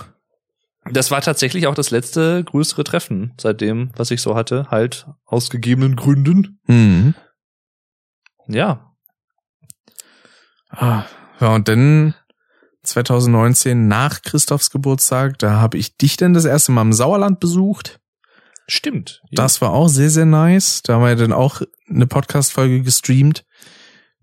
[0.92, 5.50] Das war tatsächlich auch das letzte größere Treffen seitdem, was ich so hatte, halt aus
[5.50, 6.60] gegebenen Gründen.
[6.66, 7.14] Mhm.
[8.48, 8.84] Ja,
[10.70, 11.04] Ah,
[11.40, 12.14] ja, und dann
[12.82, 18.00] 2019 nach Christophs Geburtstag, da habe ich dich dann das erste Mal im Sauerland besucht.
[18.66, 19.22] stimmt.
[19.30, 19.42] Ja.
[19.42, 20.82] Das war auch sehr, sehr nice.
[20.82, 23.46] Da haben wir dann auch eine Podcast-Folge gestreamt.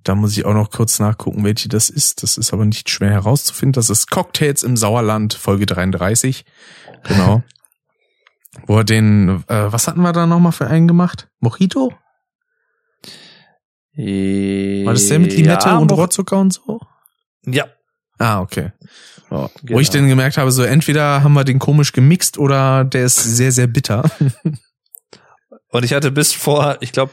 [0.04, 2.22] Da muss ich auch noch kurz nachgucken, welche das ist.
[2.22, 3.74] Das ist aber nicht schwer herauszufinden.
[3.74, 6.46] Das ist Cocktails im Sauerland, Folge 33.
[7.06, 7.42] Genau.
[8.68, 11.28] Wo er den, äh, was hatten wir da nochmal für einen gemacht?
[11.40, 11.92] Mojito?
[13.98, 16.80] War das der mit Limette ja, und Rohrzucker und so?
[17.46, 17.66] Ja,
[18.18, 18.72] Ah, okay.
[19.32, 19.78] Ja, Genau.
[19.78, 23.18] Wo ich dann gemerkt habe, so entweder haben wir den komisch gemixt oder der ist
[23.18, 24.10] sehr, sehr bitter.
[25.70, 27.12] und ich hatte bis vor, ich glaube,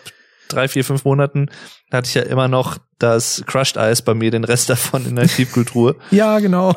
[0.48, 1.48] drei, vier, fünf Monaten,
[1.90, 5.26] hatte ich ja immer noch das Crushed Eis bei mir, den Rest davon in der
[5.26, 5.96] Tiefkühltruhe.
[6.10, 6.76] ja, genau.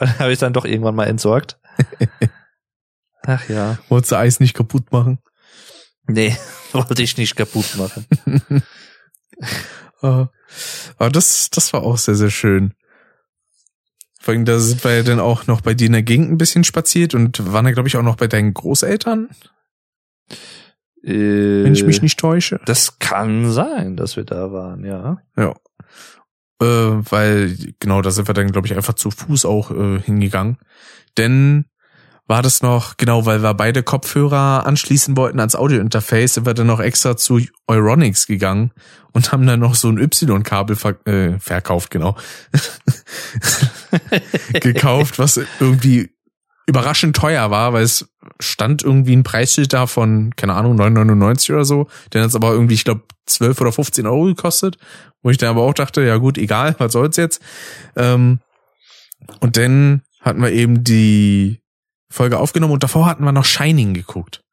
[0.00, 1.60] habe ich dann doch irgendwann mal entsorgt.
[3.24, 3.78] Ach ja.
[3.88, 5.18] Wolltest du Eis nicht kaputt machen?
[6.08, 6.36] Nee,
[6.72, 8.06] wollte ich nicht kaputt machen.
[10.00, 10.30] Aber
[11.10, 12.74] das, das war auch sehr, sehr schön.
[14.20, 16.38] Vor allem, da sind wir ja dann auch noch bei dir in der Gegend ein
[16.38, 19.28] bisschen spaziert und waren da, glaube ich, auch noch bei deinen Großeltern,
[21.02, 22.60] Äh, wenn ich mich nicht täusche.
[22.64, 25.18] Das kann sein, dass wir da waren, ja.
[25.36, 25.54] Ja.
[26.60, 30.58] Äh, weil, genau, da sind wir dann, glaube ich, einfach zu Fuß auch äh, hingegangen.
[31.18, 31.64] Denn
[32.26, 36.68] war das noch, genau, weil wir beide Kopfhörer anschließen wollten ans Audiointerface, sind wir dann
[36.68, 38.72] noch extra zu Euronics gegangen
[39.12, 42.16] und haben dann noch so ein Y-Kabel ver äh, verkauft, genau.
[44.60, 46.10] gekauft, was irgendwie
[46.66, 48.08] überraschend teuer war, weil es
[48.40, 51.88] stand irgendwie ein Preisschild da von, keine Ahnung, 9,99 oder so.
[52.12, 54.78] Der hat es aber irgendwie, ich glaube, 12 oder 15 Euro gekostet.
[55.22, 57.40] Wo ich dann aber auch dachte, ja gut, egal, was soll's jetzt.
[57.96, 58.40] Ähm,
[59.40, 61.61] und dann hatten wir eben die
[62.12, 64.44] Folge aufgenommen und davor hatten wir noch Shining geguckt.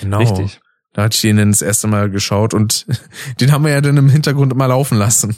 [0.00, 0.18] Genau.
[0.18, 0.60] Richtig.
[0.92, 2.86] Da hatte ich den dann das erste Mal geschaut und
[3.40, 5.36] den haben wir ja dann im Hintergrund immer laufen lassen.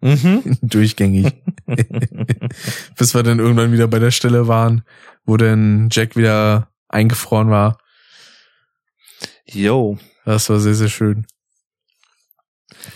[0.00, 0.58] Mhm.
[0.62, 1.32] Durchgängig.
[2.96, 4.82] Bis wir dann irgendwann wieder bei der Stelle waren,
[5.24, 7.78] wo dann Jack wieder eingefroren war.
[9.46, 9.98] Yo.
[10.24, 11.26] Das war sehr, sehr schön.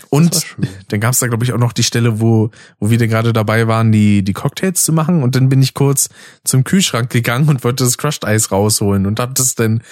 [0.09, 0.55] Und
[0.89, 3.67] dann gab's da, glaube ich, auch noch die Stelle, wo, wo wir dann gerade dabei
[3.67, 5.23] waren, die, die Cocktails zu machen.
[5.23, 6.09] Und dann bin ich kurz
[6.43, 9.83] zum Kühlschrank gegangen und wollte das Crushed Eis rausholen und hab das dann,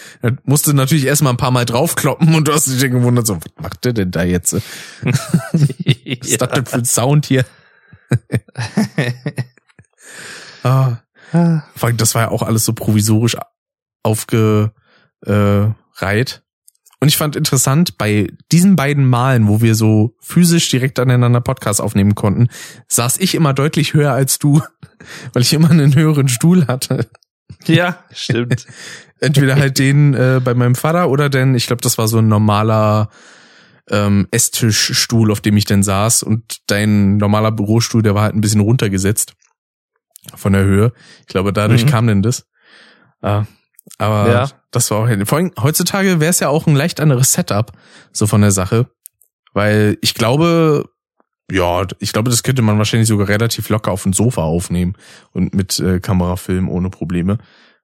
[0.43, 3.51] musste natürlich erstmal ein paar Mal draufkloppen und du hast dich dann gewundert, so, was
[3.61, 4.53] macht der denn da jetzt?
[4.55, 7.45] Was ist das denn für ein Sound hier?
[10.63, 10.97] ah,
[11.75, 13.37] vor allem, das war ja auch alles so provisorisch
[14.03, 14.73] aufgereiht.
[16.99, 21.81] Und ich fand interessant, bei diesen beiden Malen, wo wir so physisch direkt aneinander Podcast
[21.81, 22.47] aufnehmen konnten,
[22.87, 24.61] saß ich immer deutlich höher als du,
[25.33, 27.07] weil ich immer einen höheren Stuhl hatte.
[27.65, 28.65] Ja, stimmt.
[29.19, 32.27] Entweder halt den äh, bei meinem Vater oder denn, ich glaube, das war so ein
[32.27, 33.09] normaler
[33.89, 36.23] ähm, Esstischstuhl, auf dem ich denn saß.
[36.23, 39.33] Und dein normaler Bürostuhl, der war halt ein bisschen runtergesetzt
[40.35, 40.91] von der Höhe.
[41.21, 41.89] Ich glaube, dadurch Mhm.
[41.89, 42.45] kam denn das.
[43.21, 43.43] Äh,
[43.97, 44.49] aber Ja.
[44.71, 47.71] das war auch vor allem, heutzutage wäre es ja auch ein leicht anderes Setup
[48.11, 48.87] so von der Sache,
[49.53, 50.89] weil ich glaube,
[51.51, 54.95] ja, ich glaube, das könnte man wahrscheinlich sogar relativ locker auf dem Sofa aufnehmen
[55.31, 57.37] und mit äh, Kamerafilm ohne Probleme,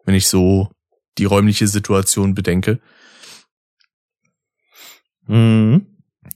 [0.05, 0.69] wenn ich so
[1.17, 2.79] die räumliche Situation bedenke.
[5.27, 5.85] Mhm.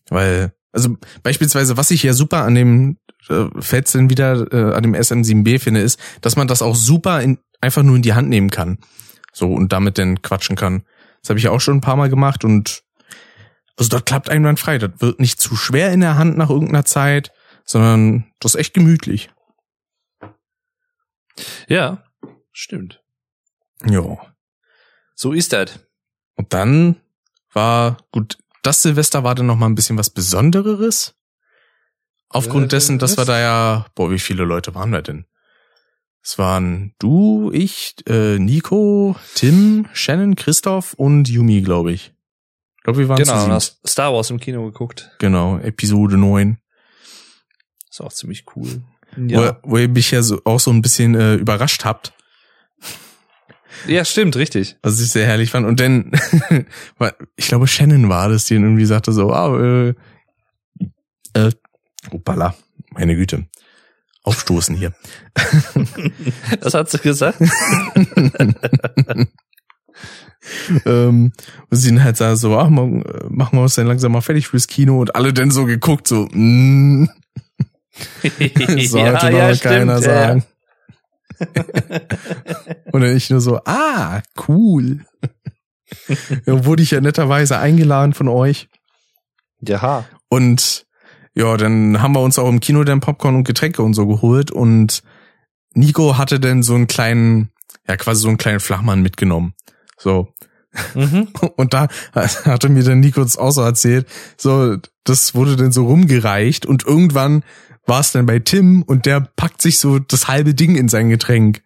[0.10, 2.98] Weil, also beispielsweise, was ich ja super an dem
[3.30, 7.40] äh, Fetzeln wieder äh, an dem SM7B finde, ist, dass man das auch super in,
[7.61, 8.77] einfach nur in die Hand nehmen kann.
[9.36, 10.86] So und damit dann quatschen kann.
[11.22, 12.84] Das habe ich auch schon ein paar Mal gemacht und
[13.78, 14.78] also das klappt einwandfrei.
[14.78, 17.34] Das wird nicht zu schwer in der Hand nach irgendeiner Zeit,
[17.66, 19.30] sondern das ist echt gemütlich.
[21.68, 22.06] Ja,
[22.54, 23.04] stimmt.
[23.86, 24.34] Ja.
[25.16, 25.80] So ist das.
[26.36, 26.96] Und dann
[27.52, 31.14] war, gut, das Silvester war dann noch mal ein bisschen was Besondereres.
[32.30, 35.26] Aufgrund Äh, dessen, dass wir da ja, boah, wie viele Leute waren wir denn?
[36.28, 42.14] Es waren du, ich, äh, Nico, Tim, Shannon, Christoph und Yumi, glaube ich.
[42.78, 43.52] Ich glaube, wir waren Genau, siebt.
[43.52, 45.12] hast Star Wars im Kino geguckt.
[45.20, 46.58] Genau, Episode 9.
[47.92, 48.82] Ist auch ziemlich cool.
[49.16, 52.14] Wo, ihr- wo ihr mich ja so, auch so ein bisschen äh, überrascht habt,
[53.88, 54.78] Ja, stimmt, richtig.
[54.82, 55.68] was ich sehr herrlich fand.
[55.68, 56.12] Und dann,
[57.36, 59.94] ich glaube, Shannon war das, die irgendwie sagte so, ah, äh,
[61.34, 61.52] äh,
[62.12, 62.56] opala,
[62.92, 63.45] meine Güte.
[64.26, 64.92] Aufstoßen hier.
[66.62, 67.40] Was hat sie gesagt?
[70.86, 71.32] ähm,
[71.70, 73.04] und sie dann halt sah so, ach, machen
[73.52, 77.08] wir uns dann langsam mal fertig fürs Kino und alle dann so geguckt, so, mm,
[78.88, 80.44] sollte doch keiner sagen.
[82.92, 85.06] und dann ich nur so, ah, cool.
[86.48, 88.70] ja, wurde ich ja netterweise eingeladen von euch.
[89.62, 90.06] Ja.
[90.30, 90.85] Und
[91.36, 94.52] ja, dann haben wir uns auch im Kino dann Popcorn und Getränke und so geholt
[94.52, 95.04] und
[95.74, 97.50] Nico hatte dann so einen kleinen,
[97.88, 99.54] ja quasi so einen kleinen Flachmann mitgenommen.
[99.98, 100.30] So.
[100.94, 101.30] Mhm.
[101.56, 104.08] Und da hatte mir dann Nico das auch so erzählt,
[104.38, 107.44] so, das wurde dann so rumgereicht und irgendwann
[107.86, 111.10] war es dann bei Tim und der packt sich so das halbe Ding in sein
[111.10, 111.62] Getränk.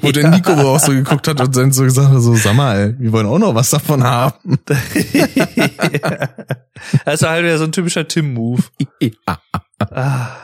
[0.00, 2.96] Wo der Nico auch so geguckt hat und dann so gesagt hat, so, sag mal,
[2.98, 4.58] wir wollen auch noch was davon haben.
[7.04, 8.64] Das war halt wieder so ein typischer Tim-Move.
[9.00, 9.38] ja.
[9.78, 10.36] Ah.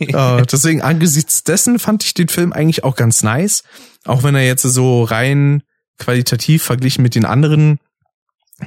[0.00, 3.62] Ja, deswegen angesichts dessen fand ich den Film eigentlich auch ganz nice.
[4.04, 5.62] Auch wenn er jetzt so rein
[5.98, 7.78] qualitativ verglichen mit den anderen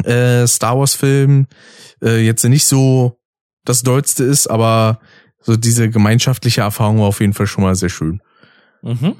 [0.03, 1.47] äh, Star Wars Filmen
[2.01, 3.19] äh, jetzt nicht so
[3.65, 4.99] das Dollste ist, aber
[5.47, 8.21] so diese gemeinschaftliche Erfahrung war auf jeden Fall schon mal sehr schön.
[8.81, 9.15] Mhm.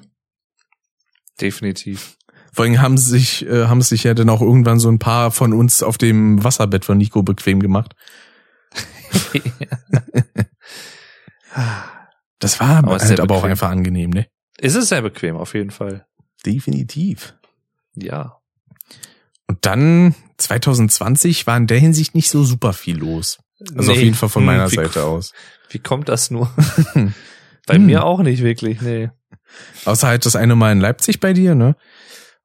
[1.40, 2.18] Definitiv.
[2.52, 5.54] Vor allem haben sich, äh, haben sich ja dann auch irgendwann so ein paar von
[5.54, 7.96] uns auf dem Wasserbett von Nico bequem gemacht.
[12.40, 14.28] Das war Aber halt sehr aber auch einfach angenehm, ne?
[14.60, 16.06] Ist es sehr bequem, auf jeden Fall.
[16.46, 17.36] Definitiv.
[17.96, 18.38] Ja.
[19.48, 23.40] Und dann 2020 war in der Hinsicht nicht so super viel los.
[23.76, 24.04] Also auf Nee.
[24.04, 25.34] jeden Fall von Hm, meiner wie, Seite aus.
[25.70, 26.50] Wie kommt das nur?
[27.66, 27.86] Bei Hm.
[27.86, 29.10] mir auch nicht wirklich, nee.
[29.86, 31.76] Außer halt das eine Mal in Leipzig bei dir, ne?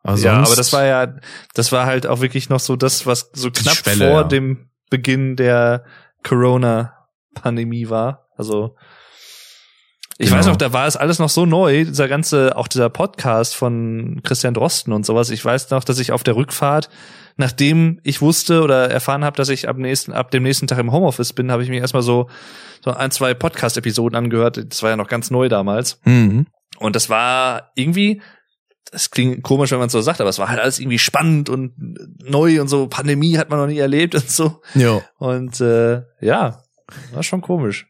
[0.03, 1.15] Aber ja, aber das war ja,
[1.55, 4.25] das war halt auch wirklich noch so das, was so knapp Schwelle, vor ja.
[4.25, 5.85] dem Beginn der
[6.25, 8.27] Corona-Pandemie war.
[8.37, 8.77] Also
[10.19, 10.39] ich Genau.
[10.39, 14.21] weiß noch, da war es alles noch so neu, dieser ganze, auch dieser Podcast von
[14.23, 15.31] Christian Drosten und sowas.
[15.31, 16.91] Ich weiß noch, dass ich auf der Rückfahrt,
[17.37, 20.93] nachdem ich wusste oder erfahren habe, dass ich ab nächsten, ab dem nächsten Tag im
[20.93, 22.29] Homeoffice bin, habe ich mir erstmal so,
[22.85, 24.63] so ein, zwei Podcast-Episoden angehört.
[24.69, 26.01] Das war ja noch ganz neu damals.
[26.05, 26.47] Mhm.
[26.79, 28.21] Und das war irgendwie,
[28.91, 31.73] das klingt komisch, wenn man so sagt, aber es war halt alles irgendwie spannend und
[32.23, 32.89] neu und so.
[32.89, 34.61] Pandemie hat man noch nie erlebt und so.
[34.75, 36.63] Ja, Und äh, ja,
[37.13, 37.87] war schon komisch.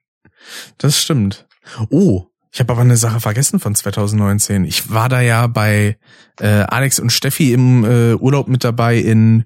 [0.78, 1.46] das stimmt.
[1.90, 4.64] Oh, ich habe aber eine Sache vergessen von 2019.
[4.64, 5.96] Ich war da ja bei
[6.38, 9.44] äh, Alex und Steffi im äh, Urlaub mit dabei in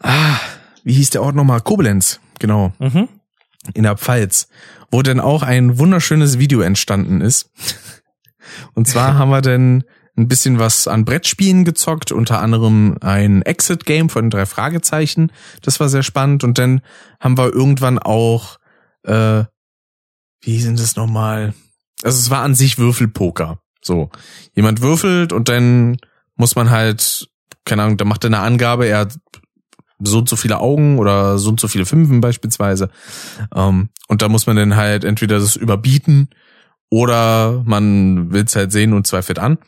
[0.00, 0.36] ah,
[0.84, 1.60] wie hieß der Ort nochmal?
[1.60, 2.72] Koblenz, genau.
[2.78, 3.08] Mhm.
[3.74, 4.48] in der Pfalz,
[4.90, 7.50] wo dann auch ein wunderschönes Video entstanden ist.
[8.74, 9.84] Und zwar haben wir dann
[10.16, 15.32] ein bisschen was an Brettspielen gezockt, unter anderem ein Exit-Game von drei Fragezeichen.
[15.62, 16.44] Das war sehr spannend.
[16.44, 16.82] Und dann
[17.18, 18.58] haben wir irgendwann auch,
[19.04, 19.44] äh,
[20.42, 21.54] wie sind das nochmal?
[22.02, 23.60] Also es war an sich Würfelpoker.
[23.82, 24.10] So,
[24.54, 25.96] jemand würfelt und dann
[26.36, 27.28] muss man halt,
[27.64, 29.18] keine Ahnung, da macht er eine Angabe, er hat
[29.98, 32.90] so und so viele Augen oder so und so viele Fünfen beispielsweise.
[33.54, 36.28] Ähm, und da muss man dann halt entweder das überbieten
[36.90, 39.58] oder man will es halt sehen und zweifelt an.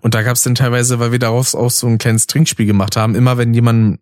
[0.00, 2.96] Und da gab es dann teilweise, weil wir daraus auch so ein kleines Trinkspiel gemacht
[2.96, 4.00] haben, immer wenn jemand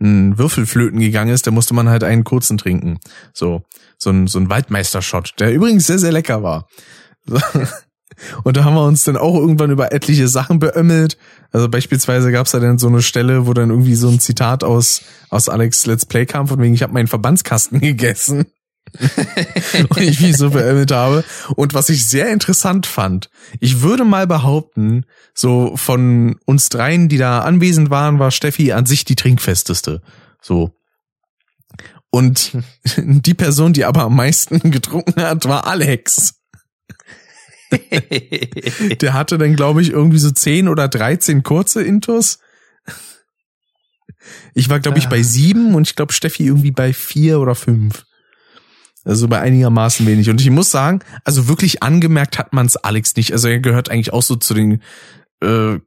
[0.00, 2.98] einen Würfelflöten gegangen ist, dann musste man halt einen kurzen trinken.
[3.32, 3.62] So,
[4.02, 6.66] so ein, so ein Waldmeister-Shot, der übrigens sehr, sehr lecker war.
[8.44, 11.16] Und da haben wir uns dann auch irgendwann über etliche Sachen beömmelt.
[11.52, 14.64] Also beispielsweise gab es da dann so eine Stelle, wo dann irgendwie so ein Zitat
[14.64, 18.46] aus, aus Alex Let's Play kam, von wegen, ich habe meinen Verbandskasten gegessen.
[19.88, 21.22] und ich mich so beömmelt habe.
[21.54, 23.30] Und was ich sehr interessant fand,
[23.60, 28.86] ich würde mal behaupten, so von uns dreien, die da anwesend waren, war Steffi an
[28.86, 30.02] sich die trinkfesteste.
[30.42, 30.72] So.
[32.10, 32.52] Und
[32.96, 36.34] die Person, die aber am meisten getrunken hat, war Alex.
[39.00, 42.40] Der hatte dann, glaube ich, irgendwie so 10 oder 13 kurze Intos.
[44.54, 48.04] Ich war, glaube ich, bei sieben und ich glaube, Steffi irgendwie bei vier oder fünf.
[49.04, 50.28] Also bei einigermaßen wenig.
[50.28, 53.32] Und ich muss sagen, also wirklich angemerkt hat man es Alex nicht.
[53.32, 54.82] Also er gehört eigentlich auch so zu den
[55.40, 55.78] äh,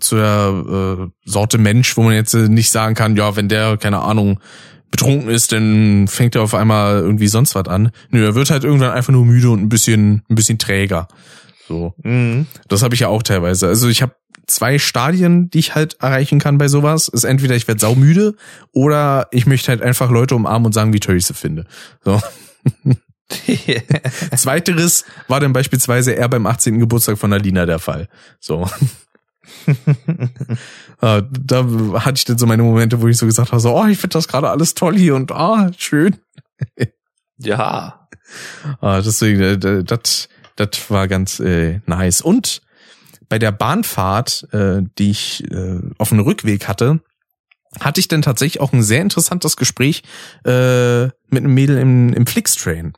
[0.00, 4.00] zu der äh, Sorte Mensch, wo man jetzt nicht sagen kann, ja, wenn der, keine
[4.00, 4.38] Ahnung,
[4.92, 7.90] betrunken ist, dann fängt er auf einmal irgendwie sonst was an.
[8.10, 11.08] Nö, er wird halt irgendwann einfach nur müde und ein bisschen, ein bisschen träger.
[11.66, 11.94] So.
[12.04, 12.46] Mhm.
[12.68, 13.66] Das habe ich ja auch teilweise.
[13.66, 14.14] Also ich habe
[14.46, 17.08] zwei Stadien, die ich halt erreichen kann bei sowas.
[17.08, 18.36] Ist entweder ich werde saumüde
[18.72, 21.66] oder ich möchte halt einfach Leute umarmen und sagen, wie toll ich sie finde.
[22.04, 22.20] So.
[24.36, 26.78] Zweiteres war dann beispielsweise eher beim 18.
[26.78, 28.08] Geburtstag von Alina der Fall.
[28.40, 28.68] So.
[31.02, 33.86] Ah, da hatte ich dann so meine Momente, wo ich so gesagt habe, so, oh,
[33.86, 36.16] ich finde das gerade alles toll hier und ah, schön.
[37.38, 37.98] ja.
[38.80, 42.22] Ah, deswegen, äh, das, das war ganz äh, nice.
[42.22, 42.62] Und
[43.28, 47.00] bei der Bahnfahrt, äh, die ich äh, auf dem Rückweg hatte,
[47.78, 50.02] hatte ich dann tatsächlich auch ein sehr interessantes Gespräch
[50.46, 52.94] äh, mit einem Mädel im, im Flixtrain.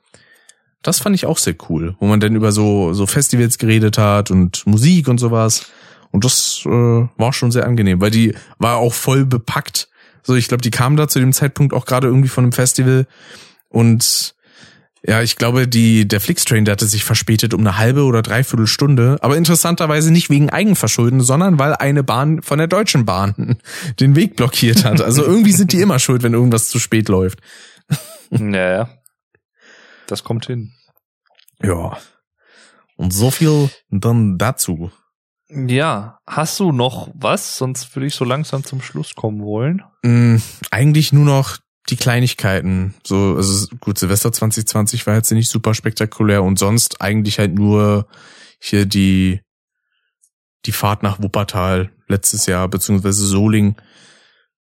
[0.83, 4.31] Das fand ich auch sehr cool, wo man dann über so, so Festivals geredet hat
[4.31, 5.66] und Musik und sowas.
[6.15, 9.89] Und das äh, war schon sehr angenehm, weil die war auch voll bepackt.
[10.23, 13.09] So, ich glaube, die kam da zu dem Zeitpunkt auch gerade irgendwie von einem Festival.
[13.68, 14.36] Und
[15.02, 18.68] ja, ich glaube, die, der Flixtrain, der hatte sich verspätet um eine halbe oder dreiviertel
[18.68, 19.18] Stunde.
[19.23, 23.59] Aber interessanterweise nicht wegen Eigenverschulden, sondern weil eine Bahn von der Deutschen Bahn
[23.99, 25.01] den Weg blockiert hat.
[25.01, 27.41] Also irgendwie sind die immer schuld, wenn irgendwas zu spät läuft.
[28.31, 28.89] Naja.
[30.07, 30.75] Das kommt hin.
[31.60, 31.99] Ja.
[32.94, 34.93] Und so viel dann dazu.
[35.48, 37.58] Ja, hast du noch was?
[37.58, 39.82] Sonst würde ich so langsam zum Schluss kommen wollen.
[40.02, 40.36] Mm,
[40.70, 41.58] eigentlich nur noch
[41.90, 42.94] die Kleinigkeiten.
[43.05, 48.06] So, also gut, Silvester 2020 war jetzt nicht super spektakulär und sonst eigentlich halt nur
[48.58, 49.40] hier die
[50.64, 53.76] die Fahrt nach Wuppertal letztes Jahr beziehungsweise Soling.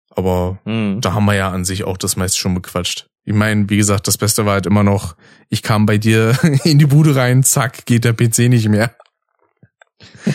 [0.09, 0.99] Aber hm.
[1.01, 3.07] da haben wir ja an sich auch das meiste schon bequatscht.
[3.25, 5.15] Ich meine, wie gesagt, das Beste war halt immer noch,
[5.49, 8.95] ich kam bei dir in die Bude rein, zack, geht der PC nicht mehr.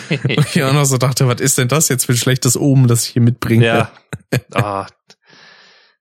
[0.09, 2.87] Und ich auch noch so dachte, was ist denn das jetzt für ein schlechtes Omen,
[2.87, 3.65] das ich hier mitbringe?
[3.65, 3.91] Ja.
[4.53, 4.87] Ah,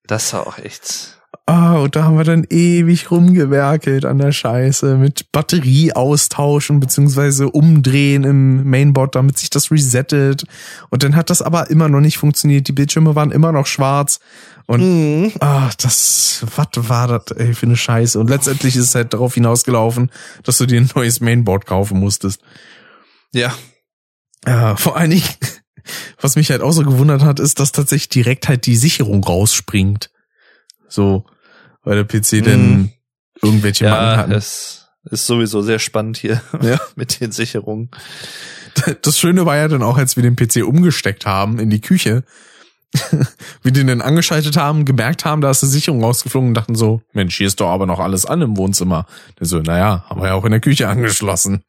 [0.06, 1.18] das war auch echt.
[1.46, 7.48] Ah, und da haben wir dann ewig rumgewerkelt an der Scheiße mit Batterie austauschen beziehungsweise
[7.48, 10.44] umdrehen im Mainboard, damit sich das resettet.
[10.90, 12.68] Und dann hat das aber immer noch nicht funktioniert.
[12.68, 14.20] Die Bildschirme waren immer noch schwarz.
[14.66, 15.32] Und mhm.
[15.40, 18.20] ah, das, was war das ey, für eine Scheiße?
[18.20, 20.10] Und letztendlich ist es halt darauf hinausgelaufen,
[20.42, 22.42] dass du dir ein neues Mainboard kaufen musstest.
[23.32, 23.56] Ja.
[24.46, 25.28] Ja, vor allen Dingen,
[26.20, 30.10] was mich halt auch so gewundert hat, ist, dass tatsächlich direkt halt die Sicherung rausspringt.
[30.88, 31.26] So,
[31.82, 32.44] weil der PC mhm.
[32.44, 32.92] denn
[33.42, 34.30] irgendwelche ja, Macken hat.
[34.30, 36.78] Es ist sowieso sehr spannend hier ja.
[36.96, 37.90] mit den Sicherungen.
[39.02, 42.22] Das Schöne war ja dann auch, als wir den PC umgesteckt haben in die Küche,
[43.62, 47.02] wie die den angeschaltet haben, gemerkt haben, da ist eine Sicherung rausgeflogen und dachten so,
[47.12, 49.06] Mensch, hier ist doch aber noch alles an im Wohnzimmer.
[49.38, 51.64] Der so, naja, haben wir ja auch in der Küche angeschlossen.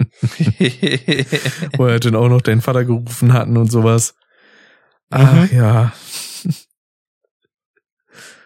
[1.76, 4.14] Wo er dann auch noch deinen Vater gerufen hatten und sowas.
[5.10, 5.56] Ach mhm.
[5.56, 5.92] ja.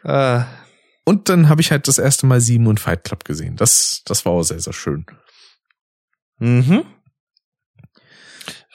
[0.02, 0.46] Ah.
[1.04, 3.56] Und dann habe ich halt das erste Mal Sieben und Fight Club gesehen.
[3.56, 5.06] Das, das war auch sehr, sehr schön.
[6.38, 6.84] Mhm.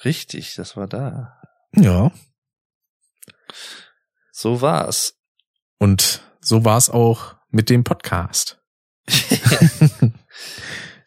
[0.05, 1.41] Richtig, das war da.
[1.75, 2.11] Ja.
[4.31, 5.15] So war's.
[5.79, 8.61] Und so war's auch mit dem Podcast.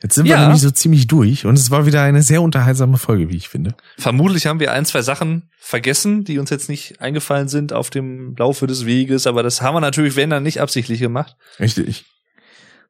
[0.03, 0.37] Jetzt sind ja.
[0.37, 3.49] wir nämlich so ziemlich durch und es war wieder eine sehr unterhaltsame Folge, wie ich
[3.49, 3.75] finde.
[3.97, 8.35] Vermutlich haben wir ein, zwei Sachen vergessen, die uns jetzt nicht eingefallen sind auf dem
[8.37, 11.37] Laufe des Weges, aber das haben wir natürlich, wenn dann nicht absichtlich gemacht.
[11.61, 12.05] Richtig.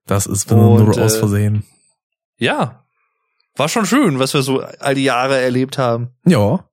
[0.07, 1.65] Das ist nur aus äh, Versehen.
[2.39, 2.85] Ja.
[3.57, 6.09] War schon schön, was wir so all die Jahre erlebt haben.
[6.25, 6.67] Ja.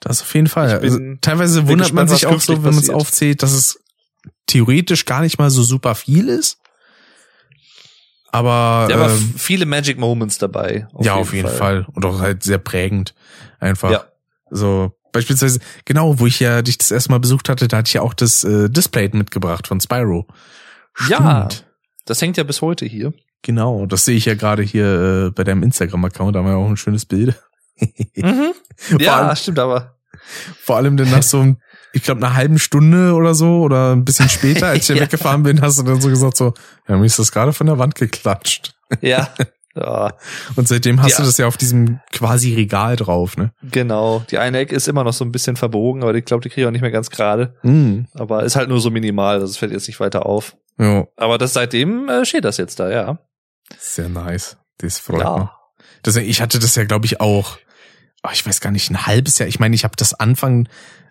[0.00, 0.78] Das auf jeden Fall.
[0.78, 3.82] Also, teilweise wundert gespannt, man sich auch so, wenn man es aufzählt, dass es
[4.46, 6.58] theoretisch gar nicht mal so super viel ist.
[8.32, 10.88] Aber, ja, aber ähm, viele Magic Moments dabei.
[10.92, 11.56] Auf ja, jeden auf jeden Fall.
[11.56, 11.86] Fall.
[11.94, 13.14] Und auch halt sehr prägend.
[13.60, 13.90] Einfach.
[13.90, 14.04] Ja.
[14.50, 17.94] So, beispielsweise, genau, wo ich ja dich das erste Mal besucht hatte, da hatte ich
[17.94, 20.26] ja auch das äh, Display mitgebracht von Spyro.
[20.94, 21.10] Stimmt.
[21.20, 21.48] Ja.
[22.04, 23.12] Das hängt ja bis heute hier.
[23.42, 26.68] Genau, das sehe ich ja gerade hier äh, bei deinem Instagram-Account, da haben wir auch
[26.68, 27.34] ein schönes Bild.
[28.16, 28.52] Mhm.
[28.98, 29.96] Ja, allem- stimmt aber.
[30.62, 31.58] Vor allem dann nach so, einem-
[31.96, 35.02] ich glaube, einer halben Stunde oder so oder ein bisschen später, als ich Ja.
[35.02, 36.52] weggefahren bin, hast du dann so gesagt so,
[36.88, 38.74] ja, mir ist das gerade von der Wand geklatscht.
[39.00, 39.28] Ja.
[39.74, 40.12] ja.
[40.56, 41.18] Und seitdem hast Ja.
[41.18, 43.52] du das ja auf diesem quasi Regal drauf, ne?
[43.62, 44.24] Genau.
[44.30, 46.62] Die eine Ecke ist immer noch so ein bisschen verbogen, aber ich glaube, die kriege
[46.62, 47.54] ich auch nicht mehr ganz gerade.
[47.62, 48.06] Mhm.
[48.14, 50.56] Aber ist halt nur so minimal, das fällt jetzt nicht weiter auf.
[50.78, 53.18] Ja, Aber das seitdem äh, steht das jetzt da, ja.
[53.78, 54.58] sehr nice.
[54.78, 55.24] Das freut mich.
[55.24, 55.52] Ja.
[56.02, 57.56] Das, ich hatte das ja, glaube ich, auch,
[58.22, 59.48] oh, ich weiß gar nicht, ein halbes Jahr.
[59.48, 60.68] Ich meine, ich habe das Anfang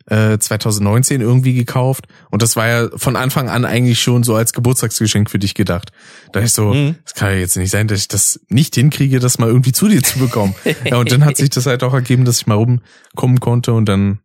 [0.08, 4.53] äh, 2019 irgendwie gekauft und das war ja von Anfang an eigentlich schon so als
[4.53, 5.92] Geburtstagsgeschenk für dich gedacht.
[6.32, 6.95] Da ich so, Mhm.
[7.03, 9.88] das kann ja jetzt nicht sein, dass ich das nicht hinkriege, das mal irgendwie zu
[9.88, 10.53] dir zu bekommen.
[10.85, 13.85] ja, und dann hat sich das halt auch ergeben, dass ich mal rumkommen konnte und
[13.85, 14.19] dann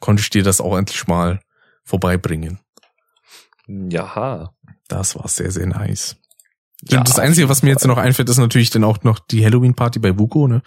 [0.00, 1.40] konnte ich dir das auch endlich mal
[1.84, 2.60] vorbeibringen.
[3.66, 4.54] Jaha.
[4.88, 6.16] Das war sehr, sehr nice.
[6.88, 9.98] Ja, das Einzige, was mir jetzt noch einfällt, ist natürlich dann auch noch die Halloween-Party
[9.98, 10.62] bei Vuko, ne?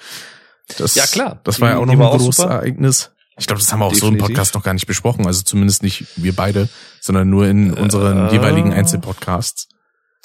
[0.77, 1.39] Das, Ja, klar.
[1.45, 2.43] Das war ja Die- auch die noch ein auch großes.
[2.45, 3.11] Ereignis.
[3.40, 4.35] Ich glaube, das haben wir auch so im Definitiv.
[4.35, 5.26] Podcast noch gar nicht besprochen.
[5.26, 6.69] Also zumindest nicht wir beide,
[7.01, 8.32] sondern nur in unseren Äh.
[8.34, 9.68] jeweiligen Einzelpodcasts.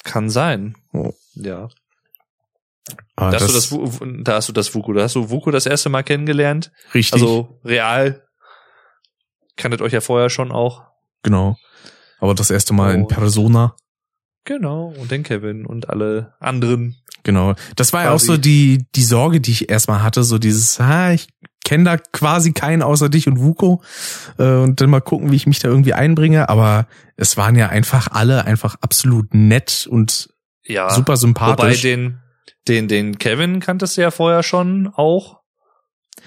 [0.03, 0.75] Kann sein.
[0.93, 1.13] Oh.
[1.33, 1.69] Ja.
[3.15, 5.65] Aber Da hast, du das, da hast du das Vuku, da hast du Vuku das
[5.65, 6.71] erste Mal kennengelernt.
[6.93, 8.21] richtig, Also real.
[9.57, 10.83] Kanntet euch ja vorher schon auch.
[11.23, 11.57] genau.
[12.19, 13.75] Aber das erste Mal in Und- Persona.
[14.45, 14.93] Genau.
[14.97, 16.95] Und den Kevin und alle anderen.
[17.23, 17.55] Genau.
[17.75, 21.11] Das war ja auch so die, die Sorge, die ich erstmal hatte, so dieses, ah,
[21.11, 21.27] ich
[21.65, 23.81] kenne da quasi keinen außer dich und Vuko
[24.37, 26.47] äh, und dann mal gucken, wie ich mich da irgendwie einbringe.
[26.47, 26.87] Aber
[27.17, 30.29] es waren ja einfach alle einfach absolut nett und
[30.63, 30.89] Ja.
[30.91, 31.81] super Wobei sympathisch.
[31.81, 32.19] den,
[32.69, 35.41] den, den Kevin kanntest du ja vorher schon auch.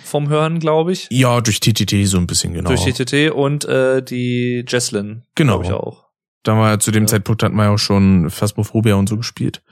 [0.05, 1.07] Vom Hören, glaube ich.
[1.11, 2.69] ja, durch TTT so ein bisschen, genau.
[2.69, 5.25] Durch die TT und äh, die Jesslyn.
[5.35, 5.61] Genau.
[5.61, 6.05] Glaube ich auch.
[6.43, 7.09] da war ja zu dem Ja.
[7.09, 9.63] Zeitpunkt hatten wir ja auch schon Phasmophobia und so gespielt.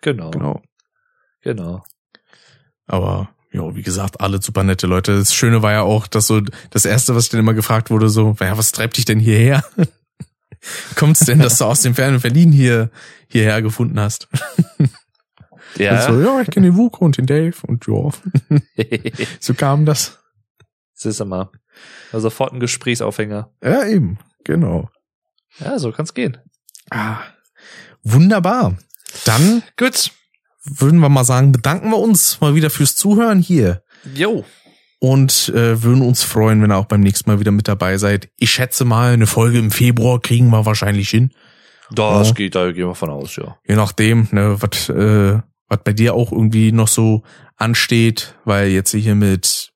[0.00, 0.30] Genau.
[0.30, 0.62] Genau.
[1.42, 1.82] Genau.
[2.86, 5.16] Aber ja, wie gesagt, alle super nette Leute.
[5.16, 8.08] Das Schöne war ja auch, dass so das erste, was ich dann immer gefragt wurde,
[8.08, 9.64] so, ja, was treibt dich denn hierher?
[10.96, 12.90] Kommt's denn, dass du aus dem fernen Berlin hier
[13.28, 14.28] hierher gefunden hast?
[15.76, 16.06] Ja.
[16.06, 18.10] Und so, ja, ich kenne den Vuko und den Dave und ja,
[19.40, 20.20] so kam das.
[20.92, 21.50] Siehst du mal.
[22.12, 23.50] Also sofort ein Gesprächsaufhänger.
[23.60, 24.88] Ja, eben, genau.
[25.58, 26.38] Ja, so kann's gehen.
[26.90, 27.18] Ah,
[28.04, 28.76] wunderbar.
[29.24, 30.12] Dann Gut.
[30.64, 33.82] Würden wir mal sagen, bedanken wir uns mal wieder fürs Zuhören hier.
[34.14, 34.44] Jo.
[35.00, 38.28] und äh, würden uns freuen, wenn ihr auch beim nächsten Mal wieder mit dabei seid.
[38.36, 41.32] Ich schätze mal, eine Folge im Februar kriegen wir wahrscheinlich hin.
[41.90, 42.34] Das Ja.
[42.34, 43.56] geht, da gehen wir von aus, ja.
[43.68, 47.22] Je nachdem, ne, was äh, was bei dir auch irgendwie noch so
[47.56, 49.72] ansteht, weil jetzt hier mit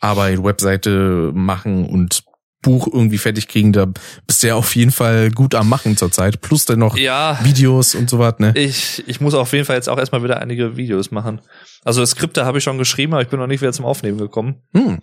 [0.00, 2.24] Arbeit, Webseite machen und
[2.64, 3.86] Buch irgendwie fertig kriegen, da
[4.26, 6.40] bist du ja auf jeden Fall gut am Machen zurzeit.
[6.40, 8.52] Plus dann noch Ja, Videos und so was, ne?
[8.56, 11.40] ich, ich muss auf jeden Fall jetzt auch erstmal wieder einige Videos machen.
[11.84, 14.56] Also Skripte habe ich schon geschrieben, aber ich bin noch nicht wieder zum Aufnehmen gekommen.
[14.74, 14.98] Hm.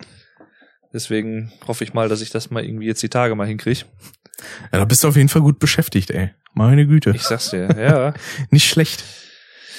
[0.92, 3.84] Deswegen hoffe ich mal, dass ich das mal irgendwie jetzt die Tage mal hinkriege.
[4.72, 6.30] Ja, da bist du auf jeden Fall gut beschäftigt, ey.
[6.54, 7.12] Meine Güte.
[7.14, 8.12] Ich sag's dir, ja.
[8.50, 9.02] Nicht schlecht.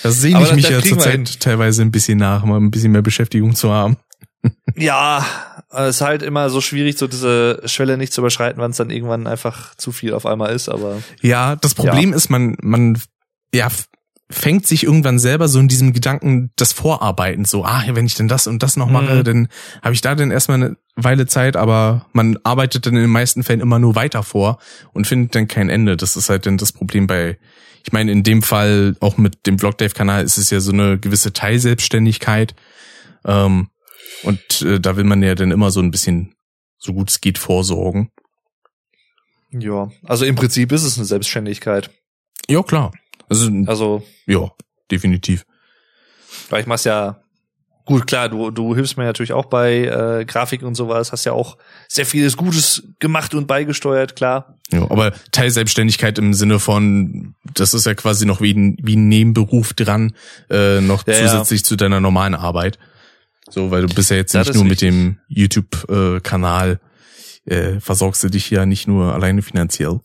[0.02, 2.92] Da sehne ich das- mich das ja zurzeit teilweise ein bisschen nach, mal ein bisschen
[2.92, 3.98] mehr Beschäftigung zu haben.
[4.76, 5.24] ja,
[5.74, 8.90] es ist halt immer so schwierig, so diese Schwelle nicht zu überschreiten, wann es dann
[8.90, 13.00] irgendwann einfach zu viel auf einmal ist, aber Ja, das Problem ist, man, man,
[13.54, 13.68] ja,
[14.30, 18.28] fängt sich irgendwann selber so in diesem Gedanken des Vorarbeitens so, ah, wenn ich denn
[18.28, 19.24] das und das noch mache, Mhm.
[19.24, 19.48] dann
[19.84, 23.44] habe ich da dann erstmal eine Weile Zeit, aber man arbeitet dann in den meisten
[23.44, 24.58] Fällen immer nur weiter vor
[24.94, 25.98] und findet dann kein Ende.
[25.98, 27.38] Das ist halt dann das Problem bei,
[27.86, 31.34] ich meine, in dem Fall auch mit dem Vlogdave-Kanal ist es ja so eine gewisse
[31.34, 32.56] Teilselbstständigkeit.
[33.26, 33.68] Ähm,
[34.24, 36.36] und äh, da will man ja dann immer so ein bisschen,
[36.78, 38.10] so gut es geht, vorsorgen.
[39.52, 39.90] ja.
[40.04, 41.90] Also im Prinzip ist es eine Selbstständigkeit.
[42.50, 42.92] Ja, klar.
[43.30, 44.52] Also, Also, ja,
[44.92, 45.46] definitiv.
[46.50, 47.20] weil ich mach's ja
[47.86, 51.34] gut, klar, du, du hilfst mir natürlich auch bei äh, Grafik und sowas, hast ja
[51.34, 51.58] auch
[51.90, 54.58] sehr vieles Gutes gemacht und beigesteuert, klar.
[54.72, 59.08] Ja, aber Teilselbstständigkeit im Sinne von, das ist ja quasi noch wie ein, wie ein
[59.10, 60.14] Nebenberuf dran,
[60.50, 61.28] äh, noch Ja, ja.
[61.28, 62.80] zusätzlich zu deiner normalen Arbeit.
[63.50, 66.80] So, weil du bist ja jetzt Ja, nicht das nur ist mit dem YouTube-Kanal,
[67.46, 70.00] äh, versorgst du dich ja nicht nur alleine finanziell.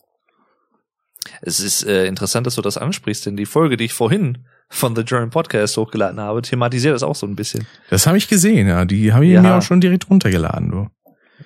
[1.43, 4.97] Es ist äh, interessant, dass du das ansprichst, denn die Folge, die ich vorhin von
[4.97, 7.67] The German Podcast hochgeladen habe, thematisiert das auch so ein bisschen.
[7.91, 8.85] Das habe ich gesehen, ja.
[8.85, 9.43] Die habe ich Ja.
[9.43, 10.89] mir auch schon direkt runtergeladen, du.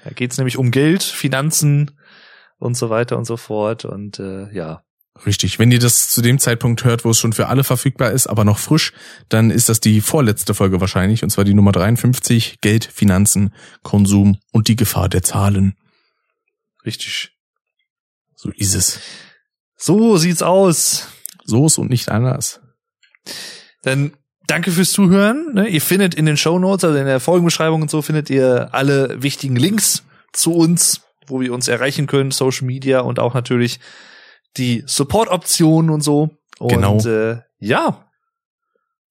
[0.05, 1.91] Da geht's nämlich um Geld, Finanzen
[2.59, 3.85] und so weiter und so fort.
[3.85, 4.83] Und äh, ja,
[5.27, 5.59] Richtig.
[5.59, 8.45] Wenn ihr das zu dem Zeitpunkt hört, wo es schon für alle verfügbar ist, aber
[8.45, 8.93] noch frisch,
[9.29, 14.39] dann ist das die vorletzte Folge wahrscheinlich, und zwar die Nummer 53, Geld, Finanzen, Konsum
[14.53, 15.75] und die Gefahr der Zahlen.
[16.85, 17.31] richtig.
[18.35, 18.99] So ist es.
[19.77, 21.07] So sieht's aus.
[21.45, 22.61] So ist und nicht anders.
[23.83, 24.13] Dann
[24.49, 25.55] danke fürs Zuhören.
[25.55, 25.69] Ne?
[25.69, 29.23] Ihr findet in den Show Notes, also in der Folgenbeschreibung und so, findet ihr alle
[29.23, 33.79] wichtigen Links zu uns, wo wir uns erreichen können, Social Media und auch natürlich
[34.57, 36.31] die Support-Optionen und so.
[36.59, 36.99] Und Genau.
[37.05, 38.05] äh, ja.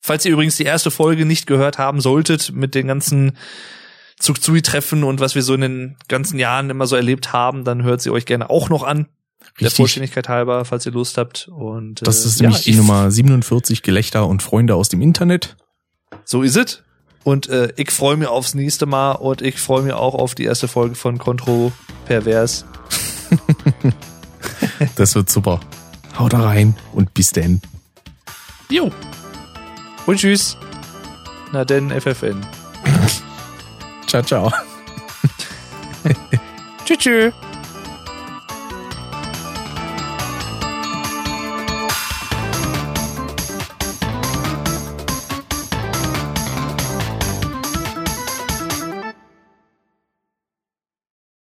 [0.02, 3.38] Falls ihr übrigens die erste Folge nicht gehört haben solltet mit den ganzen
[4.20, 8.02] Zugzui-Treffen und was wir so in den ganzen Jahren immer so erlebt haben, dann hört
[8.02, 9.08] sie euch gerne auch noch an.
[9.60, 9.78] Der Richtig.
[9.78, 11.48] Vollständigkeit halber, falls ihr Lust habt.
[11.52, 15.02] Und Das äh, ist ja, nämlich die ich- Nummer 47 Gelächter und Freunde aus dem
[15.02, 15.56] Internet.
[16.26, 16.84] So ist es.
[17.24, 20.44] Und äh, ich freue mich aufs nächste Mal und ich freue mich auch auf die
[20.46, 21.72] erste Folge von Kontro
[22.06, 22.66] Pervers.
[24.96, 25.60] Das wird super.
[26.18, 27.62] Haut da rein und bis denn.
[28.70, 28.92] Jo.
[30.06, 30.58] Und tschüss.
[31.52, 32.46] Na denn, FFN.
[34.08, 34.52] Ciao, ciao.
[36.86, 36.98] Tschüss.
[36.98, 37.34] tschüss.